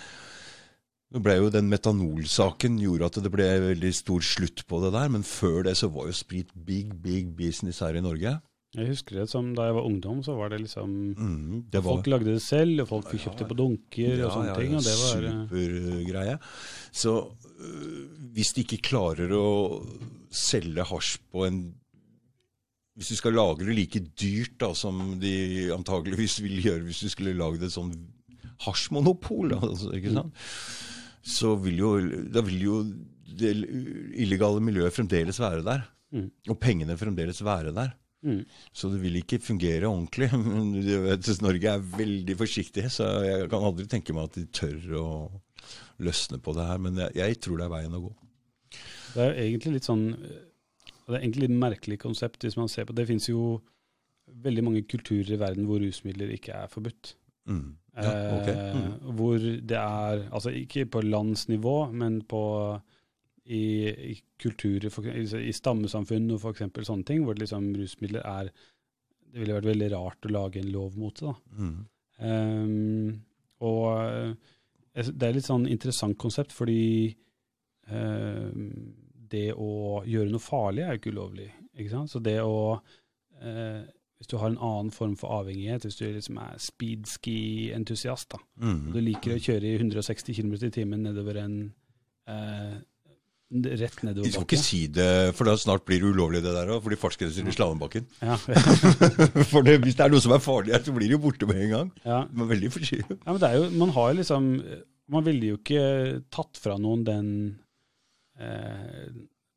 nå 1.14 1.20
ble 1.22 1.37
jo 1.39 1.51
den 1.53 1.68
metanolsaken 1.70 2.80
gjorde 2.82 3.07
at 3.07 3.20
det 3.22 3.30
ble 3.30 3.45
veldig 3.68 3.93
stor 3.95 4.24
slutt 4.26 4.64
på 4.66 4.80
det 4.82 4.91
der. 4.97 5.12
Men 5.14 5.22
før 5.26 5.62
det 5.68 5.76
så 5.78 5.91
var 5.95 6.09
jo 6.11 6.16
sprit 6.16 6.51
big, 6.66 6.91
big 7.05 7.30
business 7.39 7.78
her 7.85 7.95
i 7.95 8.03
Norge. 8.03 8.35
Jeg 8.74 8.89
husker 8.91 9.20
det 9.20 9.28
som 9.30 9.53
da 9.55 9.68
jeg 9.68 9.76
var 9.76 9.85
ungdom, 9.87 10.24
så 10.26 10.35
var 10.35 10.51
det 10.51 10.64
liksom 10.64 10.91
Mm, 11.14 11.61
det 11.70 11.78
var 11.85 11.95
Folk 11.95 12.09
lagde 12.11 12.32
det 12.32 12.43
selv, 12.43 12.80
og 12.82 12.89
folk 12.89 13.11
fikk 13.12 13.28
kjøpt 13.28 13.45
det 13.45 13.47
på 13.53 13.59
dunker 13.61 14.24
og 14.26 14.32
sånne 14.35 14.49
ja, 14.51 14.57
ting. 14.59 14.74
og 14.74 14.82
det 14.82 14.97
var... 14.99 15.28
eh, 15.28 15.45
Supergreie. 15.45 16.39
Så 16.91 17.12
hvis 18.34 18.54
de 18.56 18.64
ikke 18.64 18.82
klarer 18.90 19.32
å 19.36 19.46
selge 20.34 20.86
hasj 20.90 21.16
på 21.30 21.46
en 21.46 21.64
Hvis 22.94 23.10
du 23.10 23.16
skal 23.18 23.34
lage 23.34 23.66
det 23.66 23.74
like 23.74 24.00
dyrt 24.14 24.58
da, 24.62 24.70
som 24.74 25.16
de 25.18 25.70
antageligvis 25.74 26.38
ville 26.44 26.62
gjøre 26.62 26.84
hvis 26.86 27.02
du 27.02 27.08
skulle 27.10 27.34
lagd 27.34 27.62
et 27.66 27.74
sånn 27.74 27.90
hasjmonopol, 28.62 29.56
altså, 29.58 29.90
ikke 29.98 30.12
sant? 30.14 30.44
så 31.24 31.54
vil 31.58 31.80
jo, 31.80 31.90
da 32.30 32.42
vil 32.44 32.62
jo 32.62 32.76
det 33.24 33.50
illegale 34.20 34.62
miljøet 34.62 34.94
fremdeles 34.94 35.40
være 35.42 35.64
der. 35.66 35.86
Mm. 36.14 36.28
Og 36.52 36.58
pengene 36.60 36.96
fremdeles 37.00 37.40
være 37.42 37.72
der. 37.74 37.94
Mm. 38.24 38.42
Så 38.72 38.88
det 38.92 39.00
vil 39.02 39.18
ikke 39.20 39.40
fungere 39.42 39.88
ordentlig. 39.88 40.30
Men 40.36 40.70
Norge 41.44 41.72
er 41.72 41.88
veldig 41.96 42.36
forsiktig, 42.40 42.86
så 42.92 43.08
jeg 43.24 43.48
kan 43.52 43.66
aldri 43.66 43.88
tenke 43.90 44.16
meg 44.16 44.30
at 44.30 44.38
de 44.38 44.46
tør 44.54 45.00
å 45.00 45.08
løsne 46.03 46.40
på 46.42 46.55
det 46.57 46.66
her. 46.68 46.80
Men 46.82 46.99
jeg, 47.05 47.16
jeg 47.20 47.40
tror 47.45 47.61
det 47.61 47.68
er 47.68 47.74
veien 47.74 47.99
å 47.99 48.03
gå. 48.07 48.12
Det 49.14 49.22
er 49.22 49.38
egentlig 49.45 49.76
litt 49.76 49.86
sånn 49.86 50.09
Det 50.11 51.12
er 51.12 51.20
egentlig 51.20 51.47
et 51.47 51.61
merkelig 51.62 51.99
konsept 52.03 52.42
hvis 52.42 52.57
man 52.59 52.66
ser 52.72 52.88
på 52.88 52.97
Det 52.97 53.05
finnes 53.07 53.28
jo 53.28 53.61
veldig 54.42 54.64
mange 54.66 54.82
kulturer 54.90 55.36
i 55.36 55.38
verden 55.38 55.68
hvor 55.68 55.78
rusmidler 55.78 56.32
ikke 56.34 56.57
er 56.57 56.70
forbudt. 56.72 57.12
Mm. 57.47 57.76
Ja, 57.95 58.14
ok. 58.34 58.49
Mm. 58.49 58.78
Eh, 58.80 59.11
hvor 59.14 59.38
det 59.38 59.78
er 59.78 60.24
Altså 60.34 60.51
ikke 60.51 60.86
på 60.90 61.05
landsnivå, 61.05 61.76
men 61.92 62.22
på 62.26 62.42
i, 63.45 63.61
i 64.12 64.14
kulturer, 64.40 64.88
for, 64.88 65.05
i, 65.05 65.22
i 65.22 65.53
stammesamfunn 65.53 66.30
og 66.32 66.40
f.eks. 66.40 66.64
sånne 66.88 67.05
ting, 67.05 67.26
hvor 67.26 67.36
det 67.36 67.45
liksom 67.45 67.74
rusmidler 67.76 68.24
er 68.24 68.49
Det 68.49 69.42
ville 69.42 69.59
vært 69.59 69.68
veldig 69.68 69.90
rart 69.92 70.26
å 70.26 70.32
lage 70.32 70.62
en 70.62 70.72
lov 70.72 70.97
mot 70.99 71.14
det. 71.20 71.28
da. 71.28 71.61
Mm. 71.61 71.78
Um, 72.24 73.22
og 73.66 73.86
eh, 74.01 74.53
det 74.95 75.22
er 75.28 75.32
litt 75.34 75.45
sånn 75.49 75.66
interessant 75.66 76.16
konsept, 76.18 76.53
fordi 76.55 77.14
eh, 77.90 78.51
det 79.34 79.49
å 79.59 80.03
gjøre 80.07 80.30
noe 80.30 80.42
farlig 80.42 80.84
er 80.84 80.95
jo 80.95 81.01
ikke 81.03 81.12
ulovlig. 81.16 81.49
ikke 81.74 81.90
sant? 81.90 82.11
Så 82.12 82.20
det 82.22 82.38
å 82.42 82.80
eh, 83.42 83.82
Hvis 84.18 84.28
du 84.30 84.36
har 84.38 84.49
en 84.53 84.59
annen 84.62 84.90
form 84.95 85.16
for 85.18 85.34
avhengighet, 85.40 85.82
hvis 85.84 85.97
du 85.99 86.05
liksom 86.07 86.38
er 86.38 86.55
speedski-entusiast, 86.62 88.28
da, 88.30 88.38
Mm. 88.62 88.92
du 88.92 89.01
liker 89.01 89.34
å 89.34 89.42
kjøre 89.42 89.64
i 89.66 89.78
160 89.78 90.34
km 90.34 90.55
i 90.55 90.70
timen 90.70 91.03
nedover 91.03 91.36
en 91.42 91.57
eh, 92.28 92.78
Rett 93.55 94.00
nedover 94.02 94.02
bakken. 94.02 94.09
nedover 94.11 94.32
skal 94.34 94.46
ikke 94.48 94.59
si 94.64 94.80
det, 94.90 95.09
for 95.38 95.46
da 95.46 95.55
snart 95.61 95.84
blir 95.86 96.02
det 96.02 96.11
ulovlig 96.11 96.40
det 96.42 96.55
der 96.57 96.72
òg, 96.74 96.80
fordi 96.82 96.98
fartsgrenser 96.98 97.46
i 97.46 97.55
Slalåmbakken. 97.55 98.09
Ja. 98.20 98.34
For 99.52 99.62
det, 99.62 99.76
hvis 99.84 99.94
det 99.94 100.05
er 100.09 100.11
noe 100.11 100.22
som 100.24 100.34
er 100.34 100.42
farlig 100.42 100.74
her, 100.74 100.82
så 100.82 100.94
blir 100.96 101.07
det 101.07 101.14
jo 101.14 101.22
borte 101.22 101.46
med 101.46 101.61
en 101.66 101.74
gang. 101.76 101.92
ja. 102.05 102.22
Men 102.34 102.50
veldig 102.50 102.72
forsiktig. 102.74 103.18
Ja, 103.20 103.30
men 103.30 103.38
det 103.44 103.50
er 103.52 103.61
jo, 103.61 103.68
man 103.78 103.94
har 103.94 104.16
liksom 104.18 104.48
Man 105.14 105.24
ville 105.26 105.52
jo 105.52 105.57
ikke 105.61 105.84
tatt 106.32 106.57
fra 106.59 106.78
noen 106.80 107.02
den 107.05 107.26
eh, 108.40 109.09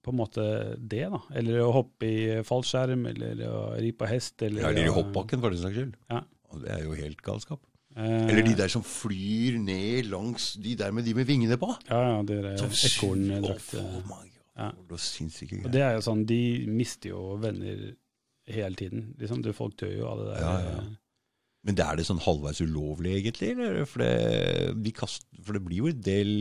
På 0.03 0.11
en 0.11 0.19
måte 0.19 0.43
det, 0.77 1.05
da. 1.11 1.21
Eller 1.39 1.61
å 1.63 1.71
hoppe 1.75 2.07
i 2.07 2.19
fallskjerm, 2.47 3.05
eller 3.13 3.41
å 3.47 3.61
ri 3.79 3.93
på 3.95 4.07
hest, 4.11 4.35
eller 4.43 4.61
Ja, 4.65 4.69
eller 4.73 4.87
i 4.87 4.93
hoppbakken, 4.97 5.41
for 5.43 5.55
den 5.55 5.63
saks 5.63 5.79
skyld. 5.79 5.95
Ja. 6.11 6.21
Og 6.51 6.61
det 6.63 6.71
er 6.75 6.83
jo 6.85 6.93
helt 6.95 7.23
galskap. 7.25 7.63
Eh, 7.97 8.27
Eller 8.29 8.45
de 8.45 8.53
der 8.59 8.69
som 8.69 8.83
flyr 8.85 9.55
ned 9.57 10.11
langs 10.11 10.51
De 10.61 10.75
der 10.77 10.91
med 10.93 11.07
de 11.07 11.15
med 11.17 11.25
vingene 11.25 11.57
på. 11.57 11.71
Ja, 11.89 12.01
ja, 12.11 12.17
det 12.27 12.37
er 12.43 12.51
ekorndrakter. 12.61 13.81
Oh. 13.81 14.19
Ja. 14.57 14.71
Det 14.73 15.65
Og 15.65 15.75
er 15.81 15.97
jo 15.97 16.05
sånn, 16.05 16.23
de 16.29 16.41
mister 16.69 17.11
jo 17.11 17.35
venner 17.41 17.91
hele 18.49 18.77
tiden. 18.77 19.11
Liksom, 19.21 19.43
du, 19.45 19.51
folk 19.53 19.75
dør 19.81 19.93
jo 19.93 20.07
av 20.09 20.21
det 20.21 20.31
der. 20.31 20.41
Ja, 20.41 20.55
ja. 20.65 20.81
Men 21.67 21.77
det 21.77 21.85
er 21.85 21.99
det 21.99 22.07
sånn 22.07 22.21
halvveis 22.23 22.61
ulovlig, 22.63 23.17
egentlig? 23.19 23.51
Eller? 23.53 23.83
For, 23.89 24.01
det, 24.01 24.73
de 24.85 24.93
kaster, 24.95 25.27
for 25.43 25.57
det 25.57 25.63
blir 25.65 25.83
jo 25.83 25.91
en 25.91 26.01
del 26.05 26.33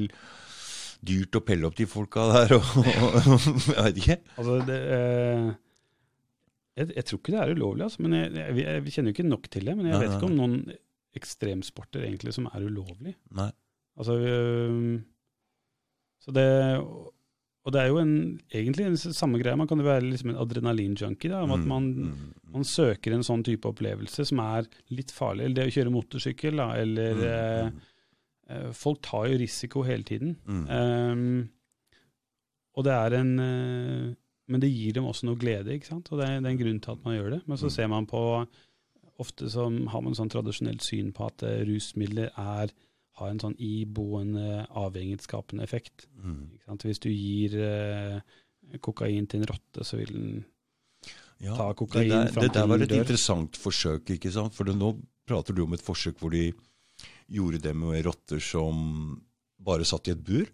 dyrt 1.07 1.37
å 1.37 1.43
pelle 1.45 1.69
opp 1.69 1.77
de 1.77 1.87
folka 1.89 2.25
der, 2.33 2.57
og 2.57 2.87
Jeg 2.87 3.85
vet 3.89 4.01
ikke. 4.01 4.19
Altså, 4.39 4.59
det, 4.69 4.79
eh, 4.97 5.49
jeg, 6.81 6.93
jeg 6.95 7.09
tror 7.09 7.21
ikke 7.21 7.35
det 7.35 7.43
er 7.43 7.55
ulovlig, 7.57 7.89
altså, 7.89 8.05
men 8.07 8.17
jeg, 8.21 8.33
jeg, 8.39 8.57
jeg 8.65 8.95
kjenner 8.95 9.13
jo 9.13 9.17
ikke 9.17 9.29
nok 9.29 9.51
til 9.53 9.69
det. 9.69 9.77
Men 9.77 9.91
jeg 9.91 10.03
vet 10.05 10.17
ikke 10.17 10.31
om 10.31 10.39
noen 10.41 10.59
ekstremsporter 11.17 12.05
egentlig 12.07 12.35
som 12.37 12.47
er 12.53 12.67
ulovlig. 12.69 13.15
Nei. 13.37 13.51
Altså, 13.97 14.17
så 16.23 16.33
det, 16.35 16.47
og 17.67 17.73
det 17.75 17.81
er 17.83 17.91
jo 17.91 17.99
en, 18.03 18.13
egentlig 18.55 18.87
en 18.87 18.97
samme 18.99 19.39
greie. 19.43 19.57
Man 19.59 19.69
kan 19.71 19.81
jo 19.81 19.87
være 19.87 20.05
liksom 20.07 20.33
en 20.33 20.41
adrenalinjunkie. 20.43 21.31
da, 21.33 21.43
om 21.45 21.53
at 21.57 21.61
Mm, 21.65 21.69
man, 21.69 21.89
mm, 21.95 22.35
man 22.57 22.65
søker 22.65 23.13
en 23.15 23.25
sånn 23.27 23.45
type 23.47 23.69
opplevelse 23.69 24.27
som 24.27 24.41
er 24.43 24.69
litt 24.91 25.11
farlig. 25.15 25.45
Eller 25.47 25.55
det 25.61 25.67
å 25.71 25.75
kjøre 25.77 25.95
motorsykkel, 25.95 26.57
da, 26.57 26.69
eller 26.83 27.15
mm, 27.15 27.27
eh, 27.27 27.71
mm, 27.71 27.81
eh, 28.51 28.73
Folk 28.73 29.03
tar 29.03 29.27
jo 29.33 29.39
risiko 29.43 29.83
hele 29.87 30.03
tiden. 30.07 30.37
mm. 30.47 30.65
Ehm, 30.71 31.49
og 32.77 32.85
det 32.85 32.93
er 32.93 33.15
en 33.23 33.39
eh, 33.41 34.15
Men 34.49 34.61
det 34.63 34.69
gir 34.71 34.93
dem 34.95 35.05
også 35.09 35.25
noe 35.27 35.35
glede, 35.41 35.73
ikke 35.75 35.89
sant? 35.89 36.07
Og 36.13 36.21
det 36.21 36.27
er, 36.29 36.41
det 36.41 36.47
er 36.47 36.53
en 36.55 36.59
grunn 36.61 36.79
til 36.81 36.93
at 36.93 37.01
man 37.05 37.17
gjør 37.17 37.31
det. 37.35 37.41
Men 37.49 37.57
så 37.59 37.67
Mm. 37.67 37.71
ser 37.75 37.89
man 37.89 38.07
på 38.07 38.47
Ofte 39.19 39.49
så 39.51 39.65
har 39.89 40.03
man 40.05 40.15
sånn 40.19 40.29
tradisjonelt 40.33 40.83
syn 40.85 41.13
på 41.17 41.27
at 41.31 41.43
eh, 41.47 41.63
rusmidler 41.69 42.31
er, 42.37 42.73
har 43.17 43.31
en 43.33 43.41
sånn 43.41 43.55
iboende 43.63 44.67
avhengighetsskapende 44.77 45.65
effekt. 45.65 46.05
Mm. 46.21 46.51
Hvis 46.85 47.01
du 47.01 47.09
gir 47.11 47.55
eh, 47.65 48.21
kokain 48.85 49.27
til 49.31 49.41
en 49.41 49.49
rotte, 49.53 49.85
så 49.89 49.97
vil 50.03 50.13
den 50.13 50.45
Ja, 51.41 51.53
Ta 51.57 51.71
kokain 51.77 52.09
det 52.09 52.13
der, 52.17 52.33
fram 52.33 52.45
det 52.47 52.53
der 52.55 52.67
var 52.67 52.81
et 52.81 52.89
dør. 52.91 53.01
interessant 53.03 53.57
forsøk, 53.61 54.11
ikke 54.17 54.31
sant? 54.33 54.55
For 54.57 54.65
det, 54.65 54.77
nå 54.77 54.95
prater 55.29 55.53
du 55.57 55.63
om 55.67 55.75
et 55.77 55.85
forsøk 55.85 56.19
hvor 56.21 56.33
de 56.33 56.51
gjorde 57.29 57.59
det 57.61 57.75
med 57.77 58.05
rotter 58.07 58.41
som 58.41 59.21
bare 59.61 59.85
satt 59.85 60.09
i 60.09 60.15
et 60.15 60.23
bur, 60.25 60.47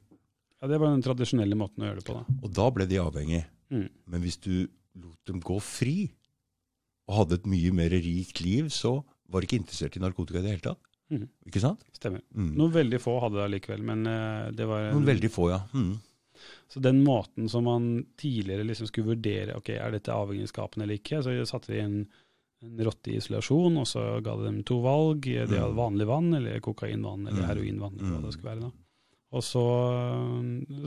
Ja, 0.63 0.69
Det 0.69 0.79
var 0.79 0.93
den 0.95 1.03
tradisjonelle 1.03 1.57
måten 1.59 1.83
å 1.83 1.89
gjøre 1.89 1.99
det 2.01 2.07
på. 2.07 2.15
da. 2.15 2.25
og 2.43 2.53
da 2.55 2.71
ble 2.71 2.87
de 2.87 2.99
avhengige. 3.03 3.45
Mm. 3.71 3.89
Men 4.07 4.21
hvis 4.23 4.37
du 4.39 4.69
lot 4.95 5.19
dem 5.27 5.41
gå 5.41 5.57
fri, 5.61 6.11
og 7.09 7.17
hadde 7.19 7.35
et 7.41 7.47
mye 7.51 7.73
mer 7.73 7.91
rikt 7.91 8.41
liv, 8.45 8.69
så 8.71 9.03
var 9.29 9.41
de 9.41 9.47
ikke 9.49 9.61
interessert 9.63 9.97
i 9.97 10.01
narkotika 10.01 10.39
i 10.39 10.43
det 10.43 10.51
hele 10.57 10.67
tatt. 10.71 10.79
Mm. 11.13 11.27
Ikke 11.47 11.61
sant? 11.61 11.83
Stemmer. 11.93 12.23
Mm. 12.35 12.55
Noen 12.57 12.73
veldig 12.73 13.01
få 13.03 13.19
hadde 13.21 13.37
det 13.37 13.45
allikevel, 13.49 13.83
men 13.85 14.07
eh, 14.07 14.51
det 14.57 14.65
var 14.69 14.87
en, 14.89 14.95
Noen 14.97 15.09
veldig 15.11 15.31
få, 15.35 15.51
ja. 15.53 15.61
Mm. 15.75 15.95
Så 16.73 16.81
den 16.81 17.03
måten 17.05 17.49
som 17.53 17.65
man 17.69 17.89
tidligere 18.19 18.65
liksom 18.65 18.89
skulle 18.89 19.13
vurdere 19.15 19.55
ok, 19.59 19.69
er 19.77 19.93
dette 19.93 20.15
avhengighetsskapende 20.15 20.87
eller 20.87 20.99
ikke, 20.99 21.21
så 21.23 21.35
satte 21.47 21.73
de 21.75 21.81
en, 21.85 21.99
en 22.65 22.81
rotte 22.87 23.13
i 23.13 23.19
isolasjon, 23.21 23.77
og 23.83 23.87
så 23.87 24.07
ga 24.25 24.37
de 24.41 24.47
dem 24.49 24.63
to 24.67 24.81
valg. 24.83 25.21
De 25.27 25.37
hadde 25.43 25.69
Mm. 25.69 25.77
vanlig 25.77 26.07
vann 26.09 26.33
eller 26.35 26.61
kokainvann 26.65 27.27
eller 27.29 27.43
Mm. 27.43 27.49
heroinvann. 27.51 27.99
eller 27.99 28.11
hva 28.11 28.19
Mm. 28.19 28.25
det 28.25 28.33
skulle 28.33 28.51
være 28.55 28.61
da. 28.65 28.73
Og 29.33 29.41
så, 29.43 29.63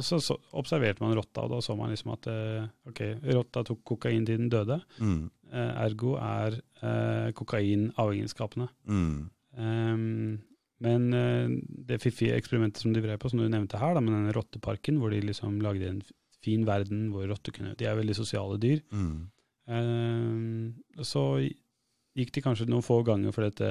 så, 0.05 0.19
så 0.21 0.35
observerte 0.53 1.01
man 1.01 1.15
rotta, 1.17 1.41
og 1.45 1.49
da 1.55 1.61
så 1.65 1.75
man 1.77 1.89
liksom 1.93 2.11
at 2.13 2.27
eh, 2.27 2.67
ok, 2.89 3.01
rotta 3.33 3.63
tok 3.65 3.83
kokain 3.83 4.25
til 4.25 4.37
den 4.37 4.49
døde. 4.49 4.81
Mm. 4.99 5.29
Eh, 5.53 5.71
ergo 5.85 6.15
er 6.17 6.57
eh, 6.81 7.29
kokain 7.37 7.89
avhengighetsskapende. 8.01 8.67
Mm. 8.89 9.17
Ehm, 9.61 10.39
men 10.85 11.05
eh, 11.15 11.53
det 11.89 12.01
fiffige 12.03 12.35
eksperimentet 12.35 12.81
som 12.81 12.95
de 12.95 13.03
drev 13.03 13.19
på, 13.21 13.29
som 13.31 13.39
du 13.39 13.47
nevnte 13.47 13.79
her, 13.79 13.93
da, 13.95 14.03
med 14.03 14.15
denne 14.17 14.33
rotteparken, 14.35 14.97
hvor 14.99 15.13
de 15.13 15.21
liksom 15.23 15.61
lagde 15.63 15.91
en 15.91 16.01
fin 16.45 16.65
verden 16.67 17.07
hvor 17.13 17.25
rotter 17.29 17.53
kunne 17.55 17.73
De 17.77 17.87
er 17.89 17.97
veldig 17.97 18.17
sosiale 18.17 18.57
dyr. 18.61 18.81
Mm. 18.91 19.29
Ehm, 19.75 20.73
så 21.01 21.23
gikk 22.15 22.33
de 22.35 22.43
kanskje 22.43 22.67
noen 22.71 22.85
få 22.85 23.01
ganger 23.05 23.33
for 23.35 23.47
dette 23.47 23.69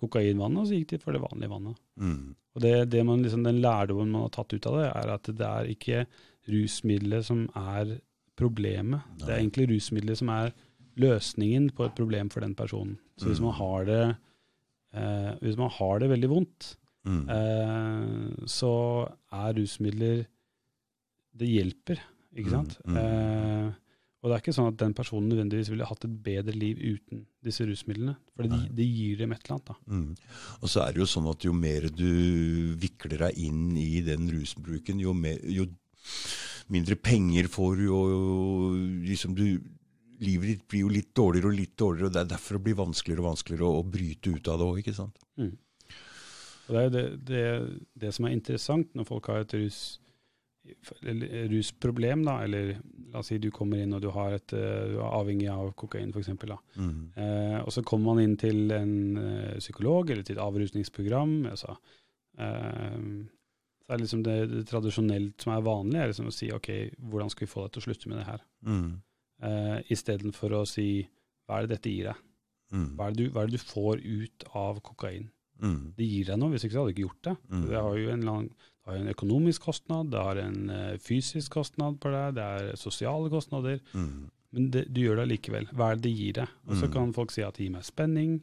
kokainvannet, 0.00 0.62
og 0.62 0.70
så 0.70 0.78
gikk 0.78 0.94
de 0.94 1.02
for 1.02 1.16
det 1.16 1.22
vanlige 1.22 1.52
vannet. 1.52 1.78
Mm. 2.00 2.34
Og 2.54 2.62
det, 2.62 2.74
det 2.92 3.02
man 3.06 3.22
liksom, 3.22 3.44
Den 3.46 3.60
lærdommen 3.62 4.12
man 4.14 4.26
har 4.28 4.34
tatt 4.34 4.54
ut 4.54 4.66
av 4.70 4.78
det, 4.78 4.88
er 4.90 5.14
at 5.16 5.30
det 5.30 5.48
er 5.48 5.70
ikke 5.74 6.04
rusmiddelet 6.50 7.26
som 7.26 7.46
er 7.56 7.96
problemet. 8.38 9.04
Det 9.20 9.30
er 9.30 9.40
egentlig 9.40 9.68
rusmiddelet 9.72 10.20
som 10.20 10.30
er 10.34 10.54
løsningen 10.96 11.70
på 11.74 11.84
et 11.86 11.94
problem 11.98 12.30
for 12.30 12.40
den 12.40 12.54
personen. 12.54 12.98
Så 13.18 13.26
hvis 13.28 13.40
Mm. 13.40 13.44
man 13.48 13.54
har 13.54 13.84
det, 13.84 14.16
eh, 14.94 15.34
hvis 15.42 15.56
man 15.56 15.70
har 15.70 15.98
det 15.98 16.10
veldig 16.10 16.28
vondt, 16.30 16.76
Mm. 17.06 17.28
eh, 17.28 18.44
så 18.46 19.08
er 19.32 19.52
rusmidler 19.54 20.26
Det 21.36 21.48
hjelper, 21.48 21.98
ikke 22.36 22.46
Mm, 22.46 22.50
sant? 22.50 22.78
mm. 22.86 22.96
Eh, 22.96 23.72
Og 24.22 24.30
det 24.30 24.36
er 24.36 24.40
ikke 24.40 24.54
sånn 24.56 24.68
at 24.68 24.76
den 24.78 24.94
personen 24.94 25.28
nødvendigvis 25.28 25.68
ville 25.68 25.84
hatt 25.84 26.02
et 26.06 26.22
bedre 26.22 26.54
liv 26.56 26.78
uten 26.78 27.26
disse 27.44 27.60
rusmidlene. 27.66 28.16
For 28.34 28.44
det, 28.44 28.74
det 28.74 28.86
gir 28.86 29.16
dem 29.18 29.32
et 29.32 29.42
eller 29.44 29.58
annet. 29.58 29.66
da. 29.66 29.74
Mm. 29.86 30.16
Og 30.62 30.68
så 30.70 30.80
er 30.88 30.92
det 30.92 30.96
jo 31.02 31.04
sånn 31.04 31.28
at 31.30 31.42
jo 31.44 31.52
mer 31.52 31.80
du 31.90 32.74
vikler 32.76 33.18
deg 33.18 33.36
inn 33.36 33.76
i 33.76 34.00
den 34.00 34.30
rusbruken, 34.30 34.98
jo, 34.98 35.12
mer, 35.12 35.36
jo 35.44 35.66
mindre 36.70 36.96
penger 36.96 37.44
får 37.48 37.76
du, 37.76 37.88
og 37.92 38.72
liksom 39.04 39.34
du 39.34 39.60
Livet 40.22 40.50
ditt 40.50 40.64
blir 40.70 40.84
jo 40.84 40.92
litt 40.92 41.10
dårligere 41.16 41.50
og 41.50 41.58
litt 41.58 41.74
dårligere, 41.80 42.10
og 42.10 42.14
det 42.14 42.22
er 42.22 42.32
derfor 42.34 42.58
det 42.58 42.66
blir 42.68 42.78
vanskeligere 42.78 43.24
og 43.24 43.30
vanskeligere 43.32 43.66
å, 43.66 43.80
å 43.80 43.90
bryte 43.96 44.34
ut 44.34 44.50
av 44.52 44.60
det 44.60 44.68
òg, 44.70 44.80
ikke 44.82 44.96
sant. 44.96 45.20
Mm. 45.40 45.52
Og 46.64 46.70
det 46.70 46.80
er 46.80 46.86
jo 46.86 46.94
det, 46.94 47.04
det, 47.28 47.44
det, 48.04 48.14
som 48.16 48.26
er 48.26 48.34
interessant 48.36 48.94
når 48.96 49.08
folk 49.08 49.28
har 49.32 49.42
et 49.42 49.54
rus, 49.58 49.80
rusproblem, 51.50 52.24
da, 52.24 52.38
eller 52.46 52.76
la 53.12 53.20
oss 53.20 53.28
si 53.32 53.38
du 53.42 53.50
kommer 53.54 53.82
inn 53.82 53.92
og 53.96 54.00
du, 54.02 54.08
et, 54.24 54.54
du 54.54 54.96
er 54.96 55.10
avhengig 55.10 55.50
av 55.52 55.74
kokain 55.78 56.14
f.eks. 56.14 56.32
Mm. 56.78 56.96
Eh, 57.20 57.58
og 57.60 57.70
så 57.74 57.84
kommer 57.86 58.14
man 58.14 58.24
inn 58.24 58.36
til 58.40 58.72
en 58.74 58.94
uh, 59.18 59.58
psykolog 59.60 60.10
eller 60.10 60.24
til 60.24 60.38
et 60.38 60.44
avrusningsprogram. 60.44 61.36
Altså, 61.52 61.76
eh, 62.40 63.00
så 63.84 63.92
er 63.92 63.98
det 64.00 64.06
liksom 64.06 64.22
det, 64.24 64.38
det 64.48 64.64
tradisjonelt 64.70 65.44
som 65.44 65.52
er 65.52 65.66
vanlig, 65.66 66.00
er 66.00 66.12
liksom 66.12 66.30
å 66.30 66.34
si 66.34 66.48
ok, 66.54 66.70
hvordan 67.10 67.32
skal 67.32 67.44
vi 67.44 67.52
få 67.52 67.66
deg 67.66 67.74
til 67.74 67.82
å 67.82 67.86
slutte 67.90 68.10
med 68.10 68.22
det 68.22 68.28
her? 68.30 68.46
Mm. 68.64 68.88
Uh, 69.44 69.78
Istedenfor 69.92 70.54
å 70.56 70.64
si 70.68 71.04
hva 71.44 71.60
er 71.60 71.66
det 71.66 71.76
dette 71.76 71.92
gir 71.92 72.10
deg? 72.10 72.20
Mm. 72.74 72.86
Hva, 72.96 73.08
er 73.08 73.16
du, 73.16 73.24
hva, 73.30 73.42
er 73.42 73.50
det 73.50 73.58
du, 73.60 73.64
får 73.64 74.00
ut 74.02 74.46
av 74.56 74.80
kokain? 74.84 75.28
Mm. 75.62 75.80
Det 75.96 76.06
gir 76.08 76.30
deg 76.30 76.40
noe, 76.40 76.54
hvis 76.54 76.64
ikke 76.66 76.76
så 76.76 76.82
hadde 76.82 76.92
du 76.92 76.96
ikke 76.96 77.06
gjort 77.06 77.26
det. 77.28 77.34
Mm. 77.50 77.66
Det 77.68 77.82
har 77.86 77.98
jo 78.00 78.14
en, 78.14 78.24
lang, 78.28 78.48
har 78.88 79.00
en, 79.00 79.10
økonomisk 79.12 79.68
kostnad, 79.68 80.10
det 80.14 80.24
har 80.28 80.40
en 80.42 80.72
uh, 80.72 80.94
fysisk 81.02 81.58
kostnad 81.60 82.00
på 82.02 82.14
deg, 82.14 82.38
det 82.38 82.48
er 82.56 82.80
sosiale 82.80 83.30
kostnader. 83.32 83.78
Mm. 83.92 84.24
Men 84.54 84.66
det, 84.74 84.88
du 84.94 85.02
gjør 85.02 85.20
det 85.20 85.28
allikevel. 85.28 85.70
Hva 85.74 85.92
er 85.92 86.00
det 86.00 86.06
det 86.08 86.16
gir 86.16 86.34
deg? 86.40 86.58
Og 86.68 86.76
så 86.78 86.88
mm. 86.88 86.92
kan 86.96 87.14
folk 87.16 87.34
si 87.34 87.46
at 87.46 87.56
det 87.58 87.66
gir 87.66 87.74
meg 87.74 87.86
spenning, 87.86 88.34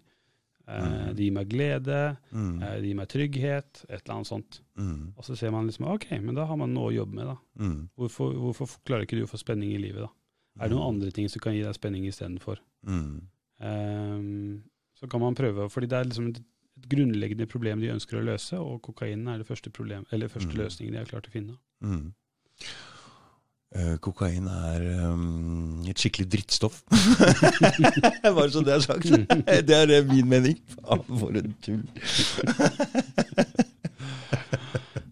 eh, 0.67 1.11
det 1.15 1.27
gir 1.27 1.35
meg 1.37 1.51
glede, 1.51 1.99
mm. 2.31 2.55
uh, 2.59 2.73
det 2.83 2.89
gir 2.89 2.97
meg 2.99 3.11
trygghet, 3.11 3.83
et 3.87 3.99
eller 4.01 4.17
annet 4.17 4.31
sånt. 4.31 4.61
Mm. 4.79 5.13
Og 5.15 5.27
så 5.27 5.37
ser 5.39 5.53
man 5.55 5.69
liksom 5.71 5.87
ok, 5.91 6.09
men 6.19 6.35
da 6.37 6.47
har 6.49 6.59
man 6.59 6.75
noe 6.75 6.91
å 6.91 6.97
jobbe 6.99 7.19
med. 7.19 7.31
da. 7.31 7.37
Mm. 7.63 7.77
Hvorfor, 7.99 8.35
hvorfor, 8.43 8.75
klarer 8.87 9.07
ikke 9.07 9.21
du 9.21 9.23
å 9.27 9.31
få 9.31 9.39
spenning 9.39 9.71
i 9.75 9.79
livet, 9.81 10.03
da? 10.03 10.11
Er 10.59 10.67
det 10.67 10.75
noen 10.75 10.83
mm. 10.83 10.93
andre 10.95 11.11
ting 11.15 11.29
som 11.31 11.43
kan 11.43 11.55
gi 11.55 11.63
deg 11.63 11.75
spenning 11.77 12.07
istedenfor? 12.09 12.59
Mm. 12.87 13.27
Um, 13.61 14.63
så 14.99 15.07
kan 15.07 15.21
man 15.23 15.37
prøve, 15.37 15.69
fordi 15.69 15.87
det 15.89 15.97
er 15.97 16.09
liksom 16.09 16.31
et, 16.31 16.41
et, 16.77 16.87
grunnleggende 16.91 17.47
problem 17.49 17.81
de 17.81 17.91
ønsker 17.93 18.19
å 18.19 18.25
løse, 18.25 18.57
og 18.59 18.81
kokainen 18.85 19.29
er 19.31 19.41
det 19.41 19.47
første, 19.47 19.69
problem, 19.69 20.05
eller 20.11 20.31
første 20.31 20.51
mm. 20.51 20.57
løsningen 20.63 20.95
de 20.95 20.99
har 21.01 21.09
klart 21.09 21.29
å 21.29 21.33
finne. 21.33 21.57
Uh, 23.71 23.95
kokain 24.03 24.49
er 24.51 24.83
um, 25.07 25.79
et 25.87 25.99
skikkelig 26.01 26.27
drittstoff. 26.33 26.81
Bare 28.23 28.49
så 28.51 28.65
det 28.67 28.73
er 28.75 28.83
sagt. 28.83 29.07
det 29.69 29.77
er 29.77 29.93
uh, 30.01 30.09
min 30.11 30.27
mening. 30.27 30.57
Faen, 30.75 31.05
for 31.07 31.39
en 31.39 31.55
tull. 31.63 31.85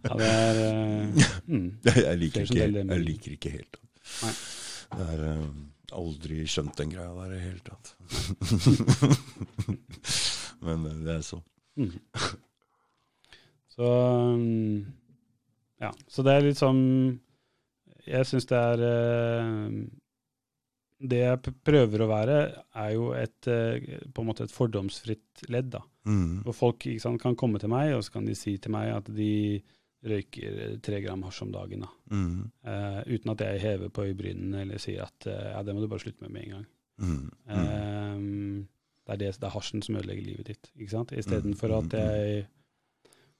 ja, 0.03 0.13
det 0.19 0.31
er 0.35 0.63
uh, 0.65 1.27
mm. 1.53 1.67
jeg, 1.87 2.17
liker 2.25 2.49
ikke, 2.49 2.71
jeg 2.83 3.05
liker 3.07 3.37
ikke 3.37 3.57
helt. 3.59 3.85
Nei. 4.25 4.33
Det 4.95 5.15
uh, 5.21 5.47
aldri 5.99 6.43
skjønt 6.49 6.77
den 6.79 6.93
greia 6.93 7.13
der 7.15 7.31
i 7.31 7.37
det 7.37 7.45
hele 7.45 7.63
tatt. 7.65 7.95
Men 10.65 10.85
det 11.05 11.15
er 11.19 11.25
sånn. 11.25 11.45
Mm. 11.79 11.95
Så 13.71 13.89
um, 14.35 14.85
Ja. 15.79 15.93
Så 16.11 16.25
det 16.27 16.35
er 16.35 16.47
litt 16.49 16.59
sånn 16.59 16.83
jeg 18.09 18.25
syns 18.25 18.47
det 18.49 18.57
er 18.57 18.81
uh, 18.83 19.67
Det 20.99 21.19
jeg 21.21 21.53
prøver 21.65 22.03
å 22.03 22.09
være, 22.09 22.39
er 22.83 22.89
jo 22.95 23.11
et, 23.15 23.47
eh, 23.47 24.01
på 24.11 24.23
en 24.23 24.27
måte 24.27 24.43
et 24.43 24.51
fordomsfritt 24.51 25.45
ledd. 25.47 25.69
da. 25.77 25.79
Mm. 26.03 26.41
Hvor 26.43 26.57
folk 26.57 26.87
sant, 26.99 27.21
kan 27.21 27.37
komme 27.39 27.61
til 27.61 27.71
meg, 27.71 27.93
og 27.95 28.03
så 28.03 28.17
kan 28.17 28.27
de 28.27 28.35
si 28.35 28.57
til 28.59 28.73
meg 28.75 28.91
at 28.97 29.07
de 29.15 29.61
røyker 30.05 30.77
tre 30.83 31.01
gram 31.03 31.23
hasj 31.27 31.43
om 31.43 31.53
dagen. 31.53 31.83
da. 31.83 31.89
Mm. 32.15 32.51
Uh, 32.63 32.99
uten 33.09 33.33
at 33.33 33.41
jeg 33.43 33.63
hever 33.65 33.91
på 33.93 34.05
øyebrynene 34.07 34.61
eller 34.63 34.81
sier 34.81 35.03
at 35.03 35.27
uh, 35.27 35.51
ja, 35.53 35.63
det 35.63 35.75
må 35.75 35.83
du 35.83 35.89
bare 35.91 36.03
slutte 36.05 36.23
med 36.23 36.31
med 36.35 36.45
en 36.45 36.55
gang. 36.55 36.65
Mm. 36.99 37.27
Uh, 37.49 38.65
det, 39.05 39.13
er 39.13 39.21
det, 39.23 39.33
det 39.41 39.49
er 39.49 39.55
hasjen 39.55 39.83
som 39.83 39.99
ødelegger 39.99 40.25
livet 40.25 40.47
ditt. 40.53 40.71
ikke 40.75 40.93
sant? 40.93 41.11
Istedenfor 41.11 41.75
at 41.81 41.93
mm. 41.93 41.99
jeg 41.99 42.47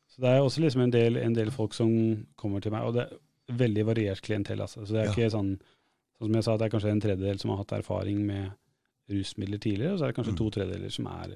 Så 0.09 0.21
det 0.21 0.29
er 0.29 0.41
også 0.41 0.61
liksom 0.61 0.81
en 0.81 0.93
del, 0.93 1.17
en 1.17 1.35
del 1.35 1.51
folk 1.51 1.73
som 1.73 1.91
kommer 2.35 2.59
til 2.59 2.71
meg. 2.75 2.83
og 2.83 2.93
det 2.93 3.05
er 3.05 3.57
veldig 3.59 3.85
variert 3.85 4.21
klientell. 4.21 4.61
Altså. 4.61 4.85
Så 4.85 4.93
det 4.93 5.01
er 5.01 5.05
ja. 5.05 5.11
ikke 5.11 5.29
sånn, 5.29 5.53
sånn 6.17 6.27
som 6.27 6.35
jeg 6.35 6.47
sa, 6.47 6.57
det 6.57 6.65
er 6.65 6.73
kanskje 6.73 6.95
en 6.95 7.05
tredjedel 7.05 7.39
som 7.39 7.53
har 7.53 7.63
hatt 7.63 7.77
erfaring 7.79 8.25
med 8.25 8.49
rusmidler 9.09 9.57
tidligere, 9.57 9.93
og 9.93 9.99
så 9.99 10.05
er 10.05 10.11
det 10.11 10.19
kanskje 10.19 10.35
mm. 10.35 10.39
to 10.41 10.49
tredjedeler 10.53 10.91
som 10.93 11.07
er 11.09 11.31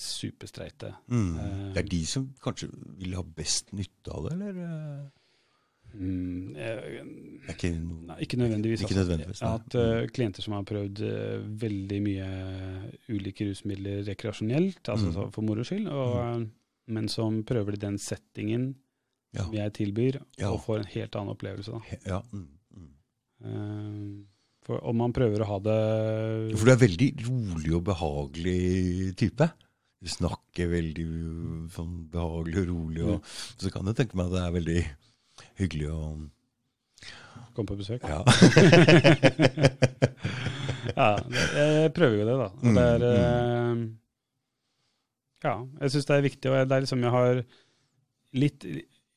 superstreite. 0.00 0.94
Mm. 1.08 1.34
Uh, 1.36 1.66
det 1.74 1.84
er 1.84 1.90
de 1.90 2.00
som 2.08 2.30
kanskje 2.44 2.70
vil 3.00 3.14
ha 3.18 3.24
best 3.36 3.74
nytte 3.76 4.14
av 4.14 4.28
det, 4.28 4.34
eller? 4.38 5.12
Mm, 5.94 6.56
jeg, 6.58 7.02
ikke, 7.52 7.70
nei, 7.78 8.16
ikke 8.26 8.38
nødvendigvis. 8.40 8.82
Ikke 8.82 8.98
nødvendigvis 8.98 9.42
jeg 9.42 9.46
har 9.46 9.60
hatt 9.60 9.76
uh, 9.78 10.06
klienter 10.10 10.42
som 10.42 10.56
har 10.56 10.66
prøvd 10.66 11.02
uh, 11.06 11.44
veldig 11.62 12.00
mye 12.02 12.28
ulike 13.14 13.46
rusmidler 13.50 14.02
rekreasjonelt, 14.08 14.82
altså 14.82 15.12
mm. 15.12 15.32
for 15.36 15.46
moro 15.46 15.66
skyld, 15.66 15.86
og, 15.92 16.16
mm. 16.40 16.48
men 16.96 17.10
som 17.12 17.42
prøver 17.46 17.78
i 17.78 17.82
den 17.86 18.00
settingen 18.02 18.72
ja. 19.36 19.46
jeg 19.54 19.74
tilbyr, 19.78 20.20
ja. 20.40 20.50
og 20.50 20.64
får 20.66 20.82
en 20.82 20.92
helt 20.96 21.18
annen 21.20 21.34
opplevelse. 21.36 21.78
Da. 21.78 21.98
Ja. 22.10 22.20
Uh, 23.44 24.24
for 24.64 24.80
om 24.88 24.96
man 24.96 25.12
prøver 25.12 25.44
å 25.44 25.48
ha 25.50 25.56
det 25.60 25.80
For 26.56 26.64
du 26.64 26.72
er 26.72 26.80
veldig 26.80 27.08
rolig 27.26 27.74
og 27.76 27.82
behagelig 27.90 29.12
type. 29.20 29.50
Du 30.04 30.08
snakker 30.12 30.68
veldig 30.68 31.06
sånn 31.72 31.94
behagelig 32.12 32.58
og 32.60 32.66
rolig. 32.70 33.02
Og, 33.06 33.16
mm. 33.18 33.24
Så 33.62 33.66
kan 33.72 33.88
jeg 33.88 33.96
tenke 34.02 34.16
meg 34.20 34.26
at 34.28 34.34
det 34.36 34.42
er 34.44 34.56
veldig 34.58 34.80
hyggelig 35.62 35.88
å 35.94 35.98
Komme 37.54 37.70
på 37.70 37.78
besøk? 37.78 38.02
Ja. 38.02 38.18
ja 40.98 41.08
jeg 41.54 41.94
prøver 41.94 42.16
jo 42.18 42.26
det, 42.26 42.34
da. 42.40 42.48
Og 42.50 42.70
det 42.74 42.86
er 42.88 42.98
mm. 43.78 43.84
Ja, 45.44 45.54
jeg 45.84 45.94
syns 45.94 46.08
det 46.08 46.16
er 46.16 46.24
viktig. 46.24 46.50
Og 46.50 46.56
det 46.56 46.76
er 46.76 46.84
liksom 46.86 47.04
jeg 47.04 47.14
har 47.14 47.40
litt 48.34 48.66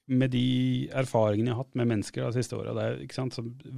med 0.07 0.31
de 0.31 0.87
erfaringene 0.95 1.51
jeg 1.51 1.57
har 1.57 1.65
hatt 1.65 1.79
med 1.79 1.89
mennesker 1.91 2.23
de 2.23 2.39
siste 2.39 2.55
åra. 2.55 2.75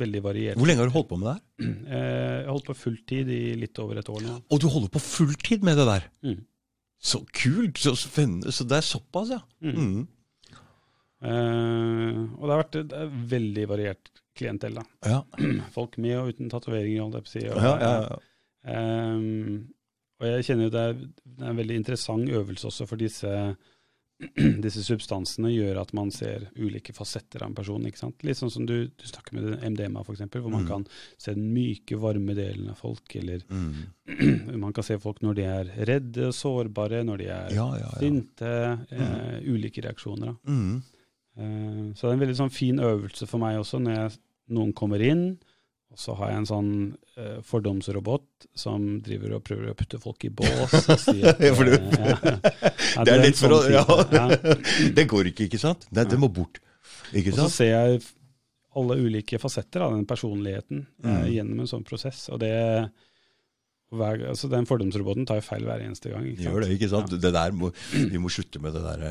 Veldig 0.03 0.21
variert. 0.25 0.59
Hvor 0.59 0.69
lenge 0.69 0.83
har 0.83 0.91
du 0.91 0.97
holdt 0.97 1.09
på 1.09 1.19
med 1.21 1.29
det 1.29 1.37
her? 1.37 1.43
Eh, 1.89 1.99
jeg 1.99 2.45
har 2.45 2.53
holdt 2.53 2.69
på 2.69 2.79
fulltid 2.83 3.31
i 3.33 3.41
litt 3.57 3.81
over 3.81 4.01
et 4.01 4.11
år 4.13 4.21
nå. 4.25 4.37
Og 4.49 4.61
du 4.61 4.67
holder 4.69 4.93
på 4.93 5.01
fulltid 5.03 5.65
med 5.65 5.79
det 5.79 5.87
der? 5.89 6.07
Mm. 6.27 6.39
Så 6.99 7.23
kult! 7.31 7.79
Så 7.79 7.95
spennende. 7.95 8.51
Så 8.51 8.67
det 8.67 8.79
er 8.79 8.87
såpass, 8.87 9.31
ja. 9.31 9.41
Mm. 9.63 10.07
Uh, 11.19 12.31
og 12.39 12.45
det 12.45 12.53
har 12.53 12.61
vært 12.61 12.77
er 12.83 13.13
veldig 13.33 13.65
variert 13.71 14.11
klientell. 14.37 14.79
da. 14.79 14.85
Ja. 15.07 15.19
Folk 15.75 15.97
med 16.01 16.17
og 16.19 16.33
uten 16.33 16.51
tatoveringer, 16.51 17.03
holdt 17.03 17.19
jeg 17.19 17.25
på 17.27 17.31
å 17.31 17.35
si. 17.35 17.45
Og, 17.47 17.59
ja, 17.63 17.75
ja, 17.83 17.93
ja. 18.07 18.23
Um, 18.69 19.67
og 20.19 20.27
jeg 20.27 20.45
kjenner 20.49 20.67
jo 20.67 20.71
det 20.73 20.81
er, 20.83 20.95
det 21.23 21.45
er 21.45 21.51
en 21.53 21.59
veldig 21.61 21.75
interessant 21.79 22.31
øvelse 22.35 22.67
også 22.67 22.87
for 22.89 22.99
disse 22.99 23.29
disse 24.65 24.83
substansene 24.83 25.51
gjør 25.53 25.79
at 25.81 25.93
man 25.95 26.09
ser 26.11 26.49
ulike 26.59 26.93
fasetter 26.95 27.43
av 27.43 27.51
en 27.51 27.55
person. 27.55 27.85
ikke 27.87 28.01
sant? 28.01 28.25
Litt 28.27 28.39
sånn 28.39 28.51
som 28.51 28.65
du, 28.67 28.89
du 28.91 29.05
snakker 29.07 29.37
med 29.37 29.63
MDMA, 29.63 30.03
f.eks., 30.03 30.25
hvor 30.35 30.51
man 30.51 30.65
mm. 30.65 30.69
kan 30.69 30.85
se 31.15 31.35
den 31.37 31.49
myke, 31.55 31.97
varme 32.01 32.35
delen 32.37 32.71
av 32.73 32.81
folk. 32.81 33.15
Eller 33.15 33.45
mm. 33.47 34.53
man 34.63 34.75
kan 34.75 34.85
se 34.85 34.99
folk 35.01 35.23
når 35.25 35.39
de 35.39 35.47
er 35.47 35.73
redde, 35.89 36.29
og 36.29 36.35
sårbare, 36.35 37.03
når 37.07 37.23
de 37.23 37.29
er 37.31 37.57
ja, 37.57 37.67
ja, 37.79 37.85
ja. 37.85 37.93
sinte. 38.03 38.55
Eh, 38.91 39.05
mm. 39.05 39.53
ulike 39.53 39.85
reaksjoner. 39.87 40.35
Eh, 40.45 41.85
så 41.95 42.03
det 42.03 42.11
er 42.11 42.17
en 42.17 42.25
veldig 42.25 42.39
sånn 42.43 42.53
fin 42.53 42.83
øvelse 42.83 43.29
for 43.29 43.41
meg 43.41 43.61
også, 43.61 43.79
når 43.83 43.97
jeg, 44.01 44.19
noen 44.57 44.75
kommer 44.75 45.03
inn 45.05 45.29
og 45.89 45.97
så 45.97 46.13
har 46.19 46.29
jeg 46.29 46.41
en 46.43 46.47
sånn 46.47 46.73
uh, 47.17 47.39
fordomsrobot 47.45 48.45
som 48.57 48.83
driver 49.05 49.39
og 49.39 49.45
prøver 49.47 49.71
å 49.71 49.77
putte 49.77 49.97
folk 50.01 50.27
i 50.27 50.29
bås. 50.29 50.75
Og 50.85 51.01
sier 51.07 51.31
at, 51.31 51.41
uh, 51.41 51.49
ja, 51.49 52.13
ja, 52.29 53.03
det 53.07 53.15
er 53.15 53.23
litt 53.23 53.39
for 53.39 53.57
å 53.57 53.63
sånn 53.65 54.13
ja. 54.13 54.27
Det 54.99 55.07
går 55.09 55.31
ikke, 55.31 55.49
ikke 55.49 55.61
sant? 55.61 55.89
Det, 55.89 56.05
det 56.11 56.21
må 56.21 56.29
bort. 56.29 56.61
Ikke 57.09 57.33
sant? 57.33 57.47
Og 57.47 57.49
så 57.49 57.63
ser 57.63 57.73
jeg 57.73 57.99
alle 58.77 58.99
ulike 59.01 59.41
fasetter 59.41 59.81
av 59.81 59.97
den 59.97 60.05
personligheten 60.07 60.85
uh, 60.85 61.09
mm. 61.09 61.27
gjennom 61.33 61.65
en 61.65 61.73
sånn 61.73 61.85
prosess. 61.89 62.27
Og 62.29 62.43
det 62.45 62.53
hver, 63.89 64.21
altså 64.29 64.45
Den 64.51 64.67
fordomsroboten 64.69 65.25
tar 65.25 65.39
jo 65.39 65.47
feil 65.47 65.63
hver 65.65 65.81
eneste 65.81 66.11
gang. 66.13 66.27
Ikke 66.29 66.45
Gjør 66.45 66.61
det, 66.67 66.73
ikke 66.77 66.91
sant? 66.91 67.15
Ja. 67.17 67.23
Det 67.25 67.33
der 67.33 67.55
må, 67.57 67.73
vi 67.97 68.21
må 68.21 68.29
slutte 68.29 68.61
med 68.61 68.77
det 68.77 68.85
der. 68.85 69.07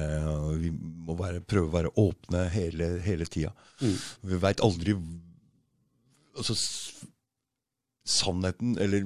Vi 0.62 0.70
må 0.70 1.18
være, 1.18 1.42
prøve 1.42 1.66
å 1.66 1.74
være 1.74 1.96
åpne 1.98 2.46
hele, 2.54 2.92
hele 3.02 3.26
tida. 3.26 3.50
Mm. 3.82 3.96
Vi 4.30 4.38
veit 4.46 4.62
aldri 4.62 4.94
altså, 6.38 6.56
Sannheten, 8.08 8.78
eller 8.80 9.04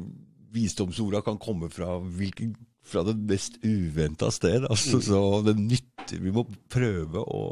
visdomsorda, 0.55 1.23
kan 1.27 1.41
komme 1.43 1.71
fra, 1.73 1.97
hvilken, 1.99 2.55
fra 2.87 3.03
det 3.09 3.17
mest 3.19 3.59
uventa 3.65 4.31
sted. 4.31 4.69
Altså, 4.69 5.01
mm. 5.01 5.03
Så 5.09 5.23
det 5.49 5.57
nytter 5.59 6.23
Vi 6.23 6.35
må 6.35 6.45
prøve 6.71 7.25
å 7.25 7.43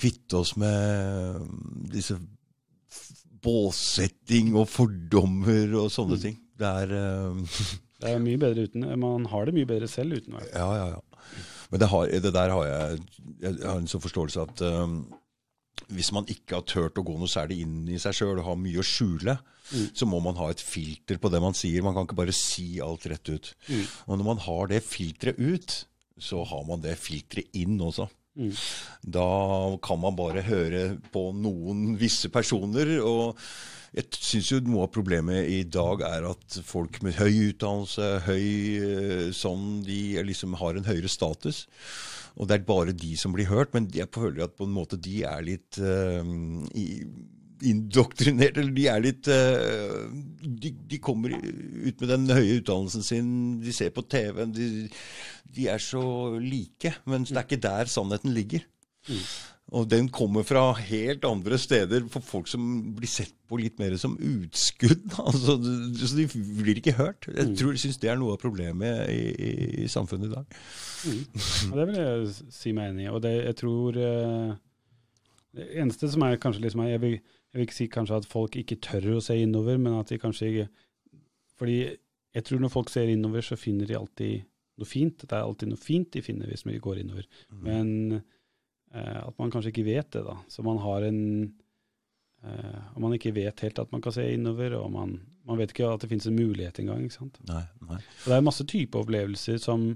kvitte 0.00 0.40
oss 0.40 0.54
med 0.58 1.44
disse 1.92 2.16
båssetting 3.44 4.54
og 4.58 4.68
fordommer 4.70 5.76
og 5.80 5.92
sånne 5.92 6.18
ting. 6.20 6.40
Det 6.60 6.72
er 6.84 6.96
uh, 6.96 7.60
Det 8.00 8.14
er 8.14 8.22
mye 8.22 8.40
bedre 8.40 8.64
uten. 8.64 8.86
Man 9.00 9.26
har 9.28 9.46
det 9.46 9.54
mye 9.56 9.68
bedre 9.68 9.88
selv 9.90 10.16
uten. 10.16 10.38
Ja, 10.54 10.68
ja, 10.76 10.86
ja. 10.96 11.00
Men 11.70 11.82
det, 11.82 11.88
har, 11.92 12.08
det 12.24 12.32
der 12.34 12.50
har 12.50 12.64
jeg 12.66 13.00
Jeg 13.44 13.58
har 13.60 13.76
en 13.78 13.90
sånn 13.90 14.02
forståelse 14.02 14.46
at 14.48 14.62
um, 14.66 15.02
hvis 15.94 16.12
man 16.16 16.28
ikke 16.30 16.58
har 16.58 16.66
turt 16.68 16.98
å 17.00 17.04
gå 17.06 17.16
noe 17.18 17.30
særlig 17.30 17.60
inn 17.64 17.88
i 17.90 17.98
seg 18.02 18.16
sjøl 18.16 18.38
og 18.38 18.46
har 18.46 18.60
mye 18.60 18.82
å 18.82 18.86
skjule, 18.86 19.36
så 19.94 20.06
må 20.08 20.18
man 20.24 20.38
ha 20.40 20.48
et 20.50 20.62
filter 20.62 21.18
på 21.22 21.30
det 21.30 21.40
man 21.42 21.54
sier. 21.54 21.82
Man 21.86 21.94
kan 21.94 22.06
ikke 22.08 22.18
bare 22.18 22.34
si 22.34 22.80
alt 22.82 23.06
rett 23.10 23.28
ut. 23.30 23.52
Og 24.08 24.16
når 24.18 24.26
man 24.26 24.40
har 24.46 24.70
det 24.72 24.82
filteret 24.86 25.38
ut, 25.38 25.76
så 26.20 26.42
har 26.44 26.64
man 26.68 26.82
det 26.84 26.96
filteret 27.00 27.54
inn 27.56 27.78
også. 27.80 28.08
Da 29.02 29.26
kan 29.82 30.00
man 30.02 30.16
bare 30.18 30.42
høre 30.46 30.96
på 31.12 31.30
noen 31.36 31.94
visse 32.00 32.30
personer. 32.32 32.98
og 33.02 33.38
jeg 33.90 34.06
syns 34.22 34.50
jo 34.52 34.60
noe 34.62 34.84
av 34.86 34.92
problemet 34.94 35.48
i 35.50 35.64
dag 35.66 36.02
er 36.06 36.28
at 36.30 36.60
folk 36.62 37.00
med 37.02 37.16
høy 37.18 37.50
utdannelse, 37.50 38.10
høy 38.22 39.32
sånn, 39.34 39.80
de 39.82 40.22
liksom 40.22 40.54
har 40.60 40.78
en 40.78 40.86
høyere 40.86 41.10
status. 41.10 41.64
Og 42.38 42.48
det 42.48 42.58
er 42.58 42.68
bare 42.68 42.94
de 42.96 43.14
som 43.18 43.34
blir 43.34 43.50
hørt. 43.50 43.74
Men 43.74 43.88
jeg 43.94 44.10
føler 44.14 44.46
at 44.46 44.56
på 44.58 44.68
en 44.68 44.74
måte 44.74 44.98
de 45.00 45.22
er 45.28 45.44
litt 45.46 45.80
uh, 45.82 46.24
indoktrinert, 47.66 48.58
eller 48.60 48.74
de 48.76 48.86
er 48.92 49.04
litt 49.04 49.30
uh, 49.30 50.08
de, 50.40 50.72
de, 50.90 51.00
kommer 51.02 51.34
ut 51.36 52.00
med 52.00 52.08
den 52.08 52.28
høye 52.32 52.60
utdannelsen 52.60 53.04
sin, 53.04 53.30
de 53.64 53.74
ser 53.76 53.92
på 53.96 54.06
TV-en, 54.08 54.54
de, 54.56 54.88
de, 55.44 55.68
er 55.68 55.82
så 55.82 56.02
like. 56.40 56.94
Men 57.10 57.26
det 57.28 57.36
er 57.36 57.48
ikke 57.48 57.64
der 57.68 57.92
sannheten 57.92 58.36
ligger. 58.36 58.66
Mm. 59.08 59.24
Og 59.70 59.86
den 59.86 60.08
kommer 60.10 60.42
fra 60.46 60.72
helt 60.74 61.24
andre 61.26 61.58
steder 61.60 62.02
for 62.10 62.24
folk 62.26 62.48
som 62.50 62.62
blir 62.96 63.10
sett 63.10 63.36
på 63.46 63.58
litt 63.60 63.78
mer 63.78 63.94
som 64.00 64.16
utskudd. 64.16 65.06
Altså, 65.30 65.56
så 65.60 66.16
de 66.16 66.24
blir 66.58 66.80
ikke 66.80 66.96
hørt. 66.98 67.28
Jeg 67.28 67.52
mm. 67.52 67.54
tror 67.60 67.76
syns 67.78 68.00
det 68.02 68.10
er 68.10 68.18
noe 68.18 68.34
av 68.34 68.40
problemet 68.42 69.04
i, 69.12 69.20
i, 69.30 69.50
i 69.84 69.90
samfunnet 69.90 70.30
i 70.30 70.32
dag. 70.32 70.56
Mm. 71.06 71.20
Ja, 71.68 71.76
det 71.76 71.86
vil 71.90 72.00
jeg 72.00 72.54
si 72.56 72.74
meg 72.74 72.90
enig 72.90 73.06
i. 73.06 73.12
Og 73.12 73.22
det, 73.22 73.34
jeg 73.36 73.58
tror 73.60 74.00
uh, 74.00 74.56
Det 75.56 75.68
eneste 75.82 76.10
som 76.10 76.26
er 76.26 76.40
kanskje 76.42 76.64
liksom 76.66 76.82
jeg 76.88 77.02
vil, 77.04 77.16
jeg 77.20 77.60
vil 77.60 77.68
ikke 77.68 77.78
si 77.78 77.88
kanskje 77.94 78.20
at 78.22 78.28
folk 78.30 78.58
ikke 78.58 78.80
tør 78.82 79.08
å 79.16 79.22
se 79.24 79.38
innover, 79.38 79.78
men 79.82 80.00
at 80.00 80.10
de 80.10 80.18
kanskje 80.22 80.50
ikke 80.50 80.68
Fordi 81.60 81.78
jeg 82.34 82.46
tror 82.46 82.62
når 82.62 82.74
folk 82.74 82.90
ser 82.90 83.10
innover, 83.10 83.46
så 83.46 83.58
finner 83.58 83.86
de 83.86 83.98
alltid 83.98 84.42
noe 84.80 84.88
fint. 84.88 85.22
Det 85.22 85.34
er 85.36 85.46
alltid 85.46 85.70
noe 85.70 85.82
fint 85.82 86.10
de 86.14 86.22
finner 86.24 86.50
hvis 86.50 86.66
vi 86.66 86.78
går 86.82 87.02
innover. 87.04 87.26
Mm. 87.50 87.64
Men 87.66 87.96
Eh, 88.18 88.39
at 88.98 89.36
man 89.38 89.50
kanskje 89.52 89.70
ikke 89.74 89.86
vet 89.86 90.10
det, 90.16 90.24
da. 90.26 90.36
Så 90.50 90.64
man 90.66 90.80
har 90.82 91.06
en 91.06 91.20
eh, 92.42 92.78
og 92.94 93.00
man 93.04 93.16
ikke 93.16 93.34
vet 93.36 93.64
helt 93.64 93.78
at 93.78 93.92
man 93.92 94.02
kan 94.02 94.14
se 94.16 94.26
innover, 94.34 94.74
og 94.80 94.90
man, 94.92 95.18
man 95.46 95.60
vet 95.60 95.74
ikke 95.74 95.90
at 95.94 96.02
det 96.02 96.10
finnes 96.10 96.26
en 96.30 96.38
mulighet 96.38 96.80
engang. 96.82 97.04
ikke 97.04 97.18
sant? 97.20 97.42
Nei, 97.48 97.64
nei. 97.86 98.00
Og 98.00 98.30
det 98.30 98.38
er 98.38 98.48
masse 98.48 98.66
typer 98.66 99.04
opplevelser 99.04 99.60
som, 99.62 99.92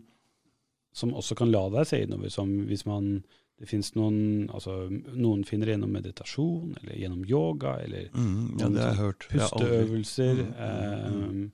som 0.94 1.14
også 1.14 1.38
kan 1.38 1.50
la 1.50 1.66
deg 1.74 1.88
se 1.90 2.04
innover, 2.06 2.32
som 2.32 2.52
hvis 2.68 2.86
man 2.88 3.16
det 3.54 3.68
finnes 3.70 3.92
noen 3.94 4.48
altså 4.50 4.88
Noen 5.14 5.44
finner 5.46 5.70
gjennom 5.70 5.92
meditasjon, 5.94 6.74
eller 6.80 6.96
gjennom 6.98 7.22
yoga, 7.28 7.76
eller 7.84 8.08
mm, 8.10 8.56
ja, 8.58 8.88
hørt. 8.98 9.28
pusteøvelser. 9.30 10.40
Mm, 10.42 11.12
mm, 11.14 11.28
um, 11.28 11.52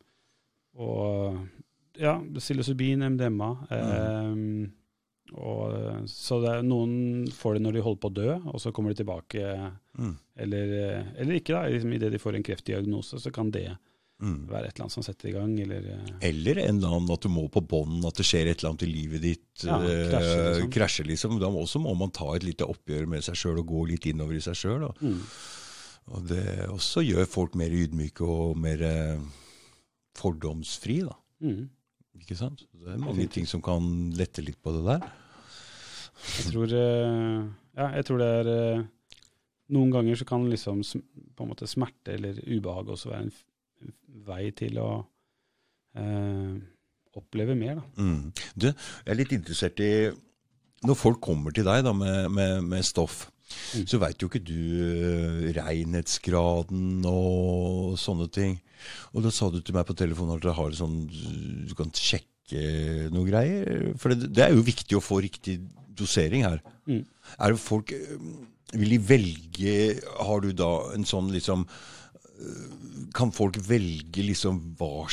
og 0.80 2.00
ja, 2.00 2.16
psilocybin, 2.38 3.04
MDMA. 3.04 3.50
Um, 3.68 4.70
og, 5.36 5.74
eh, 5.76 6.00
så 6.10 6.40
er, 6.42 6.64
noen 6.66 7.28
får 7.34 7.56
det 7.56 7.62
når 7.64 7.76
de 7.76 7.84
holder 7.84 8.02
på 8.02 8.10
å 8.10 8.16
dø, 8.16 8.32
og 8.50 8.58
så 8.62 8.72
kommer 8.74 8.92
de 8.92 9.02
tilbake. 9.02 9.52
Mm. 9.98 10.16
Eller, 10.44 10.74
eh, 10.78 11.12
eller, 11.22 11.38
ikke, 11.38 11.54
da. 11.54 11.68
Liksom, 11.70 11.94
Idet 11.94 12.10
de 12.14 12.20
får 12.22 12.38
en 12.38 12.46
kreftdiagnose, 12.46 13.20
så 13.22 13.32
kan 13.34 13.52
det 13.54 13.68
mm. 13.70 14.48
være 14.50 14.70
et 14.70 14.74
eller 14.74 14.86
annet 14.86 14.96
som 14.96 15.06
setter 15.06 15.30
i 15.30 15.36
gang. 15.36 15.54
Eller, 15.62 15.86
eh, 15.94 16.12
eller 16.30 16.62
en 16.64 16.80
eller 16.80 16.96
annen 16.98 17.14
at 17.14 17.26
du 17.26 17.30
må 17.32 17.46
på 17.52 17.62
bånn, 17.62 18.00
at 18.08 18.18
det 18.18 18.26
skjer 18.26 18.50
et 18.50 18.60
eller 18.60 18.72
annet 18.72 18.86
i 18.88 18.90
livet 18.90 19.24
ditt. 19.26 19.48
Ja, 19.62 19.78
krasjer, 19.78 20.44
liksom. 20.48 20.74
krasjer, 20.78 21.10
liksom. 21.12 21.40
Da 21.42 21.52
også 21.62 21.82
må 21.84 21.94
man 21.98 22.14
ta 22.16 22.32
et 22.34 22.46
lite 22.46 22.68
oppgjør 22.68 23.10
med 23.14 23.26
seg 23.26 23.38
sjøl 23.38 23.62
og 23.62 23.70
gå 23.70 23.86
litt 23.94 24.10
innover 24.10 24.38
i 24.38 24.44
seg 24.44 24.58
sjøl. 24.58 24.88
Mm. 25.00 25.20
Og 26.10 26.24
det 26.26 26.46
også 26.66 27.04
gjør 27.06 27.28
folk 27.30 27.54
mer 27.58 27.70
ydmyke 27.70 28.26
og 28.26 28.56
mer 28.58 28.82
fordomsfri. 30.18 31.04
da. 31.06 31.14
Mm. 31.44 31.68
Ikke 32.20 32.36
sant? 32.38 32.64
Det 32.76 32.94
er 32.94 33.02
mange 33.02 33.26
ting 33.32 33.48
som 33.48 33.62
kan 33.64 33.84
lette 34.16 34.44
litt 34.44 34.60
på 34.62 34.74
det 34.76 34.84
der. 34.86 35.06
Jeg 36.20 36.50
tror, 36.50 36.72
eh, 36.76 37.36
ja, 37.78 37.86
jeg 37.96 38.06
tror 38.06 38.20
det 38.20 38.32
er 38.40 38.50
eh, 38.54 38.88
Noen 39.70 39.92
ganger 39.94 40.18
så 40.18 40.26
kan 40.26 40.48
liksom 40.50 40.80
på 40.82 41.44
en 41.44 41.50
måte 41.52 41.68
smerte 41.70 42.16
eller 42.16 42.40
ubehag 42.42 42.88
også 42.90 43.12
være 43.12 43.28
en 43.28 43.92
vei 44.26 44.48
til 44.58 44.80
å 44.82 44.88
eh, 45.94 46.56
oppleve 47.14 47.54
mer. 47.54 47.78
Da. 47.78 47.84
Mm. 48.02 48.32
Du, 48.58 48.66
jeg 48.66 49.12
er 49.14 49.18
litt 49.18 49.34
interessert 49.36 49.78
i 49.82 50.10
Når 50.86 50.98
folk 50.98 51.20
kommer 51.22 51.54
til 51.54 51.68
deg 51.68 51.84
da 51.86 51.92
med, 51.94 52.26
med, 52.34 52.66
med 52.66 52.86
stoff, 52.86 53.28
mm. 53.50 53.86
så 53.90 54.00
veit 54.02 54.22
jo 54.22 54.30
ikke 54.30 54.42
du 54.44 54.56
uh, 54.56 55.50
renhetsgraden 55.56 57.06
og 57.08 57.96
sånne 58.00 58.28
ting. 58.32 58.58
Og 59.14 59.24
da 59.26 59.32
sa 59.34 59.50
du 59.52 59.60
til 59.60 59.76
meg 59.76 59.88
på 59.88 59.96
telefonen 59.98 60.38
at 60.38 60.44
du 60.44 60.52
har 60.56 60.76
sånn, 60.76 61.02
du 61.68 61.74
kan 61.78 61.92
sjekke 61.96 63.08
noe 63.14 63.28
greier. 63.28 63.92
For 64.00 64.14
det, 64.14 64.32
det 64.34 64.46
er 64.46 64.56
jo 64.56 64.66
viktig 64.66 64.98
å 64.98 65.04
få 65.04 65.20
riktig 65.24 65.60
dosering 65.98 66.46
her. 66.48 66.62
Mm. 66.88 67.04
Er 67.38 67.54
det 67.54 67.62
folk 67.62 67.92
Vil 68.70 68.92
de 68.94 68.98
velge 69.02 69.74
Har 70.22 70.40
du 70.42 70.52
da 70.56 70.70
en 70.94 71.04
sånn 71.06 71.28
liksom 71.34 71.66
Kan 73.14 73.30
folk 73.34 73.58
velge 73.66 74.24
liksom 74.24 74.60
hva, 74.78 75.06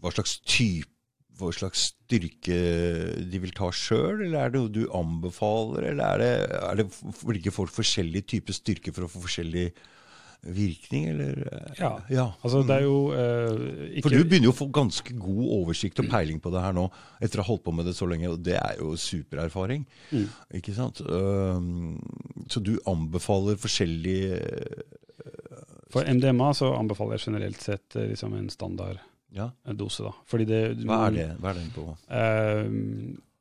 hva 0.00 0.12
slags 0.14 0.38
type 0.44 0.88
hva 1.40 1.50
slags 1.54 1.90
styrke 1.90 2.58
de 3.30 3.40
vil 3.42 3.54
ta 3.56 3.70
sjøl, 3.74 4.24
eller 4.26 4.38
er 4.40 4.52
det 4.52 4.60
noe 4.60 4.74
du 4.74 4.82
anbefaler? 4.96 5.90
Eller 5.92 6.04
er 6.04 6.22
det, 6.22 6.34
er 6.60 6.82
det, 6.82 6.90
velger 7.24 7.54
folk 7.54 7.72
forskjellig 7.74 8.26
type 8.30 8.54
styrke 8.56 8.94
for 8.94 9.06
å 9.06 9.10
få 9.10 9.24
forskjellig 9.24 9.70
virkning, 10.40 11.08
eller? 11.12 11.40
Ja. 11.78 11.90
ja. 12.08 12.26
Altså, 12.40 12.62
det 12.64 12.78
er 12.78 12.86
jo 12.86 12.96
uh, 13.12 13.90
ikke 13.90 14.06
For 14.06 14.16
du 14.16 14.24
begynner 14.24 14.48
jo 14.48 14.54
å 14.54 14.60
få 14.62 14.70
ganske 14.72 15.16
god 15.20 15.42
oversikt 15.58 16.00
og 16.00 16.08
peiling 16.12 16.40
på 16.40 16.52
det 16.54 16.62
her 16.64 16.76
nå, 16.76 16.86
etter 17.20 17.42
å 17.42 17.44
ha 17.44 17.50
holdt 17.52 17.66
på 17.66 17.74
med 17.76 17.88
det 17.88 17.96
så 17.98 18.08
lenge. 18.08 18.30
og 18.32 18.40
Det 18.44 18.56
er 18.56 18.80
jo 18.80 18.94
supererfaring. 19.00 19.84
Mm. 20.10 20.26
ikke 20.60 20.76
sant? 20.76 21.02
Uh, 21.04 21.60
så 22.50 22.64
du 22.64 22.76
anbefaler 22.88 23.60
forskjellige 23.60 24.40
uh, 24.40 25.36
For 25.92 26.08
MDMA 26.08 26.52
så 26.56 26.72
anbefaler 26.78 27.18
jeg 27.18 27.28
generelt 27.28 27.62
sett 27.64 27.96
eh, 27.98 28.12
liksom 28.12 28.36
en 28.38 28.50
standard 28.52 29.00
ja. 29.36 29.50
dose. 29.76 30.04
da. 30.06 30.14
Fordi 30.30 30.46
det, 30.48 30.60
Hva 30.84 31.04
er 31.08 31.16
det? 31.16 31.26
Hva 31.40 31.52
er 31.52 31.60
den 31.60 31.74
på? 31.74 31.84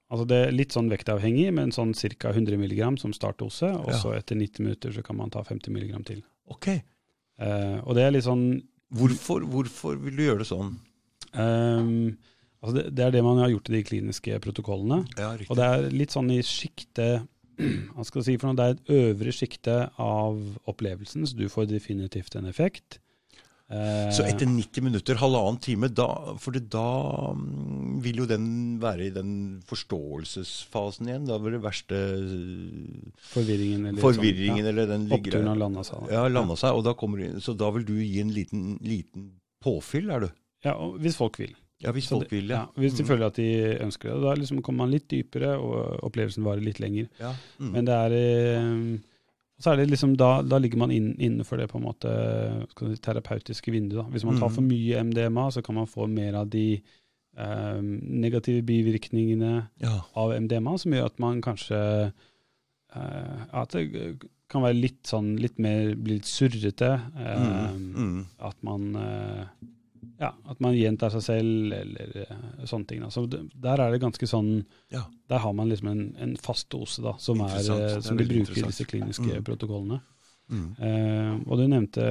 Altså 0.10 0.26
Det 0.26 0.38
er 0.42 0.56
litt 0.56 0.74
sånn 0.74 0.90
vektavhengig, 0.90 1.50
men 1.54 1.74
sånn 1.74 1.94
ca. 1.94 2.32
100 2.34 2.58
mg 2.58 2.98
som 3.02 3.14
startdose. 3.14 3.70
Og 3.84 3.92
så 3.94 4.16
ja. 4.16 4.24
etter 4.24 4.40
90 4.40 4.66
minutter 4.66 4.96
så 4.96 5.04
kan 5.06 5.20
man 5.20 5.34
ta 5.34 5.44
50 5.46 5.74
mg 5.76 6.00
til. 6.08 6.24
Ok. 6.50 6.72
Uh, 7.40 7.78
og 7.86 7.94
det 7.96 8.04
er 8.04 8.16
litt 8.16 8.28
sånn 8.28 8.50
Hvorfor, 8.90 9.44
hvorfor 9.46 10.00
vil 10.02 10.16
du 10.18 10.24
gjøre 10.24 10.42
det 10.42 10.48
sånn? 10.50 10.72
Um, 11.38 12.16
altså 12.58 12.72
det, 12.74 12.84
det, 12.98 13.04
er 13.06 13.12
det 13.14 13.22
man 13.22 13.38
har 13.38 13.52
gjort 13.52 13.70
i 13.70 13.76
de 13.76 13.84
kliniske 13.86 14.40
protokollene. 14.42 15.04
Ja, 15.14 15.36
og 15.46 15.60
det 15.60 15.68
er 15.68 15.86
litt 15.94 16.16
sånn 16.16 16.32
i 16.34 16.40
sjiktet 16.42 17.28
hva 17.94 18.06
skal 18.08 18.26
si 18.26 18.34
for 18.40 18.50
noe, 18.50 18.58
Det 18.58 18.66
er 18.66 18.74
et 18.74 18.92
øvre 18.98 19.36
sjikte 19.36 19.76
av 20.02 20.40
opplevelsen, 20.72 21.28
så 21.28 21.38
du 21.38 21.46
får 21.54 21.70
definitivt 21.70 22.40
en 22.40 22.50
effekt. 22.50 22.98
Eh, 23.70 24.10
så 24.16 24.24
etter 24.26 24.50
90 24.50 24.82
minutter, 24.82 25.20
halvannen 25.22 25.60
time, 25.62 25.92
da, 25.94 26.08
for 26.42 26.58
da 26.58 26.86
mm, 27.38 28.00
vil 28.02 28.24
jo 28.24 28.26
den 28.30 28.48
være 28.82 29.06
i 29.06 29.14
den 29.14 29.32
forståelsesfasen 29.70 31.12
igjen. 31.12 31.28
Da 31.30 31.38
vil 31.44 31.60
det 31.60 31.62
verste 31.62 32.00
Forvirringen, 33.30 33.92
eller, 33.92 34.02
forvirringen, 34.02 34.64
sånn, 34.64 34.66
ja. 34.66 34.74
eller 34.74 34.90
den 34.90 35.06
ligger 35.06 35.22
Oppturen 35.22 35.52
har 35.52 35.62
landa 35.62 35.86
seg. 35.86 36.02
Da. 36.02 36.14
Ja, 36.18 36.26
landa 36.34 36.58
ja. 36.58 36.64
seg, 36.64 36.80
og 36.80 36.86
da 36.90 36.96
kommer, 36.98 37.26
så 37.46 37.54
da 37.58 37.70
vil 37.78 37.86
du 37.86 37.96
gi 38.02 38.24
en 38.24 38.34
liten, 38.34 38.64
liten 38.82 39.34
påfyll, 39.62 40.10
er 40.16 40.26
du? 40.26 40.32
Ja, 40.66 40.74
hvis 40.98 41.20
folk 41.20 41.38
vil. 41.40 41.54
Ja, 41.80 41.94
Hvis 41.96 42.10
folk 42.12 42.28
vil, 42.28 42.50
ja. 42.52 42.66
ja 42.66 42.82
hvis 42.82 42.98
de 42.98 43.06
mm. 43.06 43.08
føler 43.08 43.30
at 43.30 43.38
de 43.40 43.52
ønsker 43.86 44.10
det. 44.10 44.18
Da 44.26 44.34
liksom 44.36 44.58
kommer 44.66 44.84
man 44.84 44.92
litt 44.92 45.06
dypere, 45.08 45.54
og 45.64 46.02
opplevelsen 46.10 46.44
varer 46.44 46.66
litt 46.66 46.82
lenger. 46.84 47.08
Ja. 47.22 47.32
Mm. 47.56 47.70
Men 47.72 47.88
det 47.88 47.96
er 47.96 48.16
eh, 48.18 48.82
så 49.60 49.74
er 49.74 49.82
det 49.82 49.90
liksom, 49.90 50.16
da, 50.20 50.40
da 50.42 50.58
ligger 50.62 50.80
man 50.80 50.92
inn, 50.96 51.12
innenfor 51.20 51.60
det 51.60 51.68
på 51.72 51.80
en 51.82 51.86
måte 51.90 52.12
si, 52.72 52.96
terapeutiske 53.04 53.74
vinduet. 53.74 54.08
Hvis 54.14 54.24
man 54.28 54.40
tar 54.40 54.52
for 54.54 54.64
mm. 54.64 54.70
mye 54.72 55.04
MDMA, 55.10 55.50
så 55.52 55.64
kan 55.66 55.76
man 55.76 55.90
få 55.90 56.08
mer 56.08 56.38
av 56.40 56.48
de 56.54 56.80
um, 57.36 57.90
negative 58.24 58.64
bivirkningene 58.68 59.54
ja. 59.84 59.96
av 60.16 60.32
MDMA, 60.46 60.78
som 60.80 60.96
gjør 60.96 61.10
at 61.12 61.20
man 61.20 61.44
kanskje 61.44 61.80
uh, 62.96 63.40
At 63.52 63.76
det 63.76 64.16
kan 64.50 64.64
være 64.64 64.80
litt 64.80 65.04
sånn 65.12 65.36
litt 65.38 65.60
mer 65.62 65.92
Bli 66.00 66.22
litt 66.22 66.30
surrete. 66.30 66.94
Uh, 67.20 67.76
mm. 67.76 67.92
Mm. 67.92 68.24
At 68.48 68.64
man 68.66 68.88
uh, 68.96 69.44
ja, 70.20 70.34
at 70.52 70.60
man 70.64 70.78
gjentar 70.78 71.14
seg 71.14 71.24
selv, 71.26 71.74
eller 71.74 72.14
uh, 72.30 72.66
sånne 72.70 72.90
ting. 72.90 73.02
Da. 73.06 73.10
Så 73.14 73.26
der 73.30 73.84
er 73.84 73.92
det 73.92 74.02
ganske 74.04 74.28
sånn 74.30 74.66
ja. 74.94 75.06
Der 75.30 75.44
har 75.44 75.54
man 75.54 75.70
liksom 75.70 75.92
en, 75.92 76.06
en 76.18 76.38
fast 76.42 76.70
dose 76.74 77.04
da, 77.06 77.16
som, 77.22 77.42
er, 77.46 77.60
uh, 77.60 78.00
som 78.02 78.18
de 78.18 78.28
bruker 78.30 78.58
i 78.58 78.66
disse 78.66 78.88
kliniske 78.90 79.28
mm. 79.30 79.44
protokollene. 79.48 80.02
Mm. 80.50 80.70
Eh, 80.82 81.34
og 81.46 81.60
du 81.60 81.68
nevnte 81.70 82.04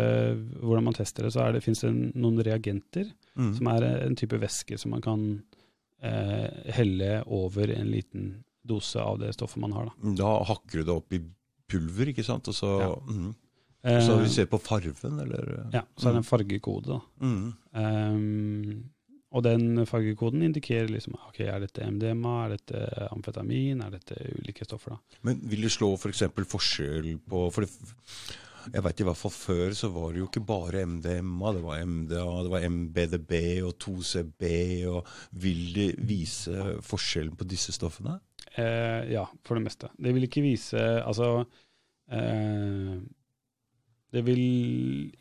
hvordan 0.62 0.84
man 0.86 0.94
tester 0.94 1.26
det. 1.26 1.32
Så 1.34 1.42
er 1.42 1.56
det, 1.56 1.62
finnes 1.64 1.82
det 1.82 1.92
noen 2.14 2.42
reagenter, 2.46 3.10
Mm. 3.38 3.52
som 3.54 3.68
er 3.70 3.84
en 3.86 4.16
type 4.18 4.34
væske 4.34 4.74
som 4.82 4.90
man 4.90 5.02
kan 5.02 5.20
eh, 6.02 6.48
helle 6.74 7.20
over 7.30 7.70
en 7.70 7.90
liten 7.92 8.44
dose 8.66 8.98
av 8.98 9.20
det 9.20 9.32
stoffet 9.36 9.60
man 9.62 9.76
har. 9.76 9.92
Da. 9.92 10.14
Da 10.18 10.30
hakker 10.48 10.80
du 10.80 10.88
det 10.88 10.96
opp 10.96 11.14
i 11.14 11.20
pulver, 11.70 12.10
ikke 12.10 12.24
sant? 12.26 12.48
Og 12.50 12.56
så, 12.56 12.72
Ja. 12.82 12.90
Eh, 13.88 14.02
så 14.04 14.18
vi 14.20 14.28
ser 14.32 14.46
på 14.50 14.60
farven, 14.60 15.18
eller? 15.24 15.50
ja, 15.72 15.82
så 15.96 16.10
er 16.10 16.18
det 16.18 16.22
en 16.22 16.28
fargekode. 16.28 16.98
da. 16.98 17.00
Mm. 17.24 17.52
Um, 17.72 18.90
og 19.28 19.44
den 19.44 19.84
fargekoden 19.86 20.42
indikerer 20.46 20.88
liksom 20.88 21.18
ok, 21.28 21.42
er 21.44 21.60
dette 21.60 21.84
MDMA, 21.84 22.34
er 22.46 22.54
dette 22.56 23.08
amfetamin, 23.12 23.82
er 23.84 23.96
dette 23.98 24.16
ulike 24.38 24.64
stoffer. 24.64 24.96
da. 24.96 25.18
Men 25.28 25.42
vil 25.50 25.66
du 25.66 25.72
slå 25.72 25.92
f.eks. 25.98 26.24
For 26.32 26.52
forskjell 26.56 27.10
på 27.28 27.48
for 27.52 27.66
det, 27.66 27.72
Jeg 28.68 28.84
vet 28.84 29.00
i 29.00 29.04
hvert 29.06 29.16
fall 29.16 29.32
før 29.32 29.70
så 29.76 29.88
var 29.92 30.12
det 30.12 30.20
jo 30.20 30.28
ikke 30.28 30.44
bare 30.44 30.84
MDMA. 30.84 31.52
Det 31.56 31.62
var 31.64 31.84
MDA, 31.88 32.24
det 32.44 32.50
var 32.52 32.64
MBDB 32.68 33.32
og 33.64 33.76
2CB. 33.84 34.42
og 34.88 35.06
Vil 35.32 35.62
det 35.76 35.90
vise 36.08 36.80
forskjellen 36.84 37.36
på 37.36 37.46
disse 37.48 37.72
stoffene? 37.72 38.18
Eh, 38.56 39.12
ja, 39.12 39.26
for 39.44 39.56
det 39.56 39.64
meste. 39.68 39.88
Det 39.96 40.12
vil 40.14 40.24
ikke 40.26 40.42
vise 40.42 40.80
Altså 41.04 41.44
eh, 42.10 42.96
Det 44.12 44.22
vil 44.24 44.40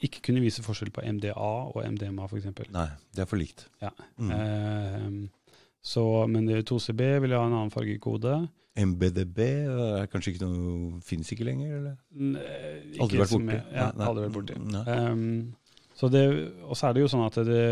ikke 0.05 0.21
kunne 0.29 0.39
vise 0.43 0.63
forskjell 0.63 0.93
på 0.95 1.03
MDA 1.03 1.33
og 1.35 1.81
MDMA, 1.83 2.27
f.eks. 2.29 2.45
Nei, 2.71 2.85
det 3.15 3.23
er 3.25 3.27
for 3.29 3.41
likt. 3.41 3.65
Ja. 3.83 3.89
Mm. 4.15 4.31
Eh, 4.31 5.57
så, 5.83 6.03
men 6.31 6.47
2CB 6.47 7.03
vil 7.25 7.35
ha 7.35 7.41
en 7.47 7.57
annen 7.57 7.73
fargekode. 7.73 8.37
MBDB 8.77 9.39
er 9.43 10.07
kanskje 10.11 10.35
ikke 10.35 10.45
noe 10.47 10.99
Fins 11.05 11.31
ikke 11.33 11.47
lenger, 11.47 11.75
eller? 11.79 11.95
N- 12.13 12.37
eh, 12.39 12.99
Aldri 13.01 13.19
vært 13.23 13.31
som 13.33 13.47
borti. 13.47 13.59
Ja, 13.73 13.87
Nei, 13.97 14.07
aldri 14.11 14.25
vært 14.27 14.35
borti. 14.37 14.57
Nei. 14.71 14.83
Um, 14.85 15.87
så 15.97 16.11
det, 16.13 16.23
og 16.61 16.77
så 16.77 16.87
er 16.89 16.93
det 16.93 17.01
jo 17.03 17.09
sånn 17.09 17.25
at 17.25 17.39
det 17.47 17.63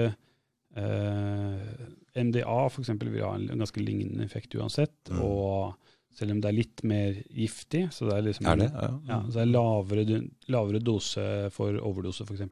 eh, 0.82 2.24
MDA 2.26 2.58
eksempel 2.84 3.12
vil 3.14 3.26
ha 3.28 3.34
en 3.38 3.62
ganske 3.62 3.84
lignende 3.84 4.26
effekt 4.26 4.56
uansett. 4.58 4.96
Mm. 5.12 5.22
Og 5.28 5.76
selv 6.16 6.36
om 6.36 6.42
det 6.42 6.50
er 6.50 6.58
litt 6.58 6.84
mer 6.88 7.20
giftig, 7.30 7.86
så 7.92 8.08
det 8.10 8.16
er 8.16 8.26
liksom 8.30 8.50
Er 8.52 8.62
det? 8.62 8.72
Ja. 8.72 8.90
Ja, 9.10 9.20
så 9.28 9.38
det 9.38 9.44
er 9.44 9.52
lavere, 9.52 10.20
lavere 10.56 10.82
dose 10.84 11.28
for 11.56 11.78
overdose, 11.84 12.26
f.eks. 12.26 12.44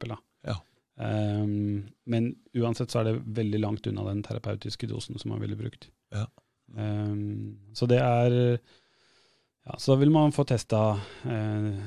Ja. 0.44 0.58
Um, 0.94 1.82
men 2.06 2.30
uansett 2.54 2.92
så 2.92 3.00
er 3.00 3.10
det 3.10 3.22
veldig 3.40 3.60
langt 3.62 3.86
unna 3.90 4.04
den 4.10 4.22
terapeutiske 4.26 4.86
dosen 4.90 5.18
som 5.18 5.32
man 5.34 5.42
ville 5.42 5.58
brukt. 5.58 5.88
Ja. 6.14 6.26
Um, 6.76 7.72
så 7.74 7.88
det 7.90 8.00
er 8.00 8.34
ja, 9.64 9.76
Så 9.78 9.94
da 9.94 10.00
vil 10.00 10.12
man 10.12 10.32
få 10.34 10.44
testa 10.48 10.80
uh, 10.98 11.84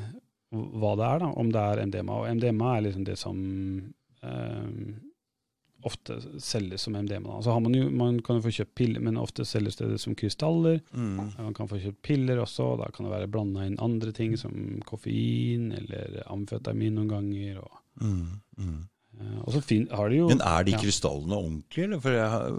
hva 0.52 0.94
det 0.98 1.08
er, 1.08 1.22
da, 1.22 1.30
om 1.36 1.52
det 1.54 1.62
er 1.62 1.84
MDMA. 1.88 2.18
Og 2.22 2.38
MDMA 2.40 2.74
er 2.76 2.86
liksom 2.88 3.06
det 3.08 3.18
som 3.20 3.38
eh, 4.24 4.68
ofte 5.88 6.18
selges 6.43 6.84
som 6.85 6.93
MDMA. 6.99 7.38
Altså 7.39 7.53
har 7.55 7.61
man 7.64 7.73
jo, 7.77 7.88
man 7.89 8.19
kan 8.26 8.38
jo 8.39 8.43
få 8.45 8.51
kjøpt 8.59 8.76
piller, 8.77 9.03
men 9.03 9.18
ofte 9.22 9.45
selges 9.47 9.80
det 9.80 9.89
som 10.03 10.15
krystaller. 10.19 10.81
Mm. 10.93 11.31
Man 11.39 11.55
kan 11.57 11.69
få 11.72 11.80
kjøpt 11.84 12.01
piller 12.05 12.41
også, 12.43 12.73
da 12.81 12.91
kan 12.93 13.07
det 13.07 13.14
være 13.15 13.31
blanda 13.34 13.65
inn 13.68 13.80
andre 13.84 14.14
ting 14.15 14.35
som 14.39 14.53
koffein 14.88 15.72
eller 15.80 16.22
amfetamin 16.31 16.95
noen 16.99 17.11
ganger. 17.15 17.64
Og, 17.64 17.84
Mm. 17.97 18.41
Mm. 18.61 18.81
eh, 19.18 19.38
fin, 19.65 19.88
jo 20.14 20.27
Men 20.30 20.41
er 20.45 20.64
de 20.68 20.72
ja. 20.76 20.77
krystallene 20.84 21.34
ordentlige, 21.39 21.84
eller? 21.88 21.99
For 22.03 22.11
jeg 22.14 22.30
har 22.30 22.49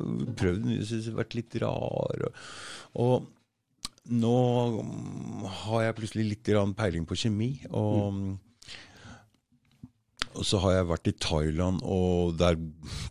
prøvd 0.40 0.62
den, 0.64 0.72
syns 0.80 0.88
synes 0.88 1.04
de 1.04 1.12
har 1.12 1.20
vært 1.24 1.36
litt 1.38 1.54
rar. 1.62 2.24
Og, 2.26 2.34
og 2.98 3.28
nå 4.08 4.34
mm, 4.82 5.44
har 5.62 5.82
jeg 5.84 5.96
plutselig 6.00 6.26
litt 6.32 6.50
peiling 6.74 7.06
på 7.06 7.14
kjemi. 7.22 7.52
Og, 7.70 8.12
Mm. 8.12 8.38
Og 10.38 10.46
så 10.46 10.60
har 10.62 10.76
jeg 10.76 10.90
vært 10.92 11.10
i 11.10 11.16
Thailand, 11.18 11.80
og 11.82 12.36
der 12.38 12.58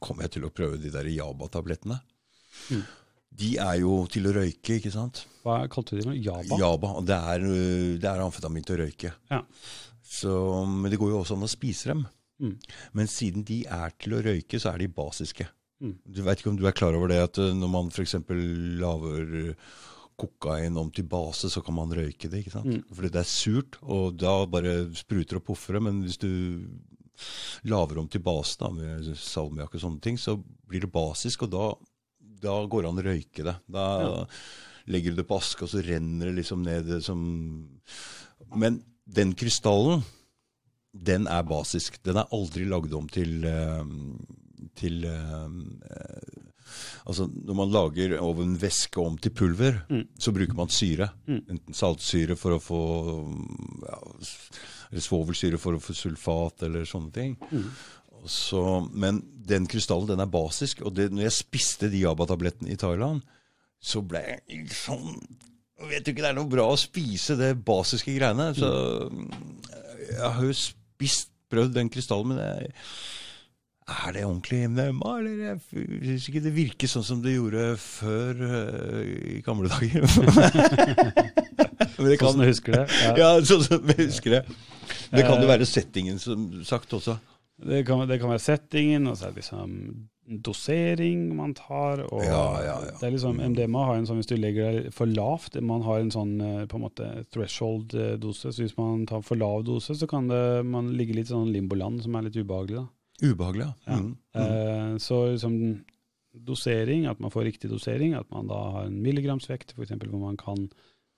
kom 0.03 0.21
jeg 0.23 0.37
til 0.37 0.47
å 0.47 0.53
prøve 0.53 0.79
de 0.81 0.91
der 0.93 1.09
Jaba-tablettene. 1.11 1.99
Mm. 2.71 2.85
De 3.37 3.49
er 3.61 3.81
jo 3.83 3.99
til 4.09 4.29
å 4.29 4.33
røyke, 4.39 4.79
ikke 4.79 4.93
sant? 4.93 5.25
Hva 5.45 5.59
kalte 5.71 5.97
du 5.97 6.01
dem? 6.01 6.15
Jaba? 6.23 6.57
Jaba. 6.57 6.93
og 6.99 7.05
Det 7.05 7.17
er, 7.17 7.43
øh, 7.45 7.97
det 8.01 8.09
er 8.09 8.23
amfetamin 8.23 8.65
til 8.65 8.77
å 8.77 8.85
røyke. 8.85 9.11
Ja. 9.29 9.41
Så, 10.07 10.31
men 10.65 10.89
det 10.91 10.99
går 11.01 11.11
jo 11.13 11.19
også 11.21 11.37
an 11.37 11.45
å 11.45 11.51
spise 11.51 11.91
dem. 11.91 12.05
Mm. 12.41 12.55
Men 12.97 13.11
siden 13.11 13.45
de 13.45 13.63
er 13.65 13.93
til 13.99 14.17
å 14.17 14.23
røyke, 14.25 14.61
så 14.61 14.71
er 14.71 14.81
de 14.81 14.89
basiske. 14.89 15.45
Mm. 15.83 15.93
Du 16.09 16.23
vet 16.25 16.41
ikke 16.41 16.49
om 16.53 16.57
du 16.57 16.65
er 16.65 16.77
klar 16.77 16.97
over 16.97 17.11
det 17.11 17.19
at 17.27 17.37
øh, 17.43 17.53
når 17.53 17.73
man 17.75 17.91
f.eks. 17.93 18.17
lager 18.81 19.53
kokain 20.17 20.77
om 20.81 20.89
til 20.89 21.05
base, 21.05 21.51
så 21.53 21.61
kan 21.61 21.77
man 21.77 21.93
røyke 21.93 22.29
det. 22.31 22.41
ikke 22.41 22.55
sant? 22.55 22.71
Mm. 22.71 22.85
Fordi 22.89 23.13
det 23.13 23.21
er 23.21 23.29
surt, 23.29 23.77
og 23.85 24.17
da 24.17 24.39
bare 24.49 24.79
spruter 24.97 25.37
og 25.37 25.45
puffer 25.51 25.77
det. 25.77 25.83
Men 25.85 26.01
hvis 26.05 26.17
du 26.21 26.31
lager 27.63 27.99
om 28.01 28.07
til 28.11 28.21
base 28.25 28.57
da, 28.61 28.69
med 28.73 29.07
salmiakk 29.17 29.75
og 29.75 29.81
sånne 29.83 30.01
ting, 30.01 30.17
så 30.17 30.37
blir 30.67 30.81
det 30.85 30.91
basisk, 30.93 31.43
og 31.47 31.51
da, 31.53 31.65
da 32.43 32.57
går 32.69 32.83
det 32.83 32.89
an 32.91 33.01
å 33.01 33.07
røyke 33.07 33.43
det. 33.47 33.55
Da 33.67 33.85
Ja. 34.01 34.25
legger 34.87 35.11
du 35.11 35.21
det 35.21 35.27
på 35.27 35.37
aske, 35.41 35.63
og 35.63 35.69
så 35.69 35.81
renner 35.83 36.29
det 36.29 36.35
liksom 36.43 36.63
ned 36.63 37.03
som 37.03 37.23
Men 38.55 38.83
den 39.05 39.33
krystallen, 39.35 40.03
den 40.93 41.27
er 41.27 41.43
basisk. 41.43 41.97
Den 42.03 42.17
er 42.17 42.29
aldri 42.31 42.65
lagd 42.65 42.93
om 42.93 43.07
til 43.11 43.43
eh, 43.45 43.83
til 44.75 45.03
eh, 45.05 45.47
eh, 45.91 46.43
Altså, 47.07 47.23
når 47.31 47.55
man 47.55 47.69
lager 47.71 48.17
over 48.19 48.43
en 48.43 48.57
væske 48.59 48.99
om 48.99 49.15
til 49.17 49.31
pulver, 49.31 49.85
Mm. 49.89 50.07
så 50.19 50.33
bruker 50.35 50.53
man 50.57 50.67
syre. 50.67 51.09
Mm. 51.27 51.41
Enten 51.49 51.73
saltsyre 51.73 52.35
for 52.35 52.51
å 52.51 52.59
få 52.59 52.79
ja, 53.87 53.99
Eller 54.91 55.03
svovelsyre 55.03 55.59
for 55.61 55.79
få 55.83 55.95
sulfat, 55.95 56.63
eller 56.67 56.87
sånne 56.87 57.11
ting. 57.15 57.35
Mm. 57.51 57.67
Så, 58.27 58.61
men 58.91 59.21
den 59.47 59.67
krystallen 59.69 60.09
den 60.11 60.23
er 60.23 60.31
basisk, 60.31 60.81
og 60.85 60.95
det, 60.97 61.09
når 61.13 61.27
jeg 61.27 61.37
spiste 61.37 61.91
de 61.91 62.03
ABBA-tablettene 62.09 62.73
i 62.73 62.79
Thailand, 62.79 63.21
så 63.77 64.01
ble 64.01 64.23
jeg 64.25 64.63
sånn 64.73 65.19
Jeg 65.77 65.89
vet 65.91 66.07
jo 66.07 66.13
ikke 66.15 66.23
det 66.25 66.29
er 66.31 66.37
noe 66.39 66.49
bra 66.49 66.65
å 66.71 66.79
spise 66.81 67.35
det 67.37 67.51
basiske 67.61 68.15
greiene. 68.15 68.49
Så 68.57 68.69
jeg 70.07 70.31
har 70.33 70.41
jo 70.41 70.55
spist, 70.57 71.29
prøvd 71.51 71.75
den 71.77 71.91
krystallen, 71.93 72.33
men 72.33 72.41
jeg, 72.41 72.71
er 73.87 74.15
det 74.15 74.25
ordentlig 74.25 74.63
MDMA, 74.73 75.11
eller? 75.21 75.43
Jeg 75.45 76.07
syns 76.09 76.25
ikke 76.31 76.43
det 76.43 76.55
virker 76.57 76.91
sånn 76.91 77.05
som 77.07 77.21
det 77.23 77.37
gjorde 77.37 77.69
før 77.79 78.41
øh, 78.49 79.13
i 79.37 79.43
gamle 79.45 79.69
dager. 79.71 80.03
men 81.97 82.11
det 82.11 82.19
Sånn 82.19 82.35
som 82.35 82.43
du 82.43 82.47
husker 82.49 82.77
det? 82.79 82.85
Ja. 83.03 83.13
ja, 83.21 83.31
sånn 83.45 83.63
som 83.65 83.93
jeg 83.93 84.07
husker 84.07 84.37
det. 84.37 84.43
Det 85.11 85.23
kan 85.23 85.39
jo 85.41 85.47
Eh, 85.47 85.53
være 85.53 85.67
settingen 85.67 86.19
som 86.19 86.49
sagt 86.67 86.93
også. 86.93 87.17
Det, 87.57 87.81
kan, 87.87 88.03
det 88.07 88.19
kan 88.21 88.29
være 88.29 88.43
settingen, 88.43 89.07
og 89.09 89.17
så 89.17 89.27
er 89.27 89.33
det 89.33 89.41
liksom 89.41 89.73
dosering 90.27 91.35
man 91.35 91.53
tar. 91.57 92.03
Og 92.11 92.23
Ja, 92.23 92.61
ja, 92.61 92.75
ja. 92.85 92.93
Det 92.99 93.07
er 93.07 93.15
liksom, 93.15 93.39
MDMA 93.39 93.85
har 93.87 93.97
en 93.97 94.07
sånn, 94.09 94.19
hvis 94.21 94.29
du 94.29 94.35
legger 94.37 94.81
deg 94.81 94.93
for 94.95 95.09
lavt, 95.09 95.55
man 95.63 95.85
har 95.87 96.03
en 96.03 96.11
sånn 96.13 96.35
eh, 96.43 96.65
på 96.69 96.77
en 96.77 96.85
måte 96.85 97.09
threshold-dose. 97.33 98.51
Så 98.51 98.65
hvis 98.65 98.77
man 98.77 99.05
tar 99.09 99.23
for 99.25 99.39
lav 99.39 99.63
dose, 99.67 99.95
så 99.95 100.09
kan 100.09 100.27
det, 100.29 100.43
man 100.67 100.91
ligge 100.99 101.15
litt 101.15 101.31
sånn 101.31 101.51
limboland 101.53 102.03
som 102.03 102.17
er 102.19 102.27
litt 102.27 102.37
ubehagelig. 102.37 102.83
da. 102.83 103.31
Ubehagelig, 103.31 103.69
ja. 103.87 103.97
Mm. 103.97 104.11
Mm. 104.35 104.43
Eh, 104.43 104.97
så 105.01 105.23
liksom 105.31 105.55
dosering, 106.37 107.07
at 107.09 107.19
man 107.23 107.33
får 107.33 107.47
riktig 107.47 107.71
dosering, 107.71 108.13
at 108.13 108.29
man 108.29 108.51
da 108.51 108.59
har 108.75 108.85
en 108.85 108.99
milligramsvekt 109.01 109.73
f.eks. 109.73 109.95
hvor 110.03 110.21
man 110.21 110.37
kan 110.37 110.67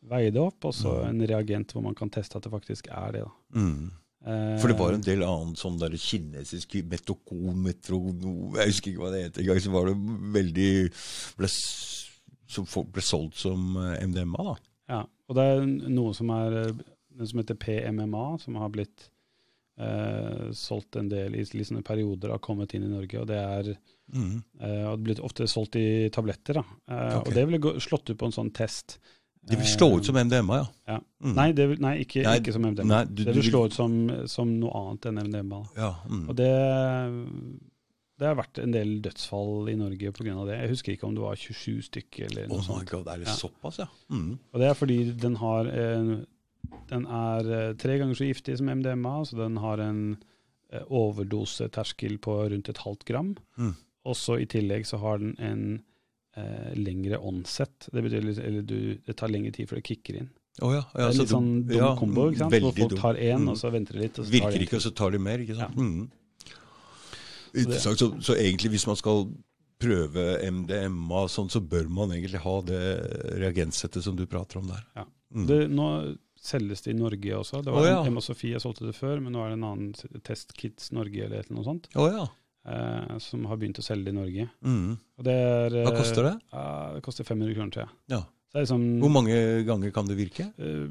veie 0.07 0.31
det 0.31 0.39
opp, 0.41 0.63
og 0.65 0.73
så 0.73 1.03
Mm. 1.03 1.09
en 1.09 1.27
reagent 1.27 1.73
hvor 1.73 1.84
man 1.84 1.95
kan 1.95 2.09
teste 2.09 2.35
at 2.38 2.43
det 2.43 2.51
faktisk 2.51 2.88
er 2.91 3.11
det. 3.11 3.21
da. 3.23 3.31
Mm. 3.59 3.91
Eh, 4.26 4.57
For 4.59 4.67
det 4.67 4.77
var 4.77 4.93
en 4.93 5.01
del 5.01 5.23
annet 5.23 5.57
sånn 5.57 5.80
der 5.80 5.89
kinesisk 5.95 6.73
metokometrono, 6.84 8.55
Jeg 8.57 8.67
husker 8.67 8.91
ikke 8.91 8.99
hva 9.03 9.11
det 9.11 9.23
het 9.23 9.38
engang. 9.43 9.59
Så 9.63 9.71
var 9.71 9.85
det 9.85 9.95
veldig 10.34 10.71
ble, 11.38 11.47
Som 12.49 12.65
folk 12.65 12.91
ble 12.91 13.01
solgt 13.01 13.35
som 13.35 13.76
eh, 13.77 13.99
MDMA, 14.07 14.38
da. 14.43 14.55
Ja, 14.89 15.03
og 15.30 15.35
det 15.35 15.43
er 15.45 15.65
noe 15.89 16.13
som 16.17 16.30
er 16.31 16.55
eh, 16.69 17.26
som 17.26 17.39
heter 17.39 17.55
PMMA, 17.55 18.39
som 18.41 18.55
har 18.55 18.69
blitt 18.69 19.09
eh, 19.80 20.49
solgt 20.51 20.95
en 20.99 21.07
del 21.09 21.35
i 21.35 21.43
liksom 21.45 21.84
perioder, 21.84 22.30
har 22.34 22.39
kommet 22.39 22.73
inn 22.73 22.84
i 22.84 22.88
Norge. 22.91 23.19
og 23.21 23.27
Det 23.27 23.38
er 23.38 23.77
Mm. 24.11 24.43
eh, 24.59 24.85
og 24.89 24.97
det 24.97 25.03
blitt 25.05 25.23
ofte 25.23 25.43
solgt 25.47 25.76
i 25.76 26.09
tabletter. 26.09 26.55
da. 26.55 26.63
Eh, 26.89 27.17
okay. 27.19 27.30
Og 27.30 27.34
det 27.35 27.45
ville 27.47 27.80
slått 27.80 28.09
ut 28.09 28.17
på 28.17 28.26
en 28.26 28.31
sånn 28.31 28.51
test. 28.51 28.97
De 29.48 29.56
vil 29.56 29.66
slå 29.66 29.98
ut 29.98 30.06
som 30.06 30.16
MDMA, 30.20 30.57
ja. 30.60 30.66
ja. 30.88 30.98
Mm. 31.24 31.34
Nei, 31.36 31.52
det 31.57 31.80
nei, 31.80 31.94
ikke, 32.03 32.22
Nei, 32.24 32.36
ikke 32.40 32.53
som 32.53 32.61
MDMA. 32.68 32.86
nei, 32.91 33.03
du- 33.06 33.24
det 33.24 33.34
vil 33.36 33.44
slå 33.52 33.66
ut 33.66 33.74
som, 33.74 33.94
som 34.28 34.52
noe 34.60 34.72
annet 34.76 35.06
enn 35.10 35.22
MDMA. 35.26 35.61
ja 35.78 35.94
mm. 36.07 36.26
Og 36.30 36.36
det, 36.36 36.49
det 38.20 38.28
har 38.28 38.36
vært 38.36 38.60
en 38.61 38.74
del 38.76 38.91
dødsfall 39.02 39.70
i 39.72 39.76
Norge 39.80 40.11
pga. 40.11 40.36
det. 40.45 40.57
Jeg 40.60 40.70
husker 40.74 40.94
ikke 40.94 41.07
om 41.07 41.16
det 41.16 41.24
var 41.24 41.36
27 41.40 41.82
stykker 41.88 42.26
eller 42.30 42.48
noe 42.52 42.57
Oh 42.60 42.66
sånt. 42.68 42.90
god, 42.91 43.07
er 43.07 43.18
det 43.24 43.28
Ja. 43.28 43.38
såpass, 43.40 43.80
ja? 43.80 43.88
Mm. 44.11 44.38
Og 44.53 44.60
det 44.60 44.68
er 44.70 44.74
fordi 44.74 44.99
den 45.14 45.36
har 45.36 45.66
en, 45.66 46.26
Den 46.90 47.06
er 47.07 47.48
eh, 47.49 47.74
tre 47.80 47.98
ganger 47.98 48.14
så 48.14 48.26
giftig 48.28 48.57
som 48.60 48.68
MDMA, 48.70 49.24
så 49.26 49.38
den 49.38 49.56
har 49.57 49.80
en 49.80 50.18
eh, 50.72 50.82
overdoseterskel 50.90 52.18
på 52.22 52.36
rundt 52.52 52.70
et 52.70 52.78
halvt 52.84 53.06
gram. 53.06 53.36
Mm. 53.57 53.76
Og 54.06 54.16
så 54.16 54.38
i 54.41 54.45
tillegg 54.45 54.86
så 54.86 54.99
har 55.02 55.18
den 55.18 55.36
en 55.40 55.64
eh, 56.40 56.74
lengre 56.80 57.20
onset. 57.20 57.90
Det 57.94 58.03
betyr 58.06 58.26
litt- 58.26 58.40
eller 58.44 58.61
du, 58.68 58.78
det 59.06 59.16
tar 59.20 59.32
lengre 59.32 59.52
tid 59.56 59.70
før 59.70 59.82
det 59.82 59.86
kicker 59.91 60.22
inn. 60.22 60.30
Oh 60.66 60.74
ja. 60.76 60.82
Det 60.94 61.03
er 61.06 61.11
så 61.16 61.24
litt 61.24 61.32
sånn 61.32 61.52
dum 61.70 61.78
ja, 61.78 61.90
kombo, 61.99 62.30
ikke 62.32 62.41
sant? 62.41 62.56
hvor 62.66 62.74
folk 62.80 62.95
tar 62.99 63.20
én, 63.24 63.44
Mm. 63.45 63.52
og 63.53 63.60
så 63.61 63.70
venter 63.72 63.95
de 63.95 64.02
litt. 64.07 64.18
Og 64.20 64.26
så 64.26 64.32
tar 64.32 64.40
Virker 64.40 64.66
ikke, 64.66 64.76
og 64.80 64.84
så 64.88 64.91
tar 64.95 65.11
de 65.16 65.20
mer, 65.24 65.44
ikke 65.45 65.56
sant? 65.60 65.78
Ja. 65.78 65.84
Mm. 65.84 66.10
Interessant. 67.56 67.99
Så, 68.02 68.10
så 68.22 68.36
egentlig 68.38 68.72
hvis 68.76 68.88
man 68.90 68.98
skal 68.99 69.24
prøve 69.80 70.26
MDMA 70.52 71.22
sånn, 71.32 71.49
så 71.52 71.61
bør 71.64 71.88
man 71.90 72.11
egentlig 72.11 72.41
ha 72.44 72.56
det 72.68 72.82
reagenssettet 73.40 74.03
som 74.03 74.18
du 74.20 74.26
prater 74.30 74.60
om 74.60 74.68
der. 74.68 74.84
Ja. 74.99 75.06
Mm. 75.34 75.45
Det, 75.48 75.60
nå 75.72 75.88
selges 76.40 76.84
det 76.86 76.94
i 76.94 76.98
Norge 76.99 77.36
også. 77.40 77.61
Det 77.64 77.72
var 77.74 77.84
oh, 77.84 77.88
ja. 77.88 78.02
Emma 78.07 78.22
Sofie 78.24 78.56
jeg 78.57 78.64
solgte 78.64 78.88
det 78.88 78.95
før, 78.98 79.20
men 79.24 79.34
nå 79.36 79.41
er 79.44 79.53
det 79.53 79.57
en 79.60 79.66
annen 79.70 80.22
Testkits 80.26 80.91
Norge 80.95 81.26
eller 81.26 81.48
noe 81.52 81.66
sånt, 81.68 81.90
Oh, 81.99 82.07
ja. 82.11 82.26
Eh, 82.70 83.18
som 83.24 83.46
har 83.50 83.58
begynt 83.58 83.80
å 83.82 83.86
selge 83.86 84.06
det 84.10 84.14
i 84.14 84.18
Norge. 84.20 84.48
Mm. 84.64 84.94
Og 85.18 85.26
det 85.28 85.34
er, 85.36 85.78
Hva 85.88 85.96
koster 85.98 86.24
det? 86.30 86.36
Ja, 86.54 86.66
det 86.96 87.04
koster 87.06 87.28
500 87.28 87.56
kroner, 87.58 87.72
tror 87.76 87.86
jeg. 87.88 87.96
Ja. 88.16 88.22
Så 88.50 88.58
det 88.58 88.64
liksom 88.66 88.86
Hvor 89.04 89.12
mange 89.14 89.38
ganger 89.68 89.91
kan 89.94 90.08
det 90.10 90.18
virke? 90.18 90.48
eh, 90.58 90.88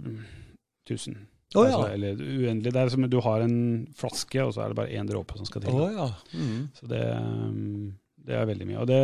1000. 0.89 1.17
Oh, 1.57 1.65
ja. 1.65 1.73
Altså, 1.79 1.93
eller 1.95 2.19
uendelig. 2.21 2.73
Det 2.75 2.81
er 2.83 2.89
som 2.93 3.07
du 3.09 3.21
har 3.25 3.41
en 3.41 3.57
flaske, 3.97 4.43
og 4.45 4.53
så 4.53 4.63
er 4.67 4.69
det 4.69 4.77
bare 4.77 4.93
én 5.01 5.09
dråpe 5.09 5.37
som 5.39 5.47
skal 5.49 5.63
til. 5.65 5.73
Oh, 5.81 5.89
ja. 5.89 6.11
Mm. 6.37 6.69
Så 6.77 6.87
det, 6.91 7.01
um, 7.17 7.95
det 8.29 8.35
er 8.37 8.45
veldig 8.51 8.67
mye. 8.69 8.79
Og 8.83 8.87
det 8.91 9.01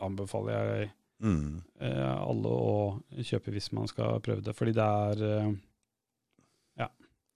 anbefaler 0.00 0.52
jeg 0.80 0.90
Mm. 1.20 1.60
eh, 1.84 2.16
alle 2.16 2.48
å 2.48 3.02
kjøpe 3.20 3.52
hvis 3.52 3.72
man 3.76 3.86
skal 3.90 4.20
prøve 4.24 4.40
det. 4.40 4.54
Fordi 4.56 4.72
det 4.72 4.86
er 4.86 5.24
eh, 5.26 5.50
Ja. 6.78 6.86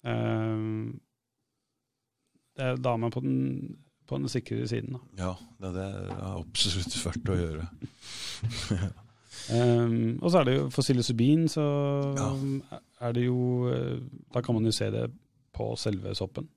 eh, 0.09 0.93
det 2.57 2.65
er 2.65 2.77
dame 2.81 3.11
på 3.11 3.21
den, 3.21 3.77
på 4.07 4.19
den 4.21 4.29
sikrere 4.29 4.69
siden. 4.69 4.97
Da. 4.99 5.01
Ja, 5.23 5.71
det, 5.73 5.85
er 5.85 6.23
absolutt 6.39 6.97
verdt 7.07 7.31
å 7.33 7.39
gjøre. 7.41 7.67
Um, 9.51 10.19
og 10.23 10.31
så 10.31 10.41
er 10.41 10.49
det 10.49 10.55
jo 10.59 10.67
for 10.73 10.85
psilocybin, 10.87 11.47
så 11.53 11.65
Ja. 12.19 12.29
er 13.09 13.13
det 13.17 13.25
jo 13.27 13.39
eh, 13.73 13.99
Da 14.33 14.41
kan 14.45 14.55
man 14.57 14.65
jo 14.65 14.73
se 14.73 14.91
det 14.91 15.09
på 15.55 15.71
selve 15.79 16.15
soppen. 16.15 16.49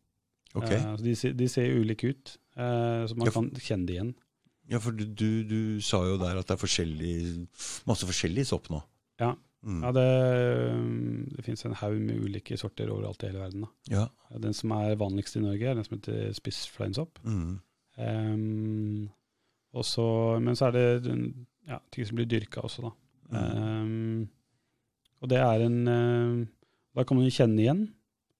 Okay. 0.55 0.77
Uh, 0.79 0.95
de, 0.97 1.15
ser- 1.15 1.35
de 1.37 1.47
ser 1.51 1.75
ulike 1.77 2.09
ut, 2.13 2.37
uh, 2.57 3.05
så 3.07 3.15
man 3.17 3.27
Ja, 3.27 3.31
for- 3.31 3.43
kan 3.49 3.51
kjenne 3.61 3.85
det 3.87 3.95
igjen. 3.97 4.13
Ja, 4.69 4.79
for 4.83 4.91
du, 4.91 5.05
du, 5.05 5.43
du 5.47 5.59
sa 5.81 6.01
jo 6.03 6.17
der 6.19 6.39
at 6.41 6.47
det 6.47 6.57
er 6.57 6.59
forskjellig, 6.59 7.47
masse 7.87 8.07
forskjellig 8.07 8.43
sopp 8.49 8.67
nå. 8.73 8.81
Ja. 9.21 9.35
Mm. 9.67 9.81
Ja, 9.83 9.89
det, 9.91 10.03
det 11.35 11.43
finnes 11.45 11.65
en 11.67 11.73
haug 11.75 11.97
med 11.99 12.21
ulike 12.23 12.55
sorter 12.57 12.87
overalt 12.93 13.23
i 13.23 13.27
hele 13.27 13.41
verden. 13.43 13.65
Ja. 13.91 14.05
Den 14.39 14.53
som 14.55 14.71
er 14.71 14.95
vanligst 14.95 15.35
i 15.35 15.41
Norge, 15.43 15.67
er 15.67 15.75
den 15.75 15.83
som 15.83 15.97
heter 15.97 16.31
spissfleinsopp. 16.37 17.19
Mm. 17.27 17.57
Um, 17.97 19.09
og 19.73 19.83
så- 19.85 20.39
men 20.39 20.55
så 20.55 20.67
er 20.67 20.71
det 20.71 21.35
ja, 21.67 21.79
ting 21.91 22.05
som 22.07 22.15
blir 22.15 22.25
dyrka 22.31 22.61
også, 22.63 22.81
da. 22.87 22.91
Mm. 23.29 23.57
Um, 23.57 24.29
og 25.21 25.29
det 25.29 25.37
er 25.37 25.65
en 25.65 25.85
Da 26.95 27.03
kan 27.03 27.17
man 27.17 27.25
jo 27.27 27.35
kjenne 27.35 27.59
igjen 27.61 27.81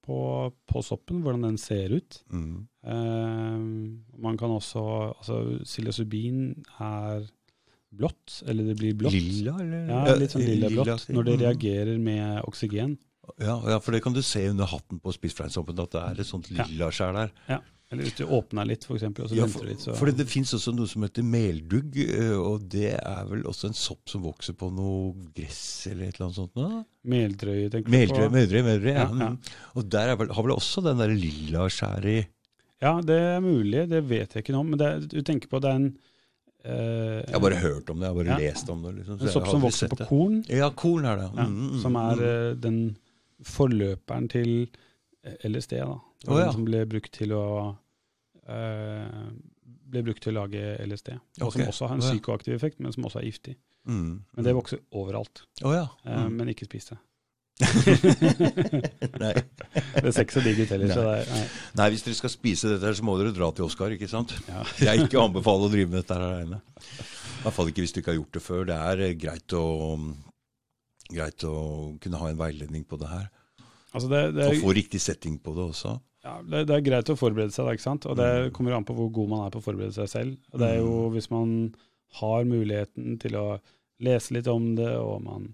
på, 0.07 0.53
på 0.67 0.81
soppen 0.81 1.19
hvordan 1.21 1.43
den 1.43 1.57
ser 1.57 1.91
ut. 1.93 2.23
Um, 2.31 4.03
man 4.17 4.37
kan 4.37 4.49
også 4.49 5.13
Altså, 5.19 5.59
psilocybin 5.63 6.63
er 6.79 7.27
blått, 7.91 8.41
eller 8.47 8.63
det 8.71 8.75
blir 8.79 8.93
blått. 8.97 9.13
Lilla, 9.13 9.55
eller? 9.61 9.87
Ja, 9.91 10.15
litt 10.19 10.33
sånn 10.35 10.45
lilla-blått 10.45 11.05
sier- 11.05 11.15
når 11.15 11.29
det 11.29 11.37
mm. 11.37 11.41
reagerer 11.45 11.97
med 11.99 12.41
oksygen. 12.47 12.97
Ja, 13.43 13.57
ja, 13.67 13.79
for 13.83 13.91
det 13.91 14.01
kan 14.03 14.13
du 14.15 14.21
se 14.23 14.47
under 14.49 14.65
hatten 14.71 14.99
på 15.03 15.11
spissfleinsoppen, 15.15 15.79
at 15.83 15.91
det 15.95 16.03
er 16.03 16.21
et 16.23 16.29
sånt 16.29 16.47
lilla 16.53 16.91
skjær 16.95 17.13
der. 17.17 17.33
Ja. 17.49 17.59
Eller 17.91 18.03
hvis 18.03 18.17
du 18.19 18.25
åpner 18.35 18.67
litt, 18.67 18.83
for 18.83 18.97
eksempel, 18.97 19.23
og 19.23 19.31
så 19.31 19.35
Ja, 19.37 19.45
for, 19.47 19.63
litt, 19.63 19.79
så 19.79 19.93
for 19.95 20.09
det, 20.09 20.17
det 20.19 20.27
fins 20.27 20.51
også 20.57 20.73
noe 20.75 20.89
som 20.91 21.05
heter 21.05 21.23
meldugg, 21.23 21.95
eh, 22.03 22.33
og 22.35 22.65
det 22.67 22.97
er 22.99 23.29
vel 23.29 23.45
også 23.47 23.69
en 23.69 23.77
sopp 23.79 24.11
som 24.11 24.25
vokser 24.27 24.57
på 24.59 24.67
noe 24.75 25.13
gress 25.35 25.87
eller 25.87 26.09
et 26.09 26.17
eller 26.17 26.25
annet 26.27 26.39
sånt? 26.41 26.59
nå? 26.59 26.81
Meldrøye, 27.07 27.69
tenker 27.71 27.93
Meldrøy, 27.93 28.25
du 28.25 28.27
på? 28.27 28.33
meldrøy, 28.35 28.63
meldrøy, 28.67 28.91
ja. 28.91 29.05
Ja, 29.05 29.21
ja. 29.23 29.29
Mm. 29.31 29.55
Og 29.79 29.87
der 29.95 30.11
er 30.11 30.19
vel, 30.19 30.33
har 30.35 30.47
vel 30.49 30.55
også 30.57 30.83
den 30.83 30.99
der 30.99 31.15
lilla 31.15 31.69
skjæret 31.71 32.11
i 32.11 32.17
Ja, 32.83 32.91
det 33.01 33.19
er 33.23 33.39
mulig, 33.41 33.87
det 33.89 34.03
vet 34.09 34.35
jeg 34.35 34.43
ikke 34.43 34.53
noe 34.57 34.65
om. 34.65 34.75
Men 34.75 34.83
det 34.83 34.91
du 35.15 35.21
tenker 35.25 35.49
på 35.49 35.63
det 35.63 35.71
er 35.71 35.79
en 35.79 35.87
eh, 36.65 37.23
Jeg 37.25 37.33
har 37.33 37.39
bare 37.39 37.55
hørt 37.61 37.89
om 37.89 37.99
det, 37.99 38.07
jeg 38.07 38.15
har 38.15 38.23
bare 38.23 38.39
Ja. 38.41 38.51
lest 38.51 38.69
om 38.69 38.81
det. 38.83 38.95
Liksom, 38.95 39.19
så 39.19 39.23
En 39.27 39.31
sopp 39.31 39.47
som 39.47 39.61
vokser 39.61 39.87
på 39.89 39.97
det. 39.97 40.07
korn, 40.07 40.43
Ja, 40.49 40.69
korn 40.69 41.05
er 41.05 41.15
det. 41.17 41.29
ja, 41.35 41.45
Mm, 41.45 41.71
mm, 41.71 41.81
som 41.81 41.95
er 41.95 42.11
eh, 42.23 42.53
den 42.55 42.97
forløperen 43.43 44.29
til 44.29 44.67
LSD. 45.43 45.77
da. 45.79 45.99
Var 46.25 46.39
ja. 46.41 46.51
Som 46.51 46.65
ble 46.65 46.85
brukt 46.85 47.11
til 47.13 47.29
å 47.31 47.75
uh, 48.49 49.29
ble 49.87 50.03
brukt 50.03 50.21
til 50.23 50.33
å 50.35 50.41
lage 50.41 50.77
LSD. 50.87 51.09
Og 51.41 51.51
som 51.53 51.61
også 51.67 51.87
har 51.87 51.95
en 51.95 52.01
psykoaktiv 52.01 52.55
effekt, 52.55 52.79
men 52.79 52.91
som 52.93 53.03
også 53.07 53.19
er 53.21 53.25
giftig. 53.29 53.55
Mm, 53.87 54.23
Men 54.35 54.43
det 54.43 54.53
vokser 54.55 54.79
overalt. 54.91 55.43
Oh, 55.63 55.71
ja. 55.73 55.87
Men 56.29 56.47
ikke 56.49 56.65
spis 56.67 56.89
det. 56.89 56.97
Nei. 59.21 59.33
Det 59.97 60.11
ser 60.13 60.23
ikke 60.25 60.35
så 60.37 60.43
digg 60.45 60.59
ut 60.63 60.71
heller. 60.73 60.91
Er, 60.93 61.29
nei. 61.31 61.43
Nei, 61.79 61.87
hvis 61.93 62.03
dere 62.05 62.17
skal 62.19 62.31
spise 62.33 62.69
dette, 62.73 62.85
her, 62.85 62.97
så 62.97 63.05
må 63.07 63.15
dere 63.19 63.33
dra 63.35 63.49
til 63.55 63.65
Oskar, 63.67 63.93
ikke 63.95 64.09
sant? 64.11 64.35
Ja. 64.49 64.63
Jeg 64.89 65.07
ikke 65.07 65.21
anbefaler 65.23 65.67
å 65.69 65.73
drive 65.73 65.89
med 65.91 66.01
dette 66.03 66.17
her 66.17 66.25
alene. 66.27 66.59
I 66.61 67.41
hvert 67.45 67.55
fall 67.57 67.71
ikke 67.71 67.83
hvis 67.85 67.95
du 67.95 68.01
ikke 68.01 68.13
har 68.13 68.19
gjort 68.19 68.37
det 68.37 68.43
før. 68.45 68.65
Det 68.69 68.77
er 68.91 69.03
eh, 69.07 69.15
greit 69.21 69.55
å, 69.57 69.63
greit 71.09 71.47
å 71.47 71.55
kunne 72.03 72.21
ha 72.21 72.29
en 72.33 72.39
veiledning 72.41 72.85
på 72.89 72.99
det 73.01 73.09
her. 73.11 73.27
Altså 73.93 74.09
det, 74.11 74.21
det, 74.35 74.45
Og 74.51 74.57
er, 74.57 74.63
få 74.65 74.75
riktig 74.77 74.99
setting 75.01 75.37
på 75.41 75.53
det 75.57 75.63
også. 75.71 75.95
ja, 76.27 76.33
det, 76.43 76.65
det 76.69 76.75
er 76.77 76.85
greit 76.85 77.09
å 77.13 77.17
forberede 77.17 77.55
seg, 77.55 77.69
ikke 77.77 77.85
sant? 77.87 78.05
og 78.11 78.17
det 78.19 78.27
Mm. 78.27 78.49
kommer 78.57 78.75
an 78.77 78.85
på 78.85 78.93
hvor 78.97 79.09
god 79.15 79.29
man 79.31 79.45
er 79.45 79.53
på 79.53 79.61
å 79.61 79.65
forberede 79.65 79.95
seg 79.95 80.09
selv. 80.11 80.35
Og 80.53 80.59
det 80.61 80.67
er 80.73 80.81
jo 80.81 80.91
Mm. 81.07 81.13
hvis 81.15 81.29
man 81.33 81.53
har 82.21 82.43
muligheten 82.49 83.17
til 83.21 83.35
å 83.39 83.45
lese 84.03 84.35
litt 84.35 84.47
om 84.51 84.75
det, 84.77 84.91
og 84.99 85.23
man 85.25 85.47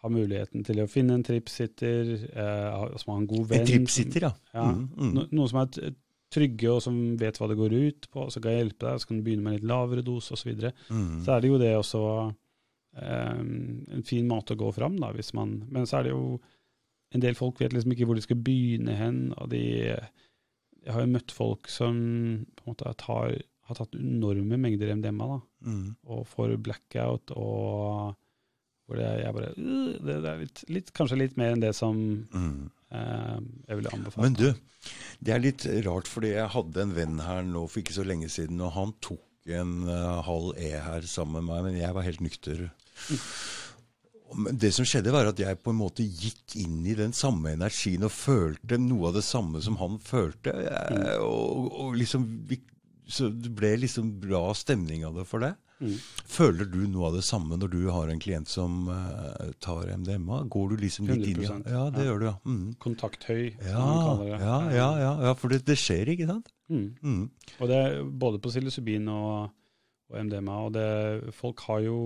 har 0.00 0.10
muligheten 0.12 0.64
til 0.64 0.78
å 0.82 0.88
finne 0.88 1.14
en 1.18 1.22
tripsitter, 1.26 2.12
eh, 2.32 2.96
som 3.00 3.12
har 3.14 3.18
en 3.20 3.26
god 3.30 3.48
venn 3.50 3.60
En 3.60 3.66
tripsitter, 3.68 4.28
ja. 4.28 4.32
Ja, 4.54 4.70
Mm, 4.72 4.86
mm. 4.96 5.12
no, 5.14 5.26
Noen 5.30 5.48
som 5.52 5.60
er 5.62 5.94
trygge 6.30 6.70
og 6.70 6.82
som 6.84 6.96
vet 7.18 7.36
hva 7.40 7.48
det 7.50 7.56
går 7.58 7.72
ut 7.74 8.06
på, 8.14 8.28
som 8.30 8.42
kan 8.44 8.52
hjelpe 8.54 8.86
deg, 8.86 9.00
så 9.02 9.08
kan 9.10 9.18
du 9.18 9.24
begynne 9.26 9.42
med 9.42 9.52
en 9.52 9.58
litt 9.58 9.66
lavere 9.68 10.04
dose 10.06 10.32
osv. 10.32 10.42
Så, 10.44 10.48
videre. 10.52 10.72
Mm. 10.88 11.20
så 11.24 11.32
er 11.34 11.40
det 11.42 11.50
jo 11.50 11.58
det 11.58 11.72
også 11.76 12.02
eh, 12.96 13.40
en 13.96 14.04
fin 14.06 14.28
måte 14.30 14.54
å 14.54 14.60
gå 14.60 14.70
fram, 14.76 14.96
da, 15.02 15.10
hvis 15.16 15.32
man 15.34 15.56
Men 15.70 15.86
så 15.90 15.98
er 16.00 16.02
det 16.08 16.12
jo 16.14 16.40
En 17.12 17.20
del 17.24 17.34
folk 17.34 17.58
vet 17.58 17.72
liksom 17.74 17.90
ikke 17.92 18.06
hvor 18.06 18.14
de 18.14 18.22
skal 18.22 18.38
begynne 18.38 18.94
hen, 18.94 19.32
og 19.36 19.48
de 19.50 19.60
Jeg 19.90 20.92
har 20.94 21.02
jo 21.02 21.10
møtt 21.12 21.32
folk 21.34 21.66
som 21.68 21.96
på 22.56 22.62
en 22.64 22.70
måte 22.72 22.94
tar, 22.96 23.34
har 23.66 23.74
tatt 23.76 23.94
enorme 23.98 24.56
mengder 24.56 24.94
MDMA, 24.96 25.26
da, 25.34 25.40
Mm. 25.66 25.96
og 26.08 26.22
får 26.26 26.54
blackout 26.62 27.30
og 27.36 28.14
hvor 28.90 28.98
det, 29.00 29.06
jeg 29.22 29.36
bare 29.38 29.52
uh, 29.54 29.94
det, 30.02 30.18
det 30.24 30.30
er 30.34 30.42
litt, 30.42 30.62
litt, 30.76 30.92
kanskje 30.98 31.18
litt 31.22 31.38
mer 31.40 31.54
enn 31.54 31.62
det 31.62 31.70
som 31.78 31.96
Mm. 32.34 32.68
eh, 32.90 33.38
jeg 33.70 33.78
ville 33.78 33.92
anbefalt. 33.94 34.24
Men 34.24 34.34
du, 34.34 34.48
det 35.22 35.34
er 35.36 35.42
litt 35.44 35.64
rart, 35.86 36.10
fordi 36.10 36.32
jeg 36.34 36.50
hadde 36.56 36.82
en 36.82 36.94
venn 36.96 37.20
her 37.22 37.44
nå 37.46 37.64
for 37.70 37.80
ikke 37.84 37.94
så 37.96 38.04
lenge 38.06 38.28
siden, 38.32 38.60
og 38.66 38.74
han 38.74 38.92
tok 39.04 39.22
en 39.50 39.76
uh, 39.88 40.18
halv 40.26 40.58
E 40.60 40.74
her 40.84 41.06
sammen 41.08 41.40
med 41.40 41.48
meg, 41.52 41.64
men 41.70 41.78
jeg 41.80 41.94
var 41.96 42.04
helt 42.06 42.20
nykter. 42.22 42.66
Men 44.30 44.58
det 44.62 44.70
som 44.76 44.86
skjedde, 44.86 45.10
var 45.14 45.26
at 45.26 45.40
jeg 45.42 45.58
på 45.58 45.72
en 45.72 45.80
måte 45.80 46.04
gikk 46.06 46.54
inn 46.60 46.84
i 46.86 46.94
den 46.98 47.14
samme 47.16 47.50
energien 47.56 48.04
og 48.06 48.12
følte 48.14 48.78
noe 48.78 49.08
av 49.10 49.16
det 49.18 49.24
samme 49.26 49.62
som 49.64 49.78
han 49.80 49.96
følte. 50.02 50.52
Jeg, 50.68 51.16
og, 51.24 51.66
og 51.82 51.96
liksom 51.98 52.28
vi, 52.50 52.60
Så 53.10 53.30
det 53.34 53.50
ble 53.58 53.72
liksom 53.82 54.12
bra 54.22 54.44
stemning 54.54 55.02
av 55.08 55.18
det 55.18 55.26
for 55.26 55.42
det. 55.42 55.54
Mm. 55.80 55.94
Føler 56.28 56.68
du 56.68 56.78
noe 56.92 57.06
av 57.08 57.14
det 57.16 57.22
samme 57.24 57.56
når 57.56 57.70
du 57.72 57.78
har 57.88 58.10
en 58.12 58.18
klient 58.20 58.48
som 58.52 58.82
uh, 58.92 59.50
tar 59.64 59.88
MDMA? 59.96 60.42
Går 60.52 60.74
du 60.74 60.82
liksom 60.82 61.06
litt 61.08 61.24
inn 61.30 61.40
i 61.40 61.46
100%, 61.48 61.70
Ja, 61.72 61.84
det 61.94 62.04
ja. 62.04 62.08
gjør 62.10 62.18
du, 62.20 62.26
ja. 62.28 62.34
Mm. 62.44 62.66
Kontakthøy, 62.84 63.44
som 63.56 63.70
Ja, 63.70 63.84
man 63.86 64.02
kaller 64.06 64.24
det. 64.26 64.40
ja, 64.44 64.58
ja, 64.76 64.88
ja, 65.04 65.12
ja, 65.28 65.32
for 65.40 65.48
det, 65.54 65.62
det 65.68 65.78
skjer, 65.80 66.12
ikke 66.12 66.28
sant? 66.28 66.52
Mm. 66.68 66.84
Mm. 67.02 67.22
Og 67.58 67.70
det 67.72 67.78
er 67.86 67.96
både 68.26 68.40
på 68.44 68.52
psilocybin 68.52 69.08
og, 69.10 69.50
og 70.12 70.20
MDMA. 70.28 70.58
Og 70.68 70.74
det, 70.76 70.88
folk 71.34 71.64
har 71.68 71.80
jo 71.88 72.00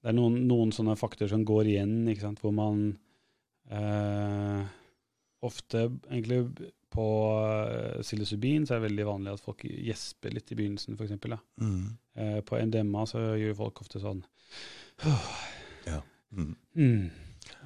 Det 0.00 0.08
er 0.12 0.14
noen, 0.16 0.36
noen 0.48 0.70
sånne 0.72 0.94
faktorer 0.96 1.28
som 1.32 1.42
går 1.44 1.72
igjen, 1.74 1.96
ikke 2.08 2.22
sant, 2.28 2.38
hvor 2.40 2.54
man 2.56 2.84
eh, 3.68 4.62
ofte 5.44 5.82
egentlig 6.08 6.38
på 6.90 7.06
eh, 7.70 8.00
psilocybin 8.02 8.66
så 8.66 8.74
er 8.74 8.80
det 8.80 8.88
veldig 8.88 9.06
vanlig 9.08 9.34
at 9.36 9.44
folk 9.44 9.64
gjesper 9.64 10.34
litt 10.34 10.50
i 10.50 10.58
begynnelsen, 10.58 10.98
f.eks. 10.98 11.16
Mm. 11.62 11.84
Eh, 12.18 12.38
på 12.46 12.58
MDMA 12.58 13.06
så 13.08 13.22
gjør 13.38 13.58
folk 13.64 13.84
ofte 13.86 14.02
sånn 14.02 14.24
Mm. 16.30 16.54
mm. 16.76 17.10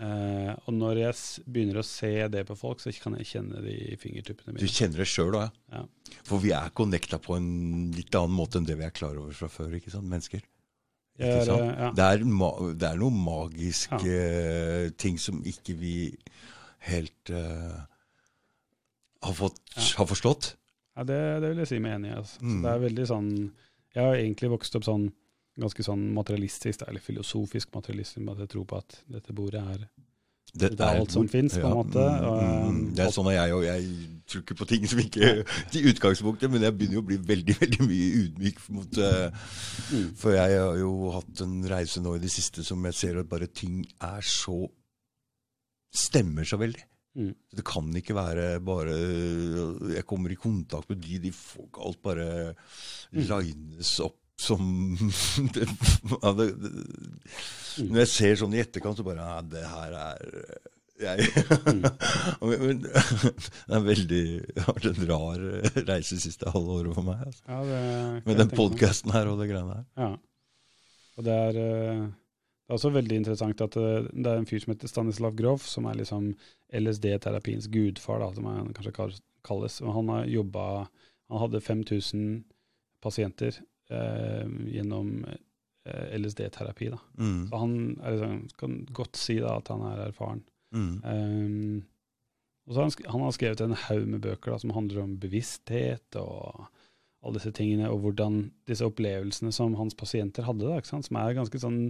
eh, 0.01 0.51
Og 0.65 0.73
når 0.73 1.01
jeg 1.03 1.45
begynner 1.45 1.81
å 1.81 1.85
se 1.85 2.13
det 2.33 2.47
på 2.49 2.57
folk, 2.57 2.81
så 2.81 2.93
kan 2.97 3.19
jeg 3.19 3.29
kjenne 3.29 3.61
det 3.65 3.75
i 3.75 3.99
fingertuppene 4.01 4.55
mine. 4.55 4.63
Du 4.63 4.73
kjenner 4.73 5.03
det 5.03 5.09
sjøl 5.11 5.37
òg, 5.37 5.59
Ja. 5.75 5.85
For 6.25 6.41
vi 6.41 6.55
er 6.57 6.73
connecta 6.73 7.19
på 7.21 7.37
en 7.37 7.93
litt 7.93 8.15
annen 8.17 8.33
måte 8.33 8.61
enn 8.61 8.69
det 8.69 8.79
vi 8.81 8.87
er 8.87 8.95
klar 8.95 9.19
over 9.21 9.35
fra 9.37 9.51
før, 9.53 9.75
ikke 9.77 9.93
sant? 9.93 10.09
Mennesker. 10.09 10.45
Er, 11.21 11.43
eh, 11.43 11.67
ja. 11.83 11.91
Det 11.95 12.07
er, 12.07 12.25
det 12.75 12.89
er 12.89 12.99
noen 12.99 13.19
magiske 13.27 14.01
ja. 14.09 14.89
ting 14.99 15.21
som 15.21 15.45
ikke 15.47 15.77
vi 15.79 15.97
helt 16.89 17.31
eh, 17.31 17.83
har, 19.25 19.35
fått, 19.39 19.61
Ja. 19.77 19.83
har 19.99 20.07
forstått. 20.11 20.55
Ja, 20.95 21.05
det, 21.09 21.19
det 21.43 21.51
vil 21.51 21.63
jeg 21.65 21.73
si 21.73 21.83
meg 21.83 21.97
enig 21.99 22.13
i. 22.13 22.17
Altså. 22.21 22.41
Mm. 22.45 22.63
det 22.63 22.71
er 22.71 22.83
veldig 22.89 23.07
sånn 23.11 23.31
Jeg 23.95 24.03
har 24.03 24.17
egentlig 24.19 24.51
vokst 24.51 24.75
opp 24.79 24.87
sånn 24.87 25.09
ganske 25.61 25.85
sånn 25.87 26.09
materialistisk, 26.17 26.83
eller 26.89 27.03
filosofisk 27.03 27.75
materialistisk, 27.77 28.25
med 28.25 28.35
at 28.35 28.45
jeg 28.45 28.53
tror 28.57 28.65
på 28.71 28.79
at 28.81 28.97
dette 29.15 29.35
bordet 29.37 29.61
er 29.63 29.85
Det, 30.55 30.71
det 30.79 30.87
er 30.87 31.01
alt 31.01 31.11
som 31.15 31.27
fins, 31.31 31.57
på 31.59 31.67
en 31.67 31.77
måte. 31.79 31.99
Mm, 31.99 32.25
Og, 32.27 32.43
mm, 32.43 32.75
mm. 32.75 32.95
det 32.95 33.05
er 33.05 33.13
sånn 33.15 33.29
at 33.31 33.37
jeg 33.37 33.55
og 33.55 33.65
jeg 33.67 33.87
tror 34.31 34.43
ikke 34.43 34.57
på 34.61 34.69
ting 34.71 34.87
som 34.91 35.01
ikke 35.03 35.31
i 35.79 35.83
utgangspunktet, 35.91 36.51
men 36.51 36.63
jeg 36.63 36.75
begynner 36.77 36.99
jo 36.99 37.03
å 37.05 37.09
bli 37.11 37.19
veldig 37.31 37.57
veldig 37.61 37.87
mye 37.91 38.09
ydmyk 38.23 38.63
mot 38.75 38.99
uh, 39.03 39.51
For 40.21 40.35
jeg 40.37 40.59
har 40.63 40.79
jo 40.79 40.93
hatt 41.15 41.43
en 41.47 41.59
reise 41.71 42.03
nå 42.03 42.15
i 42.17 42.23
det 42.23 42.31
siste 42.35 42.65
som 42.67 42.83
jeg 42.91 42.99
ser 42.99 43.19
at 43.23 43.31
bare 43.31 43.51
ting 43.51 43.83
er 44.01 44.23
så 44.27 44.65
Stemmer 45.95 46.43
så 46.43 46.59
veldig. 46.59 46.83
Mm. 47.15 47.31
Det 47.55 47.63
kan 47.63 47.87
ikke 47.95 48.17
være 48.17 48.59
bare 48.67 48.95
Jeg 49.95 50.03
kommer 50.03 50.33
i 50.35 50.39
kontakt 50.41 50.89
med 50.91 50.99
de, 50.99 51.21
de 51.23 51.31
folk 51.31 51.79
Alt 51.79 52.01
bare 52.03 52.27
lines 53.15 53.93
opp 54.03 54.19
som 54.41 54.61
det, 55.55 55.69
ja, 56.23 56.33
det, 56.35 56.49
det, 56.59 56.73
Når 57.87 58.01
jeg 58.03 58.11
ser 58.11 58.41
sånn 58.41 58.57
i 58.57 58.63
etterkant, 58.65 58.99
så 58.99 59.07
bare 59.07 59.23
ja, 59.23 59.37
Det 59.47 59.63
her 59.63 59.99
er 60.01 60.33
jeg, 61.05 61.27
men, 62.43 62.83
Det 62.85 63.75
er 63.75 63.83
veldig 63.83 64.25
vært 64.69 64.85
en 64.93 65.09
rar 65.11 65.47
reise 65.89 66.21
siste 66.23 66.53
halve 66.55 66.77
året 66.79 66.95
for 66.95 67.07
meg. 67.09 67.25
Altså. 67.27 67.43
Ja, 67.51 67.57
det 67.67 67.81
Med 68.29 68.39
den 68.39 68.53
podkasten 68.55 69.11
her 69.11 69.31
og 69.33 69.43
det 69.43 69.49
greiene 69.51 69.81
her. 69.81 69.89
Ja. 69.99 70.13
Og 71.19 71.27
det 71.27 71.35
er, 71.49 71.59
eh, 71.65 72.05
det 72.65 72.73
er 72.73 72.79
også 72.79 72.95
veldig 72.95 73.17
interessant 73.21 73.61
at 73.61 73.77
det, 73.77 73.89
det 74.17 74.31
er 74.31 74.41
en 74.41 74.49
fyr 74.49 74.63
som 74.63 74.73
heter 74.73 74.89
Stanislav 74.89 75.35
Grof, 75.37 75.67
som 75.69 75.85
er 75.91 75.99
liksom 75.99 76.31
LSD-terapiens 76.73 77.69
gudfar, 77.69 78.23
da, 78.23 78.31
som 78.33 78.49
han 78.49 78.73
kanskje 78.77 78.95
kalles. 79.45 79.81
Han 79.85 80.09
har 80.09 80.31
jobba 80.33 80.87
Han 81.29 81.41
hadde 81.41 81.61
5000 81.61 82.45
pasienter 83.05 83.57
eh, 83.91 84.49
gjennom 84.73 85.25
eh, 85.85 86.17
LSD-terapi. 86.19 86.89
da. 86.93 86.99
Mm. 87.19 87.49
Så 87.49 87.57
han 87.57 87.77
liksom, 88.01 88.49
kan 88.61 88.79
godt 88.93 89.17
si 89.17 89.39
da 89.41 89.59
at 89.59 89.69
han 89.73 89.85
er 89.89 90.07
erfaren. 90.09 90.43
Mm. 90.75 90.95
Um, 91.05 91.83
og 92.65 92.75
så 92.75 92.81
har 92.81 92.89
han, 92.89 93.11
han 93.13 93.25
har 93.25 93.37
skrevet 93.37 93.61
en 93.61 93.77
haug 93.87 94.09
med 94.09 94.25
bøker 94.25 94.53
da, 94.53 94.59
som 94.61 94.73
handler 94.77 95.05
om 95.05 95.17
bevissthet 95.21 96.17
og 96.21 96.67
alle 97.25 97.39
disse 97.39 97.55
tingene, 97.57 97.89
og 97.89 98.03
hvordan 98.05 98.43
disse 98.69 98.85
opplevelsene 98.85 99.53
som 99.53 99.77
hans 99.79 99.97
pasienter 99.97 100.45
hadde, 100.45 100.69
da, 100.69 100.81
som 100.85 101.21
er 101.21 101.37
ganske 101.37 101.61
sånn 101.61 101.81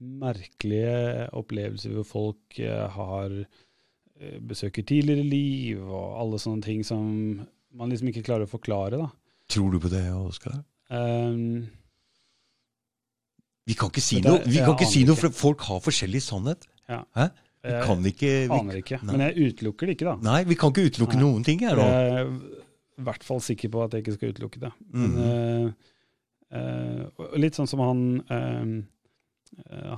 merkelige 0.00 1.28
opplevelser 1.36 1.92
hvor 1.94 2.06
folk 2.08 2.60
eh, 2.62 2.86
har 2.94 3.34
eh, 3.40 4.38
besøker 4.40 4.86
tidligere 4.86 5.26
liv, 5.26 5.82
og 5.84 6.20
alle 6.22 6.40
sånne 6.40 6.64
ting 6.64 6.84
som 6.86 7.04
man 7.76 7.92
liksom 7.92 8.10
ikke 8.10 8.24
klarer 8.26 8.48
å 8.48 8.50
forklare. 8.50 8.98
da. 9.00 9.10
Tror 9.50 9.74
du 9.74 9.80
på 9.82 9.90
det, 9.92 10.06
Oskar? 10.14 10.62
Um, 10.90 11.68
Vi 13.68 13.76
kan 13.78 13.90
ikke 13.92 14.02
si 14.02 14.20
det- 14.20 14.26
noe, 14.26 14.42
vi 14.46 14.58
kan 14.58 14.74
ikke 14.74 14.90
si 14.90 15.04
noe 15.04 15.16
for 15.16 15.30
folk 15.30 15.60
har 15.68 15.80
forskjellig 15.80 16.22
sannhet. 16.22 16.66
Ja. 16.88 17.04
Hæ? 17.14 17.30
Vi 17.62 17.70
jeg 17.70 17.84
kan 17.84 18.04
ikke 18.08 18.30
vi, 18.48 18.56
aner 18.56 18.76
ikke, 18.80 18.98
nei. 19.04 19.12
men 19.12 19.20
jeg 19.20 19.52
utelukker 19.52 19.86
det 19.86 19.96
ikke, 19.98 20.08
da. 20.08 20.14
Nei, 20.24 20.44
vi 20.44 20.56
kan 20.56 20.72
ikke 20.72 20.86
utelukke 20.88 21.18
Nei. 21.18 21.22
noen 21.22 21.44
ting 21.44 21.60
her 21.60 21.76
da. 21.76 21.82
Jeg 21.82 22.12
er 22.16 22.30
i 22.30 23.04
hvert 23.04 23.22
fall 23.26 23.40
sikker 23.44 23.68
på 23.68 23.82
at 23.84 23.92
jeg 23.92 24.02
ikke 24.04 24.14
skal 24.16 24.32
utelukke 24.32 24.62
det. 24.62 24.70
Men, 24.96 25.18
uh, 25.20 25.72
eh, 26.56 27.26
litt 27.36 27.58
sånn 27.58 27.68
som 27.68 27.80
han, 27.84 28.24
eh, 28.32 28.82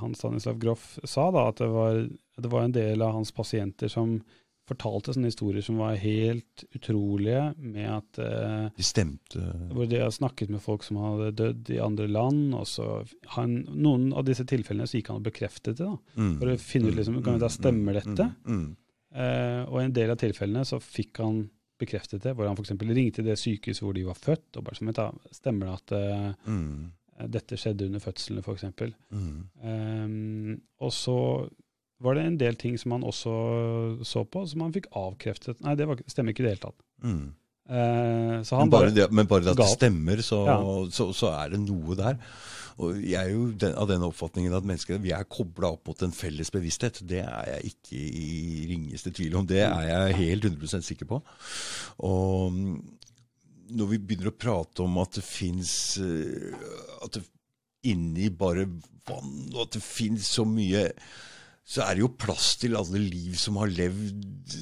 han 0.02 0.14
Stanislav 0.16 0.58
Groff 0.58 0.98
sa, 1.04 1.30
da, 1.34 1.48
at 1.50 1.60
det 1.60 1.68
var, 1.72 2.04
det 2.38 2.52
var 2.52 2.64
en 2.66 2.74
del 2.76 3.02
av 3.04 3.12
hans 3.18 3.32
pasienter 3.36 3.92
som 3.92 4.20
fortalte 4.68 5.12
sånne 5.12 5.30
historier 5.30 5.64
som 5.64 5.80
var 5.82 5.96
helt 6.00 6.64
utrolige, 6.76 7.40
med 7.58 7.88
at 7.90 8.20
eh, 8.22 8.68
De 8.76 8.86
stemte 8.86 9.42
hvor 9.72 9.88
de 9.90 9.98
har 10.00 10.12
snakket 10.14 10.52
med 10.54 10.62
folk 10.62 10.86
som 10.86 11.00
hadde 11.02 11.32
dødd 11.40 11.72
i 11.74 11.80
andre 11.82 12.06
land. 12.10 12.54
og 12.54 12.68
så 12.70 12.86
han, 13.34 13.58
Noen 13.72 14.12
av 14.14 14.26
disse 14.28 14.46
tilfellene 14.48 14.86
så 14.88 15.00
gikk 15.00 15.10
han 15.12 15.18
og 15.20 15.26
bekreftet 15.26 15.80
det. 15.80 15.88
da, 15.88 15.96
mm. 16.14 16.36
For 16.38 16.52
å 16.52 16.60
finne 16.62 16.92
ut 16.92 17.00
liksom, 17.00 17.18
kan 17.24 17.38
vi 17.38 17.42
da 17.42 17.50
stemmer 17.52 17.98
dette? 17.98 18.28
Mm. 18.46 18.62
Mm. 18.62 18.70
Eh, 19.12 19.60
og 19.66 19.80
i 19.80 19.84
en 19.88 19.98
del 19.98 20.14
av 20.14 20.22
tilfellene 20.22 20.64
så 20.68 20.80
fikk 20.80 21.20
han 21.24 21.42
bekreftet 21.82 22.22
det, 22.22 22.36
hvor 22.38 22.46
han 22.46 22.56
f.eks. 22.56 22.76
ringte 22.86 23.24
det 23.26 23.34
sykehuset 23.40 23.82
hvor 23.82 23.96
de 23.96 24.06
var 24.06 24.18
født, 24.18 24.56
og 24.56 24.68
bare 24.68 24.78
som 24.78 24.92
stemmer 25.34 25.68
det 25.68 25.78
at 25.80 25.96
eh, 25.98 26.28
Mm. 26.46 26.92
Dette 27.32 27.58
skjedde 27.60 27.86
under 27.86 28.02
fødslene, 28.02 28.42
f.eks. 28.42 28.64
Mm. 29.12 29.42
Um, 29.62 30.56
og 30.82 30.94
så 30.96 31.18
var 32.02 32.18
det 32.18 32.24
en 32.26 32.38
del 32.40 32.56
ting 32.58 32.78
som 32.80 32.96
han 32.96 33.04
også 33.06 33.34
så 34.06 34.24
på, 34.26 34.46
som 34.50 34.64
han 34.64 34.74
fikk 34.74 34.88
avkreftet. 34.98 35.60
Nei, 35.62 35.76
det 35.78 35.86
var, 35.90 36.02
stemmer 36.10 36.34
ikke 36.34 36.42
i 36.44 36.48
det 36.48 36.56
hele 36.56 36.64
tatt. 36.64 36.82
Mm. 37.04 37.28
Uh, 37.72 38.40
så 38.42 38.58
Men 38.58 38.72
bare, 38.72 38.90
bare, 38.90 39.14
men 39.14 39.28
bare 39.30 39.52
at 39.52 39.60
det 39.60 39.68
stemmer, 39.70 40.24
så, 40.24 40.42
Ja. 40.48 40.58
så, 40.90 41.12
så 41.14 41.30
er 41.36 41.54
det 41.54 41.62
noe 41.62 41.96
der. 41.98 42.18
Og 42.82 42.96
jeg 43.04 43.20
er 43.20 43.30
jo 43.34 43.50
den, 43.52 43.74
av 43.78 43.86
den 43.90 44.02
oppfatningen 44.06 44.54
at 44.56 44.66
mennesker 44.66 44.98
vi 45.02 45.12
er 45.14 45.28
kobla 45.28 45.74
opp 45.76 45.90
mot 45.90 46.02
en 46.02 46.14
felles 46.16 46.50
bevissthet. 46.50 47.02
Det 47.08 47.20
er 47.20 47.50
jeg 47.52 47.74
ikke 47.74 48.00
i 48.00 48.66
ringeste 48.70 49.12
tvil 49.14 49.36
om. 49.38 49.46
Det 49.46 49.60
er 49.66 49.86
jeg 49.90 50.16
helt 50.22 50.48
100 50.48 50.82
sikker 50.88 51.10
på. 51.10 51.20
Og 52.08 52.58
når 53.72 53.90
vi 53.90 54.00
begynner 54.02 54.30
å 54.32 54.36
prate 54.36 54.84
om 54.84 54.98
at 55.02 55.18
det 55.18 55.24
fins 55.26 55.98
At 55.98 57.16
det 57.16 57.24
inni 57.88 58.28
bare 58.30 58.68
vann, 59.08 59.50
og 59.52 59.64
at 59.64 59.76
det 59.76 59.82
fins 59.82 60.28
så 60.36 60.44
mye 60.46 60.86
så 61.62 61.84
er 61.84 61.94
det 61.94 62.02
jo 62.02 62.16
plass 62.18 62.56
til 62.58 62.74
alle 62.74 62.98
liv 62.98 63.36
som 63.38 63.56
har 63.60 63.70
levd, 63.70 64.54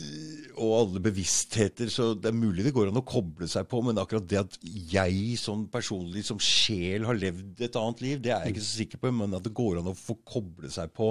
og 0.61 0.74
alle 0.77 1.01
bevisstheter. 1.03 1.89
Så 1.89 2.12
det 2.15 2.28
er 2.28 2.37
mulig 2.37 2.66
det 2.66 2.74
går 2.77 2.91
an 2.91 3.01
å 3.01 3.09
koble 3.09 3.49
seg 3.49 3.65
på, 3.70 3.81
men 3.87 3.99
akkurat 3.99 4.27
det 4.28 4.39
at 4.43 4.59
jeg 4.93 5.39
sånn 5.41 5.65
personlig 5.73 6.27
som 6.28 6.39
sjel 6.45 7.09
har 7.09 7.16
levd 7.16 7.65
et 7.65 7.78
annet 7.81 8.03
liv, 8.05 8.20
det 8.20 8.35
er 8.35 8.45
jeg 8.45 8.53
ikke 8.55 8.66
så 8.66 8.77
sikker 8.82 8.99
på. 9.01 9.15
Men 9.16 9.39
at 9.39 9.47
det 9.47 9.57
går 9.57 9.81
an 9.81 9.89
å 9.91 9.97
få 9.97 10.15
koble 10.28 10.69
seg 10.73 10.93
på 10.93 11.07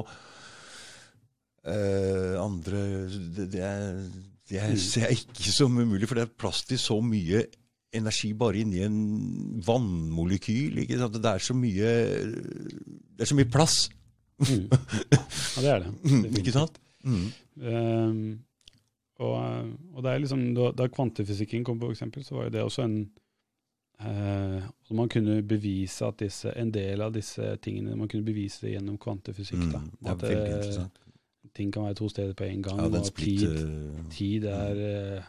uh, 1.65 2.35
andre 2.45 2.77
Det, 3.09 3.49
det, 3.55 3.63
er, 3.65 3.81
det 4.51 4.57
er, 4.61 4.77
ser 4.79 5.09
jeg 5.09 5.25
ikke 5.25 5.51
som 5.57 5.73
umulig, 5.73 6.05
for 6.05 6.15
det 6.21 6.27
er 6.27 6.39
plass 6.45 6.61
til 6.69 6.79
så 6.81 7.01
mye 7.01 7.47
energi 7.93 8.33
bare 8.37 8.61
inni 8.61 8.83
en 8.85 8.97
vannmolekyl. 9.65 10.77
Ikke 10.83 10.99
sant? 10.99 11.15
Det 11.17 11.31
er 11.31 11.41
så 11.43 11.55
mye 11.57 11.93
Det 13.17 13.25
er 13.25 13.31
så 13.31 13.37
mye 13.39 13.49
plass. 13.49 13.89
mm. 14.39 14.67
Ja, 15.55 15.61
det 15.61 15.71
er 15.73 15.79
det. 15.87 15.93
Ikke 16.39 16.53
sant? 16.55 16.77
Mm. 17.03 17.25
Um, 17.59 18.39
og, 19.19 19.33
og 19.95 20.03
det 20.03 20.11
er 20.11 20.21
liksom, 20.23 20.45
da, 20.55 20.69
da 20.71 20.87
kvantefysikken 20.87 21.65
kom, 21.67 21.79
for 21.79 21.91
eksempel, 21.91 22.23
så 22.23 22.35
var 22.37 22.47
jo 22.47 22.53
det 22.57 22.61
også 22.67 22.85
en 22.87 23.01
Uh, 23.99 24.63
Man 24.95 25.09
kunne 25.11 25.41
bevise 25.43 26.05
at 26.07 26.21
disse, 26.21 26.53
en 26.55 26.69
del 26.71 27.01
av 27.03 27.11
disse 27.11 27.43
tingene 27.59 27.97
man 27.99 28.07
kunne 28.07 28.23
bevise 28.23 28.61
det 28.63 28.77
gjennom 28.77 28.95
kvantefysikk. 28.97 29.65
Da. 29.73 29.81
Mm, 29.83 29.89
det 29.99 30.07
er 30.07 30.13
At 30.13 30.21
veldig 30.23 30.77
eh, 30.85 30.85
ting 31.55 31.73
kan 31.73 31.83
være 31.83 31.97
to 31.99 32.07
steder 32.09 32.33
på 32.33 32.47
en 32.47 32.63
gang, 32.63 32.79
Ja, 32.79 32.85
og 32.87 33.05
splitt, 33.05 33.39
tid, 33.43 33.57
eh, 33.59 34.05
tid 34.15 34.45
er, 34.47 34.79
eh, 35.17 35.27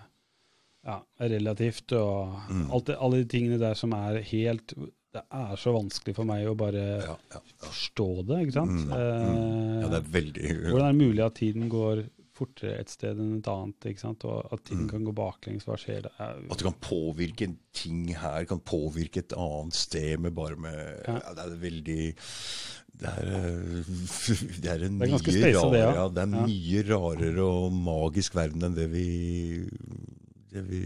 ja, 0.86 1.00
relativt. 1.20 1.92
Og 1.92 2.36
Mm. 2.50 2.70
alt 2.72 2.86
det, 2.86 2.96
alle 3.00 3.22
de 3.24 3.28
tingene 3.28 3.58
der 3.60 3.74
som 3.74 3.92
er 3.92 4.20
helt 4.22 4.74
Det 5.12 5.24
er 5.34 5.56
så 5.58 5.72
vanskelig 5.74 6.14
for 6.14 6.22
meg 6.24 6.46
å 6.46 6.54
bare 6.54 6.82
ja, 7.02 7.16
ja, 7.16 7.16
ja. 7.34 7.40
forstå 7.66 8.26
det, 8.28 8.36
ikke 8.46 8.52
sant? 8.54 8.70
Mm, 8.70 8.92
mm. 8.94 9.80
ja, 9.82 9.88
det 9.90 9.98
er 9.98 10.10
veldig 10.14 10.52
hvordan 10.70 10.86
er 10.86 10.92
det 10.92 11.00
mulig 11.08 11.24
at 11.24 11.34
tiden 11.34 11.68
går 11.68 12.04
fortere 12.40 12.78
et 12.78 12.88
sted 12.88 13.18
enn 13.18 13.32
et 13.40 13.48
annet, 13.50 13.88
ikke 13.90 14.00
sant? 14.00 14.22
og 14.24 14.46
at 14.54 14.62
tiden 14.64 14.84
Mm. 14.86 14.88
kan 14.92 15.04
gå 15.04 15.12
baklengs? 15.12 15.66
Hva 15.66 15.74
skjer 15.76 16.02
da? 16.06 16.10
At 16.48 16.58
du 16.58 16.64
kan 16.64 16.78
påvirke 16.80 17.42
en 17.48 17.58
ting 17.74 18.06
her, 18.14 18.44
kan 18.46 18.60
påvirke 18.60 19.18
et 19.18 19.32
annet 19.36 19.74
sted 19.74 20.20
med 20.20 20.32
bare 20.32 20.54
med 20.56 21.02
Ja. 21.08 21.18
ja. 21.18 21.34
Det 21.34 21.44
er 21.44 21.58
veldig 21.58 22.14
det 23.00 23.08
er, 23.10 23.26
eh, 23.34 23.84
det 24.62 24.70
er 24.70 24.84
en 24.86 24.98
Det 25.00 25.10
er 25.10 25.18
mye 25.18 25.52
rarere, 25.58 25.72
det, 25.72 25.80
ja. 25.82 25.92
ja, 25.94 26.08
det 26.08 26.22
er 26.22 26.36
Ja. 26.38 26.46
mye 26.46 26.82
rarere 26.86 27.42
og 27.50 27.72
magisk 27.72 28.34
verden 28.38 28.62
enn 28.62 28.74
det 28.78 28.88
vi 28.94 29.66
det, 30.52 30.62
vi, 30.68 30.80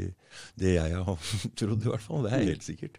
det 0.60 0.74
jeg 0.76 1.02
har 1.08 1.28
trodd, 1.60 1.84
i 1.86 1.90
hvert 1.92 2.04
fall. 2.04 2.24
Det 2.26 2.32
er 2.32 2.44
Mm. 2.44 2.50
helt 2.52 2.66
sikkert. 2.66 2.98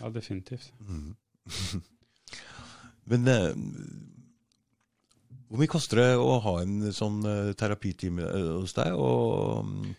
Ja, 0.00 0.10
definitivt. 0.14 0.70
Mm. 0.88 1.14
Men 3.10 3.28
eh, 3.28 3.52
hvor 5.50 5.60
mye 5.60 5.70
koster 5.70 6.00
det 6.00 6.10
å 6.16 6.36
ha 6.44 6.54
en 6.62 6.78
sånn 6.96 7.18
eh, 7.28 7.50
terapitime 7.58 8.24
eh, 8.24 8.52
hos 8.62 8.72
deg? 8.78 8.94
Og 8.96 9.66
mm, 9.68 9.90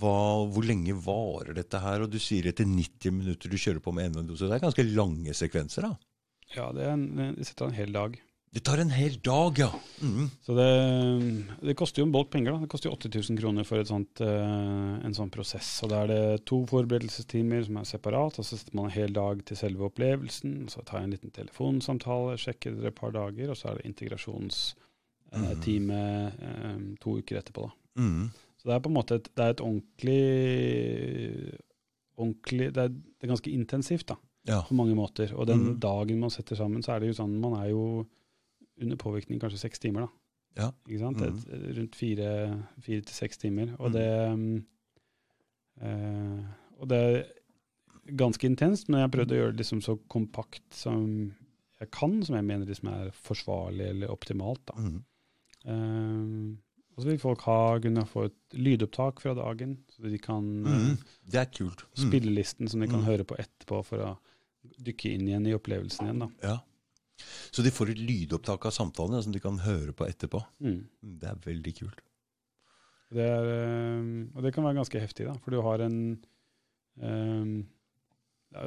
hva, 0.00 0.16
hvor 0.50 0.66
lenge 0.66 0.96
varer 1.06 1.56
dette 1.56 1.80
her? 1.80 2.04
Og 2.04 2.10
du 2.12 2.18
sier 2.20 2.50
etter 2.50 2.68
90 2.68 3.14
minutter 3.20 3.52
du 3.52 3.56
kjører 3.60 3.80
på 3.84 3.94
med 3.96 4.10
enda 4.10 4.24
en 4.24 4.28
dose. 4.32 4.48
Det 4.50 4.58
er 4.58 4.64
ganske 4.66 4.86
lange 4.90 5.36
sekvenser, 5.36 5.88
da. 5.88 5.94
Ja, 6.54 6.68
det, 6.76 6.84
er 6.84 6.92
en, 6.98 7.06
det 7.16 7.48
en 7.64 7.78
hel 7.78 7.94
dag. 7.94 8.18
Det 8.54 8.60
tar 8.62 8.78
en 8.78 8.90
hel 8.94 9.16
dag, 9.24 9.56
ja. 9.58 9.70
Mm. 10.02 10.28
Så 10.46 10.54
det, 10.54 10.66
det 11.66 11.74
koster 11.76 12.02
jo 12.02 12.06
en 12.06 12.12
bolk 12.14 12.28
penger. 12.30 12.52
da. 12.54 12.58
Det 12.62 12.68
koster 12.70 12.86
jo 12.88 12.94
8000 12.94 13.38
kroner 13.40 13.64
for 13.66 13.82
sånt, 13.88 14.20
eh, 14.22 14.94
en 15.08 15.14
sånn 15.16 15.30
prosess. 15.34 15.72
Og 15.82 15.88
Da 15.90 15.96
er 16.04 16.08
det 16.12 16.44
to 16.46 16.60
forberedelsestimer 16.70 17.64
som 17.66 17.76
er 17.80 17.84
separat, 17.90 18.38
og 18.38 18.44
så 18.46 18.54
setter 18.56 18.74
man 18.78 18.86
en 18.86 18.94
hel 18.94 19.12
dag 19.16 19.34
til 19.48 19.56
selve 19.58 19.82
opplevelsen. 19.90 20.52
Så 20.70 20.78
tar 20.86 20.98
jeg 21.00 21.06
en 21.08 21.14
liten 21.16 21.32
telefonsamtale, 21.34 22.36
sjekker 22.38 22.70
det 22.78 22.86
et 22.92 23.00
par 23.00 23.10
dager, 23.16 23.46
og 23.50 23.56
så 23.58 23.64
er 23.72 23.76
det 23.80 23.88
integrasjonstime 23.90 25.98
eh, 26.38 26.78
to 27.02 27.10
uker 27.18 27.34
etterpå. 27.42 27.62
da. 27.66 27.72
Mm. 28.06 28.24
Så 28.62 28.70
det 28.70 28.74
er 28.76 28.84
på 28.86 28.90
en 28.92 28.98
måte 29.02 29.12
et, 29.18 29.26
det 29.34 29.42
er 29.44 29.50
et 29.56 29.64
ordentlig, 29.66 30.24
ordentlig 32.16 32.70
det, 32.72 32.82
er, 32.86 32.90
det 32.94 33.22
er 33.26 33.32
ganske 33.34 33.50
intensivt 33.52 34.06
da, 34.14 34.16
Ja. 34.46 34.62
på 34.62 34.74
mange 34.78 34.94
måter. 34.94 35.34
Og 35.34 35.46
den 35.46 35.58
Mhm. 35.74 35.80
dagen 35.80 36.20
man 36.20 36.30
setter 36.30 36.54
sammen, 36.56 36.82
så 36.82 36.92
er 36.94 37.00
det 37.00 37.08
jo 37.16 37.22
sånn 37.24 37.40
man 37.40 37.54
er 37.60 37.70
jo 37.70 38.06
under 38.80 38.96
påvirkning 38.96 39.40
kanskje 39.40 39.58
seks 39.58 39.78
timer. 39.78 40.00
da. 40.06 40.08
Ja. 40.56 40.68
Ikke 40.88 40.98
sant? 41.00 41.18
Mm. 41.18 41.36
Et, 41.36 41.76
rundt 41.78 41.96
fire, 41.98 42.28
fire 42.80 43.00
til 43.02 43.14
seks 43.14 43.38
timer. 43.38 43.74
Og 43.78 43.90
mm. 43.90 43.92
det 43.92 44.38
mm, 44.38 44.66
eh, 45.82 46.44
Og 46.80 46.88
det 46.90 46.98
er 47.00 47.24
ganske 48.18 48.46
intenst, 48.46 48.88
men 48.88 49.00
jeg 49.00 49.08
har 49.08 49.14
prøvd 49.14 49.32
å 49.32 49.38
gjøre 49.40 49.54
det 49.54 49.62
liksom 49.62 49.80
så 49.84 49.96
kompakt 50.12 50.74
som 50.76 51.06
jeg 51.80 51.90
kan, 51.94 52.18
som 52.26 52.36
jeg 52.36 52.44
mener 52.46 52.66
liksom 52.68 52.90
er 52.92 53.10
forsvarlig 53.24 53.88
eller 53.94 54.12
optimalt. 54.12 54.62
da. 54.70 54.74
Mm. 54.78 55.00
Eh, 55.64 56.60
og 56.94 57.02
så 57.02 57.08
vil 57.10 57.18
folk 57.18 57.40
ha, 57.48 57.78
kunne 57.82 58.04
få 58.06 58.26
et 58.28 58.54
lydopptak 58.54 59.18
fra 59.24 59.32
dagen, 59.34 59.78
så 59.90 60.04
de 60.10 60.18
kan 60.18 60.44
eh, 60.66 60.70
Mhm. 60.72 60.98
Det 61.32 61.40
er 61.40 61.50
kult. 61.50 61.82
Mm. 61.96 62.04
spillelisten 62.10 62.68
som 62.68 62.80
de 62.80 62.86
kan 62.86 63.00
Mm. 63.00 63.06
høre 63.06 63.24
på 63.24 63.36
etterpå 63.36 63.84
for 63.84 63.98
å 63.98 64.18
dykke 64.78 65.14
inn 65.14 65.26
igjen 65.28 65.46
i 65.48 65.54
opplevelsen 65.54 66.06
igjen. 66.06 66.18
da. 66.20 66.28
Ja. 66.42 66.58
Så 67.54 67.62
de 67.62 67.70
får 67.70 67.92
et 67.92 68.00
lydopptak 68.02 68.64
av 68.66 68.72
samtalene 68.74 69.20
som 69.22 69.32
de 69.34 69.40
kan 69.42 69.58
høre 69.62 69.92
på 69.94 70.06
etterpå. 70.08 70.40
Mm. 70.64 70.80
Det 71.20 71.28
er 71.30 71.36
veldig 71.44 71.74
kult. 71.78 72.00
Det 73.14 73.22
er, 73.30 73.46
eh, 73.52 74.08
og 74.34 74.42
det 74.42 74.50
kan 74.56 74.64
være 74.66 74.80
ganske 74.80 74.98
heftig, 75.00 75.28
da, 75.28 75.34
for 75.44 75.54
du 75.54 75.60
har 75.62 75.84
en 75.84 75.98
um, 76.98 77.52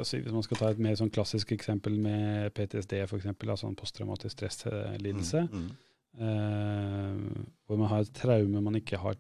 si, 0.07 0.19
Hvis 0.23 0.31
man 0.35 0.43
skal 0.45 0.57
ta 0.61 0.69
et 0.71 0.79
mer 0.83 0.95
sånn 0.99 1.11
klassisk 1.11 1.51
eksempel 1.55 1.97
med 1.99 2.53
PTSD, 2.55 3.01
f.eks., 3.07 3.25
altså 3.33 3.67
en 3.67 3.75
posttraumatisk 3.79 4.37
stresslidelse, 4.37 5.47
Mm. 5.51 5.67
eh, 6.19 7.45
hvor 7.67 7.77
man 7.81 7.89
har 7.91 8.05
et 8.05 8.13
traume 8.15 8.61
man 8.63 8.75
ikke 8.79 8.97
har, 9.01 9.17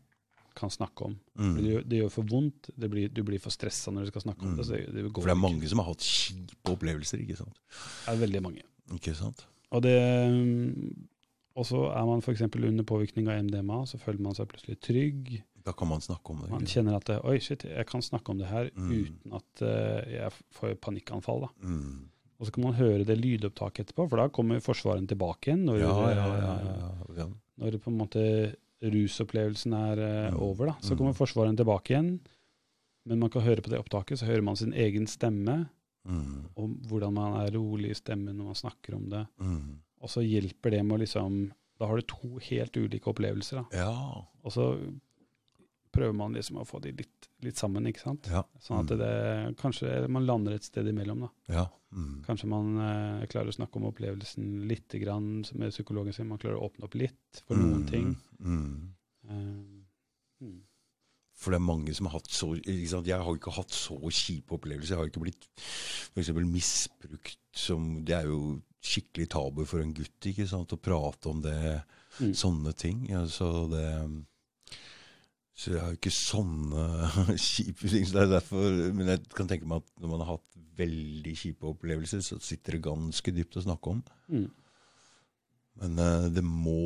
kan 0.57 0.69
snakke 0.73 1.05
om. 1.11 1.17
Mm. 1.37 1.57
Det, 1.61 1.75
det 1.91 1.99
gjør 2.01 2.09
for 2.15 2.23
vondt, 2.31 2.71
det 2.75 2.89
blir, 2.89 3.09
du 3.13 3.21
blir 3.27 3.39
for 3.43 3.53
stressa 3.53 3.91
når 3.93 4.07
du 4.07 4.13
skal 4.13 4.23
snakke 4.29 4.47
om 4.47 4.55
det. 4.57 4.63
Mm. 4.63 4.69
så 4.69 4.73
det, 4.79 4.87
det 4.95 5.11
går 5.11 5.21
For 5.21 5.27
det 5.29 5.35
er 5.35 5.37
ikke. 5.41 5.49
mange 5.51 5.69
som 5.69 5.83
har 5.83 5.91
hatt 5.91 6.07
kjipe 6.07 6.73
opplevelser, 6.73 7.21
ikke 7.25 7.37
sant? 7.43 7.59
Det 7.67 8.15
er 8.15 8.23
veldig 8.23 8.41
mange. 8.47 8.63
Ikke 8.95 9.13
sant? 9.15 9.45
Og 9.71 9.81
det 9.83 9.97
og 11.57 11.65
så 11.65 11.79
er 11.89 12.05
man 12.05 12.21
f.eks. 12.21 12.41
under 12.53 12.83
påvirkning 12.85 13.27
av 13.33 13.39
MDMA, 13.47 13.79
så 13.89 13.97
føler 13.97 14.21
man 14.21 14.35
seg 14.37 14.45
plutselig 14.51 14.75
trygg. 14.79 15.31
Da 15.65 15.73
kan 15.73 15.89
man 15.89 15.99
snakke 16.05 16.29
om 16.29 16.43
det. 16.43 16.51
Man 16.53 16.67
kjenner 16.69 16.95
at 16.99 17.05
det, 17.09 17.15
oi 17.25 17.39
shit, 17.41 17.63
jeg 17.65 17.87
kan 17.89 18.01
snakke 18.05 18.29
om 18.31 18.37
det 18.37 18.47
her 18.51 18.69
Mm. 18.77 18.91
uten 18.93 19.33
at 19.33 19.63
uh, 19.65 20.11
jeg 20.11 20.31
får 20.53 20.75
panikkanfall. 20.79 21.41
da. 21.41 21.49
Mm. 21.65 22.05
Og 22.39 22.45
så 22.45 22.51
kan 22.53 22.63
man 22.63 22.73
høre 22.77 23.03
det 23.03 23.17
lydopptaket 23.17 23.87
etterpå, 23.87 24.05
for 24.09 24.17
da 24.21 24.27
kommer 24.29 24.61
forsvareren 24.61 25.07
tilbake 25.09 25.49
igjen. 25.49 25.65
Når, 25.65 25.79
Ja, 25.79 26.09
ja, 26.13 26.27
ja, 26.37 27.23
eh, 27.25 27.33
når 27.57 27.79
på 27.81 27.89
en 27.89 27.97
måte 27.97 28.55
rusopplevelsen 28.83 29.73
er 29.73 29.97
eh, 29.97 30.31
Mm. 30.31 30.39
over. 30.39 30.65
da. 30.67 30.75
Så 30.81 30.91
Mm. 30.93 30.97
kommer 30.97 31.13
forsvareren 31.17 31.57
tilbake 31.57 31.89
igjen, 31.89 32.19
men 33.05 33.19
man 33.19 33.29
kan 33.31 33.41
høre 33.41 33.61
på 33.61 33.69
det 33.69 33.79
opptaket, 33.79 34.19
så 34.19 34.25
hører 34.27 34.43
man 34.43 34.55
sin 34.55 34.73
egen 34.73 35.07
stemme, 35.07 35.69
Mm. 36.07 36.45
og 36.55 36.69
hvordan 36.87 37.13
man 37.13 37.33
er 37.41 37.51
rolig 37.51 37.89
i 37.91 37.97
stemmen 37.99 38.37
når 38.37 38.45
man 38.53 38.55
snakker 38.55 38.95
om 38.95 39.09
det. 39.11 39.25
Mm. 39.43 39.79
Og 40.01 40.09
så 40.09 40.21
hjelper 40.23 40.71
det 40.71 40.85
med 40.85 40.95
å 40.99 41.01
liksom 41.03 41.51
Da 41.79 41.85
har 41.85 41.95
du 41.99 42.01
to 42.09 42.39
helt 42.41 42.73
ulike 42.77 43.05
opplevelser. 43.11 43.59
da. 43.59 43.77
Ja. 43.77 44.23
Og 44.43 44.51
så 44.51 44.63
prøver 45.93 46.13
man 46.13 46.33
liksom 46.33 46.57
å 46.61 46.65
få 46.67 46.79
de 46.81 46.91
litt, 46.91 47.27
litt 47.45 47.57
sammen, 47.57 47.85
ikke 47.89 48.01
sant. 48.01 48.27
Ja. 48.31 48.41
Sånn 48.61 48.81
at 48.83 48.91
det, 48.97 49.55
kanskje 49.61 50.07
man 50.09 50.25
lander 50.25 50.53
et 50.57 50.63
sted 50.67 50.87
imellom. 50.89 51.21
da. 51.27 51.29
ja. 51.53 51.67
Mm. 51.95 52.21
Kanskje 52.25 52.47
man 52.51 52.73
eh, 52.83 53.21
klarer 53.31 53.47
å 53.47 53.55
snakke 53.55 53.79
om 53.79 53.85
opplevelsen 53.87 54.65
litt 54.67 54.89
grann 54.99 55.45
med 55.55 55.71
psykologen 55.71 56.11
sin. 56.13 56.27
Man 56.27 56.37
klarer 56.41 56.57
å 56.59 56.65
åpne 56.67 56.83
opp 56.83 56.95
litt 56.99 57.39
for 57.47 57.55
noen 57.55 57.85
Mm. 57.85 57.87
ting. 57.87 58.09
Mm. 58.41 58.93
Uh, 59.23 60.43
mm. 60.43 60.57
For 61.37 61.53
det 61.53 61.59
er 61.59 61.67
mange 61.67 61.93
som 61.93 62.07
har 62.09 62.17
hatt 62.17 62.31
så 62.33 62.47
ikke 62.57 62.89
sant? 62.89 63.05
Jeg 63.07 63.21
har 63.21 63.35
ikke 63.37 63.53
hatt 63.53 63.75
så 63.77 63.97
kjipe 64.09 64.55
opplevelser. 64.57 64.95
Jeg 64.95 65.01
har 65.03 65.09
ikke 65.11 65.21
blitt 65.21 65.45
f.eks. 65.59 66.31
misbrukt 66.49 67.37
som 67.57 68.03
Det 68.05 68.15
er 68.17 68.25
jo 68.31 68.57
skikkelig 68.87 69.27
tabu 69.33 69.63
for 69.69 69.81
en 69.83 69.93
gutt 69.93 70.27
ikke 70.31 70.47
sant? 70.49 70.73
å 70.73 70.81
prate 70.81 71.29
om 71.29 71.41
det, 71.45 71.83
Mm. 72.17 72.31
sånne 72.33 72.71
ting. 72.73 73.03
Ja, 73.11 73.19
så 73.29 73.67
det 73.69 73.83
Så 75.53 75.71
jeg 75.73 75.81
har 75.81 75.89
jo 75.93 75.97
ikke 75.97 76.13
sånne 76.13 77.35
kjipe 77.37 77.89
ting. 77.89 78.05
Så 78.05 78.13
det 78.13 78.23
er 78.23 78.31
derfor, 78.39 78.93
men 78.93 79.07
jeg 79.09 79.23
kan 79.33 79.47
tenke 79.49 79.65
meg 79.69 79.81
at 79.83 80.01
når 80.01 80.09
man 80.11 80.19
har 80.21 80.35
hatt 80.35 80.57
veldig 80.77 81.33
kjipe 81.37 81.65
opplevelser, 81.69 82.21
så 82.21 82.37
sitter 82.41 82.77
det 82.77 82.83
ganske 82.85 83.33
dypt 83.33 83.57
å 83.57 83.63
snakke 83.65 83.93
om. 83.95 84.03
Mm. 84.29 84.47
Men 85.77 85.99
eh, 86.01 86.27
det 86.33 86.41
må, 86.43 86.77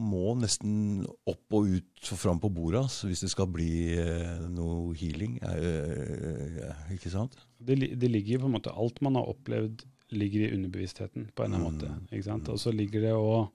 må 0.00 0.32
nesten 0.38 1.02
opp 1.28 1.56
og 1.58 1.68
ut 1.68 2.10
og 2.14 2.20
fram 2.20 2.40
på 2.40 2.50
bordet 2.54 2.80
altså, 2.86 3.08
hvis 3.10 3.24
det 3.26 3.30
skal 3.34 3.50
bli 3.52 3.70
eh, 4.00 4.46
noe 4.54 4.94
healing. 4.96 5.36
Eh, 5.44 6.82
ikke 6.96 7.12
sant? 7.12 7.36
Det, 7.58 7.76
det 8.00 8.10
ligger 8.10 8.40
på 8.44 8.48
en 8.48 8.54
måte 8.56 8.72
Alt 8.72 9.00
man 9.04 9.18
har 9.18 9.28
opplevd, 9.32 9.84
ligger 10.16 10.46
i 10.46 10.52
underbevisstheten 10.56 11.28
på 11.36 11.44
en 11.44 11.52
eller 11.52 11.66
annen 11.66 11.78
Mm. 11.78 11.94
måte. 12.00 12.16
ikke 12.16 12.28
sant? 12.30 12.48
Og 12.48 12.58
så 12.62 12.72
ligger 12.72 13.04
det 13.04 13.12
og 13.18 13.52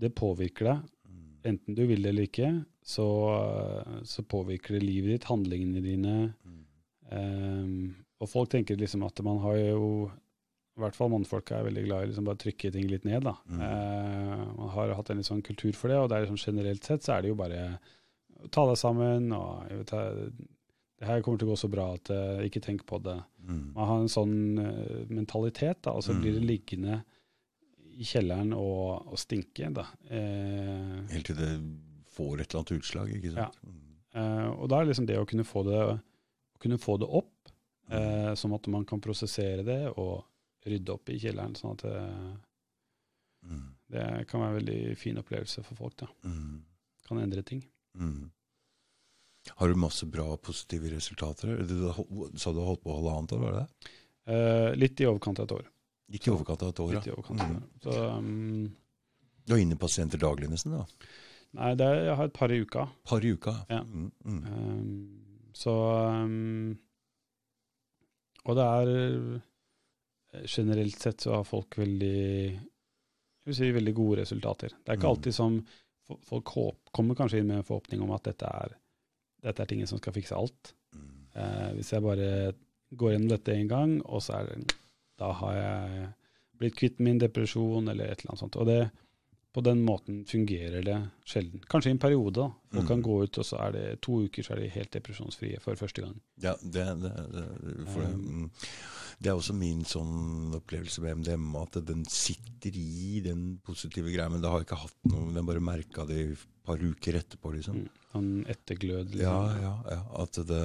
Det 0.00 0.14
påvirker 0.16 0.64
deg. 0.70 0.84
Enten 1.44 1.74
du 1.76 1.82
vil 1.88 2.02
det 2.04 2.10
eller 2.12 2.26
ikke, 2.28 2.48
så, 2.84 3.04
så 4.04 4.22
påvirker 4.28 4.76
det 4.76 4.82
livet 4.84 5.10
ditt, 5.14 5.26
handlingene 5.28 5.80
dine. 5.84 6.14
Ehm, 7.12 7.94
og 8.20 8.28
folk 8.28 8.50
tenker 8.52 8.76
liksom 8.80 9.02
at 9.06 9.20
man 9.24 9.38
har 9.42 9.56
jo 9.58 10.10
I 10.80 10.84
hvert 10.86 10.96
fall 10.96 11.10
mannfolk 11.12 11.50
er 11.52 11.66
veldig 11.68 11.82
glad 11.84 12.02
i 12.02 12.08
liksom 12.10 12.24
bare 12.30 12.40
trykke 12.40 12.70
ting 12.72 12.86
litt 12.88 13.04
ned. 13.04 13.22
da. 13.28 13.34
Mm. 13.52 13.60
Eh, 13.66 14.44
man 14.56 14.70
har 14.72 14.94
hatt 14.96 15.10
en 15.12 15.20
litt 15.20 15.28
sånn 15.28 15.42
kultur 15.44 15.76
for 15.76 15.92
det, 15.92 15.98
og 16.00 16.08
det 16.08 16.16
er 16.16 16.24
liksom 16.26 16.40
generelt 16.40 16.88
sett 16.88 17.04
så 17.04 17.18
er 17.18 17.22
det 17.26 17.34
jo 17.34 17.38
bare 17.38 17.60
å 18.40 18.48
ta 18.48 18.64
deg 18.70 18.78
sammen 18.80 19.28
og 19.36 19.68
jeg 19.68 19.82
vet, 19.82 20.32
Det 21.00 21.06
her 21.08 21.22
kommer 21.24 21.38
til 21.40 21.48
å 21.48 21.52
gå 21.54 21.56
så 21.60 21.68
bra 21.72 21.84
at 21.96 22.10
eh, 22.12 22.42
ikke 22.48 22.60
tenk 22.60 22.82
på 22.88 22.98
det. 23.00 23.14
Mm. 23.44 23.72
Man 23.76 23.86
har 23.88 24.00
en 24.02 24.10
sånn 24.12 24.34
eh, 24.60 25.04
mentalitet, 25.08 25.78
da, 25.86 25.92
og 25.96 26.02
så 26.04 26.12
Mm. 26.12 26.20
blir 26.20 26.34
det 26.36 26.42
liggende 26.44 26.98
i 28.00 28.04
kjelleren 28.04 28.52
og, 28.56 29.06
og 29.12 29.16
stinke. 29.20 29.70
da. 29.72 29.86
Eh, 30.10 31.00
Helt 31.12 31.26
til 31.26 31.36
det 31.36 31.50
får 32.16 32.40
et 32.40 32.52
eller 32.52 32.60
annet 32.60 32.74
utslag, 32.80 33.12
ikke 33.16 33.32
sant? 33.32 33.56
Ja. 33.64 34.20
Eh, 34.20 34.48
og 34.60 34.68
da 34.68 34.76
er 34.80 34.84
det 34.84 34.92
liksom 34.94 35.06
det 35.08 35.18
å 35.20 35.26
kunne 35.28 35.44
få 35.44 35.62
det, 35.64 36.00
kunne 36.60 36.78
få 36.80 36.98
det 37.00 37.08
opp, 37.08 37.52
eh, 37.90 38.32
sånn 38.36 38.54
at 38.54 38.68
man 38.68 38.84
kan 38.84 39.00
prosessere 39.00 39.64
det 39.64 39.80
og 39.96 40.24
rydde 40.66 40.92
opp 40.92 41.08
i 41.08 41.18
kjelleren. 41.18 41.54
sånn 41.56 41.72
at 41.72 41.82
det, 41.86 42.40
Mm. 43.42 43.74
det 43.88 44.28
kan 44.28 44.40
være 44.40 44.50
en 44.50 44.58
veldig 44.60 44.96
fin 44.98 45.16
opplevelse 45.16 45.62
for 45.64 45.74
folk. 45.74 45.96
da. 45.96 46.06
Mm. 46.24 46.62
Kan 47.08 47.18
endre 47.18 47.42
ting. 47.42 47.62
Mm. 47.96 48.30
Har 49.56 49.68
du 49.68 49.74
masse 49.74 50.04
bra, 50.06 50.36
positive 50.36 50.90
resultater? 50.90 51.56
Du 51.66 51.92
sa 52.38 52.52
du 52.52 52.58
har 52.60 52.66
holdt 52.66 52.82
på 52.84 52.92
halvannet 52.94 53.32
år, 53.32 53.40
var 53.40 53.52
det 53.52 53.62
det? 53.66 53.90
Eh, 54.34 54.74
litt 54.76 55.00
i 55.00 55.06
overkant 55.08 55.40
av 55.40 55.44
et 55.48 55.52
år. 55.56 55.66
Ikke 56.12 56.28
i 56.28 56.34
overkant 56.34 56.62
av 56.62 56.68
et 56.68 56.80
år, 56.80 56.92
Litt 56.92 57.06
i 57.06 57.10
ja. 57.10 57.46
Mm. 57.46 57.62
Så, 57.80 58.18
um, 58.18 58.76
Du 59.46 59.54
har 59.54 59.60
inne 59.60 59.76
pasienter 59.78 60.18
daglig 60.18 60.50
nesten, 60.50 60.72
da? 60.76 60.84
nei, 61.54 61.74
det 61.74 61.86
er, 61.86 62.04
jeg 62.04 62.16
har 62.16 62.24
et 62.24 62.32
par 62.36 62.52
i 62.52 62.60
uka. 62.60 62.88
Par 63.04 63.24
i 63.24 63.32
uka? 63.32 63.54
Ja. 63.70 63.80
Mm. 63.82 64.12
Mm. 64.24 64.44
Um, 64.46 65.50
så 65.54 65.70
um, 66.24 66.78
Og 68.44 68.56
det 68.56 68.64
er 68.64 68.88
eh, 68.88 69.40
Generelt 70.46 70.98
sett 71.02 71.20
så 71.20 71.34
har 71.34 71.44
folk 71.44 71.78
veldig 71.78 72.60
si 73.50 73.70
veldig 73.74 73.94
gode 73.96 74.20
resultater. 74.20 74.68
Det 74.84 74.92
er 74.92 74.96
ikke 74.98 75.08
Mm. 75.08 75.16
alltid 75.16 75.34
som 75.34 75.66
folk 76.22 76.44
kommer 76.92 77.14
kanskje 77.18 77.38
inn 77.40 77.46
med 77.48 77.56
en 77.58 77.66
forhåpning 77.66 78.00
om 78.02 78.12
at 78.14 78.22
dette 78.28 78.46
er, 78.46 78.76
dette 79.42 79.62
er 79.62 79.66
tingen 79.66 79.86
som 79.90 79.98
skal 79.98 80.12
fikse 80.12 80.36
alt. 80.36 80.72
Mm. 80.94 81.26
Eh, 81.34 81.72
hvis 81.74 81.90
jeg 81.90 82.02
bare 82.02 82.54
går 82.94 83.12
gjennom 83.12 83.28
dette 83.28 83.54
en 83.54 83.68
gang, 83.68 83.96
og 84.06 84.22
så 84.22 84.40
er 84.40 84.46
det 84.46 84.74
Da 85.18 85.32
har 85.32 85.52
jeg 85.54 86.12
blitt 86.58 86.76
kvitt 86.76 86.98
min 87.00 87.18
depresjon, 87.18 87.88
eller 87.88 88.04
et 88.06 88.20
eller 88.22 88.30
annet 88.30 88.38
sånt. 88.40 88.56
Og 88.56 88.66
det, 88.66 88.90
på 89.52 89.62
den 89.66 89.80
måten 89.82 90.20
fungerer 90.30 90.84
det 90.86 90.96
sjelden. 91.26 91.60
Kanskje 91.70 91.90
i 91.90 91.94
en 91.96 91.98
periode. 92.02 92.34
da. 92.38 92.50
Folk 92.70 92.84
Mm. 92.84 92.88
kan 92.88 93.02
gå 93.02 93.22
ut, 93.24 93.38
og 93.38 93.44
så 93.44 93.58
er 93.66 93.72
det 93.72 94.00
to 94.02 94.20
uker 94.24 94.42
så 94.46 94.52
er 94.54 94.60
de 94.60 94.68
helt 94.68 94.90
depresjonsfrie 94.92 95.58
for 95.60 95.74
første 95.74 96.02
gang. 96.02 96.20
Ja, 96.40 96.54
det, 96.62 96.84
det, 97.02 97.12
det, 97.34 97.86
for, 97.90 98.02
Um, 98.06 98.50
det 99.20 99.28
er 99.28 99.34
også 99.36 99.52
min 99.54 99.82
sånn 99.84 100.54
opplevelse 100.54 101.02
med 101.02 101.16
MDMA, 101.24 101.62
at 101.66 101.84
den 101.84 102.04
sitter 102.04 102.70
i 102.78 103.20
den 103.20 103.58
positive 103.66 104.08
greia, 104.14 104.30
men 104.30 104.40
det 104.40 104.48
har 104.50 104.62
ikke 104.64 104.78
hatt 104.78 104.96
noe, 105.10 105.32
den 105.34 105.44
bare 105.46 105.60
merka 105.60 106.06
det 106.06 106.16
i 106.16 106.32
et 106.32 106.46
par 106.64 106.78
uker 106.78 107.18
etterpå, 107.18 107.52
liksom. 107.56 107.74
Mm. 107.82 107.88
Sånn 108.12 108.30
etterglød. 108.48 109.14
Liksom. 109.14 109.20
Ja, 109.20 109.58
ja, 109.60 109.74
ja. 109.90 110.02
At, 110.22 110.32
det, 110.46 110.62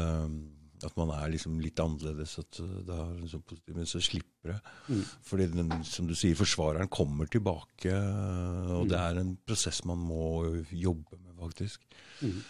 at 0.86 0.96
man 1.00 1.12
er 1.16 1.32
liksom 1.34 1.60
litt 1.62 1.80
annerledes, 1.82 2.38
at 2.42 2.60
det 2.60 2.96
er 2.96 3.14
liksom 3.22 3.44
positivt, 3.48 3.76
men 3.78 3.90
så 3.90 4.02
slipper 4.04 4.54
det. 4.54 4.58
Mm. 4.90 5.02
Fordi 5.30 5.48
den, 5.54 5.72
som 5.90 6.08
du 6.10 6.16
sier, 6.18 6.38
forsvareren 6.40 6.92
kommer 6.92 7.30
tilbake, 7.32 7.94
og 7.96 8.86
Mm. 8.86 8.90
det 8.92 9.00
er 9.00 9.20
en 9.22 9.38
prosess 9.46 9.84
man 9.86 9.98
må 10.00 10.64
jobbe 10.72 11.18
med, 11.20 11.36
faktisk. 11.40 11.86
Mm. 12.22 12.42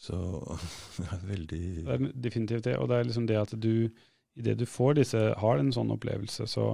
Så 0.00 0.16
det 0.98 1.08
er 1.12 1.26
veldig 1.28 1.64
Det 1.84 1.96
er 1.96 2.12
definitivt 2.28 2.64
det. 2.64 2.78
Og 2.78 2.88
det 2.88 2.96
er 2.96 3.04
liksom 3.04 3.26
det 3.28 3.36
at 3.36 3.52
du, 3.60 3.90
idet 4.36 4.58
du 4.58 4.66
får 4.66 4.94
disse, 5.00 5.18
har 5.36 5.58
en 5.58 5.72
sånn 5.72 5.92
opplevelse, 5.92 6.46
så, 6.48 6.70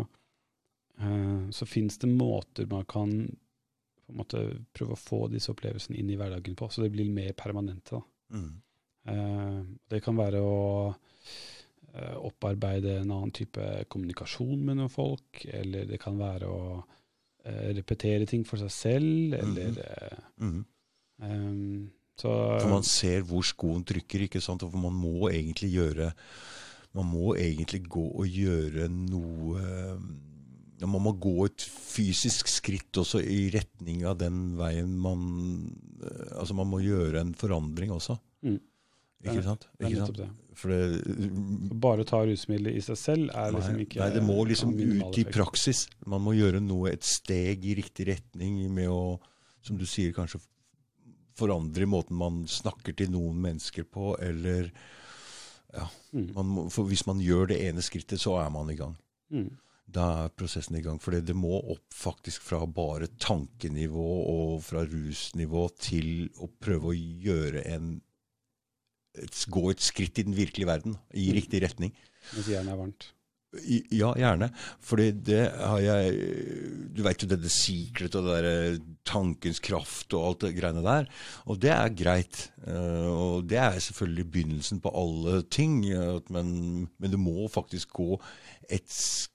uh, 1.02 1.50
så 1.50 1.66
fins 1.66 1.98
det 1.98 2.12
måter 2.12 2.68
man 2.70 2.84
kan 2.84 3.16
på 4.06 4.12
en 4.14 4.20
måte 4.20 4.40
prøve 4.76 4.94
å 4.94 5.00
få 5.00 5.24
disse 5.32 5.50
opplevelsene 5.50 5.98
inn 5.98 6.10
i 6.14 6.16
hverdagen 6.18 6.54
på, 6.54 6.68
så 6.70 6.84
det 6.84 6.92
blir 6.94 7.10
mer 7.10 7.32
permanente. 7.34 7.98
da. 7.98 8.38
mm. 8.38 8.52
Eh, 9.06 9.58
det 9.90 10.02
kan 10.04 10.16
være 10.18 10.40
å 10.42 10.94
eh, 11.94 12.16
opparbeide 12.28 12.98
en 13.00 13.10
annen 13.14 13.32
type 13.32 13.62
kommunikasjon 13.88 14.58
med 14.66 14.76
noen 14.80 14.90
folk, 14.92 15.44
eller 15.48 15.86
det 15.88 16.00
kan 16.02 16.18
være 16.18 16.48
å 16.50 16.84
eh, 17.46 17.72
repetere 17.78 18.26
ting 18.26 18.42
for 18.44 18.58
seg 18.58 18.70
selv, 18.74 19.34
eller 19.38 19.70
Mhm. 19.70 19.78
eh, 19.78 20.18
Mhm. 20.42 20.64
ehm, 21.22 21.90
Så 22.18 22.30
For 22.60 22.68
man 22.70 22.82
ser 22.82 23.20
hvor 23.28 23.42
skoen 23.44 23.84
trykker, 23.84 24.22
ikke 24.24 24.40
sant? 24.40 24.62
og 24.62 24.72
for 24.72 24.78
man 24.80 24.94
må 24.94 25.28
egentlig 25.30 25.70
gjøre 25.74 26.12
Man 26.94 27.04
må 27.12 27.34
egentlig 27.36 27.82
gå 27.86 28.06
og 28.16 28.24
gjøre 28.26 28.88
noe 28.88 29.60
ja, 30.80 30.86
Man 30.86 31.02
må 31.02 31.12
gå 31.20 31.44
et 31.44 31.58
fysisk 31.60 32.48
skritt 32.48 32.90
også 32.96 33.20
i 33.20 33.50
retning 33.52 34.06
av 34.06 34.16
den 34.16 34.56
veien 34.56 34.96
man 34.96 35.76
Altså 36.40 36.54
man 36.54 36.68
må 36.68 36.80
gjøre 36.80 37.20
en 37.20 37.34
forandring 37.34 37.90
også. 37.90 38.18
Mm. 38.42 38.60
Ikke 39.24 39.42
sant? 39.42 39.68
Ikke 39.80 40.02
sant? 40.04 40.18
det. 40.18 40.28
Det, 40.56 41.30
Bare 41.82 42.04
ta 42.08 42.22
rusmidler 42.24 42.76
i 42.76 42.82
seg 42.84 42.96
selv 43.00 43.32
er 43.34 43.52
liksom 43.52 43.76
nei, 43.76 43.86
ikke 43.86 44.00
nei, 44.00 44.10
det 44.14 44.22
må 44.24 44.36
liksom 44.48 44.74
ut 44.76 45.18
i 45.18 45.24
praksis. 45.28 45.86
Man 46.06 46.22
må 46.24 46.36
gjøre 46.36 46.60
noe, 46.64 46.92
et 46.92 47.04
steg 47.04 47.64
i 47.66 47.74
riktig 47.76 48.06
retning 48.12 48.62
med 48.72 48.88
å, 48.92 49.18
som 49.66 49.76
du 49.80 49.84
sier, 49.88 50.14
kanskje 50.16 50.40
forandre 51.36 51.84
måten 51.90 52.16
man 52.16 52.44
snakker 52.48 52.96
til 52.96 53.10
noen 53.12 53.40
mennesker 53.42 53.84
på, 53.84 54.14
eller 54.22 54.70
ja, 55.74 55.88
Mm. 56.14 56.30
man 56.34 56.46
må, 56.46 56.62
For 56.72 56.88
hvis 56.88 57.04
man 57.06 57.18
gjør 57.20 57.48
det 57.50 57.58
ene 57.68 57.82
skrittet, 57.84 58.20
så 58.22 58.38
er 58.40 58.50
man 58.50 58.70
i 58.72 58.76
gang. 58.78 58.94
Mm. 59.30 59.50
Da 59.92 60.24
er 60.24 60.32
prosessen 60.32 60.78
i 60.78 60.80
gang. 60.80 60.98
For 61.02 61.12
det 61.12 61.34
må 61.36 61.58
opp 61.60 61.92
faktisk 61.92 62.40
fra 62.46 62.62
bare 62.64 63.08
tankenivå 63.20 64.06
og 64.32 64.62
fra 64.64 64.86
rusnivå 64.88 65.66
til 65.78 66.30
å 66.40 66.48
prøve 66.48 66.94
å 66.94 66.96
gjøre 66.96 67.66
en 67.74 68.00
Gå 69.50 69.70
et 69.72 69.80
skritt 69.84 70.18
i 70.18 70.26
den 70.26 70.34
virkelige 70.36 70.68
verden, 70.68 70.96
i 71.14 71.28
Mm. 71.30 71.36
riktig 71.40 71.62
retning. 71.62 71.92
Mens 72.34 72.48
jernet 72.48 72.72
er 72.74 72.76
varmt. 72.80 73.12
Ja, 73.94 74.10
gjerne. 74.18 74.50
Fordi 74.84 75.12
det 75.24 75.52
har 75.54 75.78
jeg 75.80 76.16
Du 76.92 77.02
veit 77.02 77.22
jo 77.22 77.28
det 77.30 77.38
The 77.40 77.48
Secret 77.48 78.14
og 78.18 78.26
det 78.26 78.42
der 78.42 78.78
tankens 79.06 79.60
kraft 79.60 80.12
og 80.12 80.26
alt 80.26 80.40
det 80.44 80.56
greiene 80.58 80.82
der. 80.84 81.06
Og 81.46 81.60
det 81.62 81.70
er 81.70 81.88
greit. 81.94 82.50
Eh, 82.66 83.06
Og 83.06 83.46
det 83.48 83.56
er 83.56 83.78
selvfølgelig 83.80 84.30
begynnelsen 84.30 84.80
på 84.82 84.92
alle 84.92 85.42
ting. 85.48 85.80
Men, 86.28 86.88
men 86.98 87.10
du 87.10 87.16
må 87.16 87.48
faktisk 87.48 87.92
gå 87.94 88.20
et 88.68 89.28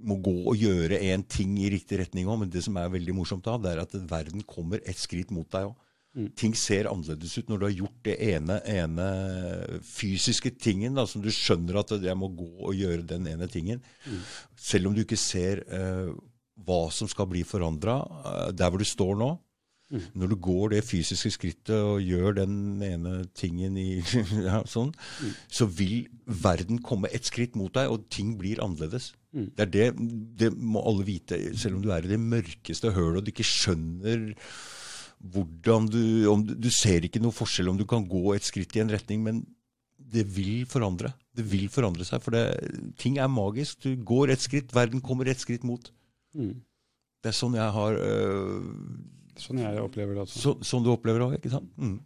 må 0.00 0.14
gå 0.22 0.46
og 0.46 0.56
gjøre 0.56 1.00
en 1.12 1.22
ting 1.24 1.56
i 1.58 1.70
riktig 1.70 1.98
retning 2.00 2.26
òg. 2.26 2.38
Men 2.40 2.50
det 2.50 2.64
som 2.64 2.76
er 2.78 2.88
veldig 2.88 3.14
morsomt 3.14 3.44
da, 3.44 3.56
det 3.58 3.72
er 3.72 3.80
at 3.82 3.94
verden 4.10 4.42
kommer 4.46 4.78
et 4.86 4.96
skritt 4.96 5.30
mot 5.30 5.48
deg 5.50 5.70
òg. 5.70 5.74
Mm. 6.18 6.28
Ting 6.34 6.54
ser 6.58 6.88
annerledes 6.90 7.36
ut 7.38 7.50
når 7.50 7.60
du 7.60 7.66
har 7.68 7.76
gjort 7.76 7.98
det 8.08 8.16
ene, 8.26 8.58
ene 8.66 9.08
fysiske 9.86 10.50
tingen, 10.58 10.96
da, 10.98 11.04
som 11.06 11.22
du 11.22 11.30
skjønner 11.30 11.78
at 11.78 11.94
jeg 12.02 12.18
må 12.18 12.32
gå 12.34 12.48
og 12.66 12.74
gjøre 12.74 13.06
den 13.06 13.28
ene 13.30 13.46
tingen. 13.50 13.84
Mm. 14.02 14.24
Selv 14.58 14.90
om 14.90 14.96
du 14.96 15.04
ikke 15.04 15.20
ser 15.20 15.62
uh, 15.70 16.10
hva 16.66 16.80
som 16.90 17.06
skal 17.10 17.28
bli 17.30 17.44
forandra 17.46 18.00
der 18.50 18.72
hvor 18.72 18.82
du 18.82 18.88
står 18.88 19.14
nå. 19.20 19.36
Mm. 19.88 20.02
Når 20.20 20.28
du 20.28 20.34
går 20.44 20.72
det 20.74 20.82
fysiske 20.84 21.30
skrittet 21.32 21.78
og 21.78 22.02
gjør 22.04 22.34
den 22.42 22.82
ene 22.84 23.12
tingen 23.32 23.78
i 23.80 24.02
ja, 24.48 24.58
sånn, 24.68 24.90
Mm. 25.22 25.30
så 25.48 25.64
vil 25.70 26.08
verden 26.26 26.82
komme 26.84 27.08
et 27.14 27.24
skritt 27.24 27.56
mot 27.56 27.72
deg, 27.72 27.88
og 27.88 28.04
ting 28.12 28.34
blir 28.38 28.60
annerledes. 28.60 29.12
Mm. 29.32 29.46
Det 29.56 29.64
er 29.64 29.72
det, 29.72 29.86
det 30.42 30.50
må 30.56 30.82
alle 30.84 31.06
vite, 31.08 31.38
selv 31.56 31.78
om 31.78 31.86
du 31.86 31.88
er 31.94 32.04
i 32.04 32.12
det 32.12 32.20
mørkeste 32.20 32.92
hølet 32.92 33.22
og 33.22 33.24
du 33.24 33.32
ikke 33.32 33.48
skjønner 33.48 34.28
hvordan 35.22 35.88
du 35.90 36.26
om, 36.30 36.44
du- 36.46 36.54
Du 36.54 36.68
ser 36.70 37.00
ikke 37.02 37.20
noe 37.20 37.32
forskjell 37.34 37.68
om 37.70 37.76
du 37.76 37.84
kan 37.84 38.04
gå 38.06 38.34
et 38.36 38.42
skritt 38.46 38.76
i 38.76 38.80
en 38.80 38.88
retning, 38.90 39.22
men 39.22 39.46
det 39.98 40.24
vil 40.26 40.64
forandre. 40.66 41.12
Det 41.34 41.44
vil 41.44 41.68
forandre 41.68 42.04
seg, 42.06 42.22
for 42.22 42.30
det, 42.32 42.96
ting 42.96 43.18
er 43.18 43.28
magisk. 43.28 43.80
Du 43.82 43.96
går 43.96 44.30
et 44.30 44.40
skritt, 44.40 44.72
verden 44.72 45.00
kommer 45.00 45.28
et 45.28 45.38
skritt 45.38 45.64
mot. 45.64 45.90
Mm. 46.34 46.54
Det 47.22 47.28
er 47.32 47.36
sånn 47.36 47.54
jeg 47.58 47.72
har 47.74 47.92
øh, 47.98 48.62
Sånn 49.38 49.58
jeg 49.58 49.78
opplever 49.82 50.14
det 50.14 50.22
også. 50.24 50.38
så, 50.42 50.54
Sånn 50.66 50.82
du 50.84 50.90
opplever 50.90 51.18
det 51.20 51.26
òg, 51.28 51.34
ikke 51.38 51.50
sant? 51.52 51.68
Mm. 51.78 51.98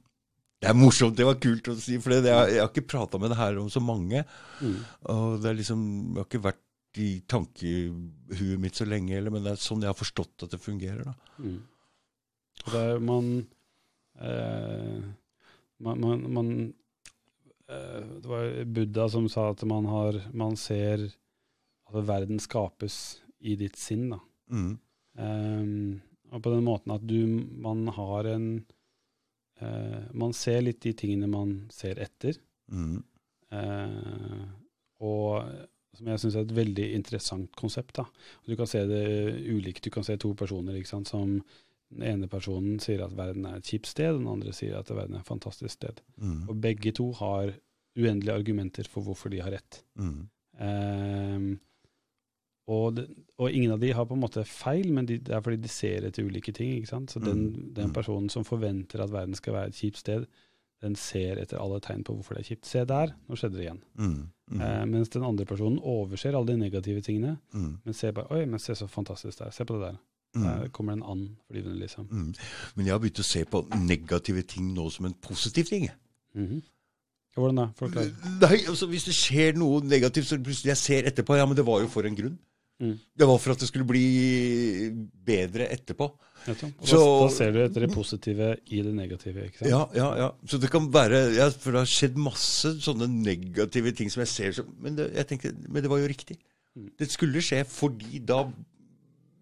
Det 0.63 0.69
er 0.71 0.75
morsomt, 0.79 1.17
det 1.17 1.25
var 1.27 1.35
kult 1.43 1.69
å 1.69 1.77
si, 1.81 1.97
for 1.99 2.11
det, 2.15 2.25
jeg, 2.29 2.53
jeg 2.55 2.61
har 2.63 2.69
ikke 2.71 2.87
prata 2.87 3.19
med 3.19 3.31
det 3.33 3.39
her 3.39 3.57
om 3.59 3.69
så 3.73 3.81
mange. 3.83 4.25
Mm. 4.61 4.77
Og 5.11 5.41
det 5.43 5.51
er 5.51 5.55
liksom, 5.59 5.81
Jeg 6.15 6.21
har 6.23 6.29
ikke 6.29 6.43
vært 6.45 6.61
i 7.03 7.23
tankehuet 7.27 8.59
mitt 8.61 8.77
så 8.77 8.85
lenge, 8.89 9.17
eller, 9.17 9.31
men 9.33 9.43
det 9.47 9.53
er 9.55 9.63
sånn 9.63 9.81
jeg 9.83 9.89
har 9.91 9.97
forstått 9.99 10.45
at 10.47 10.51
det 10.55 10.61
fungerer. 10.61 11.05
da. 11.09 11.15
Er, 12.71 12.99
man, 13.03 13.47
eh, 14.21 15.01
man, 15.83 16.01
man, 16.01 16.23
man 16.33 16.53
eh, 17.69 18.05
Det 18.23 18.29
var 18.29 18.65
Buddha 18.65 19.09
som 19.09 19.29
sa 19.29 19.49
at 19.51 19.65
man, 19.67 19.89
har, 19.91 20.21
man 20.33 20.57
ser 20.57 21.09
at 21.91 22.07
verden 22.07 22.41
skapes 22.41 23.21
i 23.43 23.57
ditt 23.59 23.77
sinn. 23.77 24.13
Mm. 24.53 24.79
Eh, 25.19 25.67
og 26.33 26.45
på 26.45 26.55
den 26.55 26.65
måten 26.65 26.95
at 26.95 27.05
du, 27.05 27.19
man 27.61 27.85
har 27.93 28.31
en 28.31 28.47
eh, 29.61 30.07
Man 30.17 30.33
ser 30.33 30.63
litt 30.65 30.81
de 30.87 30.95
tingene 30.97 31.29
man 31.29 31.59
ser 31.73 32.01
etter. 32.01 32.39
Mm. 32.73 33.03
Eh, 33.53 34.47
og 35.03 35.43
som 35.93 36.09
jeg 36.09 36.23
syns 36.23 36.39
er 36.39 36.47
et 36.47 36.55
veldig 36.57 36.87
interessant 36.97 37.53
konsept. 37.59 37.99
da. 37.99 38.07
Du 38.49 38.55
kan 38.57 38.69
se 38.71 38.85
det 38.89 39.05
ulikt. 39.45 39.85
Du 39.85 39.91
kan 39.93 40.05
se 40.07 40.17
to 40.17 40.33
personer 40.39 40.79
sant, 40.89 41.11
som 41.11 41.37
den 41.93 42.03
ene 42.09 42.29
personen 42.29 42.79
sier 42.83 43.03
at 43.05 43.17
verden 43.17 43.45
er 43.47 43.57
et 43.61 43.69
kjipt 43.69 43.87
sted, 43.91 44.17
den 44.19 44.29
andre 44.31 44.53
sier 44.57 44.79
at 44.79 44.91
verden 44.91 45.15
er 45.19 45.21
et 45.25 45.29
fantastisk 45.29 45.75
sted. 45.77 46.01
Mm. 46.17 46.49
Og 46.49 46.61
begge 46.61 46.93
to 46.97 47.11
har 47.21 47.53
uendelige 47.99 48.35
argumenter 48.35 48.89
for 48.89 49.03
hvorfor 49.05 49.29
de 49.31 49.41
har 49.45 49.53
rett. 49.53 49.83
Mm. 50.01 50.29
Ehm, 50.65 51.51
og, 52.73 52.95
de, 52.97 53.05
og 53.43 53.51
ingen 53.51 53.73
av 53.75 53.81
de 53.83 53.91
har 53.93 54.07
på 54.07 54.15
en 54.17 54.23
måte 54.23 54.45
feil, 54.49 54.87
men 54.95 55.07
de, 55.09 55.19
det 55.19 55.35
er 55.35 55.43
fordi 55.45 55.59
de 55.65 55.69
ser 55.73 56.07
etter 56.09 56.25
ulike 56.25 56.55
ting. 56.57 56.77
ikke 56.79 56.89
sant? 56.93 57.11
Så 57.13 57.21
den, 57.21 57.43
Mm, 57.51 57.75
den 57.75 57.91
mm. 57.91 57.93
personen 57.97 58.31
som 58.31 58.45
forventer 58.47 59.03
at 59.03 59.11
verden 59.13 59.35
skal 59.35 59.53
være 59.57 59.67
et 59.73 59.75
kjipt 59.81 59.99
sted, 59.99 60.27
den 60.83 60.95
ser 60.99 61.39
etter 61.39 61.61
alle 61.63 61.79
tegn 61.81 62.03
på 62.03 62.15
hvorfor 62.15 62.35
det 62.35 62.43
er 62.43 62.49
kjipt. 62.55 62.67
Se 62.67 62.85
der, 62.85 63.13
nå 63.29 63.37
skjedde 63.39 63.57
det 63.59 63.67
igjen. 63.67 63.83
Mm. 63.99 64.15
Mm. 64.53 64.61
Eh, 64.61 64.85
mens 64.91 65.09
den 65.15 65.23
andre 65.27 65.45
personen 65.47 65.79
overser 65.79 66.35
alle 66.35 66.47
de 66.55 66.57
negative 66.59 67.01
tingene, 67.03 67.37
Mm. 67.55 67.79
men 67.85 67.95
ser 67.95 68.13
bare 68.13 68.31
Oi, 68.35 68.47
men 68.47 68.59
se 68.59 68.75
så 68.75 68.89
fantastisk 68.89 69.39
det 69.39 69.47
er. 69.47 69.51
Se 69.53 69.65
på 69.65 69.75
det 69.79 69.93
der. 69.93 69.99
Der 70.35 70.63
Mm. 70.65 70.71
kommer 70.73 70.95
det 70.95 71.03
en 71.03 71.11
and 71.11 71.29
flyvende, 71.51 71.79
liksom. 71.79 72.07
Mm. 72.11 72.35
Men 72.77 72.87
jeg 72.87 72.93
har 72.95 72.99
begynt 73.01 73.19
å 73.21 73.23
se 73.25 73.45
på 73.45 73.67
negative 73.85 74.43
ting 74.43 74.75
nå 74.75 74.91
som 74.91 75.05
en 75.07 75.15
positiv 75.15 75.65
ting. 75.69 75.91
Mm 76.35 76.47
-hmm. 76.49 76.63
Hvordan 77.37 77.57
da? 77.57 77.67
Forklar. 77.77 78.05
Nei, 78.41 78.65
altså 78.69 78.87
Hvis 78.87 79.05
det 79.05 79.15
skjer 79.15 79.55
noe 79.57 79.81
negativt, 79.81 80.27
så 80.27 80.37
plutselig 80.43 80.67
jeg 80.73 80.77
ser 80.77 81.03
etterpå 81.03 81.37
Ja, 81.37 81.47
men 81.47 81.57
det 81.57 81.65
var 81.67 81.81
jo 81.81 81.87
for 81.89 82.03
en 82.07 82.17
grunn. 82.17 82.39
Mm. 82.81 82.99
Det 83.19 83.27
var 83.27 83.39
for 83.39 83.53
at 83.53 83.59
det 83.59 83.69
skulle 83.69 83.87
bli 83.87 84.91
bedre 85.27 85.69
etterpå. 85.73 86.11
Og 86.49 86.57
Så- 86.89 86.97
da, 86.97 87.29
da 87.29 87.29
ser 87.31 87.53
du 87.53 87.59
etter 87.65 87.87
det 87.87 87.93
positive 87.95 88.57
i 88.67 88.83
det 88.83 88.93
negative, 88.95 89.45
ikke 89.47 89.59
sant? 89.59 89.71
Ja, 89.71 89.87
ja, 89.95 90.17
ja. 90.17 90.31
Så 90.45 90.59
det 90.61 90.71
kan 90.71 90.91
være 90.91 91.35
ja, 91.37 91.49
For 91.51 91.71
det 91.71 91.79
har 91.79 91.87
skjedd 91.87 92.17
masse 92.17 92.81
sånne 92.81 93.07
negative 93.09 93.93
ting 93.95 94.11
som 94.11 94.23
jeg 94.23 94.29
ser 94.29 94.53
som 94.53 94.67
Men 94.81 94.97
det, 94.97 95.13
jeg 95.15 95.27
tenker, 95.29 95.53
men 95.69 95.83
det 95.83 95.91
var 95.91 95.99
jo 95.99 96.09
riktig. 96.09 96.39
Mm. 96.77 96.91
Det 96.99 97.11
skulle 97.11 97.39
skje 97.45 97.65
fordi 97.69 98.19
da, 98.27 98.51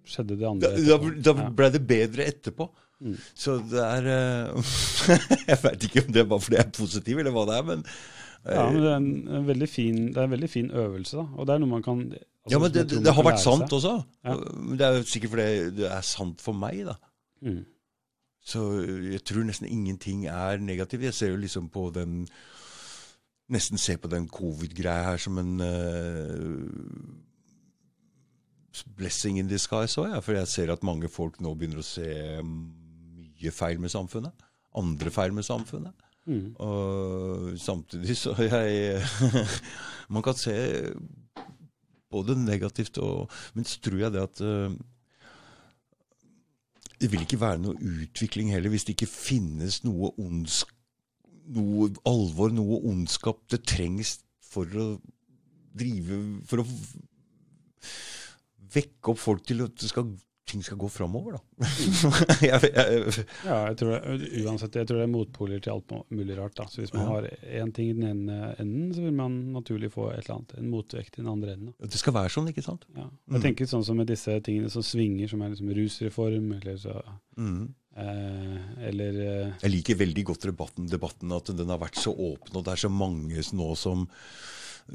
Skjedde 0.09 0.39
det 0.39 0.47
andre 0.49 0.71
da, 0.71 0.79
etterpå. 0.79 1.11
da 1.25 1.51
ble 1.61 1.69
det 1.75 1.83
bedre 1.89 2.29
etterpå. 2.31 2.69
Mm. 3.01 3.17
Så 3.35 3.57
det 3.71 3.81
er 3.81 4.09
uh, 4.53 4.73
Jeg 5.49 5.61
veit 5.63 5.85
ikke 5.87 6.03
om 6.05 6.11
det 6.13 6.27
var 6.29 6.43
fordi 6.45 6.59
jeg 6.59 6.67
er 6.67 6.75
positiv, 6.77 7.21
eller 7.23 7.33
hva 7.33 7.47
det 7.49 7.55
er, 7.57 7.69
men 7.71 7.85
eh, 7.87 8.55
Ja, 8.55 8.67
men 8.69 8.81
det 8.83 8.91
er 8.91 8.99
en, 8.99 9.13
en 9.39 9.47
veldig 9.49 9.69
fin, 9.73 10.01
det 10.11 10.21
er 10.21 10.29
en 10.29 10.35
veldig 10.35 10.51
fin 10.53 10.71
øvelse, 10.71 11.17
da. 11.17 11.27
Og 11.37 11.49
det 11.49 11.55
er 11.55 11.63
noe 11.63 11.73
man 11.73 11.87
kan 11.87 12.03
altså, 12.11 12.27
ja, 12.53 12.61
men 12.61 12.73
som 12.73 12.77
det, 12.77 13.03
det, 13.07 13.15
har 13.17 13.29
vært 13.31 13.43
sant 13.45 13.67
seg. 13.67 13.77
også. 13.79 13.95
Ja. 14.25 14.37
Det 14.77 14.89
er 14.89 15.05
sikkert 15.09 15.35
fordi 15.37 15.51
det 15.81 15.93
er 15.93 16.09
sant 16.11 16.45
for 16.45 16.61
meg, 16.67 16.83
da. 16.91 16.99
Mm. 17.41 17.63
Så 18.51 18.67
jeg 18.85 19.25
tror 19.29 19.45
nesten 19.49 19.69
ingenting 19.69 20.27
er 20.29 20.61
negativt. 20.61 21.09
Jeg 21.09 21.17
ser 21.17 21.35
jo 21.35 21.41
liksom 21.41 21.69
på 21.73 21.91
den 21.95 22.25
Nesten 23.51 23.81
ser 23.83 23.97
på 23.99 24.07
den 24.07 24.29
covid-greia 24.31 25.09
her 25.09 25.17
som 25.19 25.39
en 25.41 25.57
eh, 25.59 26.53
blessing 28.97 29.41
in 29.41 29.49
disguise 29.51 29.99
òg, 30.01 30.13
ja, 30.13 30.21
for 30.25 30.37
jeg 30.37 30.51
ser 30.51 30.73
at 30.73 30.85
mange 30.87 31.11
folk 31.11 31.41
nå 31.43 31.55
begynner 31.59 31.83
å 31.83 31.87
se 31.87 32.07
mye 32.45 33.53
feil 33.55 33.81
med 33.83 33.93
samfunnet. 33.93 34.47
Andre 34.79 35.11
feil 35.11 35.35
med 35.35 35.47
samfunnet. 35.47 36.07
Mm. 36.27 36.53
Og 36.63 37.59
samtidig 37.59 38.15
så 38.21 38.35
jeg 38.45 39.01
Man 40.13 40.23
kan 40.23 40.37
se 40.37 40.53
både 42.13 42.37
negativt 42.37 42.99
og 43.01 43.31
Men 43.55 43.65
så 43.65 43.81
tror 43.81 44.03
jeg 44.03 44.13
det 44.13 44.23
at 44.23 44.43
eh, 44.45 44.75
det 47.01 47.09
vil 47.09 47.25
ikke 47.25 47.41
være 47.41 47.63
noe 47.63 47.81
utvikling 47.81 48.51
heller 48.53 48.69
hvis 48.69 48.85
det 48.85 48.93
ikke 48.93 49.09
finnes 49.09 49.79
noe 49.87 50.11
ondsk, 50.21 50.69
noe 51.57 51.89
alvor, 52.05 52.53
noe 52.53 52.77
ondskap. 52.91 53.41
Det 53.49 53.63
trengs 53.65 54.19
for 54.45 54.69
å 54.77 54.91
drive 55.81 56.19
For 56.51 56.61
å 56.61 56.67
vekke 58.75 59.13
opp 59.15 59.19
folk 59.19 59.47
til 59.47 59.63
at 59.67 59.79
skal 59.91 60.13
ting 60.51 60.65
skal 60.67 60.81
gå 60.83 60.89
framover, 60.91 61.37
da. 61.37 61.67
jeg, 62.43 62.71
jeg, 62.75 63.25
Ja, 63.47 63.59
jeg 63.69 63.77
tror 63.79 64.01
uansett, 64.03 64.75
jeg 64.81 64.89
tror 64.89 64.99
det 64.99 65.05
er 65.05 65.13
motpoler 65.13 65.61
til 65.63 65.71
alt 65.77 65.93
mulig 66.11 66.35
rart. 66.41 66.57
da. 66.59 66.65
Så 66.67 66.81
Hvis 66.83 66.91
man 66.93 67.05
Ja. 67.05 67.09
har 67.13 67.29
én 67.63 67.71
ting 67.77 67.91
i 67.93 67.95
den 67.95 68.09
ene 68.09 68.57
enden, 68.59 68.89
så 68.97 69.05
vil 69.05 69.15
man 69.15 69.37
naturlig 69.55 69.93
få 69.95 70.09
et 70.11 70.25
eller 70.25 70.41
annet, 70.41 70.57
en 70.59 70.71
motvekt 70.73 71.15
i 71.19 71.23
den 71.23 71.31
andre 71.31 71.53
enden. 71.55 71.71
da. 71.79 71.87
det 71.87 72.01
skal 72.03 72.17
være 72.19 72.33
sånn, 72.35 72.49
ikke 72.51 72.65
sant? 72.67 72.83
Ja. 72.97 73.05
Mm. 73.07 73.37
Jeg 73.37 73.43
tenker 73.47 73.71
sånn 73.71 73.85
som 73.87 73.97
med 74.03 74.09
disse 74.11 74.41
tingene 74.43 74.71
som 74.75 74.83
svinger, 74.83 75.31
som 75.31 75.43
er 75.47 75.51
liksom 75.55 75.71
rusreform, 75.79 76.51
eller 76.59 76.77
så 76.83 76.99
Mm. 77.39 77.75
eh, 77.97 78.89
Eller 78.89 79.21
eh, 79.23 79.53
Jeg 79.63 79.71
liker 79.71 79.95
veldig 80.03 80.25
godt 80.25 80.41
debatten, 80.51 80.89
debatten, 80.91 81.31
at 81.31 81.45
den 81.55 81.69
har 81.69 81.79
vært 81.79 81.95
så 81.95 82.11
åpen, 82.11 82.57
og 82.57 82.65
det 82.65 82.73
er 82.75 82.89
så 82.89 82.91
mange 82.91 83.39
nå 83.55 83.77
som, 83.77 84.09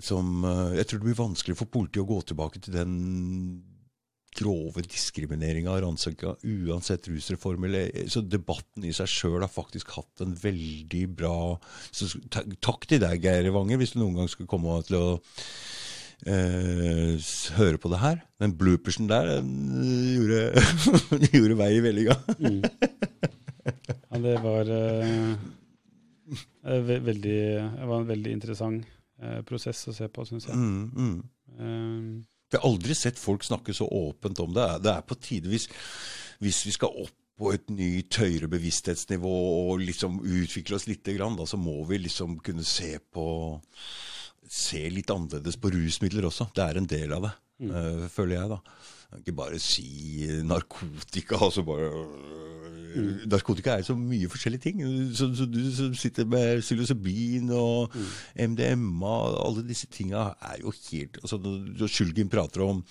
som 0.04 0.44
eh, 0.44 0.76
Jeg 0.80 0.90
tror 0.90 1.02
det 1.02 1.10
blir 1.10 1.22
vanskelig 1.22 1.58
for 1.60 1.72
politiet 1.72 2.04
å 2.04 2.10
gå 2.10 2.20
tilbake 2.32 2.62
til 2.64 2.76
den 2.76 2.94
grove 4.36 4.84
diskrimineringa 4.84 5.72
av 5.72 5.82
rannsaka, 5.86 6.36
uansett 6.44 7.08
rusreform. 7.08 7.70
Eller, 7.70 7.92
så 8.12 8.20
debatten 8.22 8.84
i 8.84 8.92
seg 8.96 9.08
sjøl 9.08 9.40
har 9.40 9.52
faktisk 9.52 9.94
hatt 9.96 10.26
en 10.26 10.36
veldig 10.36 11.06
bra 11.16 11.38
så, 11.88 12.10
Takk 12.60 12.90
til 12.90 13.00
deg, 13.04 13.24
Geir 13.24 13.52
Wanger, 13.56 13.80
hvis 13.80 13.96
du 13.96 14.02
noen 14.02 14.20
gang 14.20 14.32
skulle 14.32 14.52
komme 14.52 14.76
til 14.88 15.00
å 15.00 15.08
eh, 16.28 17.16
høre 17.60 17.80
på 17.82 17.92
det 17.94 18.02
her. 18.04 18.22
Den 18.44 18.56
bloopersen 18.60 19.08
der 19.12 19.38
den 19.38 19.54
eh, 19.80 20.16
gjorde, 20.18 20.42
gjorde 21.38 21.60
vei 21.64 21.72
i 21.78 21.84
vellinga. 21.86 22.20
mm. 22.40 22.62
Ja, 23.66 24.20
det 24.22 24.36
var 24.44 24.70
eh, 24.72 25.32
eh, 26.64 26.82
ve 26.86 27.00
veldig 27.04 27.40
Det 27.80 27.88
var 27.90 27.98
en 28.00 28.08
veldig 28.08 28.36
interessant 28.36 28.86
eh, 28.86 28.92
prosess 29.48 29.88
å 29.92 29.94
se 29.96 30.08
på, 30.12 30.26
syns 30.30 30.48
jeg. 30.50 30.56
Mm, 30.56 30.90
mm. 30.96 31.20
Um, 31.60 32.26
Jeg 32.52 32.60
har 32.62 32.68
aldri 32.70 32.96
sett 32.98 33.20
folk 33.20 33.44
snakke 33.44 33.74
så 33.76 33.88
åpent 33.88 34.40
om 34.44 34.54
det. 34.56 34.66
Det 34.86 34.92
er 34.94 35.06
på 35.08 35.16
tide 35.20 35.52
hvis, 35.52 35.68
hvis 36.44 36.64
vi 36.68 36.74
skal 36.76 36.94
opp 37.06 37.14
på 37.36 37.50
et 37.52 37.68
nytt 37.74 38.16
høyere 38.22 38.48
bevissthetsnivå 38.48 39.32
og 39.72 39.82
liksom 39.84 40.22
utvikle 40.24 40.78
oss 40.78 40.86
lite 40.88 41.18
grann, 41.18 41.36
da, 41.36 41.44
så 41.50 41.58
må 41.60 41.82
vi 41.90 41.98
liksom 42.06 42.38
kunne 42.46 42.64
se 42.64 42.94
på 43.12 43.26
Se 44.46 44.78
litt 44.94 45.10
annerledes 45.10 45.56
på 45.58 45.72
rusmidler 45.74 46.28
også. 46.30 46.46
Det 46.54 46.62
er 46.62 46.78
en 46.78 46.86
del 46.86 47.14
av 47.18 47.24
det, 47.26 47.32
Mm. 47.66 47.70
uh, 47.72 48.08
føler 48.12 48.36
jeg, 48.36 48.50
da. 48.52 48.58
Kan 49.16 49.24
Ikke 49.24 49.38
bare 49.40 49.60
si 49.64 50.28
narkotika, 50.44 51.40
altså 51.40 51.64
bare 51.64 51.90
Mm. 52.96 53.26
Narkotika 53.28 53.76
er 53.76 53.84
så 53.84 53.96
mye 53.98 54.30
forskjellige 54.32 54.70
ting. 54.70 54.84
Så, 55.16 55.28
så 55.36 55.48
du 55.50 55.60
som 55.76 55.96
sitter 56.00 56.28
med 56.32 56.62
psilocybin 56.64 57.52
og 57.56 57.96
MDMA, 58.40 59.16
alle 59.44 59.66
disse 59.68 59.90
tinga 59.92 60.30
er 60.40 60.62
jo 60.64 60.74
helt 60.92 61.20
altså, 61.22 61.40
Når 61.44 61.92
Sjulgin 61.92 62.32
prater 62.32 62.64
om 62.64 62.84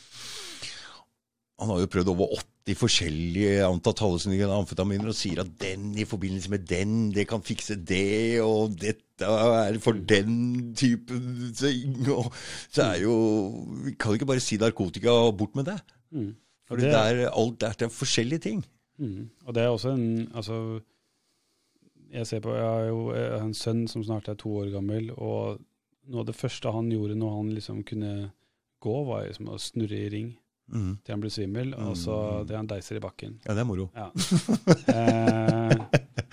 Han 1.61 1.71
har 1.71 1.81
jo 1.81 1.91
prøvd 1.95 2.11
over 2.13 2.37
80 2.67 2.77
forskjellige 2.81 3.65
antatt 3.65 4.01
hallusinogene 4.03 4.59
amfetaminer 4.59 5.13
og 5.13 5.17
sier 5.17 5.43
at 5.45 5.53
den 5.61 5.93
i 6.01 6.07
forbindelse 6.09 6.51
med 6.51 6.65
den, 6.67 7.13
det 7.15 7.29
kan 7.31 7.45
fikse 7.45 7.77
det, 7.77 8.41
og 8.43 8.75
dette 8.81 9.29
er 9.29 9.77
for 9.85 9.95
den 9.95 10.73
typen 10.75 11.53
ting. 11.55 12.09
Og 12.11 12.33
så 12.73 12.89
er 12.89 13.05
jo 13.05 13.15
Vi 13.85 13.95
kan 13.95 14.17
ikke 14.17 14.29
bare 14.29 14.43
si 14.43 14.59
narkotika 14.61 15.13
og 15.13 15.37
bort 15.39 15.55
med 15.55 15.71
det. 15.71 15.79
Mm. 16.12 16.35
For 16.66 16.76
det, 16.76 16.90
det- 16.90 17.24
er 17.24 17.31
alt 17.31 17.62
er 17.62 17.89
forskjellige 17.89 18.40
ting. 18.40 18.64
Mm. 18.98 19.28
Og 19.47 19.55
det 19.55 19.62
er 19.62 19.68
også 19.68 19.90
en 19.94 20.28
Altså, 20.35 20.81
jeg 22.12 22.26
ser 22.26 22.40
på 22.40 22.55
Jeg 22.55 22.62
har 22.64 22.85
jo 22.89 23.12
jeg 23.14 23.31
har 23.32 23.43
en 23.44 23.55
sønn 23.55 23.89
som 23.89 24.05
snart 24.05 24.28
er 24.28 24.35
to 24.35 24.48
år 24.51 24.70
gammel, 24.72 25.10
og 25.16 25.60
noe 26.06 26.20
av 26.20 26.26
det 26.26 26.36
første 26.36 26.70
han 26.72 26.90
gjorde 26.90 27.16
når 27.16 27.36
han 27.36 27.51
liksom 27.55 27.82
kunne 27.85 28.31
gå, 28.81 29.05
var 29.06 29.26
liksom 29.26 29.48
å 29.48 29.59
snurre 29.59 29.98
i 30.06 30.09
ring 30.09 30.36
Mm. 30.72 30.97
til 31.05 31.12
han 31.12 31.20
ble 31.20 31.28
svimmel, 31.28 31.74
og 31.76 31.94
så 31.94 32.14
Mm. 32.40 32.47
det 32.48 32.56
han 32.56 32.66
deiser 32.66 32.97
i 32.97 33.01
bakken. 33.01 33.35
Ja, 33.44 33.52
det 33.52 33.60
er 33.60 33.64
moro. 33.68 33.90
Ja. 33.94 34.09
eh, 34.89 35.76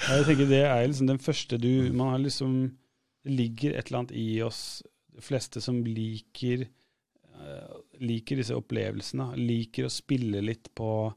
jeg 0.07 0.25
tenker 0.25 0.47
det 0.47 0.61
er 0.65 0.87
liksom 0.87 1.07
den 1.09 1.19
første 1.19 1.57
du 1.59 1.91
Man 1.91 2.13
har 2.13 2.19
liksom 2.19 2.71
Det 3.25 3.31
ligger 3.37 3.75
et 3.77 3.87
eller 3.91 3.99
annet 3.99 4.15
i 4.17 4.41
oss, 4.41 4.81
de 5.13 5.21
fleste 5.21 5.61
som 5.61 5.83
liker 5.85 6.63
eh, 6.63 7.80
liker 8.01 8.35
disse 8.41 8.55
opplevelsene, 8.57 9.31
liker 9.37 9.85
å 9.87 9.91
spille 9.93 10.41
litt 10.41 10.71
på 10.75 11.13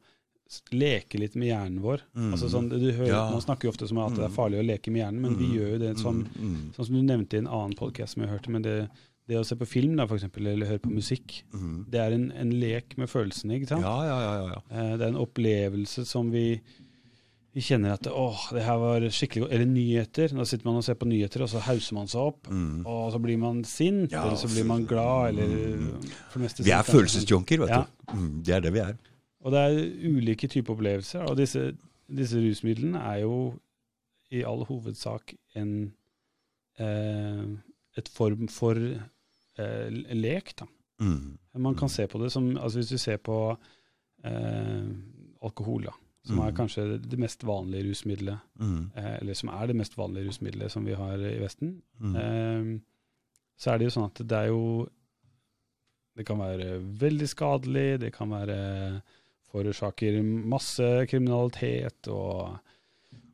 Leke 0.77 1.19
litt 1.19 1.35
med 1.41 1.49
hjernen 1.49 1.81
vår. 1.83 2.03
Mm. 2.15 2.27
Altså 2.35 2.49
sånn, 2.53 2.69
du 2.69 2.93
hører, 2.93 3.09
Ja. 3.09 3.31
Man 3.33 3.41
snakker 3.41 3.65
jo 3.67 3.71
ofte 3.73 3.89
som 3.89 3.99
at 3.99 4.13
det 4.15 4.23
er 4.27 4.29
Mm. 4.29 4.35
farlig 4.37 4.59
å 4.61 4.67
leke 4.69 4.93
med 4.93 5.01
hjernen, 5.03 5.21
men 5.23 5.37
vi 5.39 5.47
Mm. 5.47 5.55
gjør 5.57 5.71
jo 5.73 5.79
det 5.79 5.97
Mm, 5.97 6.29
mm, 6.37 6.73
sånn 6.75 6.87
som 6.87 6.95
du 6.95 7.03
nevnte 7.03 7.35
i 7.35 7.39
en 7.39 7.47
annen 7.49 7.75
podkast 7.75 8.15
som 8.15 8.23
jeg 8.23 8.31
hørte. 8.31 8.49
men 8.51 8.63
det, 8.63 8.89
det 9.27 9.37
å 9.37 9.45
se 9.45 9.57
på 9.57 9.67
film 9.67 9.97
da, 9.97 10.07
for 10.07 10.17
eksempel, 10.17 10.47
eller 10.47 10.67
høre 10.67 10.79
på 10.81 10.93
musikk, 10.93 11.43
mm. 11.53 11.87
det 11.91 11.99
er 11.99 12.13
en, 12.13 12.31
en 12.33 12.51
lek 12.61 12.97
med 12.99 13.09
følelsene. 13.09 13.55
ikke 13.59 13.69
sant? 13.69 13.83
Ja, 13.83 14.05
ja, 14.05 14.21
ja. 14.21 14.47
ja, 14.47 14.55
ja. 14.55 14.93
Eh, 14.93 14.97
Det 14.99 15.03
er 15.03 15.09
en 15.09 15.27
opplevelse 15.27 16.05
som 16.07 16.31
vi, 16.31 16.61
vi 17.55 17.63
kjenner 17.63 17.93
at 17.95 18.07
åh, 18.11 18.41
det 18.53 18.65
her 18.67 18.79
var 18.83 19.05
skikkelig 19.15 19.45
godt. 19.45 19.53
Eller 19.55 19.69
nyheter. 19.71 20.33
Da 20.35 20.45
sitter 20.51 20.67
man 20.67 20.77
og 20.81 20.85
ser 20.85 20.97
på 20.99 21.07
nyheter, 21.07 21.45
og 21.45 21.49
så 21.53 21.61
hauser 21.63 21.95
man 21.95 22.09
seg 22.11 22.21
opp. 22.33 22.49
Mm. 22.51 22.81
Og 22.91 23.13
så 23.15 23.21
blir 23.23 23.39
man 23.39 23.61
sint, 23.65 24.11
Ja, 24.13 24.25
eller 24.27 24.37
så 24.41 24.49
blir 24.51 24.67
man 24.67 24.87
glad, 24.91 25.29
eller 25.29 25.47
Mm. 25.77 26.01
for 26.31 26.39
det 26.39 26.43
meste 26.49 26.65
Vi 26.67 26.71
er 26.75 26.83
følelsesjunker, 26.83 27.59
vet 27.63 27.69
Ja. 27.71 27.85
du. 28.11 28.17
Mm, 28.17 28.43
det 28.45 28.55
er 28.55 28.61
det 28.61 28.73
vi 28.73 28.79
er. 28.83 28.97
Og 29.45 29.53
det 29.53 29.61
er 29.61 30.09
ulike 30.11 30.49
typer 30.49 30.75
opplevelser, 30.75 31.23
og 31.31 31.37
disse, 31.37 31.77
disse 32.11 32.37
rusmidlene 32.43 32.99
er 32.99 33.21
jo 33.23 33.55
i 34.33 34.43
all 34.43 34.65
hovedsak 34.65 35.35
en 35.55 35.93
eh, 36.81 37.45
et 37.97 38.09
form 38.09 38.49
for 38.49 38.75
eh, 38.75 39.91
lek, 40.15 40.57
da. 40.59 40.67
Mm. 41.01 41.39
Man 41.59 41.75
kan 41.77 41.89
se 41.89 42.07
på 42.07 42.19
det 42.23 42.33
som 42.33 42.57
altså 42.57 42.79
Hvis 42.79 42.89
du 42.89 42.99
ser 42.99 43.17
på 43.19 43.57
eh, 44.25 44.85
alkohol, 45.43 45.85
da, 45.85 45.93
som 46.25 46.39
er 46.41 46.51
Mm. 46.53 46.57
kanskje 46.57 46.85
det 47.09 47.19
mest 47.19 47.43
vanlige 47.45 47.85
rusmiddelet, 47.91 48.39
Mm. 48.61 48.91
eh, 48.97 49.19
eller 49.21 49.35
som 49.35 49.49
er 49.51 49.67
det 49.67 49.77
mest 49.77 49.95
vanlige 49.97 50.27
rusmiddelet 50.29 50.71
som 50.71 50.85
vi 50.85 50.95
har 50.95 51.15
i 51.19 51.39
Vesten, 51.39 51.83
Mm. 52.01 52.17
eh, 52.17 52.81
så 53.59 53.73
er 53.75 53.79
det 53.79 53.85
jo 53.93 54.01
sånn 54.01 54.07
at 54.11 54.27
det 54.27 54.33
er 54.33 54.47
jo 54.49 54.89
Det 56.17 56.25
kan 56.27 56.39
være 56.39 56.79
veldig 56.81 57.27
skadelig, 57.27 57.99
det 57.99 58.13
kan 58.15 58.29
være 58.31 59.03
forårsaker 59.51 60.23
masse 60.23 61.07
kriminalitet 61.11 62.07
og 62.07 62.61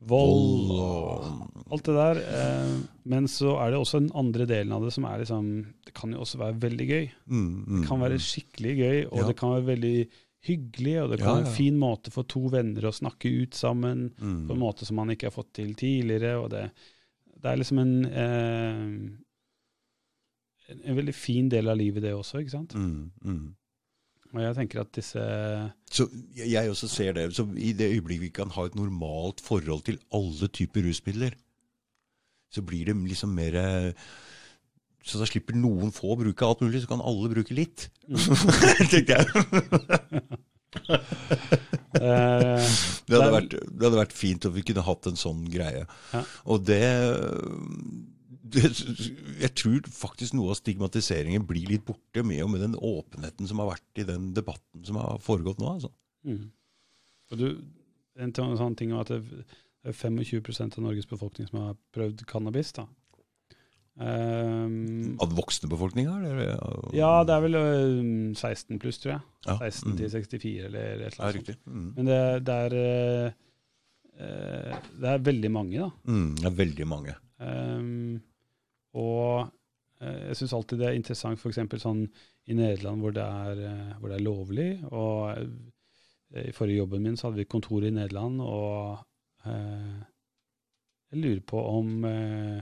vold 0.01 0.71
og 0.71 1.25
alt 1.71 1.83
det 1.85 1.93
der. 1.93 2.21
Eh, 2.25 2.79
men 3.05 3.27
så 3.29 3.53
er 3.61 3.69
det 3.69 3.77
også 3.83 3.99
den 4.01 4.11
andre 4.17 4.47
delen 4.49 4.73
av 4.73 4.81
det 4.81 4.93
som 4.93 5.05
er 5.05 5.19
liksom 5.21 5.51
Det 5.85 5.93
kan 5.93 6.11
jo 6.11 6.21
også 6.21 6.37
være 6.41 6.59
veldig 6.59 6.87
gøy. 6.89 7.11
Mm, 7.27 7.65
mm, 7.67 7.79
Det 7.81 7.87
kan 7.89 7.99
være 7.99 8.17
skikkelig 8.19 8.73
gøy, 8.77 9.05
og 9.11 9.17
Ja. 9.19 9.27
det 9.27 9.37
kan 9.37 9.49
være 9.49 9.65
veldig 9.75 10.07
hyggelig, 10.47 10.95
og 11.01 11.11
det 11.11 11.19
kan 11.21 11.27
Ja, 11.27 11.41
ja. 11.41 11.45
en 11.45 11.55
fin 11.55 11.77
måte 11.77 12.11
for 12.13 12.23
to 12.29 12.47
venner 12.53 12.87
å 12.89 12.93
snakke 12.95 13.29
ut 13.29 13.53
sammen 13.57 14.09
mm. 14.17 14.47
på 14.47 14.55
en 14.55 14.63
måte 14.63 14.85
som 14.87 14.95
man 14.97 15.13
ikke 15.13 15.29
har 15.29 15.35
fått 15.35 15.53
til 15.59 15.75
tidligere. 15.77 16.37
og 16.41 16.49
Det, 16.53 16.63
det 17.37 17.51
er 17.51 17.57
liksom 17.61 17.79
en, 17.83 18.05
eh, 18.05 18.79
en 20.81 20.97
veldig 21.01 21.15
fin 21.15 21.49
del 21.49 21.69
av 21.69 21.77
livet, 21.77 22.01
det 22.03 22.13
også. 22.17 22.39
ikke 22.41 22.55
sant? 22.55 22.75
Mm, 22.75 23.11
mm. 23.23 23.55
Og 24.31 24.39
jeg 24.39 24.55
tenker 24.55 24.81
at 24.81 24.91
disse 24.95 25.21
Så 25.91 26.07
jeg, 26.35 26.51
jeg 26.53 26.71
også 26.71 26.87
ser 26.87 27.13
det. 27.17 27.35
Så 27.35 27.45
I 27.57 27.73
det 27.75 27.91
øyeblikket 27.91 28.25
vi 28.25 28.33
kan 28.33 28.49
ha 28.55 28.65
et 28.65 28.75
normalt 28.79 29.41
forhold 29.43 29.83
til 29.87 29.99
alle 30.15 30.47
typer 30.47 30.87
rusmidler, 30.87 31.35
så 32.51 32.61
blir 32.63 32.85
det 32.85 32.95
liksom 33.07 33.29
mer 33.35 33.55
eh, 33.55 33.93
Så 35.05 35.17
da 35.17 35.25
slipper 35.29 35.57
noen 35.57 35.91
få 35.95 36.13
å 36.13 36.19
bruke 36.19 36.45
alt 36.45 36.61
mulig, 36.61 36.83
så 36.83 36.91
kan 36.91 37.01
alle 37.03 37.31
bruke 37.31 37.55
litt. 37.57 37.87
Tenkte 38.91 39.17
jeg. 39.17 39.25
eh, 41.97 42.67
Det 43.07 43.17
hadde, 43.17 43.31
vært, 43.33 43.55
det 43.57 43.85
hadde 43.87 43.99
vært 43.99 44.15
fint 44.15 44.45
om 44.47 44.53
vi 44.55 44.63
kunne 44.67 44.85
hatt 44.85 45.09
en 45.09 45.19
sånn 45.19 45.43
greie. 45.51 45.83
Ja. 46.13 46.21
Og 46.53 46.63
det, 46.69 46.83
det 48.53 48.63
Jeg 49.41 49.51
tror 49.57 49.89
faktisk 49.95 50.37
noe 50.37 50.53
av 50.53 50.61
stigmatiseringen 50.61 51.47
blir 51.49 51.73
litt 51.73 51.85
borte 51.87 52.23
med 52.27 52.45
og 52.45 52.53
med 52.53 52.65
den 52.67 52.77
åpenheten 52.77 53.49
som 53.49 53.63
har 53.63 53.73
vært 53.73 54.03
i 54.03 54.07
den 54.07 54.31
debatten 54.37 54.85
som 54.87 55.01
har 55.01 55.19
foregått 55.23 55.61
nå. 55.61 55.75
Altså. 55.77 55.91
mm. 56.29 56.47
Og 57.31 57.39
du, 57.39 57.47
en 58.19 58.33
sånn 58.35 58.75
ting 58.75 58.91
at 58.93 59.07
det 59.07 59.21
er 59.87 59.95
25% 59.95 60.77
av 60.77 60.83
Norges 60.83 61.07
befolkning 61.09 61.47
som 61.47 61.61
har 61.63 61.77
prøvd 61.95 62.25
cannabis. 62.29 62.73
da. 62.75 62.85
Um, 63.99 65.17
Av 65.19 65.27
den 65.27 65.35
voksne 65.35 65.67
befolkninga? 65.69 66.13
ja, 66.95 67.11
det 67.27 67.33
er 67.35 67.41
vel 67.43 67.57
ø, 67.59 67.63
16 68.33 68.79
pluss, 68.79 69.01
tror 69.03 69.17
jeg. 69.17 69.23
Ja, 69.45 69.57
16 69.59 69.91
mm. 69.91 69.97
til 69.99 70.11
64 70.15 70.67
eller 70.69 70.81
et 70.81 71.01
eller 71.01 71.25
annet. 71.27 71.51
sånt. 71.51 71.65
Mm. 71.65 71.87
Men 71.97 72.09
det, 72.09 72.19
det 72.47 72.57
er 72.65 72.75
eh, 72.79 73.39
eh, 74.15 74.77
Det 74.95 75.11
er 75.11 75.25
veldig 75.27 75.51
mange, 75.51 75.83
da. 75.83 75.89
Mm, 76.07 76.29
det 76.39 76.47
er 76.49 76.55
veldig 76.61 76.87
mange. 76.87 77.17
Um, 77.41 78.21
og 79.01 79.51
uh, 80.01 80.21
jeg 80.29 80.39
syns 80.39 80.55
alltid 80.55 80.81
det 80.81 80.89
er 80.89 80.97
interessant 80.99 81.41
f.eks. 81.41 81.61
sånn 81.81 82.03
i 82.49 82.57
Nederland 82.57 83.03
hvor 83.03 83.13
det 83.15 83.25
er, 83.25 83.61
uh, 83.65 83.93
hvor 83.99 84.11
det 84.11 84.17
er 84.17 84.25
lovlig. 84.25 84.69
Og 84.89 85.35
eh, 85.35 86.47
i 86.47 86.55
forrige 86.55 86.79
jobben 86.79 87.03
min 87.03 87.19
så 87.19 87.27
hadde 87.27 87.43
vi 87.43 87.49
kontor 87.49 87.83
i 87.83 87.91
Nederland, 87.91 88.39
og 88.39 89.01
eh, 89.45 89.99
jeg 91.11 91.19
lurer 91.25 91.41
på 91.43 91.63
om 91.75 92.05
eh, 92.07 92.61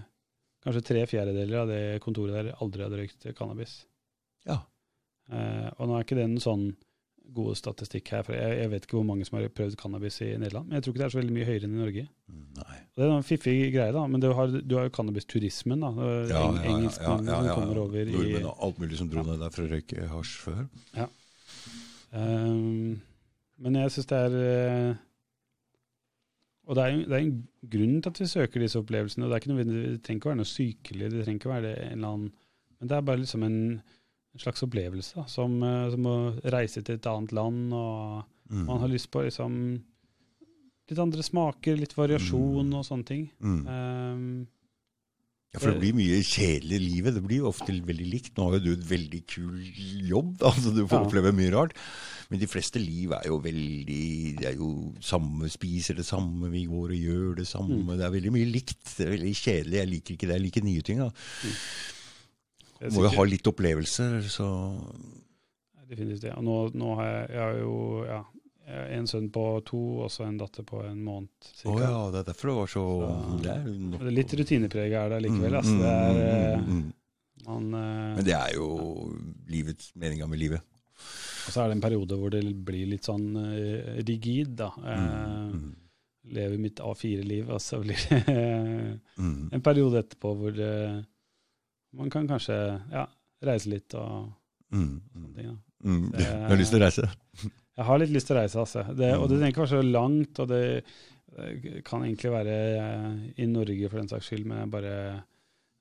kanskje 0.66 0.86
tre 0.92 1.06
fjerdedeler 1.10 1.64
av 1.64 1.72
det 1.72 1.82
kontoret 2.04 2.36
der 2.36 2.52
aldri 2.60 2.86
hadde 2.86 3.00
røykt 3.00 3.30
cannabis. 3.38 3.80
Ja. 4.48 4.62
Eh, 5.32 5.68
og 5.78 5.88
nå 5.88 5.98
er 5.98 6.06
ikke 6.06 6.18
det 6.20 6.28
en 6.28 6.40
sånn 6.44 6.70
gode 7.34 7.56
statistikk 7.60 8.10
her. 8.14 8.24
For 8.26 8.36
jeg, 8.36 8.56
jeg, 8.58 8.72
vet 8.72 8.86
ikke 8.86 8.98
hvor 8.98 9.08
mange 9.08 9.28
som 9.28 9.38
har 9.38 9.48
prøvd 9.54 9.78
cannabis 9.80 10.20
i 10.26 10.32
Nederland, 10.42 10.70
men 10.70 10.80
jeg 10.80 10.86
tror 10.86 10.94
ikke 10.94 11.02
det 11.02 11.08
er 11.08 11.14
så 11.14 11.20
veldig 11.22 11.36
mye 11.36 11.50
høyere 11.50 11.68
enn 11.68 11.76
i 11.76 11.82
Norge. 11.82 12.06
Nei. 12.60 12.80
Det 12.98 13.06
er 13.06 13.14
en 13.14 13.28
fiffig 13.28 13.56
greie, 13.76 13.94
da, 13.96 14.06
men 14.12 14.24
du 14.24 14.30
har, 14.36 14.56
du 14.58 14.76
har 14.78 14.88
jo 14.88 14.96
cannabisturismen. 14.98 15.86
da, 15.86 15.92
Ja, 16.00 16.08
ja, 16.10 16.40
ja, 16.40 16.48
ja, 16.50 16.64
Engelskmennene 16.74 17.36
ja, 17.36 17.44
ja. 17.46 17.54
som 17.54 17.62
kommer 17.62 17.84
over 17.86 18.02
i 18.02 18.08
Nordmenn 18.16 18.50
og 18.50 18.66
alt 18.68 18.82
mulig 18.82 19.02
som 19.02 19.12
dro 19.12 19.26
ned 19.28 19.44
der 19.44 19.54
for 19.56 19.66
å 19.66 19.72
røyke 19.76 20.10
hasj 20.16 20.34
før. 20.48 20.66
Ehm, 22.18 23.00
Men 23.60 23.76
jeg 23.76 23.92
syns 23.92 24.08
det 24.08 24.20
er 24.26 24.36
eh, 24.40 25.00
Og 26.70 26.76
det 26.78 26.84
er, 26.86 26.92
jo- 26.94 27.06
det 27.10 27.16
er 27.18 27.24
en 27.26 27.48
grunn 27.74 27.96
til 28.04 28.10
at 28.12 28.20
vi 28.22 28.26
søker 28.30 28.62
disse 28.62 28.78
opplevelsene. 28.80 29.26
og 29.26 29.32
Det, 29.32 29.36
er 29.36 29.42
ikke 29.42 29.54
nødvendig- 29.56 29.86
det 29.90 30.04
trenger 30.06 30.20
ikke 30.22 30.30
være 30.30 30.42
noe 30.44 30.54
sykelig, 30.54 31.10
det 31.10 31.24
trenger 31.26 31.40
ikke 31.40 31.50
å 31.50 31.56
være 31.56 31.62
det 31.66 31.78
en 31.86 31.92
eller 31.98 32.08
annen 32.14 32.32
Men 32.80 32.88
det 32.88 32.96
er 32.98 33.02
bare 33.02 33.18
liksom 33.20 33.44
en, 33.44 33.56
en 34.34 34.40
slags 34.40 34.62
opplevelse, 34.64 35.16
da, 35.16 35.24
som, 35.26 35.62
eh, 35.64 35.90
som 35.92 36.06
å 36.06 36.42
reise 36.46 36.82
til 36.82 36.96
et 36.96 37.08
annet 37.10 37.32
land, 37.34 37.74
og 37.74 38.24
Mm. 38.52 38.66
man 38.66 38.80
har 38.80 38.88
lyst 38.88 39.12
på 39.12 39.22
liksom 39.26 39.82
litt 40.90 41.00
andre 41.00 41.22
smaker, 41.22 41.76
litt 41.78 41.94
variasjon 41.98 42.70
Mm. 42.70 42.74
og 42.76 42.86
sånne 42.86 43.06
ting. 43.06 43.30
Mm. 43.42 43.68
Ehm, 43.68 44.48
Ja, 45.50 45.58
for 45.64 45.72
det 45.74 45.80
blir 45.82 45.96
mye 45.98 46.20
kjedelig 46.22 46.76
i 46.78 46.84
livet. 46.84 47.16
Det 47.16 47.24
blir 47.26 47.40
jo 47.42 47.48
ofte 47.50 47.74
veldig 47.74 48.06
likt. 48.06 48.36
Nå 48.38 48.46
har 48.46 48.60
jo 48.60 48.68
du 48.68 48.72
et 48.76 48.84
veldig 48.86 49.22
kul 49.26 49.56
jobb, 50.06 50.36
da, 50.44 50.52
så 50.62 50.70
du 50.76 50.84
får 50.86 51.00
Ja. 51.00 51.06
oppleve 51.08 51.32
mye 51.34 51.50
rart. 51.56 51.74
Men 52.30 52.38
de 52.44 52.46
fleste 52.52 52.78
liv 52.78 53.10
er 53.18 53.24
jo 53.26 53.40
veldig 53.42 54.36
Det 54.38 54.46
er 54.46 54.54
jo 54.60 54.94
samme, 55.02 55.50
spiser 55.50 55.98
det 55.98 56.06
samme, 56.06 56.52
vi 56.54 56.68
går 56.70 56.94
og 56.94 57.00
gjør 57.08 57.32
det 57.42 57.48
samme. 57.50 57.80
Mm. 57.82 57.96
Det 57.98 58.06
er 58.06 58.14
veldig 58.14 58.34
mye 58.36 58.50
likt. 58.54 58.78
Det 58.98 59.08
er 59.08 59.16
veldig 59.16 59.34
kjedelig. 59.40 59.80
Jeg 59.80 59.90
liker 59.96 60.14
ikke 60.14 60.28
det. 60.30 60.36
Jeg 60.38 60.46
liker 60.46 60.68
nye 60.70 60.82
ting. 60.86 61.00
da. 61.02 61.10
Mm. 61.10 62.94
Må 62.94 63.08
jo 63.08 63.16
ha 63.18 63.26
litt 63.28 63.50
opplevelser, 63.50 64.22
så 64.30 64.46
Definitivt 65.90 66.22
det. 66.28 66.36
Nå, 66.46 66.60
nå 66.78 66.92
har 67.00 67.08
jeg, 67.10 67.24
jeg 67.34 67.42
har 67.42 67.56
jo 67.64 67.74
ja, 68.06 68.20
en 68.70 69.08
sønn 69.10 69.30
på 69.34 69.44
to, 69.66 69.80
og 70.06 70.10
så 70.14 70.26
en 70.28 70.38
datter 70.38 70.64
på 70.68 70.84
en 70.86 71.00
måned. 71.04 71.30
Cirka. 71.42 71.62
cirka. 71.74 71.90
ja, 71.90 72.12
det 72.14 72.20
er 72.20 72.28
derfor 72.32 72.48
det 72.52 72.56
var 72.60 72.68
så, 72.74 72.84
Så- 73.02 73.42
det 73.44 73.52
er 73.56 73.64
nok- 73.80 74.04
Det 74.06 74.14
litt 74.14 74.34
rutinepreget 74.40 74.98
er 75.00 75.10
det 75.10 75.22
likevel. 75.26 75.52
Mm, 75.52 75.60
Altså. 75.60 75.78
Det 75.78 75.92
er, 75.92 76.12
mm, 76.12 76.20
eh, 76.20 76.60
mm, 76.60 76.76
mm. 76.76 76.94
man, 77.48 77.74
eh, 77.74 78.16
Men 78.16 78.26
det 78.26 78.34
er 78.36 78.54
jo 78.56 78.68
livets 79.50 79.92
meninga 79.96 80.28
med 80.28 80.40
livet. 80.40 80.62
og 81.48 81.54
så 81.54 81.62
er 81.64 81.68
det 81.70 81.76
en 81.78 81.82
periode 81.82 82.18
hvor 82.20 82.30
det 82.30 82.44
blir 82.66 82.86
litt 82.88 83.04
sånn 83.08 83.36
eh, 83.38 84.04
rigid, 84.06 84.56
da. 84.56 84.72
Eh, 84.78 85.54
Mm, 85.54 85.76
Lever 86.30 86.58
mitt 86.60 86.76
A4-liv, 86.80 87.50
og 87.50 87.60
så 87.64 87.80
blir 87.82 87.96
det 87.96 89.00
mm, 89.18 89.50
en 89.54 89.62
periode 89.62 89.98
etterpå 90.04 90.34
hvor 90.38 90.60
eh, 90.60 91.02
man 91.96 92.10
kan 92.10 92.28
kanskje 92.28 92.54
ja, 92.92 93.08
reise 93.42 93.70
litt 93.72 93.96
og 93.96 94.28
mm, 94.72 95.02
sånne 95.14 95.26
mm, 95.30 95.34
ting. 95.34 95.48
Da. 95.48 95.56
mm. 95.90 96.12
Det- 96.12 96.28
Du 96.44 96.52
har 96.54 96.58
lyst 96.60 96.72
til 96.76 96.82
å 96.82 96.84
reise? 96.86 97.08
Jeg 97.80 97.88
har 97.88 98.02
litt 98.02 98.12
lyst 98.12 98.28
til 98.28 98.36
å 98.36 98.42
reise, 98.42 98.60
altså. 98.60 98.84
Det, 98.92 99.14
og 99.16 99.26
det 99.30 99.38
er 99.38 99.40
trenger 99.40 99.56
ikke 99.56 99.64
være 99.64 99.78
så 99.78 99.86
langt, 99.88 100.42
og 100.44 100.52
det, 100.52 100.62
det 101.40 101.82
kan 101.88 102.04
egentlig 102.04 102.34
være 102.34 102.58
eh, 102.84 103.18
i 103.40 103.48
Norge 103.48 103.90
for 103.90 104.02
den 104.02 104.12
saks 104.12 104.28
skyld, 104.28 104.46
men 104.50 104.60
jeg 104.66 104.72
bare, 104.74 104.96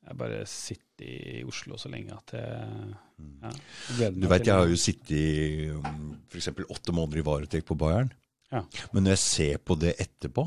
jeg 0.06 0.18
bare 0.22 0.40
sitter 0.50 1.08
i 1.08 1.42
Oslo 1.48 1.78
så 1.80 1.90
lenge 1.92 2.14
at 2.14 2.36
jeg 2.38 2.96
Mm. 3.18 3.34
ja, 3.42 3.50
gleder 3.96 4.14
meg 4.14 4.22
Du 4.22 4.30
vet, 4.30 4.46
jeg 4.46 4.54
har 4.54 4.68
jo 4.70 4.76
sittet 4.78 5.72
um, 5.74 6.10
f.eks. 6.30 6.50
åtte 6.70 6.94
måneder 6.94 7.18
i 7.18 7.24
varetekt 7.26 7.66
på 7.66 7.76
Bayern. 7.78 8.12
Ja. 8.52 8.62
Men 8.92 9.04
når 9.04 9.16
jeg 9.16 9.22
ser 9.24 9.56
på 9.58 9.74
det 9.74 9.96
etterpå, 10.04 10.44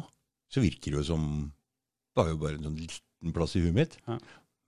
så 0.52 0.64
virker 0.64 0.94
det 0.94 1.02
jo 1.02 1.08
som 1.12 1.26
Det 2.12 2.20
var 2.22 2.30
jo 2.32 2.40
bare 2.42 2.58
en 2.60 2.70
sånn 2.70 2.80
liten 2.80 3.36
plass 3.36 3.56
i 3.56 3.62
huet 3.64 3.76
mitt. 3.76 3.98
Ja. 4.08 4.18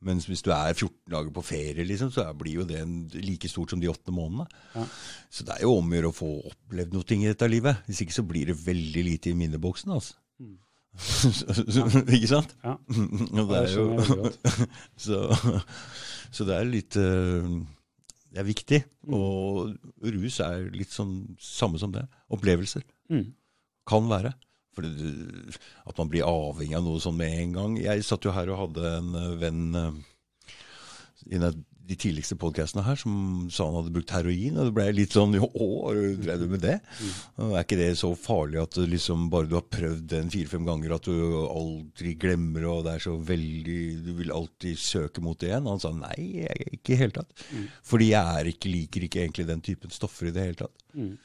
Mens 0.04 0.28
hvis 0.28 0.44
du 0.44 0.52
er 0.54 0.74
14 0.74 1.12
dager 1.14 1.32
på 1.36 1.44
ferie, 1.46 1.86
liksom, 1.88 2.12
så 2.14 2.26
blir 2.38 2.60
jo 2.62 2.66
det 2.68 2.82
en, 2.84 2.96
like 3.14 3.50
stort 3.52 3.74
som 3.74 3.82
de 3.82 3.92
åtte 3.92 4.14
månedene. 4.14 4.48
Ja. 4.76 4.86
Så 5.32 5.46
det 5.48 5.56
er 5.56 5.66
jo 5.66 5.78
om 5.78 5.92
å 5.92 5.98
gjøre 5.98 6.12
å 6.12 6.18
få 6.18 6.32
opplevd 6.52 6.96
noe 6.96 7.08
ting 7.08 7.24
i 7.24 7.30
dette 7.32 7.50
livet. 7.50 7.84
Hvis 7.88 8.04
ikke 8.06 8.18
så 8.18 8.26
blir 8.28 8.52
det 8.52 8.60
veldig 8.64 9.06
lite 9.10 9.32
i 9.32 9.38
minneboksen. 9.40 9.94
altså. 9.96 10.20
Mm. 10.44 10.58
ikke 12.18 12.32
sant? 12.32 12.56
Ja. 12.64 12.76
Det 13.50 13.62
er 13.62 13.72
jo 13.74 13.86
så, 15.06 15.22
så 16.30 16.46
det 16.46 16.54
er 16.54 16.68
litt 16.70 16.98
eh, 17.02 17.48
Det 18.30 18.42
er 18.44 18.48
viktig. 18.48 18.82
Mm. 19.08 19.16
Og 19.18 20.12
rus 20.18 20.40
er 20.46 20.68
litt 20.76 20.94
sånn 20.94 21.16
samme 21.42 21.82
som 21.82 21.94
det. 21.96 22.06
Opplevelser. 22.34 22.86
Mm. 23.14 23.32
Kan 23.90 24.12
være. 24.12 24.36
For 24.74 24.86
det, 24.86 25.58
at 25.86 26.00
man 26.02 26.10
blir 26.10 26.26
avhengig 26.28 26.78
av 26.80 26.86
noe 26.86 27.02
sånn 27.04 27.20
med 27.20 27.36
en 27.38 27.54
gang. 27.60 27.78
Jeg 27.82 28.08
satt 28.08 28.26
jo 28.26 28.34
her 28.34 28.50
og 28.54 28.66
hadde 28.68 28.96
en 28.98 29.14
eh, 29.20 29.36
venn 29.44 29.78
eh, 29.78 30.02
i 31.30 31.40
de 31.84 31.98
tidligste 32.00 32.38
podkastene 32.40 32.84
her 32.86 32.98
som 33.00 33.14
sa 33.52 33.66
han 33.68 33.76
hadde 33.76 33.92
brukt 33.96 34.14
heroin. 34.16 34.58
Og 34.58 34.70
det 34.70 34.76
ble 34.76 34.86
litt 34.96 35.16
sånn 35.16 35.36
Jo, 35.40 35.48
drev 36.22 36.44
du 36.44 36.46
med 36.54 36.64
det? 36.64 36.78
Er 37.38 37.58
ikke 37.60 37.80
det 37.80 37.90
så 38.00 38.14
farlig 38.20 38.62
at 38.62 38.78
det 38.78 38.88
liksom 38.94 39.28
bare 39.34 39.50
du 39.52 39.58
har 39.58 39.66
prøvd 39.68 40.06
den 40.14 40.32
fire-fem 40.34 40.68
ganger, 40.68 40.96
at 40.96 41.10
du 41.10 41.16
aldri 41.44 42.16
glemmer, 42.20 42.70
og 42.72 42.86
det 42.88 42.96
er 42.96 43.06
så 43.08 43.18
veldig 43.32 43.82
Du 44.06 44.14
vil 44.22 44.36
alltid 44.36 44.80
søke 44.80 45.24
mot 45.24 45.40
det 45.40 45.52
igjen? 45.52 45.68
Og 45.68 45.76
han 45.76 45.84
sa 45.84 45.92
nei, 45.98 46.46
jeg, 46.46 46.70
ikke 46.80 46.94
i 46.94 46.96
det 46.96 47.02
hele 47.04 47.18
tatt. 47.20 47.44
Mm. 47.52 47.68
Fordi 47.92 48.14
jeg 48.14 48.40
er 48.40 48.54
ikke, 48.54 48.74
liker 48.78 49.10
ikke 49.10 49.26
egentlig 49.26 49.50
den 49.50 49.66
typen 49.66 49.94
stoffer 49.94 50.32
i 50.32 50.36
det 50.36 50.48
hele 50.48 50.62
tatt. 50.64 50.88
Mm. 50.96 51.18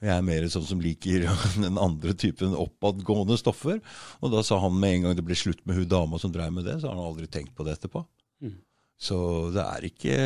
Jeg 0.00 0.12
er 0.14 0.24
mer 0.24 0.46
sånn 0.48 0.64
som 0.64 0.80
liker 0.80 1.26
den 1.66 1.76
andre 1.80 2.14
typen 2.16 2.56
oppadgående 2.56 3.36
stoffer. 3.40 3.82
Og 4.24 4.32
da 4.32 4.42
sa 4.46 4.60
han 4.62 4.78
med 4.80 4.96
en 4.96 5.06
gang 5.08 5.18
det 5.18 5.26
ble 5.26 5.36
slutt 5.36 5.60
med 5.68 5.76
hun 5.76 5.90
dama 5.90 6.20
som 6.20 6.32
drev 6.32 6.54
med 6.56 6.68
det, 6.68 6.78
så 6.80 6.88
har 6.88 6.96
han 6.96 7.10
aldri 7.10 7.28
tenkt 7.28 7.52
på 7.56 7.66
det 7.66 7.76
etterpå. 7.76 8.04
Mm. 8.40 8.56
Så 9.00 9.18
det 9.54 9.62
er 9.64 9.84
ikke 9.88 10.16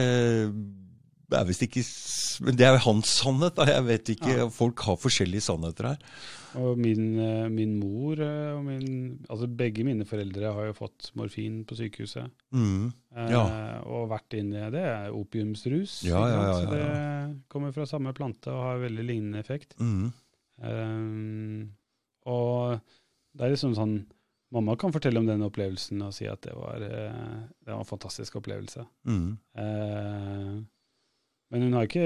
Det 1.31 1.37
er 1.39 1.45
visst 1.47 1.63
ikke 1.63 1.83
Men 2.47 2.57
det 2.59 2.67
er 2.67 2.81
hans 2.83 3.11
sannhet, 3.21 3.55
da. 3.59 3.67
Jeg 3.71 3.87
vet 3.87 4.15
ikke. 4.17 4.33
Ja. 4.45 4.49
Folk 4.51 4.83
har 4.87 5.01
forskjellige 5.01 5.47
sannheter 5.49 5.93
her. 5.93 6.09
Og 6.61 6.79
min, 6.79 7.19
eh, 7.19 7.49
min 7.51 7.73
mor 7.81 8.21
eh, 8.23 8.53
og 8.55 8.65
min 8.67 8.89
Altså 9.29 9.49
begge 9.51 9.85
mine 9.87 10.07
foreldre 10.07 10.53
har 10.55 10.69
jo 10.69 10.77
fått 10.79 11.11
morfin 11.19 11.63
på 11.67 11.77
sykehuset. 11.79 12.31
Mm. 12.55 12.93
Eh, 13.17 13.79
Og 13.85 14.09
vært 14.13 14.37
inni 14.39 14.63
det 14.75 14.85
er 14.87 15.15
opiumsrus. 15.15 16.03
Ja, 16.07 16.21
ja, 16.31 16.43
ja, 16.47 16.53
Så 16.59 16.71
det 16.71 17.45
kommer 17.49 17.73
fra 17.75 17.87
samme 17.87 18.15
plante 18.17 18.53
og 18.53 18.63
har 18.69 18.83
veldig 18.85 19.07
lignende 19.07 19.43
effekt. 19.43 19.75
Mm. 19.81 20.13
Eh, 20.63 21.65
og 22.31 22.79
det 23.35 23.47
er 23.47 23.57
liksom 23.57 23.75
sånn 23.79 23.97
Mamma 24.55 24.77
kan 24.79 24.93
fortelle 24.95 25.19
om 25.19 25.27
den 25.27 25.43
opplevelsen 25.43 25.99
og 26.07 26.13
si 26.15 26.29
at 26.31 26.45
det 26.47 26.53
var, 26.55 26.77
eh, 26.79 27.41
det 27.59 27.73
var 27.73 27.81
en 27.81 27.89
fantastisk 27.89 28.37
opplevelse. 28.39 28.85
Mm. 29.03 29.33
Eh, 29.59 30.53
men 31.51 31.65
hun 31.65 31.73
har 31.75 31.89
ikke 31.89 32.05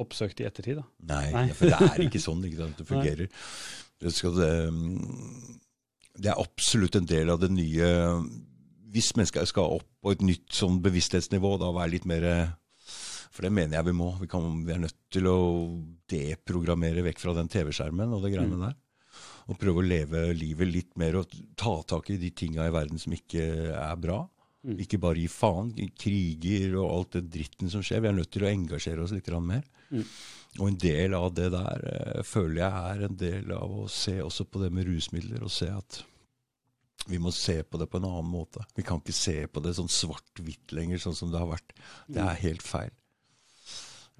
oppsøkt 0.00 0.40
i 0.40 0.46
ettertid, 0.48 0.76
da. 0.80 0.84
Nei, 1.12 1.26
Nei. 1.32 1.44
for 1.52 1.66
det 1.68 1.76
er 1.90 2.00
ikke 2.06 2.20
sånn 2.22 2.44
ikke 2.48 2.62
sant, 2.62 2.78
det 2.80 2.86
fungerer. 2.92 3.28
Det, 4.02 4.12
skal, 4.14 4.32
det, 4.38 4.50
mm, 4.72 5.58
det 6.22 6.30
er 6.32 6.40
absolutt 6.42 6.96
en 6.98 7.06
del 7.06 7.30
av 7.30 7.38
det 7.40 7.50
nye 7.54 7.90
Hvis 8.92 9.12
mennesker 9.16 9.44
skal 9.46 9.76
opp 9.78 9.86
på 10.02 10.10
et 10.12 10.20
nytt 10.26 10.50
sånn 10.52 10.80
bevissthetsnivå, 10.82 11.54
da 11.62 11.70
være 11.72 11.92
litt 11.94 12.04
mer 12.10 12.26
For 13.32 13.46
det 13.46 13.52
mener 13.54 13.78
jeg 13.78 13.86
vi 13.88 13.94
må. 13.96 14.10
Vi, 14.20 14.26
kan, 14.28 14.64
vi 14.66 14.72
er 14.74 14.82
nødt 14.82 14.98
til 15.14 15.28
å 15.30 15.36
deprogrammere 16.12 17.04
vekk 17.06 17.22
fra 17.22 17.32
den 17.38 17.48
TV-skjermen 17.52 18.12
og 18.12 18.24
det 18.26 18.34
greiene 18.34 18.58
Mm. 18.58 18.66
der. 18.66 18.74
Og 19.50 19.58
prøve 19.58 19.80
å 19.82 19.86
leve 19.86 20.20
livet 20.36 20.68
litt 20.70 20.92
mer 21.00 21.16
og 21.18 21.32
ta 21.58 21.72
tak 21.88 22.10
i 22.12 22.18
de 22.20 22.28
tinga 22.30 22.66
i 22.68 22.72
verden 22.74 22.98
som 23.00 23.12
ikke 23.16 23.42
er 23.74 23.96
bra. 23.98 24.20
Mm. 24.62 24.76
Ikke 24.84 25.00
bare 25.02 25.18
gi 25.18 25.28
faen. 25.30 25.72
Kriger 25.98 26.76
og 26.78 26.86
alt 26.90 27.18
det 27.18 27.26
dritten 27.34 27.70
som 27.72 27.82
skjer. 27.82 28.02
Vi 28.04 28.10
er 28.12 28.16
nødt 28.16 28.30
til 28.34 28.46
å 28.46 28.50
engasjere 28.50 29.02
oss 29.02 29.14
litt 29.14 29.30
mer. 29.42 29.64
Mm. 29.90 30.06
Og 30.60 30.68
en 30.68 30.78
del 30.78 31.14
av 31.16 31.30
det 31.34 31.48
der 31.54 31.84
eh, 31.90 32.22
føler 32.28 32.62
jeg 32.62 32.94
er 32.94 33.04
en 33.06 33.18
del 33.18 33.52
av 33.56 33.76
å 33.82 33.90
se 33.90 34.18
også 34.22 34.46
på 34.46 34.62
det 34.62 34.72
med 34.74 34.88
rusmidler, 34.88 35.42
og 35.42 35.52
se 35.52 35.70
at 35.72 36.02
vi 37.08 37.18
må 37.18 37.32
se 37.34 37.56
på 37.66 37.80
det 37.80 37.88
på 37.90 37.98
en 37.98 38.06
annen 38.06 38.28
måte. 38.30 38.62
Vi 38.76 38.84
kan 38.86 39.00
ikke 39.00 39.16
se 39.16 39.34
på 39.50 39.62
det 39.64 39.74
sånn 39.78 39.90
svart-hvitt 39.90 40.74
lenger, 40.76 41.00
sånn 41.02 41.16
som 41.18 41.32
det 41.32 41.40
har 41.40 41.50
vært. 41.50 41.72
Det 42.06 42.22
er 42.22 42.42
helt 42.44 42.62
feil. 42.62 42.92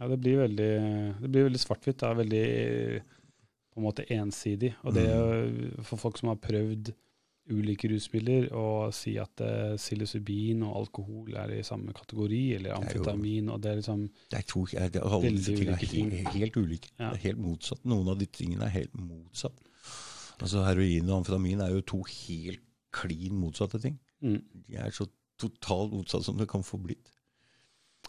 Ja, 0.01 0.09
det 0.11 0.19
blir 0.19 0.41
veldig, 0.41 0.73
det 1.21 1.29
blir 1.29 1.47
veldig 1.47 1.61
svart-hvitt. 1.63 2.01
Det 2.01 2.09
er 2.09 2.19
veldig 2.19 2.47
på 3.73 3.81
en 3.81 3.87
måte 3.87 4.09
ensidig. 4.11 4.73
Og 4.83 4.97
det 4.97 5.07
for 5.87 6.01
folk 6.01 6.19
som 6.19 6.33
har 6.33 6.41
prøvd 6.43 6.91
ulike 7.51 7.89
rusmidler, 7.91 8.47
og 8.55 8.93
si 8.95 9.17
at 9.21 9.43
uh, 9.43 9.75
psilocybin 9.77 10.63
og 10.67 10.77
alkohol 10.83 11.35
er 11.43 11.57
i 11.57 11.63
samme 11.67 11.95
kategori, 11.97 12.43
eller 12.59 12.71
er 12.71 12.79
amfetamin, 12.79 13.49
og 13.51 13.63
det 13.63 13.71
er 13.71 13.81
liksom 13.81 14.05
Det 14.31 14.39
er 14.39 14.47
to, 14.49 14.65
det, 14.71 15.03
alle 15.03 15.33
disse 15.37 15.57
tingene 15.57 15.79
er 15.79 15.87
helt, 15.95 16.29
helt 16.37 16.57
ulike. 16.57 16.93
Ja. 16.99 17.11
Det 17.11 17.19
er 17.19 17.25
helt 17.27 17.43
motsatt. 17.43 17.85
Noen 17.85 18.13
av 18.13 18.21
de 18.21 18.29
tingene 18.31 18.69
er 18.69 18.77
helt 18.77 18.95
motsatt. 18.95 19.59
Altså 20.43 20.65
Heroin 20.67 21.11
og 21.11 21.21
amfetamin 21.21 21.61
er 21.63 21.75
jo 21.75 21.83
to 21.87 22.03
helt 22.09 22.63
klin 22.93 23.35
motsatte 23.39 23.81
ting. 23.83 23.99
mm. 24.21 24.41
De 24.69 24.79
er 24.79 24.91
så 24.91 25.07
totalt 25.41 25.93
motsatt 25.93 26.25
som 26.25 26.39
det 26.39 26.49
kan 26.51 26.63
få 26.63 26.79
blitt. 26.79 27.11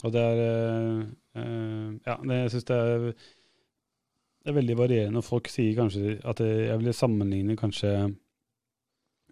Og 0.02 0.12
det 0.12 0.20
er 0.20 0.42
uh, 0.42 1.06
uh, 1.38 1.94
Ja, 2.06 2.18
det, 2.22 2.38
jeg 2.42 2.50
syns 2.54 2.70
det 2.70 2.76
er 2.76 3.08
det 4.44 4.52
er 4.52 4.58
veldig 4.58 4.76
varierende. 4.76 5.20
og 5.22 5.24
Folk 5.24 5.48
sier 5.48 5.72
kanskje 5.78 6.18
at 6.20 6.40
jeg 6.44 6.76
ville 6.76 6.92
sammenligne 6.92 7.56
kanskje 7.56 7.94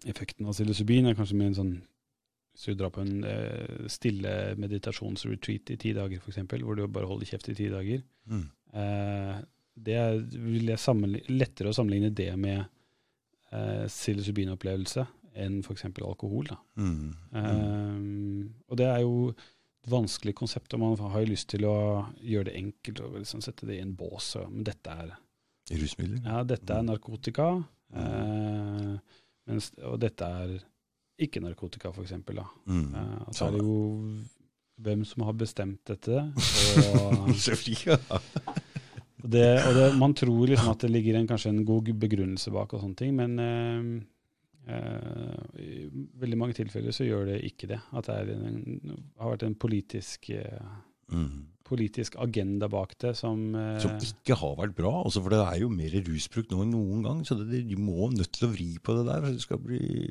effekten 0.09 0.45
av 0.49 0.53
psilocybin 0.55 1.07
er 1.09 1.15
kanskje 1.17 1.37
med 1.39 1.47
en 1.51 1.57
sånn 1.61 1.73
Hvis 2.53 2.65
du 2.69 2.75
drar 2.77 2.91
på 2.93 3.01
en 3.01 3.23
eh, 3.25 3.87
stille 3.89 4.53
meditasjonsretreat 4.61 5.71
i 5.73 5.77
ti 5.81 5.93
dager, 5.97 6.19
f.eks., 6.21 6.37
hvor 6.61 6.75
du 6.77 6.83
bare 6.87 7.07
holder 7.09 7.25
kjeft 7.31 7.49
i 7.49 7.55
ti 7.57 7.69
dager, 7.71 8.03
Mm. 8.29 8.43
eh, 8.77 9.39
det 9.75 9.95
er 9.97 10.19
vil 10.21 10.69
jeg 10.69 11.23
lettere 11.33 11.71
å 11.71 11.73
sammenligne 11.73 12.11
det 12.13 12.29
med 12.37 12.59
eh, 13.51 13.87
psilocybinopplevelse 13.89 15.07
enn 15.35 15.63
f.eks. 15.65 15.85
alkohol. 16.05 16.45
Da. 16.51 16.59
Mm. 16.77 17.09
Eh, 17.33 18.61
og 18.69 18.77
det 18.77 18.85
er 18.91 19.01
jo 19.01 19.31
et 19.33 19.89
vanskelig 19.91 20.35
konsept, 20.37 20.73
og 20.77 20.79
man 20.79 20.95
har 21.09 21.23
jo 21.25 21.31
lyst 21.33 21.49
til 21.51 21.65
å 21.65 21.75
gjøre 22.21 22.51
det 22.51 22.55
enkelt 22.61 23.01
og 23.03 23.17
liksom 23.17 23.41
sette 23.43 23.65
det 23.67 23.79
i 23.79 23.83
en 23.83 23.95
bås. 23.97 24.35
Og, 24.39 24.51
men 24.53 24.63
dette 24.69 24.93
er, 24.93 25.15
Rusmidler? 25.73 26.21
ja, 26.23 26.43
dette 26.47 26.77
er 26.77 26.85
narkotika, 26.85 27.49
eh, 27.97 28.93
mens, 29.49 29.71
og 29.83 29.99
dette 30.01 30.27
er 30.27 30.55
ikke 31.23 31.41
narkotika, 31.43 31.91
f.eks. 31.93 32.15
Mm. 32.23 32.87
Uh, 32.93 33.19
altså 33.27 33.37
så 33.37 33.49
er 33.49 33.57
det 33.57 33.65
jo 33.65 33.77
hvem 34.83 35.03
som 35.05 35.25
har 35.27 35.35
bestemt 35.37 35.83
dette. 35.87 36.23
Og, 36.83 37.29
ja. 37.85 37.97
og 39.23 39.29
det, 39.31 39.45
og 39.63 39.75
det, 39.77 39.83
man 40.01 40.15
tror 40.17 40.49
liksom 40.49 40.71
at 40.73 40.81
det 40.83 40.89
ligger 40.91 41.19
en, 41.19 41.27
kanskje 41.29 41.53
en 41.53 41.61
god 41.67 41.93
begrunnelse 42.01 42.51
bak, 42.51 42.73
og 42.73 42.81
sånne 42.81 42.97
ting, 42.99 43.13
men 43.15 43.37
eh, 43.39 43.85
eh, 44.73 45.61
i 45.61 45.85
veldig 46.19 46.39
mange 46.41 46.57
tilfeller 46.57 46.95
så 46.95 47.05
gjør 47.07 47.29
det 47.29 47.37
ikke 47.47 47.69
det. 47.71 47.79
At 47.95 48.09
det 48.09 48.35
en, 48.35 48.97
har 49.21 49.35
vært 49.35 49.47
en 49.47 49.59
politisk, 49.59 50.33
Mm. 51.13 51.45
Politisk 51.73 52.15
agenda 52.21 52.69
bak 52.71 52.95
det 53.03 53.15
som, 53.19 53.43
eh, 53.57 53.79
Som 53.83 53.97
ikke 53.97 54.37
har 54.39 54.55
vært 54.61 54.77
bra, 54.77 54.93
Også 55.03 55.21
for 55.25 55.33
det 55.33 55.41
er 55.43 55.59
jo 55.65 55.69
mer 55.73 55.97
rusbruk 56.07 56.49
nå 56.53 56.63
enn 56.63 56.75
noen 56.77 57.03
gang. 57.03 57.23
Så 57.25 57.37
det, 57.41 57.65
de 57.67 57.75
må 57.75 58.11
nødt 58.13 58.31
til 58.31 58.47
å 58.47 58.53
vri 58.53 58.71
på 58.79 58.95
det 58.99 59.07
der. 59.11 59.31
Det 59.33 59.41
skal 59.41 59.57
bli 59.65 60.05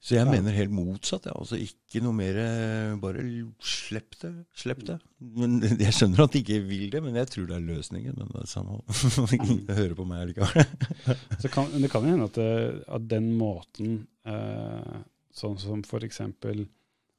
så 0.00 0.14
jeg 0.14 0.26
Ja. 0.26 0.30
mener 0.30 0.54
helt 0.54 0.70
motsatt. 0.70 1.26
Ja. 1.26 1.32
Altså 1.34 1.58
ikke 1.58 2.00
noe 2.04 2.14
mer 2.14 2.36
eh, 2.38 2.96
Bare 3.02 3.20
slipp 3.60 4.14
det. 4.22 4.30
Slipp 4.54 4.84
det. 4.86 5.00
Men 5.20 5.58
jeg 5.84 5.92
skjønner 5.92 6.22
at 6.24 6.32
de 6.32 6.42
ikke 6.44 6.60
vil 6.68 6.88
det, 6.94 7.02
men 7.02 7.18
jeg 7.18 7.26
tror 7.32 7.48
det 7.50 7.56
er 7.58 7.66
løsningen. 7.66 8.14
Men 8.16 8.30
det 8.32 8.44
er 8.44 8.50
samme 8.52 8.78
Ingen 9.36 9.66
hører 9.66 9.96
på 9.98 10.06
meg 10.08 10.30
likevel. 10.30 10.64
så 11.42 11.50
kan, 11.52 11.70
det 11.74 11.90
kan 11.90 12.06
jo 12.06 12.14
hende 12.14 12.30
at, 12.30 12.38
det, 12.38 12.84
at 12.88 13.08
den 13.10 13.32
måten, 13.36 14.06
eh, 14.24 15.02
sånn 15.34 15.58
som 15.60 15.82
for 15.86 16.06
eksempel 16.06 16.68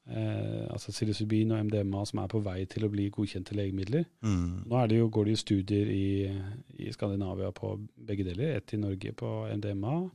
eh, 0.09 0.67
altså 0.73 0.91
psilocybin 0.91 1.51
og 1.51 1.65
MDMA 1.65 2.05
som 2.05 2.19
er 2.23 2.27
på 2.27 2.41
vei 2.43 2.65
til 2.65 2.85
å 2.85 2.89
bli 2.89 3.09
godkjente 3.09 3.55
legemidler, 3.55 4.05
Mm. 4.21 4.63
Nå 4.67 4.75
er 4.83 4.87
det 4.87 4.97
jo, 4.99 5.09
går 5.09 5.25
det 5.25 5.31
jo 5.31 5.41
studier 5.43 5.87
i, 5.93 6.41
i 6.79 6.91
Skandinavia 6.91 7.51
på 7.51 7.75
begge 8.07 8.23
deler. 8.23 8.57
Ett 8.57 8.73
i 8.73 8.77
Norge 8.77 9.13
på 9.13 9.47
MDMA. 9.55 10.09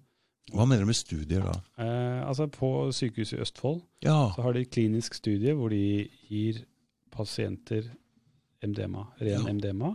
Hva 0.53 0.67
mener 0.69 0.85
du 0.85 0.87
med 0.87 0.97
studier, 0.99 1.41
da? 1.41 1.55
Eh, 1.81 2.29
altså 2.29 2.47
På 2.53 2.91
sykehuset 2.93 3.39
i 3.39 3.41
Østfold 3.41 3.81
Ja. 4.05 4.31
så 4.37 4.43
har 4.43 4.53
de 4.53 4.65
klinisk 4.65 5.15
studie 5.15 5.55
hvor 5.55 5.69
de 5.71 6.09
gir 6.29 6.65
pasienter 7.11 7.85
MDMA, 8.63 9.07
ren 9.21 9.47
Ja. 9.47 9.53
MDMA 9.53 9.95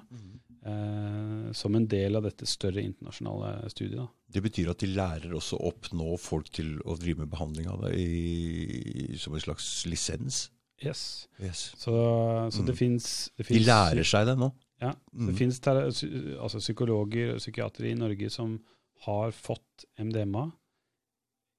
eh, 0.66 1.52
som 1.54 1.76
en 1.76 1.88
del 1.88 2.16
av 2.16 2.24
dette 2.24 2.46
større 2.50 2.82
internasjonale 2.84 3.70
studiet. 3.72 3.98
Da. 4.00 4.08
Det 4.32 4.44
betyr 4.44 4.70
at 4.72 4.80
de 4.84 4.88
lærer 4.94 5.34
også 5.34 5.60
opp 5.66 5.92
nå 5.94 6.18
folk 6.20 6.50
til 6.54 6.80
å 6.86 6.98
drive 7.00 7.20
med 7.24 7.30
behandling 7.32 7.68
av 7.72 7.82
det 7.88 7.94
i, 8.00 9.18
som 9.18 9.34
en 9.34 9.40
slags 9.42 9.86
lisens. 9.90 10.50
Yes. 10.84 11.28
Yes. 11.44 11.74
Så, 11.78 11.92
så 12.52 12.64
det 12.64 12.76
Mm. 12.76 12.78
fins 12.78 13.30
De 13.36 13.60
lærer 13.60 14.04
seg 14.08 14.26
det 14.28 14.38
nå. 14.40 14.52
Ja, 14.82 14.94
Mm. 15.14 15.28
Det 15.28 15.36
finnes 15.36 15.60
tera- 15.60 15.88
altså 16.40 16.60
psykologer 16.60 17.34
og 17.34 17.40
psykiatere 17.42 17.90
i 17.92 17.96
Norge 18.00 18.30
som 18.32 18.60
har 19.04 19.32
fått 19.32 19.86
MDMA 19.98 20.52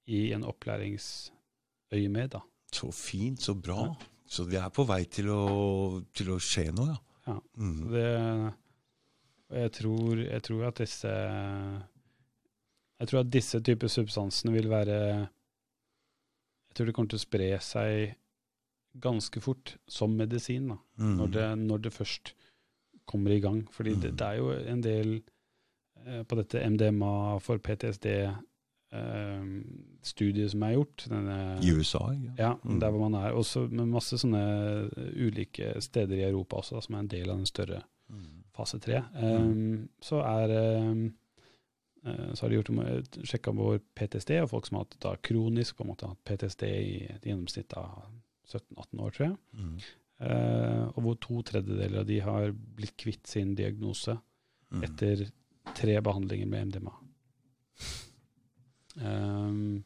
i 0.09 0.33
en 0.33 0.43
opplæringsøyemed. 0.45 2.39
Så 2.73 2.91
fint, 2.95 3.41
så 3.43 3.55
bra. 3.55 3.83
Ja. 3.87 3.95
Så 4.31 4.45
vi 4.47 4.57
er 4.57 4.71
på 4.71 4.85
vei 4.87 5.03
til 5.11 5.27
å, 5.35 6.03
til 6.15 6.31
å 6.31 6.39
skje 6.39 6.69
noe, 6.73 6.87
ja. 6.95 6.99
Ja. 7.27 7.37
Mm. 7.59 7.91
Det, 7.93 8.55
og 9.51 9.57
jeg 9.59 9.73
tror, 9.73 10.17
jeg 10.25 10.43
tror 10.43 10.67
at 10.69 10.75
disse 10.79 11.09
Jeg 13.01 13.09
tror 13.09 13.21
at 13.21 13.31
disse 13.33 13.61
typer 13.65 13.89
substansene 13.89 14.53
vil 14.53 14.69
være 14.69 15.29
Jeg 16.69 16.75
tror 16.75 16.87
det 16.87 16.95
kommer 16.95 17.09
til 17.11 17.19
å 17.19 17.27
spre 17.27 17.59
seg 17.61 18.15
ganske 19.01 19.41
fort 19.41 19.77
som 19.89 20.11
medisin, 20.19 20.69
da, 20.69 20.77
Mm. 20.99 21.17
når, 21.17 21.27
det, 21.33 21.59
når 21.59 21.79
det 21.83 21.93
først 21.93 22.35
kommer 23.07 23.31
i 23.31 23.41
gang. 23.41 23.69
Fordi 23.73 23.91
det, 23.95 24.11
Mm. 24.13 24.17
det 24.17 24.27
er 24.27 24.37
jo 24.37 24.51
en 24.51 24.81
del 24.83 25.23
eh, 26.07 26.23
på 26.25 26.37
dette 26.37 26.61
MDMA 26.71 27.39
for 27.41 27.59
PTSD-studiet 27.59 30.51
som 30.51 30.63
er 30.67 30.73
gjort. 30.77 31.05
Denne, 31.11 31.37
I 31.63 31.71
USA, 31.77 31.99
ja. 32.15 32.33
ja, 32.39 32.55
Mm. 32.65 32.81
der 32.81 32.91
hvor 32.91 33.01
man 33.09 33.15
er. 33.25 33.33
Også 33.33 33.69
med 33.71 33.87
masse 33.89 34.17
sånne 34.19 34.91
ulike 35.17 35.81
steder 35.83 36.17
i 36.17 36.23
Europa 36.31 36.57
også, 36.57 36.75
da, 36.75 36.81
som 36.81 36.95
er 36.95 36.99
en 37.05 37.09
del 37.09 37.31
av 37.31 37.37
den 37.37 37.47
større. 37.47 37.83
Fase 38.61 38.81
tre. 38.83 39.03
Um, 39.17 39.89
så 40.05 40.23
er 40.23 40.55
um, 40.85 41.03
eh, 42.05 42.31
så 42.37 42.45
har 42.47 42.53
de 42.53 42.61
gjort 42.61 43.21
sjekka 43.33 43.57
vår 43.57 43.81
PTSD, 43.99 44.37
og 44.45 44.53
folk 44.55 44.69
som 44.69 44.79
har 44.79 44.87
hatt 44.87 44.99
da 45.03 45.17
kronisk 45.31 45.79
på 45.79 45.87
en 45.87 45.93
måte 45.93 46.13
hatt 46.13 46.23
PTSD 46.29 46.67
i 46.71 46.97
et 47.11 47.27
gjennomsnitt 47.27 47.75
av 47.81 48.05
17-18 48.51 49.05
år, 49.05 49.15
tror 49.17 49.27
jeg. 49.27 49.37
Mm. 49.59 49.77
Uh, 50.21 50.83
og 50.93 51.05
hvor 51.05 51.15
to 51.25 51.43
tredjedeler 51.49 52.03
av 52.03 52.09
de 52.09 52.19
har 52.21 52.51
blitt 52.53 52.99
kvitt 53.01 53.31
sin 53.31 53.55
diagnose 53.57 54.19
Mm. 54.71 54.85
etter 54.87 55.31
tre 55.75 56.01
behandlinger 56.01 56.47
med 56.47 56.71
MDMA. 56.71 56.93
Um, 59.01 59.85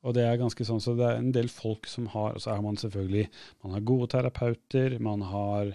og 0.00 0.14
det 0.16 0.24
er 0.24 0.40
ganske 0.40 0.64
sånn, 0.64 0.80
så 0.82 0.94
det 0.96 1.06
er 1.06 1.18
en 1.20 1.32
del 1.34 1.50
folk 1.52 1.88
som 1.90 2.06
har 2.14 2.36
Og 2.38 2.40
så 2.40 2.54
er 2.54 2.62
man 2.64 2.78
selvfølgelig 2.80 3.26
man 3.64 3.74
har 3.74 3.82
gode 3.84 4.06
terapeuter, 4.14 4.96
man 5.02 5.24
har 5.28 5.74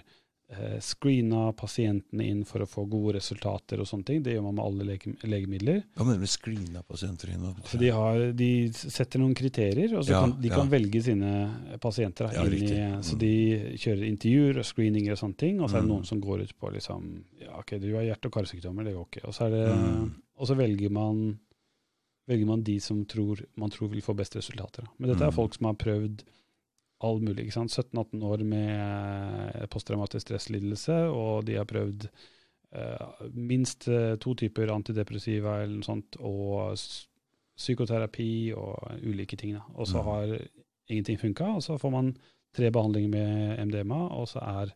screena 0.80 1.52
pasientene 1.58 2.22
inn 2.24 2.44
for 2.46 2.62
å 2.62 2.68
få 2.70 2.84
gode 2.88 3.16
resultater 3.18 3.80
og 3.82 3.86
sånne 3.90 4.04
ting. 4.06 4.20
Det 4.22 4.34
gjør 4.36 4.44
man 4.44 4.54
med 4.54 4.64
alle 4.64 4.84
lege 4.92 5.14
legemidler. 5.26 5.80
Hva 5.96 6.04
mener 6.06 6.20
du 6.20 6.24
med 6.26 6.30
screena 6.30 6.82
pasienter 6.86 7.32
inn? 7.34 7.40
Hva 7.42 7.66
Så 7.66 7.78
de, 7.80 7.88
har, 7.90 8.20
de 8.32 8.50
setter 8.72 9.18
noen 9.18 9.34
kriterier, 9.34 9.96
og 9.98 10.04
så 10.06 10.10
Ja, 10.14 10.20
kan, 10.22 10.36
de 10.40 10.48
kan 10.54 10.70
velge 10.70 11.02
sine 11.02 11.32
pasienter. 11.82 12.30
Ja, 12.32 12.44
inn 12.46 12.52
i, 12.62 13.02
så 13.02 13.16
Mm. 13.16 13.18
de 13.18 13.32
kjører 13.76 14.06
intervjuer 14.06 14.58
og 14.58 14.64
screeninger 14.64 15.12
og 15.12 15.18
sånne 15.18 15.36
ting. 15.36 15.60
Og 15.60 15.68
så 15.70 15.76
er 15.78 15.80
det 15.80 15.88
Mm. 15.88 15.94
noen 15.96 16.06
som 16.06 16.20
går 16.20 16.42
ut 16.42 16.54
på 16.60 16.72
liksom 16.72 17.24
Ja, 17.40 17.58
OK, 17.58 17.78
du 17.80 17.94
har 17.94 18.02
hjerte- 18.04 18.26
og 18.26 18.32
karsykdommer, 18.32 18.84
det 18.84 18.94
går 18.94 19.06
ikke. 19.10 19.24
Og 19.26 19.34
så, 19.34 19.46
er 19.46 19.50
det, 19.50 19.76
Mm. 19.76 20.14
og 20.38 20.46
så 20.46 20.54
velger 20.56 20.90
man 20.90 21.38
velger 22.28 22.46
man 22.46 22.62
de 22.62 22.80
som 22.80 23.04
tror, 23.04 23.40
man 23.56 23.70
tror 23.70 23.88
vil 23.88 24.00
få 24.02 24.14
best 24.16 24.34
resultater. 24.34 24.84
Men 24.98 25.10
dette 25.10 25.22
er 25.22 25.30
Mm. 25.30 25.34
folk 25.34 25.54
som 25.54 25.66
har 25.66 25.74
prøvd 25.74 26.22
all 27.04 27.20
mulig. 27.20 27.46
ikke 27.46 27.58
sant? 27.58 27.72
17-18 27.72 28.22
år 28.24 28.44
med 28.44 29.68
posttraumatisk 29.72 30.26
stresslidelse, 30.26 30.94
og 31.12 31.44
de 31.46 31.58
har 31.58 31.68
prøvd 31.68 32.08
uh, 32.76 33.26
minst 33.34 33.88
eh, 33.88 34.16
to 34.20 34.34
typer 34.34 34.72
antidepressiva 34.72 35.58
eller 35.62 35.76
noe 35.76 35.86
sånt, 35.86 36.16
og 36.20 36.78
psykoterapi 37.56 38.52
og 38.56 39.02
ulike 39.02 39.36
ting. 39.36 39.54
Da. 39.56 39.62
Og 39.74 39.86
så 39.88 40.00
Mm. 40.02 40.04
har 40.04 40.38
ingenting 40.88 41.20
funka, 41.20 41.44
og 41.44 41.62
så 41.62 41.78
får 41.78 41.90
man 41.90 42.16
tre 42.54 42.70
behandlinger 42.70 43.08
med 43.08 43.58
MDMA, 43.66 44.08
og 44.16 44.28
så 44.28 44.38
er 44.40 44.72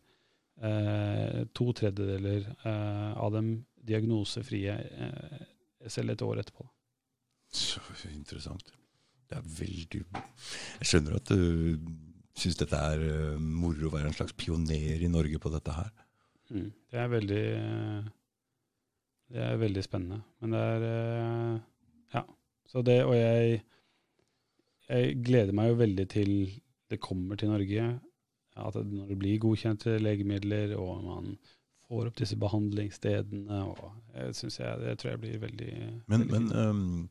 uh, 0.62 1.44
to 1.54 1.72
tredjedeler 1.72 2.44
uh, 2.66 3.16
av 3.16 3.32
dem 3.32 3.64
diagnosefrie 3.86 4.74
eh, 4.76 5.88
selv 5.88 6.10
et 6.12 6.22
år 6.22 6.42
etterpå. 6.42 6.66
Så 7.50 7.80
interessant. 8.12 8.72
Det 9.30 9.38
er 9.38 9.46
veldig 9.46 10.02
Jeg 10.80 10.86
skjønner 10.90 11.16
at 11.16 11.30
du 11.30 11.78
syns 12.38 12.58
dette 12.60 12.78
er 12.78 13.02
eh, 13.06 13.38
moro 13.40 13.88
å 13.88 13.92
være 13.94 14.10
en 14.10 14.16
slags 14.16 14.36
pioner 14.38 15.02
i 15.02 15.10
Norge 15.10 15.38
på 15.42 15.52
dette 15.52 15.74
her. 15.74 15.90
Mm. 16.50 16.70
Det 16.90 16.98
er 16.98 17.10
veldig 17.12 17.44
Det 19.30 19.42
er 19.46 19.60
veldig 19.60 19.82
spennende. 19.86 20.22
Men 20.40 20.56
det 20.56 20.62
er 20.74 20.86
eh, 20.90 21.60
Ja. 22.14 22.24
Så 22.70 22.82
det, 22.86 23.00
og 23.04 23.14
jeg, 23.14 23.62
jeg 24.88 25.16
gleder 25.26 25.54
meg 25.54 25.70
jo 25.72 25.78
veldig 25.82 26.06
til 26.10 26.32
det 26.90 27.00
kommer 27.02 27.38
til 27.38 27.50
Norge. 27.50 27.86
At 28.56 28.74
når 28.74 29.08
det 29.12 29.18
blir 29.18 29.38
godkjente 29.42 29.96
legemidler, 30.02 30.74
og 30.78 31.04
man 31.04 31.32
får 31.88 32.10
opp 32.10 32.18
disse 32.18 32.36
behandlingsstedene. 32.38 33.62
og 33.64 33.92
jeg 34.14 34.34
synes 34.34 34.58
jeg, 34.60 34.80
Det 34.80 34.98
tror 34.98 35.10
jeg 35.10 35.20
blir 35.20 35.38
veldig, 35.38 35.72
Men, 36.06 36.20
veldig 36.20 36.30
men 36.30 36.48
fint. 36.48 37.10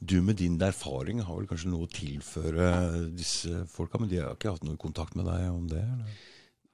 Du 0.00 0.18
med 0.22 0.38
din 0.40 0.58
erfaring 0.62 1.22
har 1.24 1.38
vel 1.38 1.48
kanskje 1.50 1.70
noe 1.72 1.86
å 1.86 1.92
tilføre 1.92 2.68
disse 3.14 3.64
folka, 3.72 4.00
men 4.00 4.10
de 4.10 4.20
har 4.22 4.34
ikke 4.34 4.54
hatt 4.56 4.66
noe 4.66 4.80
kontakt 4.80 5.16
med 5.18 5.28
deg 5.30 5.46
om 5.52 5.68
det? 5.70 5.82
Eller? 5.82 6.18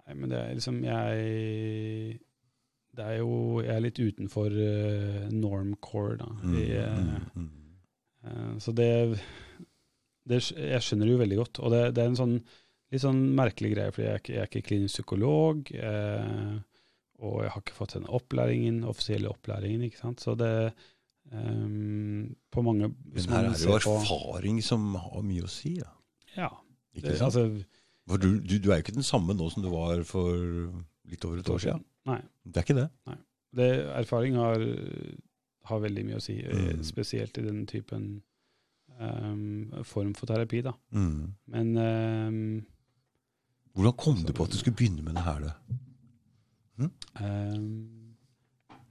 Nei, 0.07 0.17
men 0.19 0.33
det 0.33 0.39
er 0.41 0.57
liksom 0.59 0.81
Jeg 0.83 2.17
Det 2.97 3.05
er 3.07 3.21
jo 3.21 3.61
Jeg 3.63 3.75
er 3.77 3.85
litt 3.85 4.01
utenfor 4.01 4.57
uh, 4.57 5.29
normcore, 5.35 6.17
da. 6.23 6.31
Mm, 6.43 6.57
I, 6.59 6.65
uh, 6.81 6.97
mm, 7.05 7.29
mm. 7.45 7.53
Eh, 8.27 8.57
Så 8.59 8.75
det, 8.77 8.91
det 10.29 10.41
Jeg 10.51 10.83
skjønner 10.85 11.07
det 11.07 11.15
jo 11.15 11.23
veldig 11.23 11.39
godt. 11.45 11.63
Og 11.63 11.73
det, 11.75 11.85
det 11.97 12.03
er 12.03 12.13
en 12.13 12.19
sånn 12.19 12.37
litt 12.91 13.05
sånn 13.05 13.21
merkelig 13.39 13.71
greie, 13.75 13.93
fordi 13.95 14.09
jeg 14.09 14.33
jeg 14.33 14.43
er 14.43 14.49
ikke 14.49 14.67
klinisk 14.67 14.99
psykolog. 14.99 15.69
Eh, 15.71 16.57
og 17.21 17.37
jeg 17.45 17.53
har 17.55 17.63
ikke 17.63 17.77
fått 17.77 17.95
den 17.95 18.09
opplæringen, 18.11 18.81
offisielle 18.89 19.31
opplæringen, 19.31 19.85
ikke 19.87 20.01
sant. 20.01 20.25
Så 20.25 20.35
det 20.41 20.73
ehm, 21.33 22.35
På 22.51 22.63
mange 22.67 22.89
Men 23.15 23.29
her 23.29 23.45
er 23.45 23.53
det 23.55 23.61
jo 23.65 23.77
erfaring 23.77 24.59
på- 24.59 24.65
som 24.67 24.95
har 24.95 25.23
mye 25.23 25.43
å 25.47 25.49
si. 25.49 25.77
Ja. 25.79 25.91
Ja. 26.37 26.49
Ikke 26.95 27.09
Det, 27.09 27.19
sant? 27.19 27.35
altså, 27.35 27.65
For 28.09 28.17
du, 28.19 28.41
du, 28.41 28.59
du 28.59 28.71
er 28.71 28.79
jo 28.81 28.83
ikke 28.83 28.95
den 28.97 29.03
samme 29.07 29.35
nå 29.35 29.51
som 29.53 29.63
du 29.63 29.69
var 29.71 30.03
for 30.05 30.33
litt 31.07 31.25
over 31.25 31.39
et 31.39 31.49
år 31.51 31.59
siden. 31.63 31.85
Nei. 32.07 32.21
Det 32.45 32.57
er 32.57 32.63
ikke 32.67 32.81
det. 32.81 32.89
Det, 33.55 33.69
erfaring 33.99 34.35
har, 34.37 34.59
har 35.65 35.79
veldig 35.81 36.05
mye 36.07 36.17
å 36.19 36.23
si, 36.23 36.39
eh, 36.43 36.75
Mm. 36.75 36.83
spesielt 36.85 37.39
i 37.39 37.43
den 37.43 37.67
typen 37.67 38.23
um, 39.01 39.71
form 39.85 40.13
for 40.15 40.27
terapi. 40.27 40.63
da. 40.63 40.73
Mm. 40.93 41.35
Men 41.47 41.77
um, 41.77 42.67
Hvordan 43.75 43.97
kom 43.97 44.23
du 44.27 44.33
på 44.33 44.45
at 44.45 44.51
du 44.51 44.57
skulle 44.59 44.77
begynne 44.77 45.03
med 45.03 45.15
det 45.15 45.23
her? 45.23 45.41
da? 45.41 46.89
ehm, 47.21 48.00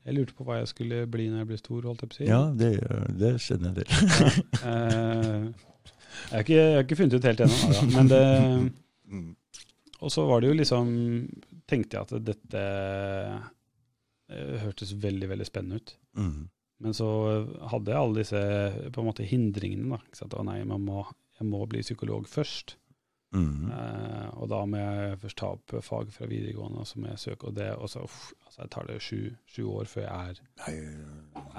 jeg 0.09 0.17
lurte 0.17 0.35
på 0.35 0.45
hva 0.47 0.59
jeg 0.59 0.69
skulle 0.71 1.03
bli 1.11 1.29
når 1.29 1.43
jeg 1.43 1.49
ble 1.51 1.57
stor, 1.61 1.85
holdt 1.85 2.03
jeg 2.03 2.11
på 2.11 2.15
å 2.15 2.19
si. 2.19 2.27
Ja, 2.29 2.41
det, 2.57 2.69
det 3.21 3.33
skjønner 3.45 3.79
jeg. 3.79 3.85
Det. 3.85 4.35
Eh, 4.59 5.45
jeg, 6.19 6.33
har 6.33 6.43
ikke, 6.43 6.55
jeg 6.57 6.75
har 6.75 6.83
ikke 6.83 6.97
funnet 6.99 7.15
ut 7.15 7.27
helt 7.29 7.41
ennå, 7.45 7.57
da, 7.71 7.83
men 7.95 8.09
det 8.11 8.23
Mm. 9.09 9.35
Og 10.05 10.11
så 10.13 10.21
var 10.29 10.41
det 10.41 10.51
jo 10.51 10.57
liksom 10.59 10.89
Tenkte 11.69 11.97
jeg 11.97 12.05
at 12.05 12.25
dette 12.27 12.61
eh, 14.29 14.55
hørtes 14.63 14.95
veldig, 14.97 15.27
veldig 15.29 15.45
spennende 15.45 15.77
ut. 15.81 15.91
Mm. 16.17 16.47
Men 16.81 16.95
så 16.97 17.09
hadde 17.69 17.91
jeg 17.91 17.99
alle 17.99 18.23
disse 18.23 18.41
på 18.93 19.01
en 19.01 19.07
måte 19.09 19.27
hindringene. 19.27 19.91
da, 19.91 19.99
ikke 20.07 20.21
sant? 20.21 20.33
Å 20.33 20.45
nei, 20.47 20.63
man 20.65 20.81
må, 20.87 21.03
jeg 21.37 21.49
må 21.49 21.61
bli 21.69 21.83
psykolog 21.85 22.25
først. 22.31 22.73
Mm. 23.31 23.69
Eh, 23.69 24.29
og 24.41 24.47
da 24.49 24.63
må 24.65 24.79
jeg 24.79 25.17
først 25.21 25.37
ta 25.37 25.51
opp 25.53 25.73
fag 25.85 26.09
fra 26.15 26.25
videregående, 26.25 26.81
og 26.81 26.87
så 26.89 26.97
må 26.99 27.11
jeg 27.11 27.19
søke, 27.21 27.47
og 27.51 27.55
det, 27.59 27.67
og 27.77 27.89
så 27.91 28.01
uff, 28.07 28.31
altså, 28.47 28.61
jeg 28.63 28.71
tar 28.73 28.87
det 28.89 28.95
sju, 29.05 29.19
sju 29.53 29.65
år 29.69 29.85
før 29.91 30.01
jeg 30.07 30.31
er, 30.31 30.39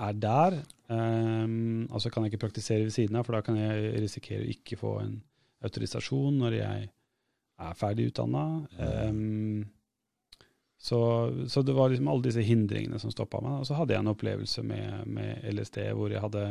er 0.09 0.17
der. 0.25 0.57
Um, 0.91 1.87
altså 1.93 2.11
kan 2.11 2.25
jeg 2.27 2.33
ikke 2.33 2.47
praktisere 2.49 2.83
ved 2.89 2.91
siden 2.97 3.17
av, 3.21 3.25
for 3.29 3.37
da 3.39 3.43
kan 3.47 3.59
jeg 3.61 3.93
risikere 4.03 4.43
å 4.43 4.51
ikke 4.51 4.79
få 4.81 4.97
en 5.05 5.21
autorisasjon 5.63 6.41
når 6.41 6.57
jeg 6.59 6.89
er 7.61 7.75
ferdig 7.79 8.09
utdanna. 8.11 8.45
Um, 8.81 9.69
så, 10.81 10.99
så 11.53 11.63
det 11.63 11.75
var 11.77 11.91
liksom 11.93 12.09
alle 12.09 12.25
disse 12.25 12.43
hindringene 12.43 12.99
som 13.03 13.13
stoppa 13.13 13.43
meg. 13.45 13.59
Og 13.61 13.67
så 13.69 13.77
hadde 13.77 13.93
jeg 13.95 14.01
en 14.01 14.11
opplevelse 14.15 14.63
med, 14.65 15.03
med 15.13 15.45
LSD 15.53 15.83
hvor 15.93 16.11
jeg 16.15 16.23
hadde 16.25 16.45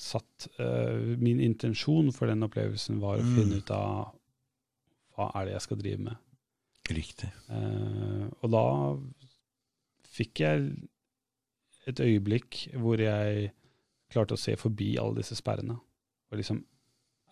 satt 0.00 0.46
uh, 0.62 1.16
Min 1.20 1.40
intensjon 1.42 2.12
for 2.14 2.30
den 2.30 2.46
opplevelsen 2.46 3.00
var 3.02 3.18
å 3.18 3.26
Mm. 3.26 3.34
finne 3.36 3.58
ut 3.60 3.72
av 3.74 4.14
hva 5.20 5.28
er 5.36 5.44
det 5.50 5.52
jeg 5.58 5.66
skal 5.68 5.80
drive 5.82 6.00
med. 6.08 6.16
Riktig. 6.90 7.28
Eh, 7.52 8.26
og 8.42 8.50
da 8.50 8.64
fikk 10.10 10.40
jeg 10.42 10.64
et 11.90 12.00
øyeblikk 12.02 12.64
hvor 12.80 13.00
jeg 13.00 13.52
klarte 14.10 14.34
å 14.34 14.40
se 14.40 14.56
forbi 14.58 14.94
alle 14.98 15.20
disse 15.20 15.36
sperrene. 15.38 15.76
Og 16.30 16.38
liksom 16.40 16.64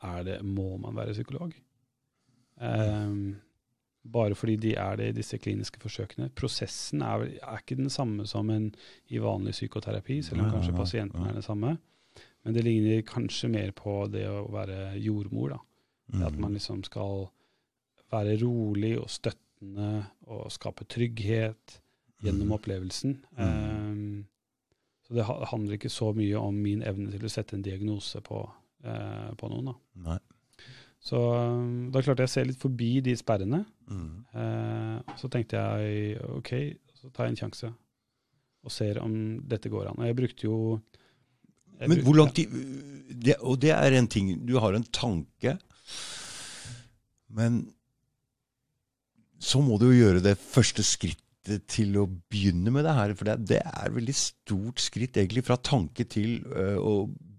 er 0.06 0.22
det, 0.28 0.36
Må 0.46 0.76
man 0.78 0.94
være 0.94 1.10
psykolog? 1.16 1.56
Eh, 2.60 3.14
bare 4.08 4.34
fordi 4.38 4.56
de 4.56 4.74
er 4.78 4.96
det 4.96 5.08
i 5.10 5.16
disse 5.18 5.38
kliniske 5.42 5.80
forsøkene. 5.82 6.30
Prosessen 6.38 7.02
er, 7.02 7.26
er 7.42 7.58
ikke 7.60 7.76
den 7.80 7.90
samme 7.90 8.26
som 8.30 8.50
en 8.54 8.70
i 9.10 9.18
vanlig 9.22 9.52
psykoterapi, 9.56 10.20
selv 10.22 10.44
om 10.44 10.52
kanskje 10.54 10.76
pasienten 10.76 11.26
er 11.26 11.34
det 11.36 11.44
samme. 11.44 11.74
Men 12.44 12.54
det 12.54 12.62
ligner 12.64 13.02
kanskje 13.06 13.50
mer 13.52 13.74
på 13.76 14.06
det 14.12 14.24
å 14.30 14.46
være 14.54 14.94
jordmor. 15.02 15.50
da. 15.56 15.58
Det 16.14 16.24
at 16.26 16.32
Mm. 16.38 16.40
man 16.40 16.54
liksom 16.54 16.84
skal 16.84 17.28
være 18.12 18.38
rolig 18.42 18.94
og 19.00 19.08
støttende 19.12 20.06
og 20.30 20.50
skape 20.54 20.84
trygghet 20.88 21.80
gjennom 22.22 22.48
Mm. 22.48 22.52
opplevelsen. 22.56 23.16
Um, 23.38 24.26
så 25.06 25.14
det 25.14 25.24
handler 25.24 25.76
ikke 25.78 25.90
så 25.90 26.12
mye 26.14 26.36
om 26.40 26.54
min 26.54 26.82
evne 26.82 27.10
til 27.10 27.24
å 27.24 27.30
sette 27.32 27.54
en 27.56 27.62
diagnose 27.62 28.20
på, 28.20 28.42
eh, 28.84 29.30
på 29.38 29.48
noen. 29.48 29.72
da. 30.04 30.18
Så 31.00 31.16
um, 31.16 31.90
da 31.94 32.02
klarte 32.02 32.24
jeg 32.26 32.28
å 32.28 32.34
se 32.34 32.44
litt 32.44 32.58
forbi 32.60 33.00
de 33.00 33.14
sperrene. 33.16 33.64
Mm. 33.88 34.24
Eh, 34.34 35.14
så 35.16 35.30
tenkte 35.30 35.56
jeg 35.56 36.18
OK, 36.36 36.52
så 36.98 37.10
tar 37.14 37.26
jeg 37.28 37.36
en 37.36 37.40
sjanse 37.44 37.70
og 38.64 38.72
ser 38.74 38.98
om 39.00 39.40
dette 39.48 39.70
går 39.70 39.88
an. 39.92 39.98
Og 40.02 40.06
jeg 40.10 40.16
brukte 40.18 40.44
jo 40.48 40.80
jeg 41.78 41.88
Men 41.88 42.00
hvor 42.02 42.16
lang 42.18 42.32
tid 42.34 42.50
det, 43.08 43.36
Og 43.40 43.60
det 43.62 43.70
er 43.70 43.92
en 43.94 44.08
ting 44.10 44.44
Du 44.44 44.58
har 44.58 44.74
en 44.74 44.82
tanke, 44.82 45.52
men 47.30 47.60
så 49.38 49.60
må 49.62 49.78
du 49.80 49.88
jo 49.90 49.98
gjøre 50.00 50.22
det 50.24 50.36
første 50.40 50.82
skrittet 50.86 51.66
til 51.70 51.94
å 52.00 52.06
begynne 52.28 52.72
med 52.74 52.84
det 52.84 52.94
her. 52.96 53.12
For 53.16 53.28
det, 53.30 53.36
det 53.48 53.60
er 53.64 53.86
et 53.88 53.94
veldig 53.96 54.14
stort 54.18 54.82
skritt, 54.82 55.16
egentlig, 55.16 55.44
fra 55.46 55.56
tanke 55.56 56.04
til 56.10 56.40
øh, 56.50 56.78
å 56.82 56.94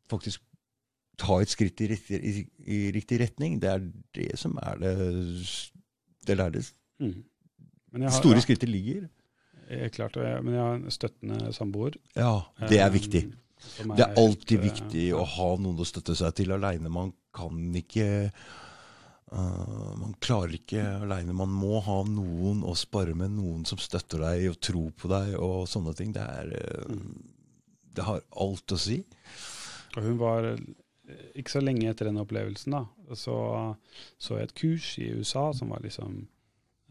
faktisk 0.10 0.42
ta 1.20 1.36
et 1.44 1.52
skritt 1.52 1.82
i 1.84 1.90
riktig, 1.92 2.20
i, 2.24 2.44
i 2.72 2.80
riktig 2.96 3.20
retning. 3.22 3.58
Det 3.62 3.70
er 3.74 3.84
det 4.16 4.30
som 4.40 4.56
er 4.64 4.80
det 4.82 4.94
Det 6.26 6.38
er 6.40 6.50
det 6.58 6.66
Mm. 7.00 7.24
Har- 8.04 8.12
store 8.12 8.36
ja, 8.36 8.42
skrittet 8.44 8.68
ligger. 8.70 9.06
klart, 9.96 10.18
men 10.44 10.54
jeg 10.54 10.60
har 10.62 10.74
en 10.76 10.92
støttende 10.92 11.54
samboer. 11.56 11.96
Ja, 12.16 12.42
det 12.68 12.80
er 12.82 12.88
eh, 12.90 12.92
viktig. 12.94 13.22
Er 13.80 13.96
Det 13.96 14.04
er 14.04 14.16
alltid 14.20 14.58
eh, 14.60 14.66
viktig 14.66 15.06
å 15.16 15.24
ha 15.24 15.48
noen 15.58 15.80
å 15.80 15.86
støtte 15.88 16.16
seg 16.16 16.36
til 16.36 16.52
aleine. 16.52 16.90
Man 16.92 17.14
kan 17.34 17.56
ikke 17.76 18.32
øh, 19.32 19.94
Man 20.00 20.16
klarer 20.24 20.56
ikke 20.58 20.84
aleine. 21.04 21.36
Man 21.36 21.54
må 21.54 21.80
ha 21.86 22.02
noen 22.08 22.64
å 22.68 22.76
spare 22.78 23.16
med, 23.18 23.36
noen 23.38 23.66
som 23.70 23.82
støtter 23.82 24.24
deg 24.26 24.50
og 24.52 24.60
tror 24.64 24.92
på 24.98 25.12
deg 25.12 25.36
og 25.40 25.68
sånne 25.70 25.96
ting. 25.98 26.14
Det 26.16 26.26
er 26.26 26.54
uh, 26.56 26.96
Det 27.96 28.06
har 28.06 28.26
alt 28.46 28.76
å 28.76 28.80
si. 28.80 29.02
Og 29.98 30.04
hun 30.06 30.20
var 30.22 30.46
eh, 30.54 30.60
ikke 31.42 31.58
så 31.58 31.64
lenge 31.64 31.90
etter 31.90 32.10
den 32.10 32.22
opplevelsen, 32.22 32.76
da, 32.76 33.16
så 33.18 33.38
så 34.22 34.38
jeg 34.38 34.50
et 34.50 34.60
kurs 34.60 34.92
i 35.02 35.10
USA 35.18 35.50
som 35.58 35.74
var 35.74 35.82
liksom 35.82 36.22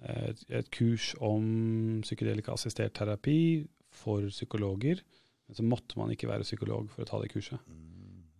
et, 0.03 0.43
et 0.51 0.71
kurs 0.75 1.13
om 1.23 2.03
psykedelika-assistert 2.03 2.97
terapi 2.99 3.67
for 3.95 4.27
psykologer. 4.35 5.03
Men 5.49 5.57
så 5.57 5.65
måtte 5.65 5.99
man 5.99 6.11
ikke 6.13 6.29
være 6.29 6.47
psykolog 6.47 6.91
for 6.93 7.05
å 7.05 7.09
ta 7.09 7.21
det 7.23 7.31
kurset. 7.33 7.63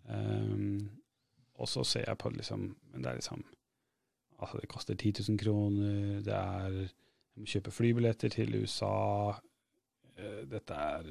Um, 0.09 0.89
og 1.59 1.69
så 1.69 1.85
ser 1.85 2.07
jeg 2.07 2.17
på 2.17 2.31
liksom 2.33 2.63
Men 2.93 3.03
det 3.03 3.11
er 3.11 3.19
liksom 3.19 3.43
Altså, 4.39 4.61
det 4.63 4.71
koster 4.71 4.95
10 4.95 5.15
000 5.29 5.39
kroner. 5.39 6.21
Det 6.25 6.35
er 6.35 6.79
Jeg 6.79 7.43
må 7.43 7.47
kjøpe 7.47 7.71
flybilletter 7.71 8.33
til 8.35 8.55
USA. 8.63 9.39
Eh, 10.19 10.43
dette 10.51 10.75
er, 10.75 11.11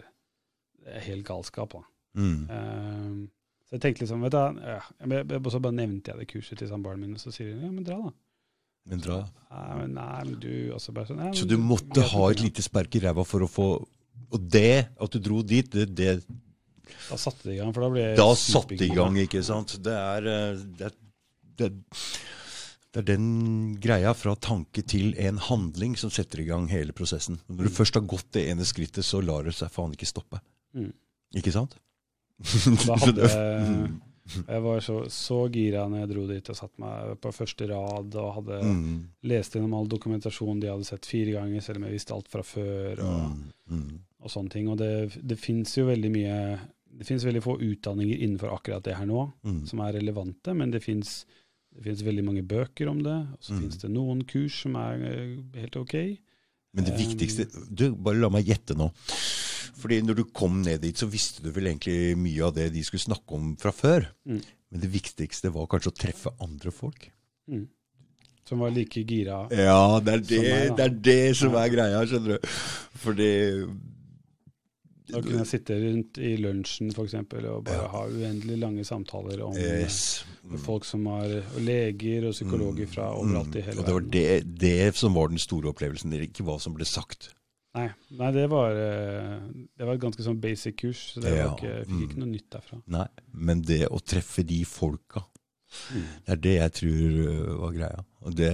det 0.83 0.95
er 0.97 1.05
helt 1.07 1.27
galskap, 1.27 1.75
da. 1.77 1.83
Mm. 2.17 2.47
Um, 2.49 3.19
så 3.67 3.75
jeg 3.75 3.83
tenkte 3.83 4.03
liksom, 4.03 4.23
vet 4.23 4.35
du, 4.35 4.61
ja, 4.63 4.79
så 5.51 5.59
bare 5.63 5.75
nevnte 5.75 6.11
jeg 6.11 6.19
det 6.21 6.27
kurset 6.31 6.59
til 6.59 6.69
samboeren 6.69 7.03
min, 7.03 7.15
og 7.15 7.21
så 7.21 7.33
sier 7.35 7.53
hun 7.53 7.65
ja, 7.67 7.71
men 7.71 7.85
dra, 7.87 7.97
da. 8.07 8.13
Men 8.87 9.03
dra. 9.03 9.17
Nei, 9.51 9.71
men, 9.81 9.93
nei, 9.97 10.19
men 10.29 10.37
du 10.39 10.51
også 10.75 10.93
bare 10.95 11.09
sånn, 11.09 11.19
nei, 11.19 11.33
Så 11.35 11.47
du 11.49 11.57
måtte 11.59 12.05
ha 12.13 12.27
et 12.31 12.43
lite 12.43 12.63
sperk 12.63 12.95
i 12.95 13.01
ræva 13.03 13.25
for 13.27 13.43
å 13.43 13.49
få 13.51 13.67
Og 13.75 14.45
det, 14.55 14.87
at 14.95 15.15
du 15.15 15.19
dro 15.23 15.41
dit, 15.43 15.67
det, 15.67 15.89
det 15.91 16.13
Da 17.09 17.19
satte 17.19 17.49
det 17.49 17.57
i 17.57 17.59
gang, 17.59 17.73
for 17.75 17.83
da 17.83 17.91
ble 17.91 18.05
jeg 18.05 18.19
Da 18.19 18.29
satte 18.39 18.79
det 18.79 18.87
i 18.87 18.95
gang, 18.95 19.19
ikke 19.23 19.43
sant. 19.43 19.75
Det 19.83 19.95
er, 19.97 20.29
eh, 20.31 20.63
det, 20.79 20.93
det, 21.59 21.69
det 22.97 23.03
er 23.03 23.17
den 23.17 23.75
greia 23.83 24.11
fra 24.17 24.33
tanke 24.41 24.81
til 24.89 25.11
en 25.21 25.37
handling 25.37 25.93
som 26.01 26.09
setter 26.13 26.41
i 26.41 26.47
gang 26.47 26.65
hele 26.71 26.95
prosessen. 26.97 27.37
Når 27.47 27.67
du 27.67 27.69
Mm. 27.69 27.75
først 27.77 27.93
har 27.99 28.01
gått 28.09 28.31
det 28.33 28.47
ene 28.49 28.65
skrittet, 28.65 29.05
så 29.05 29.21
lar 29.21 29.43
det 29.45 29.53
seg 29.53 29.69
faen 29.69 29.93
ikke 29.93 30.07
stoppe. 30.09 30.39
Mm. 30.73 30.91
Ikke 31.37 31.51
sant? 31.53 31.75
Da 32.87 32.95
hadde 33.03 33.29
Jeg 34.47 34.61
var 34.61 34.81
så, 34.83 34.95
så 35.13 35.37
gira 35.53 35.85
når 35.87 36.01
jeg 36.01 36.09
dro 36.11 36.23
dit 36.27 36.49
og 36.51 36.57
satte 36.57 36.81
meg 36.83 37.13
på 37.23 37.31
første 37.31 37.67
rad 37.69 38.15
og 38.19 38.33
hadde 38.41 38.57
Mm, 38.67 38.97
lest 39.23 39.53
gjennom 39.55 39.73
all 39.77 39.87
dokumentasjon 39.87 40.59
de 40.59 40.67
hadde 40.67 40.83
sett 40.89 41.05
fire 41.07 41.31
ganger, 41.37 41.61
selv 41.63 41.77
om 41.79 41.85
jeg 41.87 41.95
visste 41.95 42.13
alt 42.17 42.27
fra 42.27 42.43
før. 42.43 42.99
og... 43.05 43.31
mm, 43.31 43.77
mm. 43.77 43.99
og 44.25 44.29
sånne 44.33 44.49
ting. 44.51 44.67
Og 44.67 44.77
det, 44.81 44.91
det 45.23 45.37
fins 45.39 45.77
jo 45.77 45.85
veldig 45.87 46.11
mye 46.11 46.59
Det 46.97 47.05
fins 47.05 47.23
veldig 47.23 47.43
få 47.45 47.59
utdanninger 47.61 48.17
innenfor 48.25 48.49
akkurat 48.55 48.83
det 48.83 48.95
her 48.97 49.05
nå 49.05 49.31
Mm. 49.45 49.65
som 49.69 49.79
er 49.85 49.93
relevante, 49.99 50.53
men 50.57 50.71
det 50.71 50.81
fins 50.83 51.25
det 51.77 51.83
finnes 51.85 52.01
veldig 52.07 52.23
mange 52.25 52.43
bøker 52.49 52.89
om 52.89 53.03
det, 53.05 53.13
og 53.37 53.39
så 53.45 53.53
Mm. 53.53 53.59
finnes 53.61 53.77
det 53.83 53.91
noen 53.93 54.23
kurs 54.27 54.61
som 54.63 54.75
er 54.81 55.03
eh, 55.05 55.35
helt 55.61 55.75
ok. 55.77 55.93
Men 56.73 56.83
det 56.85 56.93
Um, 56.93 56.99
viktigste 56.99 57.45
du, 57.73 57.91
Bare 57.95 58.19
la 58.19 58.29
meg 58.33 58.45
gjette 58.49 58.75
nå. 58.77 58.89
Fordi 59.77 60.01
når 60.01 60.15
du 60.17 60.23
kom 60.33 60.61
ned 60.65 60.81
dit, 60.81 60.97
så 60.97 61.07
visste 61.09 61.43
du 61.45 61.51
vel 61.53 61.69
egentlig 61.69 62.17
mye 62.17 62.43
av 62.47 62.53
det 62.57 62.71
de 62.73 62.81
skulle 62.83 63.05
snakke 63.05 63.37
om 63.37 63.55
fra 63.61 63.71
før. 63.71 64.07
Mm. 64.27 64.41
Men 64.71 64.81
det 64.81 64.89
viktigste 64.91 65.51
var 65.53 65.67
kanskje 65.69 65.91
å 65.93 65.97
treffe 66.01 66.33
andre 66.41 66.71
folk. 66.73 67.11
Mm. 67.49 67.67
Som 68.47 68.59
var 68.59 68.71
like 68.71 69.03
gira. 69.05 69.45
Ja, 69.51 69.99
det 69.99 70.13
er 70.13 70.19
det, 70.19 70.27
Som 70.27 70.45
er, 70.45 70.75
det, 70.75 70.85
er 70.85 70.95
det 71.07 71.35
som 71.37 71.55
er 71.55 71.69
greia, 71.69 72.01
skjønner 72.09 72.37
du. 72.37 72.47
Fordi 73.03 73.29
Da 75.07 75.21
kunne 75.21 75.39
jeg 75.43 75.47
sitte 75.47 75.77
rundt 75.79 76.17
i 76.19 76.33
lunsjen 76.37 76.89
eksempel, 76.91 77.45
og 77.47 77.63
bare 77.63 77.81
Ja. 77.83 77.87
ha 77.93 78.01
uendelig 78.07 78.57
lange 78.59 78.83
samtaler 78.83 79.41
om 79.45 79.55
yes. 79.55 80.25
mm. 80.43 80.57
folk 80.65 80.83
som 80.85 81.05
har 81.05 81.25
og 81.55 81.61
leger 81.63 82.27
og 82.27 82.33
psykologer 82.33 82.87
fra 82.91 83.13
overalt 83.15 83.55
i 83.55 83.61
hele 83.61 83.77
verden. 83.77 83.79
Og 83.79 83.85
det 83.85 83.93
var 83.93 84.11
det, 84.11 84.59
det 84.59 84.95
som 84.95 85.13
var 85.15 85.27
den 85.29 85.37
store 85.39 85.69
opplevelsen, 85.71 86.11
ikke 86.27 86.43
hva 86.43 86.59
som 86.59 86.73
ble 86.75 86.85
sagt. 86.85 87.33
Nei, 87.77 87.89
nei 88.17 88.31
det, 88.33 88.49
var, 88.49 88.71
eh, 88.71 89.39
det 89.77 89.85
var 89.85 89.93
et 89.93 90.01
ganske 90.01 90.23
sånn 90.25 90.39
basic 90.41 90.77
kurs, 90.81 91.13
så 91.13 91.21
det 91.21 91.35
Ja. 91.37 91.53
ikke, 91.53 91.85
fikk 91.85 92.03
ikke 92.09 92.17
Mm. 92.17 92.19
noe 92.23 92.31
nytt 92.33 92.49
derfra. 92.49 92.81
Nei, 92.87 93.07
men 93.33 93.61
det 93.61 93.87
å 93.89 93.99
treffe 94.01 94.43
de 94.45 94.63
folka, 94.65 95.21
Mm. 95.21 95.36
Det 95.91 96.33
er 96.33 96.41
det 96.43 96.55
jeg 96.55 96.73
tror 96.79 97.17
øh, 97.27 97.53
var 97.61 97.75
greia. 97.75 98.03
Og 98.27 98.35
det, 98.39 98.51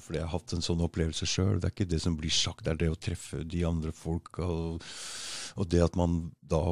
fordi 0.00 0.18
jeg 0.18 0.26
har 0.26 0.34
hatt 0.34 0.54
en 0.56 0.64
sånn 0.64 0.84
opplevelse 0.84 1.28
sjøl. 1.28 1.58
Det 1.60 1.68
er 1.68 1.74
ikke 1.74 1.90
det 1.92 2.00
som 2.02 2.16
blir 2.18 2.32
sagt, 2.34 2.64
det 2.64 2.74
er 2.74 2.82
det 2.82 2.92
å 2.92 3.00
treffe 3.00 3.42
de 3.44 3.64
andre 3.68 3.92
folka. 3.96 4.44
Og, 4.44 4.84
og 5.60 5.68
det 5.70 5.82
at 5.84 5.98
man 6.00 6.30
da 6.40 6.62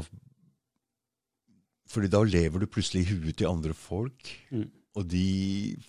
fordi 1.93 2.09
da 2.09 2.23
lever 2.25 2.63
du 2.63 2.71
plutselig 2.73 3.03
i 3.05 3.11
huet 3.19 3.37
til 3.37 3.51
andre 3.51 3.75
folk. 3.77 4.31
Mm. 4.49 4.71
Og 4.97 5.09
de 5.13 5.27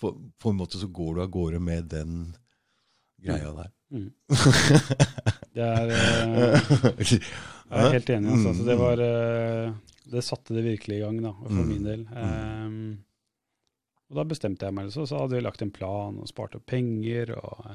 på, 0.01 0.11
på, 0.39 0.51
en 0.51 0.57
måte 0.59 0.79
så 0.81 0.89
går 0.91 1.15
du 1.15 1.21
av 1.23 1.31
gårde 1.31 1.61
med 1.63 1.87
den 1.91 2.17
greia 3.23 3.53
der. 3.55 3.71
Mm. 3.93 4.09
Det 5.53 5.63
er 5.63 5.91
Jeg 7.73 7.87
er 7.87 7.95
helt 7.95 8.09
enig. 8.09 8.31
Altså. 8.33 8.49
altså 8.51 8.65
det 8.67 8.75
var 8.79 9.01
eh, 9.05 9.73
Det 10.11 10.23
satte 10.25 10.55
det 10.57 10.63
virkelig 10.65 10.97
i 10.97 11.03
gang, 11.03 11.19
da, 11.23 11.31
for 11.39 11.61
Mm. 11.61 11.69
min 11.69 11.87
del. 11.87 12.01
Um, 12.11 13.03
og 14.09 14.19
da 14.19 14.25
bestemte 14.27 14.67
jeg 14.67 14.75
meg, 14.75 14.91
så, 14.93 15.05
så 15.09 15.21
hadde 15.21 15.37
vi 15.37 15.45
lagt 15.45 15.63
en 15.65 15.73
plan 15.73 16.17
og 16.19 16.29
spart 16.29 16.57
opp 16.59 16.65
penger. 16.69 17.33
og 17.37 17.69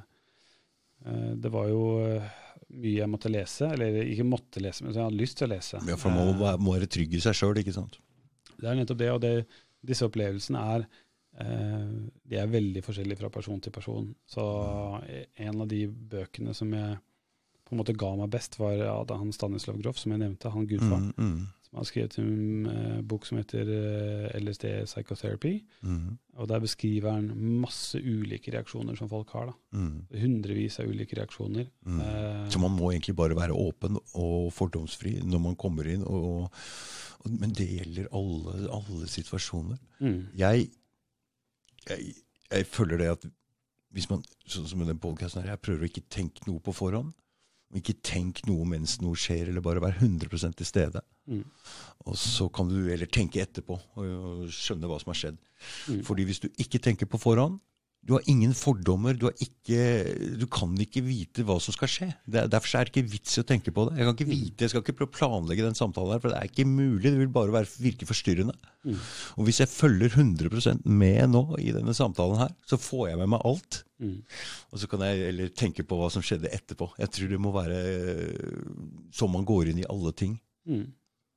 uh, 1.06 1.32
Det 1.40 1.50
var 1.55 1.70
jo 1.70 1.82
eh, 2.05 2.28
mye 2.76 3.00
jeg 3.00 3.10
måtte 3.10 3.32
lese, 3.32 3.70
eller 3.74 4.02
ikke 4.05 4.28
måtte 4.28 4.62
lese, 4.62 4.84
men 4.84 4.94
jeg 4.94 5.02
hadde 5.02 5.22
lyst 5.22 5.40
til 5.40 5.48
å 5.48 5.55
lese. 5.55 5.82
Ja, 5.88 5.98
for 5.98 6.14
man 6.14 6.34
må, 6.38 6.52
må 6.62 6.76
være 6.76 6.90
trygg 6.90 7.16
i 7.16 7.24
seg 7.24 7.36
sjøl, 7.38 7.62
ikke 7.62 7.76
sant? 7.76 8.00
det 8.59 8.66
er 8.66 8.74
nettopp 8.74 8.98
det, 8.98 9.10
og 9.14 9.20
det, 9.22 9.34
disse 9.86 10.09
opplevelsene 10.09 10.64
er 10.76 10.88
Uh, 11.38 12.09
de 12.26 12.34
er 12.40 12.48
veldig 12.50 12.80
forskjellige 12.82 13.20
fra 13.20 13.28
person 13.30 13.60
til 13.62 13.70
person. 13.70 14.09
Så 14.26 14.42
en 15.38 15.60
av 15.62 15.68
de 15.70 15.84
bøkene 15.86 16.50
som 16.56 16.72
jeg 16.74 16.96
på 17.68 17.76
en 17.76 17.82
måte 17.82 17.94
ga 18.00 18.09
meg 18.16 18.30
best, 18.32 18.56
var 18.59 18.74
ja, 18.80 18.96
han 19.12 19.32
Stanislav 19.36 19.76
Groff, 19.82 20.00
som 20.00 20.14
jeg 20.14 20.22
nevnte, 20.22 20.50
han 20.50 20.66
gudfaren. 20.66 21.10
Mm, 21.14 21.26
mm, 21.28 21.42
som 21.69 21.78
har 21.82 21.85
skrevet 21.89 22.15
en 22.23 22.66
eh, 22.70 23.01
bok 23.05 23.27
som 23.28 23.36
heter 23.39 23.69
eh, 23.69 24.39
LSD 24.40 24.65
Psychotherapy. 24.89 25.53
mm, 25.85 26.19
Og 26.40 26.49
der 26.49 26.61
beskriver 26.65 27.11
han 27.12 27.27
masse 27.61 28.01
ulike 28.01 28.53
reaksjoner 28.55 28.97
som 28.97 29.09
folk 29.11 29.28
har. 29.36 29.51
da. 29.51 29.55
mm, 29.78 30.07
Hundrevis 30.23 30.78
av 30.81 30.89
ulike 30.89 31.19
reaksjoner. 31.20 31.69
mm. 31.85 32.01
Eh, 32.01 32.49
Så 32.49 32.59
man 32.62 32.73
må 32.73 32.90
egentlig 32.93 33.16
bare 33.16 33.36
være 33.36 33.53
åpen 33.53 33.99
og 34.15 34.53
fordomsfri 34.53 35.19
når 35.24 35.40
man 35.45 35.57
kommer 35.57 35.85
inn. 35.93 36.03
Og, 36.09 36.49
og, 36.49 37.31
men 37.31 37.53
det 37.53 37.69
gjelder 37.69 38.09
alle, 38.16 38.70
alle 38.73 39.07
situasjoner. 39.09 39.77
mm, 40.01 40.20
Jeg, 40.39 40.70
jeg, 41.89 42.15
jeg 42.51 42.66
føler 42.66 42.97
det 42.99 43.11
at 43.16 43.28
hvis 43.93 44.09
man, 44.11 44.20
sånn 44.47 44.66
som 44.69 44.82
i 44.85 44.86
den 44.89 44.99
podcasten 45.01 45.43
her, 45.43 45.55
jeg 45.55 45.62
prøver 45.65 45.85
å 45.86 45.89
ikke 45.89 46.09
tenke 46.12 46.45
noe 46.47 46.61
på 46.61 46.73
forhånd. 46.77 47.12
Og 47.69 47.82
ikke 47.82 47.99
tenk 48.03 48.39
noe 48.49 48.65
mens 48.65 48.97
noe 49.05 49.19
skjer, 49.19 49.51
eller 49.51 49.61
bare 49.65 49.82
være 49.85 49.99
100 50.01 50.55
til 50.57 50.66
stede. 50.66 51.03
mm, 51.28 51.43
Og 52.09 52.16
så 52.16 52.47
kan 52.53 52.69
du 52.70 52.78
heller 52.89 53.07
tenke 53.12 53.43
etterpå 53.45 53.77
og, 53.77 54.05
og 54.05 54.45
skjønne 54.49 54.89
hva 54.89 54.97
som 55.03 55.12
har 55.12 55.19
skjedd. 55.20 55.40
Mm. 55.90 56.03
Fordi 56.09 56.24
hvis 56.24 56.40
du 56.40 56.49
ikke 56.57 56.81
tenker 56.81 57.05
på 57.07 57.20
forhånd, 57.20 57.59
du 58.09 58.12
har 58.15 58.23
ingen 58.31 58.55
fordommer, 58.57 59.12
du, 59.19 59.27
har 59.27 59.35
ikke, 59.43 59.81
du 60.39 60.47
kan 60.49 60.70
ikke 60.81 61.03
vite 61.05 61.43
hva 61.45 61.59
som 61.61 61.74
skal 61.74 61.90
skje. 61.93 62.07
Det, 62.31 62.40
er- 62.40 62.49
derfor 62.55 62.78
er 62.78 62.86
det 62.89 62.95
ikke 62.95 63.11
vits 63.11 63.36
i 63.36 63.43
å 63.43 63.45
tenke 63.51 63.73
på 63.74 63.85
det. 63.90 63.99
Jeg 63.99 64.07
kan 64.07 64.15
ikke 64.16 64.31
vite, 64.31 64.65
jeg 64.65 64.70
skal 64.73 64.85
ikke 64.86 65.09
planlegge 65.19 65.66
den 65.66 65.77
samtalen 65.77 66.15
her, 66.15 66.23
for 66.23 66.32
det 66.32 66.39
er 66.39 66.49
ikke 66.49 66.65
mulig. 66.70 67.03
Det 67.11 67.19
vil 67.19 67.28
bare 67.35 67.53
være, 67.53 67.69
virke 67.82 68.09
forstyrrende. 68.09 68.55
mm, 68.86 68.97
Og 69.36 69.45
hvis 69.51 69.61
jeg 69.61 69.69
følger 69.69 70.15
100 70.15 70.81
med 70.86 71.28
nå 71.35 71.43
i 71.61 71.74
denne 71.74 71.93
samtalen 71.93 72.39
her, 72.47 72.55
så 72.65 72.78
får 72.81 73.11
jeg 73.11 73.19
med 73.20 73.35
meg 73.35 73.45
alt. 73.45 73.82
Mm. 74.03 74.16
Og 74.73 74.83
så 74.83 74.89
kan 74.91 75.05
jeg 75.07 75.29
eller 75.33 75.53
tenke 75.57 75.85
på 75.87 75.99
hva 75.99 76.11
som 76.12 76.25
skjedde 76.25 76.51
etterpå. 76.55 76.91
Jeg 76.99 77.12
tror 77.15 77.33
det 77.33 77.41
må 77.43 77.53
være 77.55 77.79
sånn 79.15 79.33
man 79.33 79.47
går 79.49 79.73
inn 79.73 79.83
i 79.83 79.89
alle 79.91 80.12
ting. 80.16 80.39
Mm. 80.69 80.87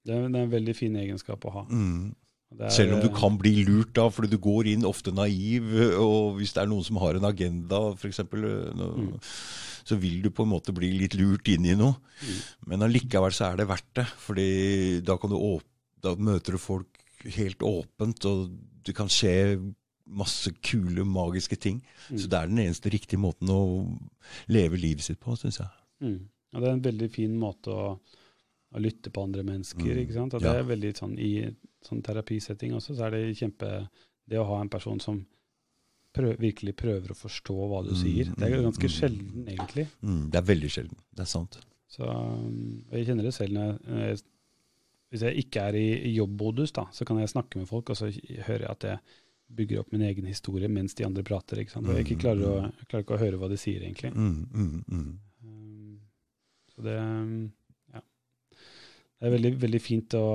Det, 0.02 0.16
er, 0.16 0.28
det 0.28 0.40
er 0.40 0.48
en 0.48 0.56
veldig 0.56 0.76
fin 0.78 0.98
egenskap 0.98 1.46
å 1.46 1.56
ha. 1.60 1.64
Mm. 1.70 2.12
Er, 2.60 2.72
Selv 2.74 2.98
om 2.98 3.00
du 3.00 3.08
eh, 3.08 3.16
kan 3.16 3.38
bli 3.40 3.62
lurt 3.64 3.94
da, 3.96 4.10
fordi 4.12 4.34
du 4.34 4.40
går 4.44 4.68
inn 4.74 4.88
ofte 4.88 5.14
naiv, 5.16 5.70
og 6.02 6.40
hvis 6.40 6.52
det 6.56 6.66
er 6.66 6.72
noen 6.72 6.84
som 6.84 7.00
har 7.04 7.16
en 7.18 7.30
agenda, 7.30 7.84
f.eks., 7.96 8.24
Mm. 8.32 9.14
så 9.88 9.98
vil 9.98 10.20
du 10.22 10.30
på 10.30 10.44
en 10.44 10.52
måte 10.52 10.74
bli 10.76 10.92
litt 10.94 11.16
lurt 11.18 11.48
inn 11.50 11.66
i 11.66 11.78
noe. 11.78 11.96
Mm. 12.22 12.42
Men 12.70 12.86
allikevel 12.86 13.34
så 13.34 13.48
er 13.50 13.62
det 13.62 13.70
verdt 13.70 13.94
det, 13.98 14.06
fordi 14.26 14.50
da, 15.06 15.16
kan 15.18 15.32
da 16.04 16.16
møter 16.18 16.58
du 16.58 16.62
folk 16.62 17.00
helt 17.38 17.64
åpent, 17.66 18.28
og 18.30 18.52
det 18.86 18.96
kan 18.98 19.10
skje 19.12 19.34
masse 20.12 20.52
kule, 20.66 21.06
magiske 21.08 21.58
ting. 21.62 21.80
Mm. 22.10 22.18
Så 22.20 22.30
det 22.32 22.40
er 22.40 22.50
den 22.52 22.62
eneste 22.66 22.92
riktige 22.94 23.20
måten 23.22 23.50
å 23.54 23.62
leve 24.52 24.80
livet 24.80 25.06
sitt 25.06 25.20
på, 25.24 25.36
syns 25.40 25.62
jeg. 25.62 25.70
Mm. 26.04 26.20
Og 26.52 26.62
det 26.62 26.68
er 26.68 26.76
en 26.76 26.86
veldig 26.88 27.10
fin 27.14 27.36
måte 27.40 27.72
å, 27.72 27.92
å 28.76 28.82
lytte 28.84 29.12
på 29.14 29.24
andre 29.24 29.44
mennesker. 29.48 29.88
Mm. 29.88 30.02
ikke 30.04 30.18
sant? 30.18 30.36
Og 30.36 30.44
Ja. 30.44 30.52
det 30.52 30.64
er 30.64 30.72
veldig 30.72 30.94
sånn 30.98 31.18
I 31.20 31.32
sånn 31.86 32.02
terapisetting 32.06 32.74
også, 32.78 32.96
så 32.98 33.08
er 33.08 33.16
det 33.16 33.38
kjempe 33.40 33.70
Det 34.30 34.38
å 34.40 34.46
ha 34.48 34.62
en 34.62 34.70
person 34.70 35.00
som 35.02 35.24
prøv, 36.16 36.36
virkelig 36.40 36.76
prøver 36.78 37.12
å 37.12 37.18
forstå 37.18 37.56
hva 37.56 37.82
du 37.84 37.92
Mm, 37.92 38.00
sier, 38.00 38.30
det 38.36 38.46
er 38.48 38.60
mm, 38.60 38.66
ganske 38.68 38.88
mm. 38.88 38.94
sjelden, 38.94 39.48
egentlig. 39.48 39.88
Det 40.32 40.38
er 40.40 40.46
veldig 40.48 40.70
sjelden. 40.72 40.98
Det 41.16 41.24
er 41.26 41.32
sant. 41.32 41.58
Så 41.92 42.06
Jeg 42.92 43.08
kjenner 43.08 43.24
det 43.28 43.34
selv 43.36 43.54
når 43.56 43.66
jeg, 43.66 43.80
når 43.88 44.06
jeg 44.06 44.22
Hvis 45.12 45.22
jeg 45.28 45.42
ikke 45.44 45.60
er 45.68 45.76
i 45.76 45.88
i 46.08 46.14
jobbmodus, 46.16 46.72
da, 46.72 46.86
så 46.96 47.04
kan 47.04 47.18
jeg 47.20 47.28
snakke 47.34 47.60
med 47.60 47.68
folk, 47.68 47.90
og 47.90 47.98
så 47.98 48.08
hører 48.48 48.62
jeg 48.64 48.72
at 48.72 48.84
jeg 48.84 49.00
bygger 49.56 49.82
opp 49.82 49.92
min 49.92 50.04
egen 50.08 50.28
historie 50.30 50.70
mens 50.72 50.96
de 50.98 51.06
andre 51.06 51.24
prater. 51.28 51.62
ikke 51.62 51.76
sant? 51.76 51.88
Og 51.88 51.98
jeg 51.98 52.08
ikke 52.08 52.22
klarer, 52.26 52.48
å, 52.48 52.70
jeg 52.70 52.88
klarer 52.88 53.06
ikke 53.06 53.18
å 53.18 53.22
høre 53.22 53.40
hva 53.42 53.50
de 53.52 53.60
sier, 53.60 53.84
egentlig. 53.84 54.12
Mm, 54.16 54.48
mm, 54.52 54.84
mm. 54.88 55.08
Um, 55.46 55.96
Så 56.74 56.86
det 56.86 56.98
ja. 56.98 58.04
Det 59.22 59.30
er 59.30 59.36
veldig, 59.36 59.54
veldig 59.62 59.82
fint 59.84 60.18
å, 60.18 60.28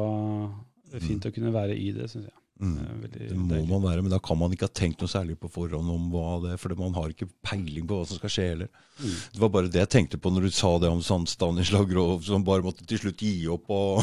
er 0.93 1.02
fint 1.05 1.26
å 1.26 1.32
kunne 1.34 1.55
være 1.55 1.76
i 1.78 1.90
det, 1.97 2.10
syns 2.12 2.28
jeg. 2.28 2.36
Mm. 2.56 3.02
Det 3.02 3.28
Det 3.28 3.36
må 3.36 3.50
deilig. 3.52 3.68
man 3.68 3.82
være, 3.84 4.02
men 4.02 4.10
da 4.14 4.18
kan 4.18 4.38
man 4.40 4.50
ikke 4.54 4.64
ha 4.64 4.72
tenkt 4.72 5.02
noe 5.02 5.10
særlig 5.12 5.34
på 5.38 5.50
forhånd 5.52 5.90
om 5.92 6.06
hva 6.10 6.40
det 6.42 6.52
er, 6.54 6.56
for 6.62 6.72
man 6.78 6.94
har 6.96 7.10
ikke 7.12 7.28
peiling 7.44 7.84
på 7.86 7.98
hva 7.98 8.06
som 8.08 8.16
skal 8.16 8.32
skje 8.32 8.46
heller. 8.48 8.70
Mm. 8.96 9.10
Det 9.34 9.40
var 9.42 9.50
bare 9.52 9.68
det 9.68 9.82
jeg 9.82 9.90
tenkte 9.92 10.16
på 10.24 10.32
når 10.32 10.46
du 10.46 10.50
sa 10.56 10.70
det 10.80 10.88
om 10.88 11.02
sånn 11.04 11.26
Stanislav 11.28 11.84
Grov, 11.90 12.22
som 12.24 12.44
bare 12.46 12.64
måtte 12.64 12.86
til 12.88 12.98
slutt 13.02 13.20
gi 13.20 13.34
opp 13.52 13.68
og 13.68 14.00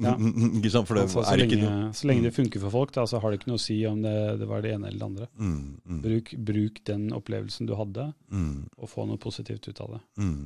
Ja. 0.00 0.14
Ikke 0.56 0.70
sant, 0.72 0.88
for 0.88 0.96
det 0.96 1.02
Altså, 1.04 1.20
så, 1.20 1.34
er 1.34 1.44
ikke 1.44 1.58
lenge, 1.60 1.68
noe 1.68 1.92
så 1.92 2.08
lenge 2.08 2.22
det 2.30 2.34
funker 2.38 2.60
for 2.64 2.70
folk, 2.78 2.94
da, 2.96 3.04
så 3.04 3.20
har 3.20 3.30
det 3.34 3.40
ikke 3.42 3.52
noe 3.52 3.60
å 3.60 3.66
si 3.66 3.76
om 3.86 4.00
det, 4.02 4.16
det 4.40 4.48
var 4.48 4.62
det 4.64 4.72
ene 4.78 4.88
eller 4.88 4.98
det 4.98 5.08
andre. 5.10 5.28
mm, 5.36 5.60
mm, 5.84 6.00
Bruk, 6.08 6.34
bruk 6.48 6.82
den 6.88 7.08
opplevelsen 7.12 7.68
du 7.68 7.74
hadde, 7.76 8.08
mm, 8.32 8.56
og 8.78 8.88
få 8.88 9.04
noe 9.06 9.20
positivt 9.20 9.68
ut 9.68 9.80
av 9.84 9.98
det. 9.98 10.02
mm. 10.24 10.44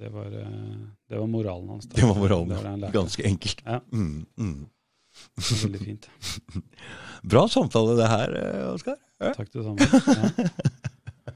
Det 0.00 0.06
var, 0.14 0.26
eh, 0.26 0.82
det 1.10 1.18
var 1.18 1.26
moralen 1.26 1.68
hans. 1.68 1.86
da. 1.90 1.96
Det 1.98 2.06
var 2.06 2.14
moralen, 2.14 2.48
Det 2.48 2.56
var 2.62 2.76
det 2.76 2.86
ja. 2.86 2.90
Ganske 2.94 3.24
enkelt. 3.26 3.62
Ja. 3.66 3.80
Det 5.36 5.46
var 5.50 5.62
Veldig 5.66 5.80
fint. 5.84 6.08
Bra 7.34 7.42
samtale 7.52 7.96
det 7.98 8.08
her, 8.10 8.34
eh, 8.40 8.66
Oskar. 8.74 8.96
Ja. 9.20 9.32
Takk 9.36 9.50
det 9.52 9.64
samme. 9.66 9.90
Ja. 9.90 10.48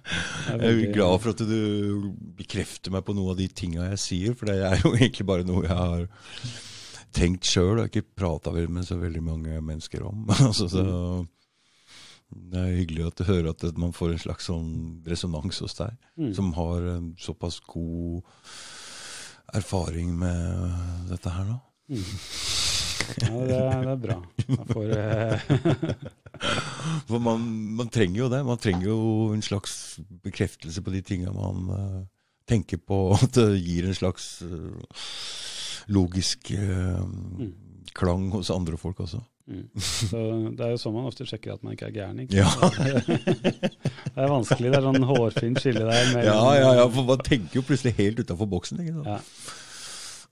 Jeg 0.04 0.58
er 0.58 0.62
Jeg 0.64 0.88
er 0.88 0.92
glad 0.92 1.20
for 1.22 1.32
at 1.32 1.40
du 1.48 2.10
bekrefter 2.36 2.92
meg 2.92 3.04
på 3.06 3.14
noe 3.16 3.30
av 3.32 3.38
de 3.38 3.46
tinga 3.48 3.86
jeg 3.88 4.00
sier, 4.02 4.34
for 4.36 4.50
det 4.50 4.58
er 4.66 4.82
jo 4.82 4.90
egentlig 4.98 5.24
bare 5.30 5.46
noe 5.48 5.62
jeg 5.64 5.72
har 5.78 6.02
tenkt 7.16 7.46
sjøl 7.48 7.78
og 7.80 7.86
ikke 7.88 8.02
prata 8.18 8.52
med 8.52 8.84
så 8.84 8.98
veldig 9.00 9.22
mange 9.24 9.60
mennesker 9.64 10.04
om. 10.04 10.26
altså, 10.34 10.66
så 10.68 10.84
det 12.34 12.58
er 12.60 12.76
hyggelig 12.82 13.06
at 13.06 13.16
du 13.22 13.24
hører 13.30 13.48
at 13.54 13.64
man 13.80 13.94
får 13.96 14.12
en 14.12 14.22
slags 14.26 14.50
sånn 14.50 14.70
resonans 15.08 15.62
hos 15.64 15.78
deg, 15.80 15.96
Mm. 16.20 16.34
som 16.36 16.52
har 16.58 16.84
såpass 17.18 17.60
god 17.66 18.22
erfaring 19.54 20.12
med 20.18 21.08
dette 21.10 21.32
her 21.32 21.48
nå. 21.48 21.56
Mm. 21.88 22.04
Ja, 23.24 23.40
det, 23.48 23.58
det 23.84 23.92
er 23.92 24.00
bra. 24.04 24.16
Får 24.70 24.94
eh, 24.98 25.44
For 27.08 27.20
man, 27.22 27.44
man 27.78 27.88
trenger 27.94 28.24
jo 28.24 28.30
det. 28.32 28.40
Man 28.46 28.58
trenger 28.60 28.88
jo 28.90 28.98
en 29.34 29.42
slags 29.44 29.76
bekreftelse 30.24 30.82
på 30.84 30.92
de 30.94 31.02
tinga 31.06 31.32
man 31.34 31.68
uh, 31.70 32.00
tenker 32.50 32.80
på. 32.82 32.98
At 33.18 33.32
det 33.38 33.48
gir 33.62 33.86
en 33.88 33.96
slags 33.96 34.26
uh, 34.42 34.72
logisk 35.92 36.50
eh, 36.56 37.00
klang 37.94 38.30
hos 38.32 38.50
andre 38.50 38.76
folk 38.80 39.00
også. 39.04 39.18
mm. 39.52 39.66
Så 39.76 40.20
Det 40.56 40.64
er 40.64 40.70
jo 40.74 40.78
sånn 40.80 40.94
man 40.96 41.08
ofte 41.10 41.26
sjekker 41.28 41.54
at 41.58 41.64
man 41.66 41.74
ikke 41.76 41.90
er 41.90 41.96
gæren. 41.98 42.22
Ikke? 42.24 42.40
Ja. 42.40 42.48
Det 44.14 44.22
er 44.22 44.30
vanskelig. 44.30 44.70
Det 44.72 44.78
er 44.78 44.84
sånn 44.86 45.04
hårfint 45.10 45.60
skille 45.60 45.82
der. 45.84 46.08
mellom- 46.14 46.24
Ja, 46.30 46.54
ja, 46.60 46.70
ja, 46.80 46.88
for 46.94 47.04
man 47.08 47.22
tenker 47.26 47.58
jo 47.60 47.64
plutselig 47.66 47.96
helt 47.98 48.20
utafor 48.24 48.48
boksen. 48.48 48.80
Ikke 48.84 48.94
sant? 48.96 49.10
Ja. 49.12 49.18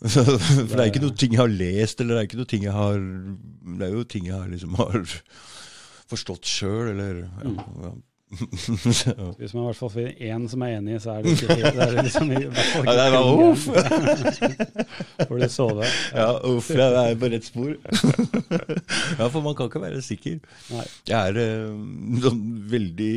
For 0.13 0.77
det 0.77 0.81
er 0.83 0.89
ikke 0.91 1.03
noe 1.05 1.15
ting 1.19 1.35
jeg 1.37 1.41
har 1.45 1.53
lest, 1.53 2.01
eller 2.03 2.17
det 2.17 2.21
er 2.23 2.29
ikke 2.31 2.41
noe 2.43 2.51
ting 2.51 2.65
jeg 2.67 2.73
har 2.75 2.97
Det 3.79 3.87
er 3.89 3.93
jo 3.95 4.03
ting 4.11 4.25
jeg 4.27 4.35
har 4.39 4.49
liksom 4.51 4.75
har 4.81 4.97
forstått 6.13 6.45
sjøl, 6.51 6.91
eller 6.97 7.23
ja, 7.23 7.53
ja. 7.87 7.93
Så- 7.93 9.13
Hvis 9.39 9.53
man 9.53 9.63
i 9.63 9.67
hvert 9.67 9.77
fall 9.77 9.91
finner 9.93 10.21
én 10.25 10.47
som 10.49 10.63
er 10.65 10.79
enig, 10.79 10.95
så 11.05 11.11
er 11.19 11.25
det 11.27 11.35
ikke 11.37 11.53
helt 11.61 11.77
det 11.77 11.85
er 11.85 11.99
liksom 12.07 12.31
i 12.33 12.39
hvert 12.47 12.71
fall 12.73 12.87
Ja, 12.89 12.95
det 12.97 13.09
bare, 13.13 13.49
uff. 13.53 13.65
Får 15.29 15.43
du 15.43 15.49
sove? 15.53 15.91
Ja, 16.17 16.29
uff, 16.49 16.71
det 16.73 16.87
er 17.03 17.19
på 17.21 17.29
rett 17.35 17.45
spor. 17.51 17.75
ja, 17.77 19.29
for 19.29 19.41
man 19.45 19.55
kan 19.59 19.69
ikke 19.69 19.83
være 19.85 20.01
sikker. 20.05 20.41
Nei. 20.73 20.87
Jeg 21.13 21.19
er 21.35 21.43
eh, 21.45 21.77
sånn 22.25 22.41
veldig 22.73 23.13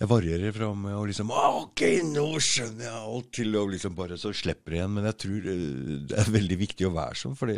Jeg 0.00 0.08
varierer 0.08 0.54
fra 0.56 0.70
med 0.72 0.94
å 0.96 1.02
liksom 1.04 1.28
«Ah, 1.36 1.58
Ok, 1.60 1.82
nå 2.08 2.24
skjønner 2.40 2.86
jeg 2.86 3.00
alt, 3.04 3.26
til 3.36 3.56
å 3.60 3.66
liksom 3.68 3.92
bare 3.98 4.16
så 4.20 4.30
slipper 4.32 4.78
igjen. 4.78 4.94
Men 4.96 5.04
jeg 5.10 5.18
tror 5.26 5.48
eh, 5.52 5.64
det 6.08 6.16
er 6.22 6.30
veldig 6.38 6.56
viktig 6.62 6.86
å 6.88 6.92
være 6.94 7.18
sånn, 7.20 7.36
for 7.36 7.52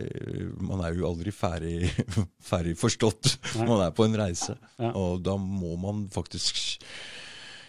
man 0.66 0.82
er 0.82 0.97
jo 0.98 1.06
aldri 1.06 1.31
ferdig, 1.35 1.93
ferdig 2.51 2.74
forstått. 2.81 3.36
Nei. 3.60 3.69
Man 3.70 3.85
er 3.86 3.94
på 3.94 4.09
en 4.09 4.19
reise. 4.19 4.56
Ja. 4.82 4.90
Og 4.98 5.23
da 5.23 5.36
må 5.39 5.77
man 5.81 6.09
faktisk 6.12 6.59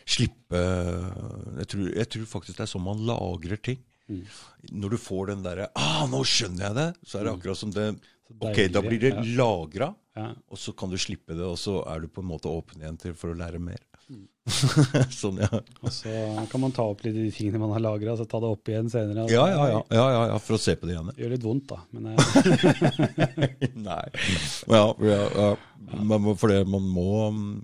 slippe 0.10 0.60
jeg 0.60 1.68
tror, 1.72 1.86
jeg 1.96 2.10
tror 2.12 2.26
faktisk 2.28 2.58
det 2.58 2.66
er 2.66 2.72
sånn 2.74 2.84
man 2.84 3.06
lagrer 3.08 3.62
ting. 3.64 3.78
Mm. 4.12 4.26
Når 4.84 4.96
du 4.96 5.00
får 5.00 5.30
den 5.30 5.46
derre 5.46 5.70
ah, 5.80 6.02
'Nå 6.12 6.20
skjønner 6.28 6.66
jeg 6.66 6.76
det!' 6.76 6.90
Så 7.08 7.20
er 7.22 7.24
det 7.30 7.36
akkurat 7.38 7.62
som 7.62 7.72
det 7.72 7.86
Ok, 8.42 8.60
da 8.74 8.82
blir 8.84 9.00
det 9.00 9.14
ja. 9.14 9.22
lagra, 9.38 9.94
Ja. 10.18 10.34
og 10.50 10.58
så 10.60 10.74
kan 10.76 10.90
du 10.92 10.98
slippe 10.98 11.38
det, 11.38 11.46
og 11.46 11.56
så 11.62 11.84
er 11.88 12.02
du 12.02 12.08
på 12.12 12.20
en 12.24 12.28
måte 12.34 12.50
åpen 12.52 12.82
igjen 12.82 12.98
til 13.00 13.14
for 13.14 13.32
å 13.32 13.38
lære 13.38 13.62
mer. 13.62 13.80
Mm. 14.14 14.28
sånn, 15.22 15.40
ja. 15.40 15.60
Og 15.82 15.92
så 15.94 16.12
kan 16.52 16.62
man 16.62 16.74
ta 16.76 16.84
opp 16.92 17.04
litt 17.06 17.16
de 17.16 17.30
tingene 17.32 17.62
man 17.62 17.72
har 17.76 17.84
lagra, 17.84 18.16
så 18.20 18.26
ta 18.30 18.42
det 18.44 18.50
opp 18.52 18.70
igjen 18.70 18.92
senere. 18.92 19.26
Ja, 19.32 19.46
ja, 19.50 19.68
ja, 19.72 19.80
ja, 19.88 20.06
ja, 20.16 20.24
ja, 20.34 20.40
for 20.44 20.58
å 20.58 20.62
se 20.62 20.76
på 20.80 20.90
det 20.90 20.98
igjen. 20.98 21.12
Gjør 21.22 21.34
litt 21.34 21.48
vondt, 21.48 21.72
da. 21.72 21.80
Men 21.96 22.12
eh, 22.12 23.70
Nei. 23.88 24.06
Ja, 24.68 24.84
for 26.36 26.52
det 26.52 26.60
man 26.70 26.90
må, 26.92 27.08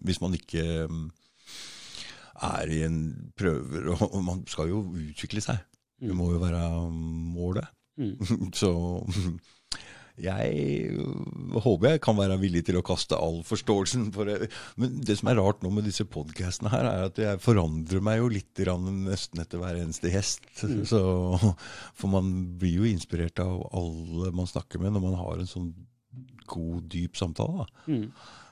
hvis 0.08 0.22
man 0.24 0.38
ikke 0.40 0.66
mm, 0.88 1.06
er 2.50 2.72
i 2.72 2.82
en 2.88 3.00
prøver 3.38 3.92
og 3.92 4.06
og 4.10 4.22
Man 4.24 4.46
skal 4.48 4.72
jo 4.72 4.86
utvikle 4.96 5.44
seg. 5.44 5.60
Det 6.00 6.16
må 6.16 6.32
jo 6.32 6.40
være 6.42 6.64
målet. 6.90 7.68
mm. 8.00 8.52
Så 8.60 8.72
jeg 10.20 11.06
håper 11.64 11.96
jeg 11.96 12.02
kan 12.04 12.18
være 12.18 12.38
villig 12.42 12.64
til 12.68 12.80
å 12.80 12.84
kaste 12.86 13.18
all 13.18 13.40
forståelsen 13.48 14.10
for 14.16 14.30
det. 14.30 14.50
Men 14.80 15.00
det 15.06 15.18
som 15.20 15.32
er 15.32 15.40
rart 15.40 15.64
nå 15.64 15.72
med 15.74 15.88
disse 15.88 16.06
podkastene 16.10 16.72
her, 16.74 16.88
er 16.90 17.08
at 17.10 17.22
jeg 17.22 17.42
forandrer 17.44 18.04
meg 18.06 18.20
jo 18.22 18.32
litt 18.34 18.64
nesten 18.80 19.44
etter 19.44 19.62
hver 19.62 19.80
eneste 19.80 20.12
gjest. 20.12 20.46
Så, 20.90 21.02
for 21.96 22.12
man 22.12 22.34
blir 22.60 22.82
jo 22.82 22.90
inspirert 22.90 23.40
av 23.44 23.64
alle 23.72 24.34
man 24.36 24.50
snakker 24.50 24.82
med 24.84 24.96
når 24.96 25.06
man 25.08 25.20
har 25.20 25.40
en 25.40 25.50
sånn 25.50 25.72
god, 26.50 26.84
dyp 26.90 27.18
samtale. 27.20 27.68
Mm. 27.88 28.10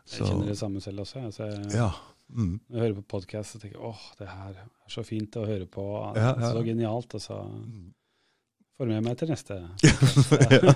Jeg 0.08 0.14
Så, 0.20 0.28
kjenner 0.30 0.54
det 0.54 0.60
samme 0.60 0.82
selv 0.84 1.04
også. 1.04 1.26
Altså, 1.28 1.50
jeg, 1.52 1.74
ja. 1.76 1.92
Mm. 2.28 2.60
Når 2.68 2.76
jeg 2.76 2.84
hører 2.84 2.98
på 3.00 3.06
podkast, 3.16 3.58
tenker 3.62 3.78
jeg 3.78 3.88
åh, 3.88 4.04
det 4.20 4.28
her 4.28 4.58
er 4.60 4.92
så 4.92 5.04
fint 5.08 5.36
å 5.40 5.46
høre 5.48 5.68
på. 5.72 5.86
Ja, 6.16 6.34
ja. 6.36 6.52
Så 6.52 6.64
genialt. 6.68 7.16
Og 7.18 7.24
så 7.24 7.40
får 8.78 8.90
med 8.92 9.04
meg 9.08 9.18
til 9.20 9.30
neste. 9.32 9.58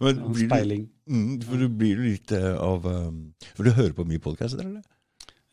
Men 0.00 0.16
Ja, 0.16 0.28
blir 0.34 0.48
du, 0.48 0.48
Speiling. 0.48 0.84
mm, 1.08 1.30
for 1.44 1.60
du 1.62 1.68
blir 1.68 2.00
litt 2.02 2.32
eh, 2.34 2.52
av 2.58 2.86
um, 2.88 3.20
For 3.54 3.64
du 3.66 3.72
hører 3.76 3.94
på 3.96 4.06
mye 4.08 4.22
podkaster, 4.22 4.64
eller? 4.64 4.82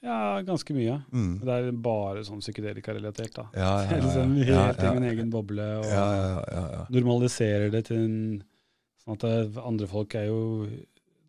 Ja, 0.02 0.40
ganske 0.42 0.74
mye. 0.74 0.96
Mm. 1.14 1.34
Det 1.46 1.58
er 1.60 1.68
bare 1.86 2.24
sånn 2.26 2.40
psykedelika-relatert, 2.42 3.36
da. 3.36 3.44
Ja, 3.54 3.74
ja, 3.84 3.92
ja, 3.92 4.00
liksom 4.02 4.32
ja, 4.42 4.64
helt 4.72 4.82
i 4.82 4.94
min 4.96 5.10
egen 5.12 5.30
boble. 5.34 5.68
Og 5.82 5.86
ja, 5.86 6.06
ja, 6.18 6.32
ja, 6.56 6.64
ja. 6.78 6.82
normaliserer 6.96 7.70
det 7.74 7.86
til 7.92 8.02
en 8.06 8.18
Sånn 9.02 9.16
at 9.18 9.24
det, 9.26 9.62
andre 9.66 9.88
folk 9.90 10.14
er 10.14 10.28
jo, 10.28 10.42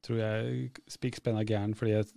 tror 0.05 0.19
jeg, 0.21 0.67
spikk 0.93 1.17
spenna 1.17 1.41
gæren 1.49 1.71
fordi 1.73 1.95
jeg, 1.95 2.11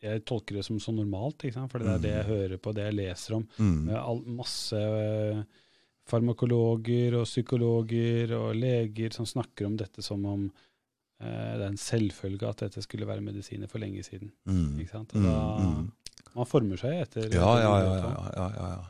jeg 0.00 0.22
tolker 0.24 0.56
det 0.56 0.62
som 0.64 0.78
så 0.80 0.94
normalt. 0.96 1.44
ikke 1.44 1.58
sant? 1.58 1.68
Fordi 1.68 1.84
det 1.84 1.92
er 1.92 2.04
det 2.06 2.12
jeg 2.14 2.28
hører 2.30 2.62
på, 2.64 2.72
det 2.72 2.86
jeg 2.86 2.96
leser 2.96 3.34
om. 3.36 3.44
Mm. 3.60 3.82
All, 4.00 4.22
masse 4.38 4.80
eh, 4.80 5.42
farmakologer 6.08 7.18
og 7.20 7.28
psykologer 7.28 8.34
og 8.38 8.56
leger 8.58 9.14
som 9.14 9.28
snakker 9.28 9.68
om 9.68 9.76
dette 9.80 10.04
som 10.04 10.24
om 10.28 10.46
eh, 10.48 11.54
det 11.58 11.64
er 11.64 11.70
en 11.70 11.80
selvfølge 11.80 12.48
at 12.48 12.66
dette 12.66 12.84
skulle 12.84 13.08
være 13.08 13.24
medisiner 13.24 13.70
for 13.70 13.82
lenge 13.82 14.04
siden. 14.06 14.32
Mm. 14.48 14.78
Ikke 14.82 14.94
sant? 14.96 15.14
Og 15.14 15.22
Mm, 15.22 15.30
da, 15.30 15.40
mm. 15.64 15.88
Man 16.36 16.46
former 16.46 16.78
seg 16.78 17.02
etter 17.02 17.32
Ja, 17.32 17.50
ja, 17.62 17.74
ja, 17.82 17.98
ja, 18.04 18.48
ja, 18.54 18.70
ja. 18.76 18.86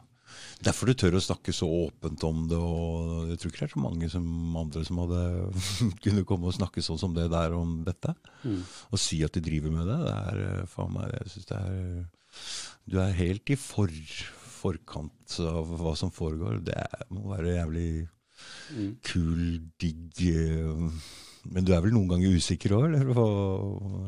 Derfor 0.67 0.91
du 0.91 0.95
tør 0.99 1.17
å 1.19 1.23
snakke 1.23 1.53
så 1.55 1.69
åpent 1.71 2.23
om 2.27 2.43
det. 2.51 2.59
og 2.59 3.31
Jeg 3.31 3.39
tror 3.39 3.53
ikke 3.53 3.61
det 3.63 3.69
er 3.69 3.75
så 3.75 3.83
mange 3.83 4.09
som 4.11 4.57
andre 4.59 4.83
som 4.85 4.99
hadde 5.05 5.23
kunne 6.05 6.25
komme 6.29 6.51
og 6.51 6.57
snakke 6.57 6.83
sånn 6.85 7.01
som 7.01 7.15
det 7.17 7.29
der 7.33 7.55
om 7.57 7.79
dette. 7.87 8.15
Mm. 8.43 8.61
Og 8.91 9.01
si 9.03 9.21
at 9.27 9.39
de 9.39 9.45
driver 9.45 9.75
med 9.75 9.87
det. 9.89 9.99
Det 10.05 10.17
er 10.19 10.43
eh, 10.49 10.67
faen 10.71 10.93
meg 10.97 11.15
Jeg 11.15 11.33
synes 11.35 11.51
det 11.53 11.61
er 11.63 11.79
Du 12.91 12.99
er 13.03 13.17
helt 13.19 13.55
i 13.55 13.59
for, 13.61 13.95
forkant 14.69 15.39
av 15.49 15.75
hva 15.81 15.97
som 15.99 16.13
foregår. 16.15 16.61
Det 16.69 16.85
må 17.17 17.27
være 17.35 17.57
jævlig 17.59 17.89
Mm. 18.71 18.91
kul, 19.03 19.39
digg 19.81 20.21
eh, 20.31 20.91
Men 21.51 21.65
du 21.67 21.73
er 21.75 21.81
vel 21.83 21.91
noen 21.97 22.07
ganger 22.13 22.37
usikker 22.37 22.71
òg, 22.77 22.85
eller? 22.87 23.09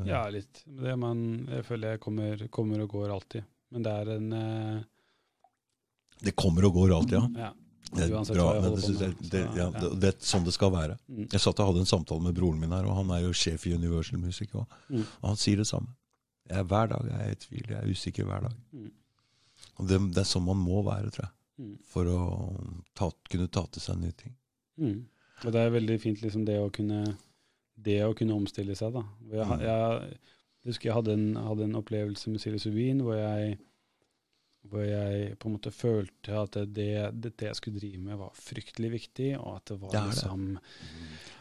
Ja, 0.07 0.21
litt. 0.31 0.61
Det 0.67 0.93
man, 1.01 1.47
jeg 1.51 1.65
føler 1.67 1.95
jeg 1.97 2.01
kommer, 2.05 2.45
kommer 2.53 2.83
og 2.85 2.93
går 2.93 3.11
alltid. 3.15 3.43
Men 3.73 3.83
det 3.87 3.95
er 4.03 4.11
en 4.15 4.29
eh, 4.37 4.83
Det 6.23 6.37
kommer 6.37 6.69
og 6.69 6.75
går 6.77 6.95
alltid, 6.99 7.17
ja. 7.19 7.49
Ja. 7.49 7.51
Det 7.91 8.05
er 8.07 8.13
Uansett 8.15 8.37
bra, 8.37 8.53
det, 8.61 8.71
med. 8.71 9.31
det, 9.33 9.41
ja, 9.59 9.67
det, 9.75 9.89
det 10.05 10.09
er 10.13 10.19
sånn 10.23 10.45
det 10.47 10.53
skal 10.55 10.71
være. 10.77 10.95
Mm. 11.11 11.25
Jeg 11.33 11.41
satt 11.43 11.59
og 11.65 11.73
hadde 11.73 11.83
en 11.83 11.91
samtale 11.91 12.23
med 12.23 12.37
broren 12.37 12.61
min 12.63 12.71
her, 12.77 12.87
og 12.87 13.01
han 13.01 13.11
er 13.17 13.25
jo 13.25 13.33
sjef 13.35 13.65
i 13.67 13.73
Universal 13.75 14.21
Music 14.23 14.53
òg. 14.55 14.79
Mm. 14.93 15.03
Og 15.25 15.27
han 15.33 15.41
sier 15.41 15.59
det 15.59 15.67
samme. 15.73 15.91
Jeg 16.47 16.61
er 16.63 16.69
Hver 16.71 16.93
dag 16.93 17.09
er 17.17 17.25
jeg 17.25 17.33
i 17.33 17.41
tvil, 17.49 17.65
jeg 17.73 17.81
er 17.81 17.91
usikker 17.91 18.29
hver 18.31 18.47
dag. 18.47 18.55
Mm. 19.81 19.85
Og 19.85 19.89
det, 19.91 20.01
det 20.15 20.21
er 20.23 20.29
sånn 20.29 20.45
man 20.47 20.61
må 20.61 20.83
være, 20.87 21.11
tror 21.15 21.25
jeg. 21.27 21.35
Mm. 21.61 21.73
For 21.93 22.09
å 22.09 22.21
ta, 22.97 23.11
kunne 23.33 23.49
ta 23.53 23.65
til 23.73 23.83
seg 23.85 23.99
nye 24.01 24.15
ting. 24.17 24.37
Mm. 24.81 25.01
Og 25.45 25.53
det 25.57 25.61
er 25.65 25.73
veldig 25.73 25.97
fint 26.01 26.21
liksom 26.25 26.45
det 26.49 26.59
å 26.61 26.69
kunne, 26.73 27.03
det 27.81 27.99
å 28.05 28.13
kunne 28.17 28.37
omstille 28.37 28.77
seg. 28.77 28.93
da. 28.97 29.03
Jeg, 29.33 29.47
Mm. 29.49 29.61
jeg, 29.65 30.15
jeg 30.61 30.71
husker 30.75 30.89
jeg 30.91 30.97
hadde 31.01 31.13
en, 31.17 31.27
hadde 31.41 31.65
en 31.65 31.77
opplevelse 31.81 32.29
med 32.33 32.41
psilocybin 32.43 33.01
hvor 33.05 33.17
jeg, 33.17 33.59
hvor 34.69 34.85
jeg 34.85 35.37
på 35.41 35.49
en 35.49 35.55
måte 35.57 35.73
følte 35.73 36.37
at 36.37 36.53
det, 36.53 36.89
det, 37.17 37.33
det 37.41 37.47
jeg 37.49 37.57
skulle 37.57 37.81
drive 37.81 38.01
med, 38.05 38.19
var 38.21 38.35
fryktelig 38.37 38.91
viktig, 38.93 39.31
og 39.41 39.55
at 39.57 39.73
det 39.73 39.79
var 39.81 39.95
Det 39.95 40.03
liksom 40.11 40.43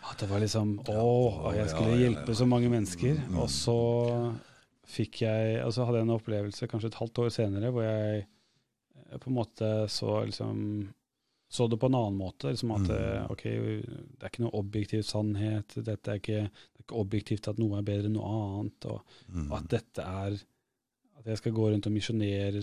At 0.09 0.19
det 0.23 0.29
var 0.29 0.39
liksom 0.39 0.71
Å, 0.87 1.51
jeg 1.57 1.69
skulle 1.73 1.97
hjelpe 1.99 2.35
så 2.39 2.47
mange 2.47 2.71
mennesker. 2.71 3.19
Mm. 3.27 3.39
Og 3.43 3.49
så 3.51 3.75
fikk 4.89 5.21
jeg 5.21 5.59
Altså 5.63 5.85
hadde 5.85 5.99
jeg 6.01 6.07
en 6.07 6.15
opplevelse 6.17 6.67
kanskje 6.71 6.89
et 6.91 6.97
halvt 7.01 7.19
år 7.25 7.29
senere 7.35 7.69
hvor 7.73 7.83
jeg 7.85 8.23
eh, 9.11 9.17
på 9.19 9.29
en 9.29 9.37
måte 9.37 9.67
så 9.93 10.23
liksom 10.25 10.63
så 11.49 11.65
det 11.65 11.79
på 11.81 11.87
en 11.89 11.95
annen 11.97 12.17
måte. 12.19 12.51
liksom 12.51 12.71
At 12.75 12.83
Mm. 12.85 12.91
eh, 12.93 13.31
ok, 13.33 13.43
det 13.43 14.21
er 14.21 14.29
ikke 14.29 14.43
noe 14.43 14.53
objektiv 14.59 15.01
sannhet. 15.01 15.73
Dette 15.81 16.11
er 16.11 16.19
ikke, 16.21 16.43
det 16.45 16.77
er 16.77 16.83
ikke 16.83 16.99
objektivt 17.01 17.47
at 17.49 17.57
noe 17.57 17.79
er 17.79 17.81
bedre 17.87 18.05
enn 18.05 18.13
noe 18.13 18.29
annet. 18.29 18.85
Og, 18.85 19.01
Mm. 19.33 19.47
og 19.51 19.57
at 19.57 19.67
dette 19.69 20.01
er 20.05 20.37
At 21.19 21.25
jeg 21.25 21.37
skal 21.41 21.51
gå 21.51 21.65
rundt 21.73 21.85
og 21.85 21.91
misjonere 21.91 22.61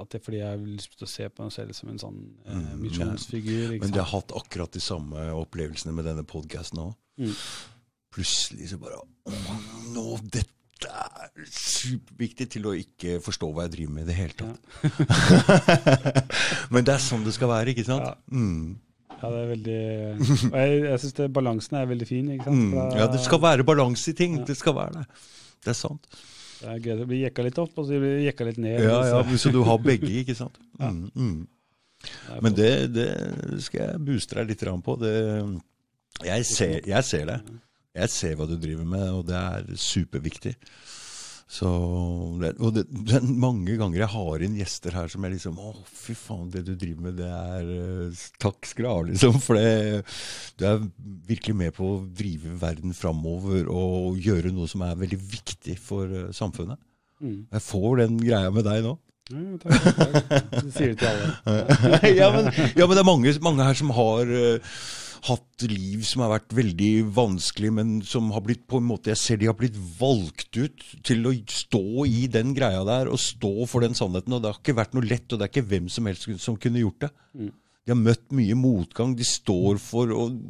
at 0.00 0.08
det 0.08 0.14
er 0.20 0.24
fordi 0.24 0.38
jeg 0.38 0.46
har 0.48 0.56
lyst 0.56 0.94
til 0.96 1.04
å 1.04 1.08
se 1.10 1.28
på 1.28 1.42
meg 1.42 1.52
selv 1.52 1.74
som 1.74 1.88
en 1.90 1.98
sånn 1.98 2.20
eh, 2.46 2.54
Mm, 2.54 2.80
misjonsfigur. 2.80 3.78
Men 3.78 3.90
du 3.90 3.98
har 3.98 4.06
hatt 4.08 4.32
akkurat 4.32 4.70
de 4.72 4.80
samme 4.80 5.16
opplevelsene 5.36 5.92
med 5.92 6.06
denne 6.06 6.24
podkasten 6.24 6.78
òg. 6.78 6.94
Mm. 7.18 7.34
Plutselig 8.14 8.70
så 8.70 8.78
bare 8.80 8.96
Å, 8.96 9.92
nå, 9.92 10.04
dette 10.32 10.48
superviktig 11.50 12.46
til 12.54 12.66
å 12.70 12.74
ikke 12.78 13.18
forstå 13.24 13.48
hva 13.54 13.66
jeg 13.66 13.74
driver 13.76 13.92
med 13.96 14.02
i 14.04 14.08
det 14.10 14.16
hele 14.18 14.36
tatt. 14.38 14.58
Men 16.72 16.86
det 16.86 16.94
er 16.94 17.02
sånn 17.04 17.24
det 17.26 17.34
skal 17.36 17.50
være, 17.52 17.74
ikke 17.74 17.86
sant? 17.88 18.06
Ja. 18.06 18.14
Mm. 18.32 18.78
Ja, 19.20 19.28
det 19.28 19.40
er 19.42 19.48
veldig 19.50 19.78
og 20.16 20.54
Jeg, 20.56 20.76
jeg 20.86 21.00
syns 21.02 21.18
balansen 21.36 21.76
er 21.76 21.88
veldig 21.90 22.06
fin. 22.08 22.28
ikke 22.36 22.46
sant? 22.48 22.62
Mm. 22.72 22.96
Ja, 22.96 23.06
det 23.12 23.20
skal 23.24 23.42
være 23.42 23.66
balanse 23.68 24.14
i 24.14 24.16
ting. 24.16 24.38
Ja. 24.40 24.46
Det 24.48 24.56
skal 24.56 24.76
være 24.78 25.00
det. 25.02 25.06
Det 25.60 25.74
er 25.74 25.76
sant. 25.76 26.06
Det 26.60 26.68
er 26.72 26.78
gøy. 26.80 26.94
Det 27.02 27.06
blir 27.08 27.22
jekka 27.26 27.44
litt 27.44 27.58
opp, 27.60 27.74
og 27.80 27.88
så 27.88 28.00
blir 28.00 28.16
det 28.16 28.26
jekka 28.30 28.46
litt 28.48 28.60
ned. 28.64 28.80
Ja, 28.84 28.98
så- 29.04 29.20
ja, 29.20 29.36
Så 29.44 29.52
du 29.52 29.62
har 29.68 29.78
begge, 29.84 30.08
ikke 30.24 30.36
sant? 30.38 30.56
Ja. 30.78 30.88
Mm, 30.90 31.10
mm. 31.14 31.48
Men 32.40 32.54
det, 32.56 32.70
det 32.96 33.08
skal 33.60 33.82
jeg 33.90 34.04
booste 34.06 34.38
deg 34.38 34.48
litt 34.54 34.64
på. 34.86 34.94
Det, 35.02 35.12
jeg, 36.24 36.46
ser, 36.48 36.80
jeg 36.88 37.04
ser 37.04 37.26
det. 37.28 37.38
Jeg 38.00 38.12
ser 38.14 38.38
hva 38.38 38.48
du 38.48 38.56
driver 38.60 38.88
med, 38.88 39.06
og 39.12 39.26
det 39.28 39.36
er 39.36 39.68
superviktig. 39.78 40.56
Så, 41.50 41.66
og 41.66 42.68
det, 42.76 42.84
det 42.86 43.16
er 43.18 43.24
mange 43.26 43.74
ganger 43.74 44.04
jeg 44.04 44.12
har 44.12 44.42
inn 44.46 44.58
gjester 44.60 44.94
her 44.94 45.08
som 45.10 45.24
er 45.26 45.32
liksom 45.32 45.56
Å, 45.58 45.72
fy 45.82 46.14
faen, 46.14 46.44
det 46.52 46.62
du 46.68 46.76
driver 46.78 47.08
med, 47.08 47.16
det 47.18 47.26
er 47.26 47.72
eh, 47.74 48.20
Takk 48.38 48.68
skal 48.70 48.86
du 48.86 48.90
ha, 48.90 49.00
liksom. 49.08 49.40
For 49.42 49.58
det, 49.58 50.04
du 50.54 50.66
er 50.68 50.78
virkelig 51.26 51.56
med 51.58 51.74
på 51.74 51.88
å 51.96 51.98
drive 52.06 52.54
verden 52.60 52.94
framover 52.94 53.66
og 53.66 54.22
gjøre 54.22 54.54
noe 54.54 54.70
som 54.70 54.86
er 54.86 55.02
veldig 55.02 55.18
viktig 55.34 55.74
for 55.82 56.06
eh, 56.06 56.30
samfunnet. 56.38 56.78
Mm. 57.18 57.40
Jeg 57.50 57.66
får 57.66 58.04
den 58.04 58.22
greia 58.22 58.54
med 58.54 58.68
deg 58.70 58.86
nå. 58.86 58.94
Ja, 59.30 59.42
takk, 59.62 59.90
takk. 59.98 60.54
Det 60.54 60.72
sier 60.74 60.94
du 60.94 61.02
til 61.02 61.10
alle. 61.10 61.34
ja, 62.20 62.30
men, 62.34 62.50
ja, 62.78 62.86
men 62.86 62.94
det 62.94 63.02
er 63.02 63.10
mange, 63.10 63.34
mange 63.42 63.66
her 63.66 63.82
som 63.82 63.90
har 63.98 64.30
eh, 64.38 64.78
hatt 65.26 65.64
liv 65.68 66.02
som 66.08 66.22
har 66.24 66.32
vært 66.32 66.54
veldig 66.56 66.92
vanskelig, 67.16 67.70
men 67.76 67.92
som 68.06 68.30
har 68.34 68.44
blitt 68.44 68.62
på 68.70 68.80
en 68.80 68.86
måte 68.88 69.12
Jeg 69.12 69.20
ser 69.20 69.40
de 69.40 69.48
har 69.50 69.56
blitt 69.58 69.76
valgt 69.98 70.56
ut 70.56 70.84
til 71.06 71.28
å 71.28 71.34
stå 71.50 72.06
i 72.08 72.24
den 72.32 72.54
greia 72.56 72.80
der 72.88 73.10
og 73.12 73.20
stå 73.20 73.52
for 73.70 73.84
den 73.84 73.96
sannheten. 73.98 74.32
Og 74.32 74.42
det 74.42 74.52
har 74.52 74.60
ikke 74.60 74.78
vært 74.78 74.96
noe 74.96 75.06
lett, 75.06 75.28
og 75.28 75.38
det 75.38 75.46
er 75.46 75.52
ikke 75.52 75.68
hvem 75.74 75.90
som 75.92 76.08
helst 76.08 76.30
som 76.40 76.58
kunne 76.60 76.82
gjort 76.82 77.06
det. 77.06 77.12
Mm. 77.34 77.52
De 77.84 77.94
har 77.94 78.00
møtt 78.00 78.26
mye 78.36 78.56
motgang. 78.58 79.14
De 79.18 79.26
står 79.26 79.80
for 79.82 80.12
og 80.16 80.40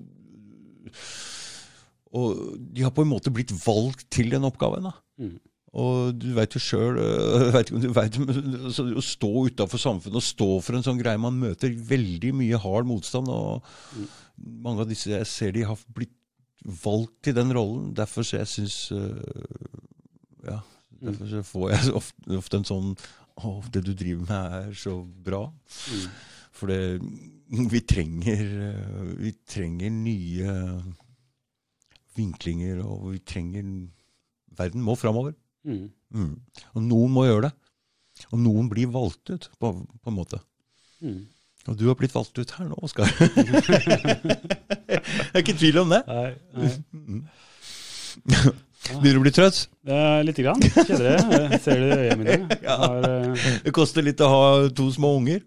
Og 2.10 2.58
de 2.74 2.82
har 2.82 2.90
på 2.90 3.04
en 3.04 3.12
måte 3.12 3.30
blitt 3.30 3.52
valgt 3.64 4.08
til 4.10 4.32
den 4.32 4.46
oppgaven. 4.46 4.88
da. 4.88 4.96
Mm. 5.20 5.38
Og 5.70 6.16
du 6.18 6.32
veit 6.34 6.54
jo 6.56 6.58
sjøl 6.62 6.96
men 6.98 8.56
altså, 8.66 8.88
Å 8.90 9.02
stå 9.04 9.28
utafor 9.46 9.78
samfunnet 9.78 10.18
og 10.18 10.26
stå 10.26 10.48
for 10.66 10.74
en 10.74 10.82
sånn 10.82 10.98
greie 10.98 11.20
Man 11.22 11.38
møter 11.38 11.70
veldig 11.70 12.32
mye 12.40 12.58
hard 12.58 12.88
motstand. 12.90 13.30
Og 13.30 13.62
mange 14.40 14.84
av 14.84 14.90
disse 14.90 15.10
jeg 15.12 15.28
ser 15.28 15.54
de 15.56 15.66
har 15.68 15.80
blitt 15.94 16.16
valgt 16.82 17.22
til 17.24 17.36
den 17.36 17.52
rollen. 17.56 17.94
Derfor 17.96 18.26
så 18.26 18.40
jeg 18.42 18.50
syns 18.50 18.78
Ja. 20.44 20.60
Derfor 21.00 21.30
så 21.30 21.42
får 21.46 21.70
jeg 21.70 21.94
ofte, 21.96 22.36
ofte 22.36 22.60
en 22.60 22.68
sånn 22.68 22.90
Å, 23.40 23.54
det 23.72 23.80
du 23.86 23.94
driver 23.96 24.26
med 24.28 24.56
er 24.58 24.74
så 24.76 24.98
bra. 25.00 25.46
Mm. 25.88 26.08
For 26.52 26.68
det, 26.68 26.80
vi 27.72 27.80
trenger 27.88 28.50
eh, 28.66 29.14
Vi 29.22 29.32
trenger 29.48 29.94
nye 29.94 30.56
vinklinger, 32.18 32.82
og 32.84 33.14
vi 33.14 33.22
trenger 33.24 33.64
Verden 34.58 34.82
må 34.84 34.96
framover. 34.98 35.32
Mm. 35.64 35.86
Mm. 36.12 36.32
Og 36.74 36.82
noen 36.84 37.12
må 37.14 37.24
gjøre 37.24 37.48
det. 37.48 37.52
Og 38.34 38.40
noen 38.42 38.68
blir 38.68 38.90
valgt 38.92 39.30
ut, 39.30 39.46
på, 39.62 39.70
på 39.78 40.10
en 40.10 40.16
måte. 40.16 40.40
Mm. 41.00 41.22
Og 41.68 41.76
du 41.76 41.84
har 41.90 41.96
blitt 42.00 42.14
valgt 42.16 42.38
ut 42.40 42.50
her 42.56 42.68
nå, 42.70 42.76
Oskar. 42.82 43.10
jeg 43.20 45.02
er 45.34 45.42
ikke 45.42 45.58
tvil 45.60 45.78
om 45.82 45.92
det. 45.92 46.00
Nei, 46.08 46.30
nei. 46.56 46.70
Mm. 46.96 47.22
Begynner 48.90 49.12
du 49.12 49.20
å 49.20 49.24
bli 49.26 49.32
trøtt? 49.36 49.58
Eh, 49.86 50.20
Lite 50.24 50.42
grann. 50.42 50.62
Kjeder 50.64 51.04
det. 51.04 51.58
Ser 51.62 51.82
det 51.82 51.88
i 51.90 52.08
øynene 52.08 52.24
mine. 52.24 52.56
Ja. 52.66 52.76
Har, 52.80 53.04
uh... 53.04 53.48
Det 53.66 53.74
koster 53.76 54.04
litt 54.06 54.22
å 54.24 54.30
ha 54.32 54.44
to 54.74 54.86
små 54.94 55.12
unger. 55.18 55.44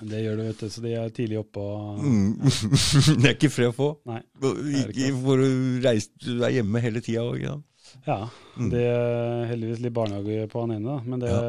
det 0.00 0.22
gjør 0.22 0.38
det, 0.38 0.46
vet 0.52 0.62
du. 0.62 0.68
Så 0.72 0.84
de 0.84 0.94
er 0.98 1.10
tidlig 1.14 1.40
oppe 1.42 1.60
og 1.60 1.98
Mm. 2.02 2.38
Det 3.18 3.26
er 3.28 3.34
ikke 3.34 3.50
fred 3.52 3.72
å 3.72 3.76
få. 3.76 3.90
Nei. 4.08 4.22
Ikke 4.86 5.10
for 5.24 5.42
Du 5.42 6.32
er 6.46 6.54
hjemme 6.54 6.80
hele 6.86 7.02
tida 7.04 7.26
òg. 7.26 7.42
Ja. 7.44 7.58
Ja. 8.06 8.20
Mm. 8.56 8.70
Det 8.72 8.86
er 8.88 9.44
heldigvis 9.50 9.82
litt 9.84 9.94
barnehage 9.98 10.46
på 10.54 10.62
han 10.64 10.72
ene, 10.78 10.86
da. 10.94 11.02
Men 11.04 11.20
det 11.20 11.34
Ja. 11.34 11.42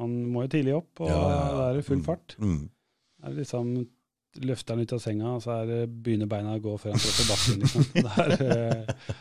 Man 0.00 0.18
må 0.32 0.44
jo 0.46 0.52
tidlig 0.56 0.74
opp, 0.80 0.90
og 1.04 1.08
Ja, 1.12 1.16
ja, 1.20 1.30
ja. 1.30 1.48
da 1.60 1.64
er 1.70 1.78
det 1.80 1.86
full 1.86 2.00
Mm. 2.00 2.04
fart. 2.08 2.36
Mm. 2.40 2.60
Det 3.20 3.28
er 3.30 3.40
liksom 3.42 3.72
Løfter 4.46 4.76
han 4.76 4.84
ut 4.86 4.92
av 4.94 5.00
senga, 5.02 5.30
og 5.34 5.40
så 5.42 5.50
er 5.58 5.64
det, 5.66 5.78
begynner 6.06 6.28
beina 6.30 6.52
å 6.54 6.60
gå 6.62 6.76
før 6.78 6.92
han 6.94 7.00
treffer 7.02 7.26
bakken. 7.32 7.56
Liksom. 7.64 7.82
Det 7.98 8.12
er, 8.14 8.30
eh, 8.46 9.14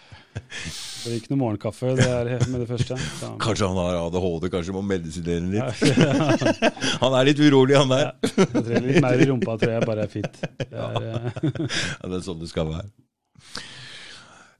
det 1.01 1.09
er 1.09 1.15
ikke 1.17 1.31
noe 1.33 1.39
morgenkaffe 1.41 1.95
det 1.97 2.05
er 2.05 2.29
med 2.51 2.61
det 2.61 2.67
første. 2.69 2.97
Så. 3.17 3.31
Kanskje 3.41 3.67
han 3.71 3.79
har 3.81 3.97
ADHD, 4.03 4.45
kanskje 4.53 4.75
må 4.75 4.83
medisinere 4.85 5.49
Ja, 5.57 5.65
litt. 5.65 5.97
ja. 5.97 6.69
Han 7.01 7.15
er 7.17 7.25
litt 7.31 7.41
urolig, 7.41 7.75
han 7.79 7.89
der. 7.89 8.11
Jeg 8.21 8.47
trenger 8.53 8.85
litt 8.85 9.01
mer 9.01 9.17
i 9.25 9.27
rumpa, 9.31 9.57
tror 9.57 9.73
jeg 9.73 9.87
bare 9.89 10.05
er 10.05 10.13
fint. 10.13 10.39
Det 10.61 10.69
er, 10.77 11.01
eh, 11.09 11.41
Ja, 12.03 12.11
det 12.13 12.19
er 12.21 12.25
sånn 12.29 12.39
det 12.45 12.51
skal 12.53 12.69
være. 12.69 12.85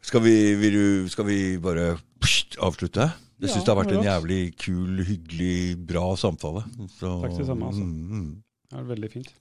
Skal 0.10 0.22
vi, 0.26 0.36
vil 0.66 0.74
du, 0.82 1.10
skal 1.14 1.26
vi 1.30 1.40
bare 1.62 1.92
pst, 2.26 2.58
avslutte? 2.66 3.12
Jeg 3.40 3.50
Ja, 3.50 3.56
det 3.64 3.72
har 3.72 3.78
vært 3.80 3.92
en 3.96 4.04
jævlig 4.04 4.40
kul, 4.60 5.04
hyggelig, 5.08 5.78
bra 5.88 6.06
samtale. 6.20 6.64
Så, 7.00 7.22
Takk 7.24 7.38
det 7.38 7.46
samme, 7.48 7.66
altså. 7.70 7.84
mm, 7.84 8.10
mm. 8.12 8.44
det 8.72 8.80
er 8.80 8.84
veldig 8.90 9.10
fint. 9.12 9.34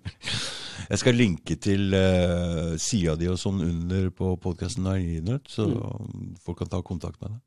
Jeg 0.90 0.98
skal 1.00 1.14
linke 1.16 1.56
til 1.58 1.94
uh, 1.96 2.76
sida 2.78 3.14
di 3.18 3.26
og 3.32 3.38
sånn 3.40 3.62
under 3.64 4.10
på 4.14 4.36
podkasten 4.38 4.86
så 5.50 5.66
Mm. 5.66 6.36
folk 6.44 6.58
kan 6.58 6.68
ta 6.68 6.82
kontakt 6.82 7.20
med 7.22 7.30
deg. 7.32 7.40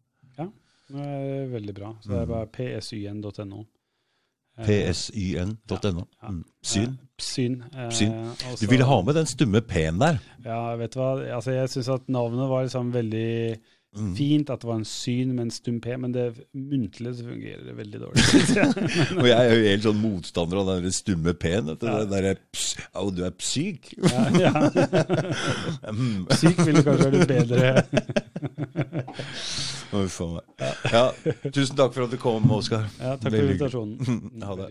Det 0.90 1.04
er 1.06 1.48
veldig 1.52 1.74
bra. 1.78 1.92
Så 2.02 2.10
det 2.10 2.18
er 2.18 2.26
Mm. 2.26 2.30
bare 2.34 2.48
psyn.no. 2.82 3.60
Eh, 4.58 4.92
psyn.no. 4.92 6.06
Ja. 6.24 6.30
Mm. 6.30 6.44
Syn. 6.64 6.98
eh, 6.98 7.18
Syn. 7.20 7.62
eh, 7.76 7.90
Syn. 7.92 8.36
Du 8.60 8.66
ville 8.68 8.84
ha 8.86 9.02
med 9.02 9.14
den 9.16 9.26
stumme 9.26 9.62
P-en 9.62 10.00
der. 10.00 10.18
Ja, 10.44 10.76
vet 10.76 10.92
du 10.96 11.00
hva. 11.00 11.12
Altså, 11.36 11.52
jeg 11.54 11.70
syns 11.70 11.90
at 11.94 12.10
navnet 12.10 12.50
var 12.50 12.64
liksom 12.66 12.92
veldig 12.92 13.60
Mm. 13.98 14.16
fint. 14.16 14.50
At 14.50 14.62
det 14.62 14.68
var 14.70 14.76
en 14.80 14.86
syn 14.86 15.32
med 15.34 15.48
en 15.48 15.52
stum 15.54 15.80
p, 15.82 15.96
men 15.98 16.14
det 16.14 16.28
muntlige 16.54 17.14
så 17.18 17.26
fungerer 17.26 17.64
det 17.66 17.76
veldig 17.78 18.02
dårlig. 18.04 18.26
Og 19.22 19.28
jeg 19.28 19.38
er 19.40 19.56
jo 19.56 19.64
helt 19.66 19.88
sånn 19.88 20.02
motstander 20.04 20.62
av 20.62 20.70
den 20.86 20.94
stumme 20.94 21.34
P-en. 21.34 21.72
Ja. 21.74 21.78
Den 21.82 22.12
derre 22.14 22.36
Au, 22.94 23.10
du 23.10 23.24
er 23.26 23.34
psyk. 23.40 23.94
ja, 23.98 24.28
ja. 24.38 24.54
psyk 26.30 26.50
Syk 26.60 26.62
ville 26.68 26.84
kanskje 26.86 27.10
vært 27.16 27.34
bedre. 27.34 27.74
Uff 30.00 30.20
a 30.22 30.28
meg. 30.36 30.46
Ja, 30.94 31.04
tusen 31.50 31.76
takk 31.80 31.96
for 31.96 32.06
at 32.06 32.14
du 32.14 32.20
kom, 32.22 32.46
Oskar. 32.54 32.86
Ja, 33.02 33.16
takk 33.18 33.34
for 33.34 33.42
invitasjonen. 33.42 33.98
Ha 34.46 34.56
det. 34.62 34.70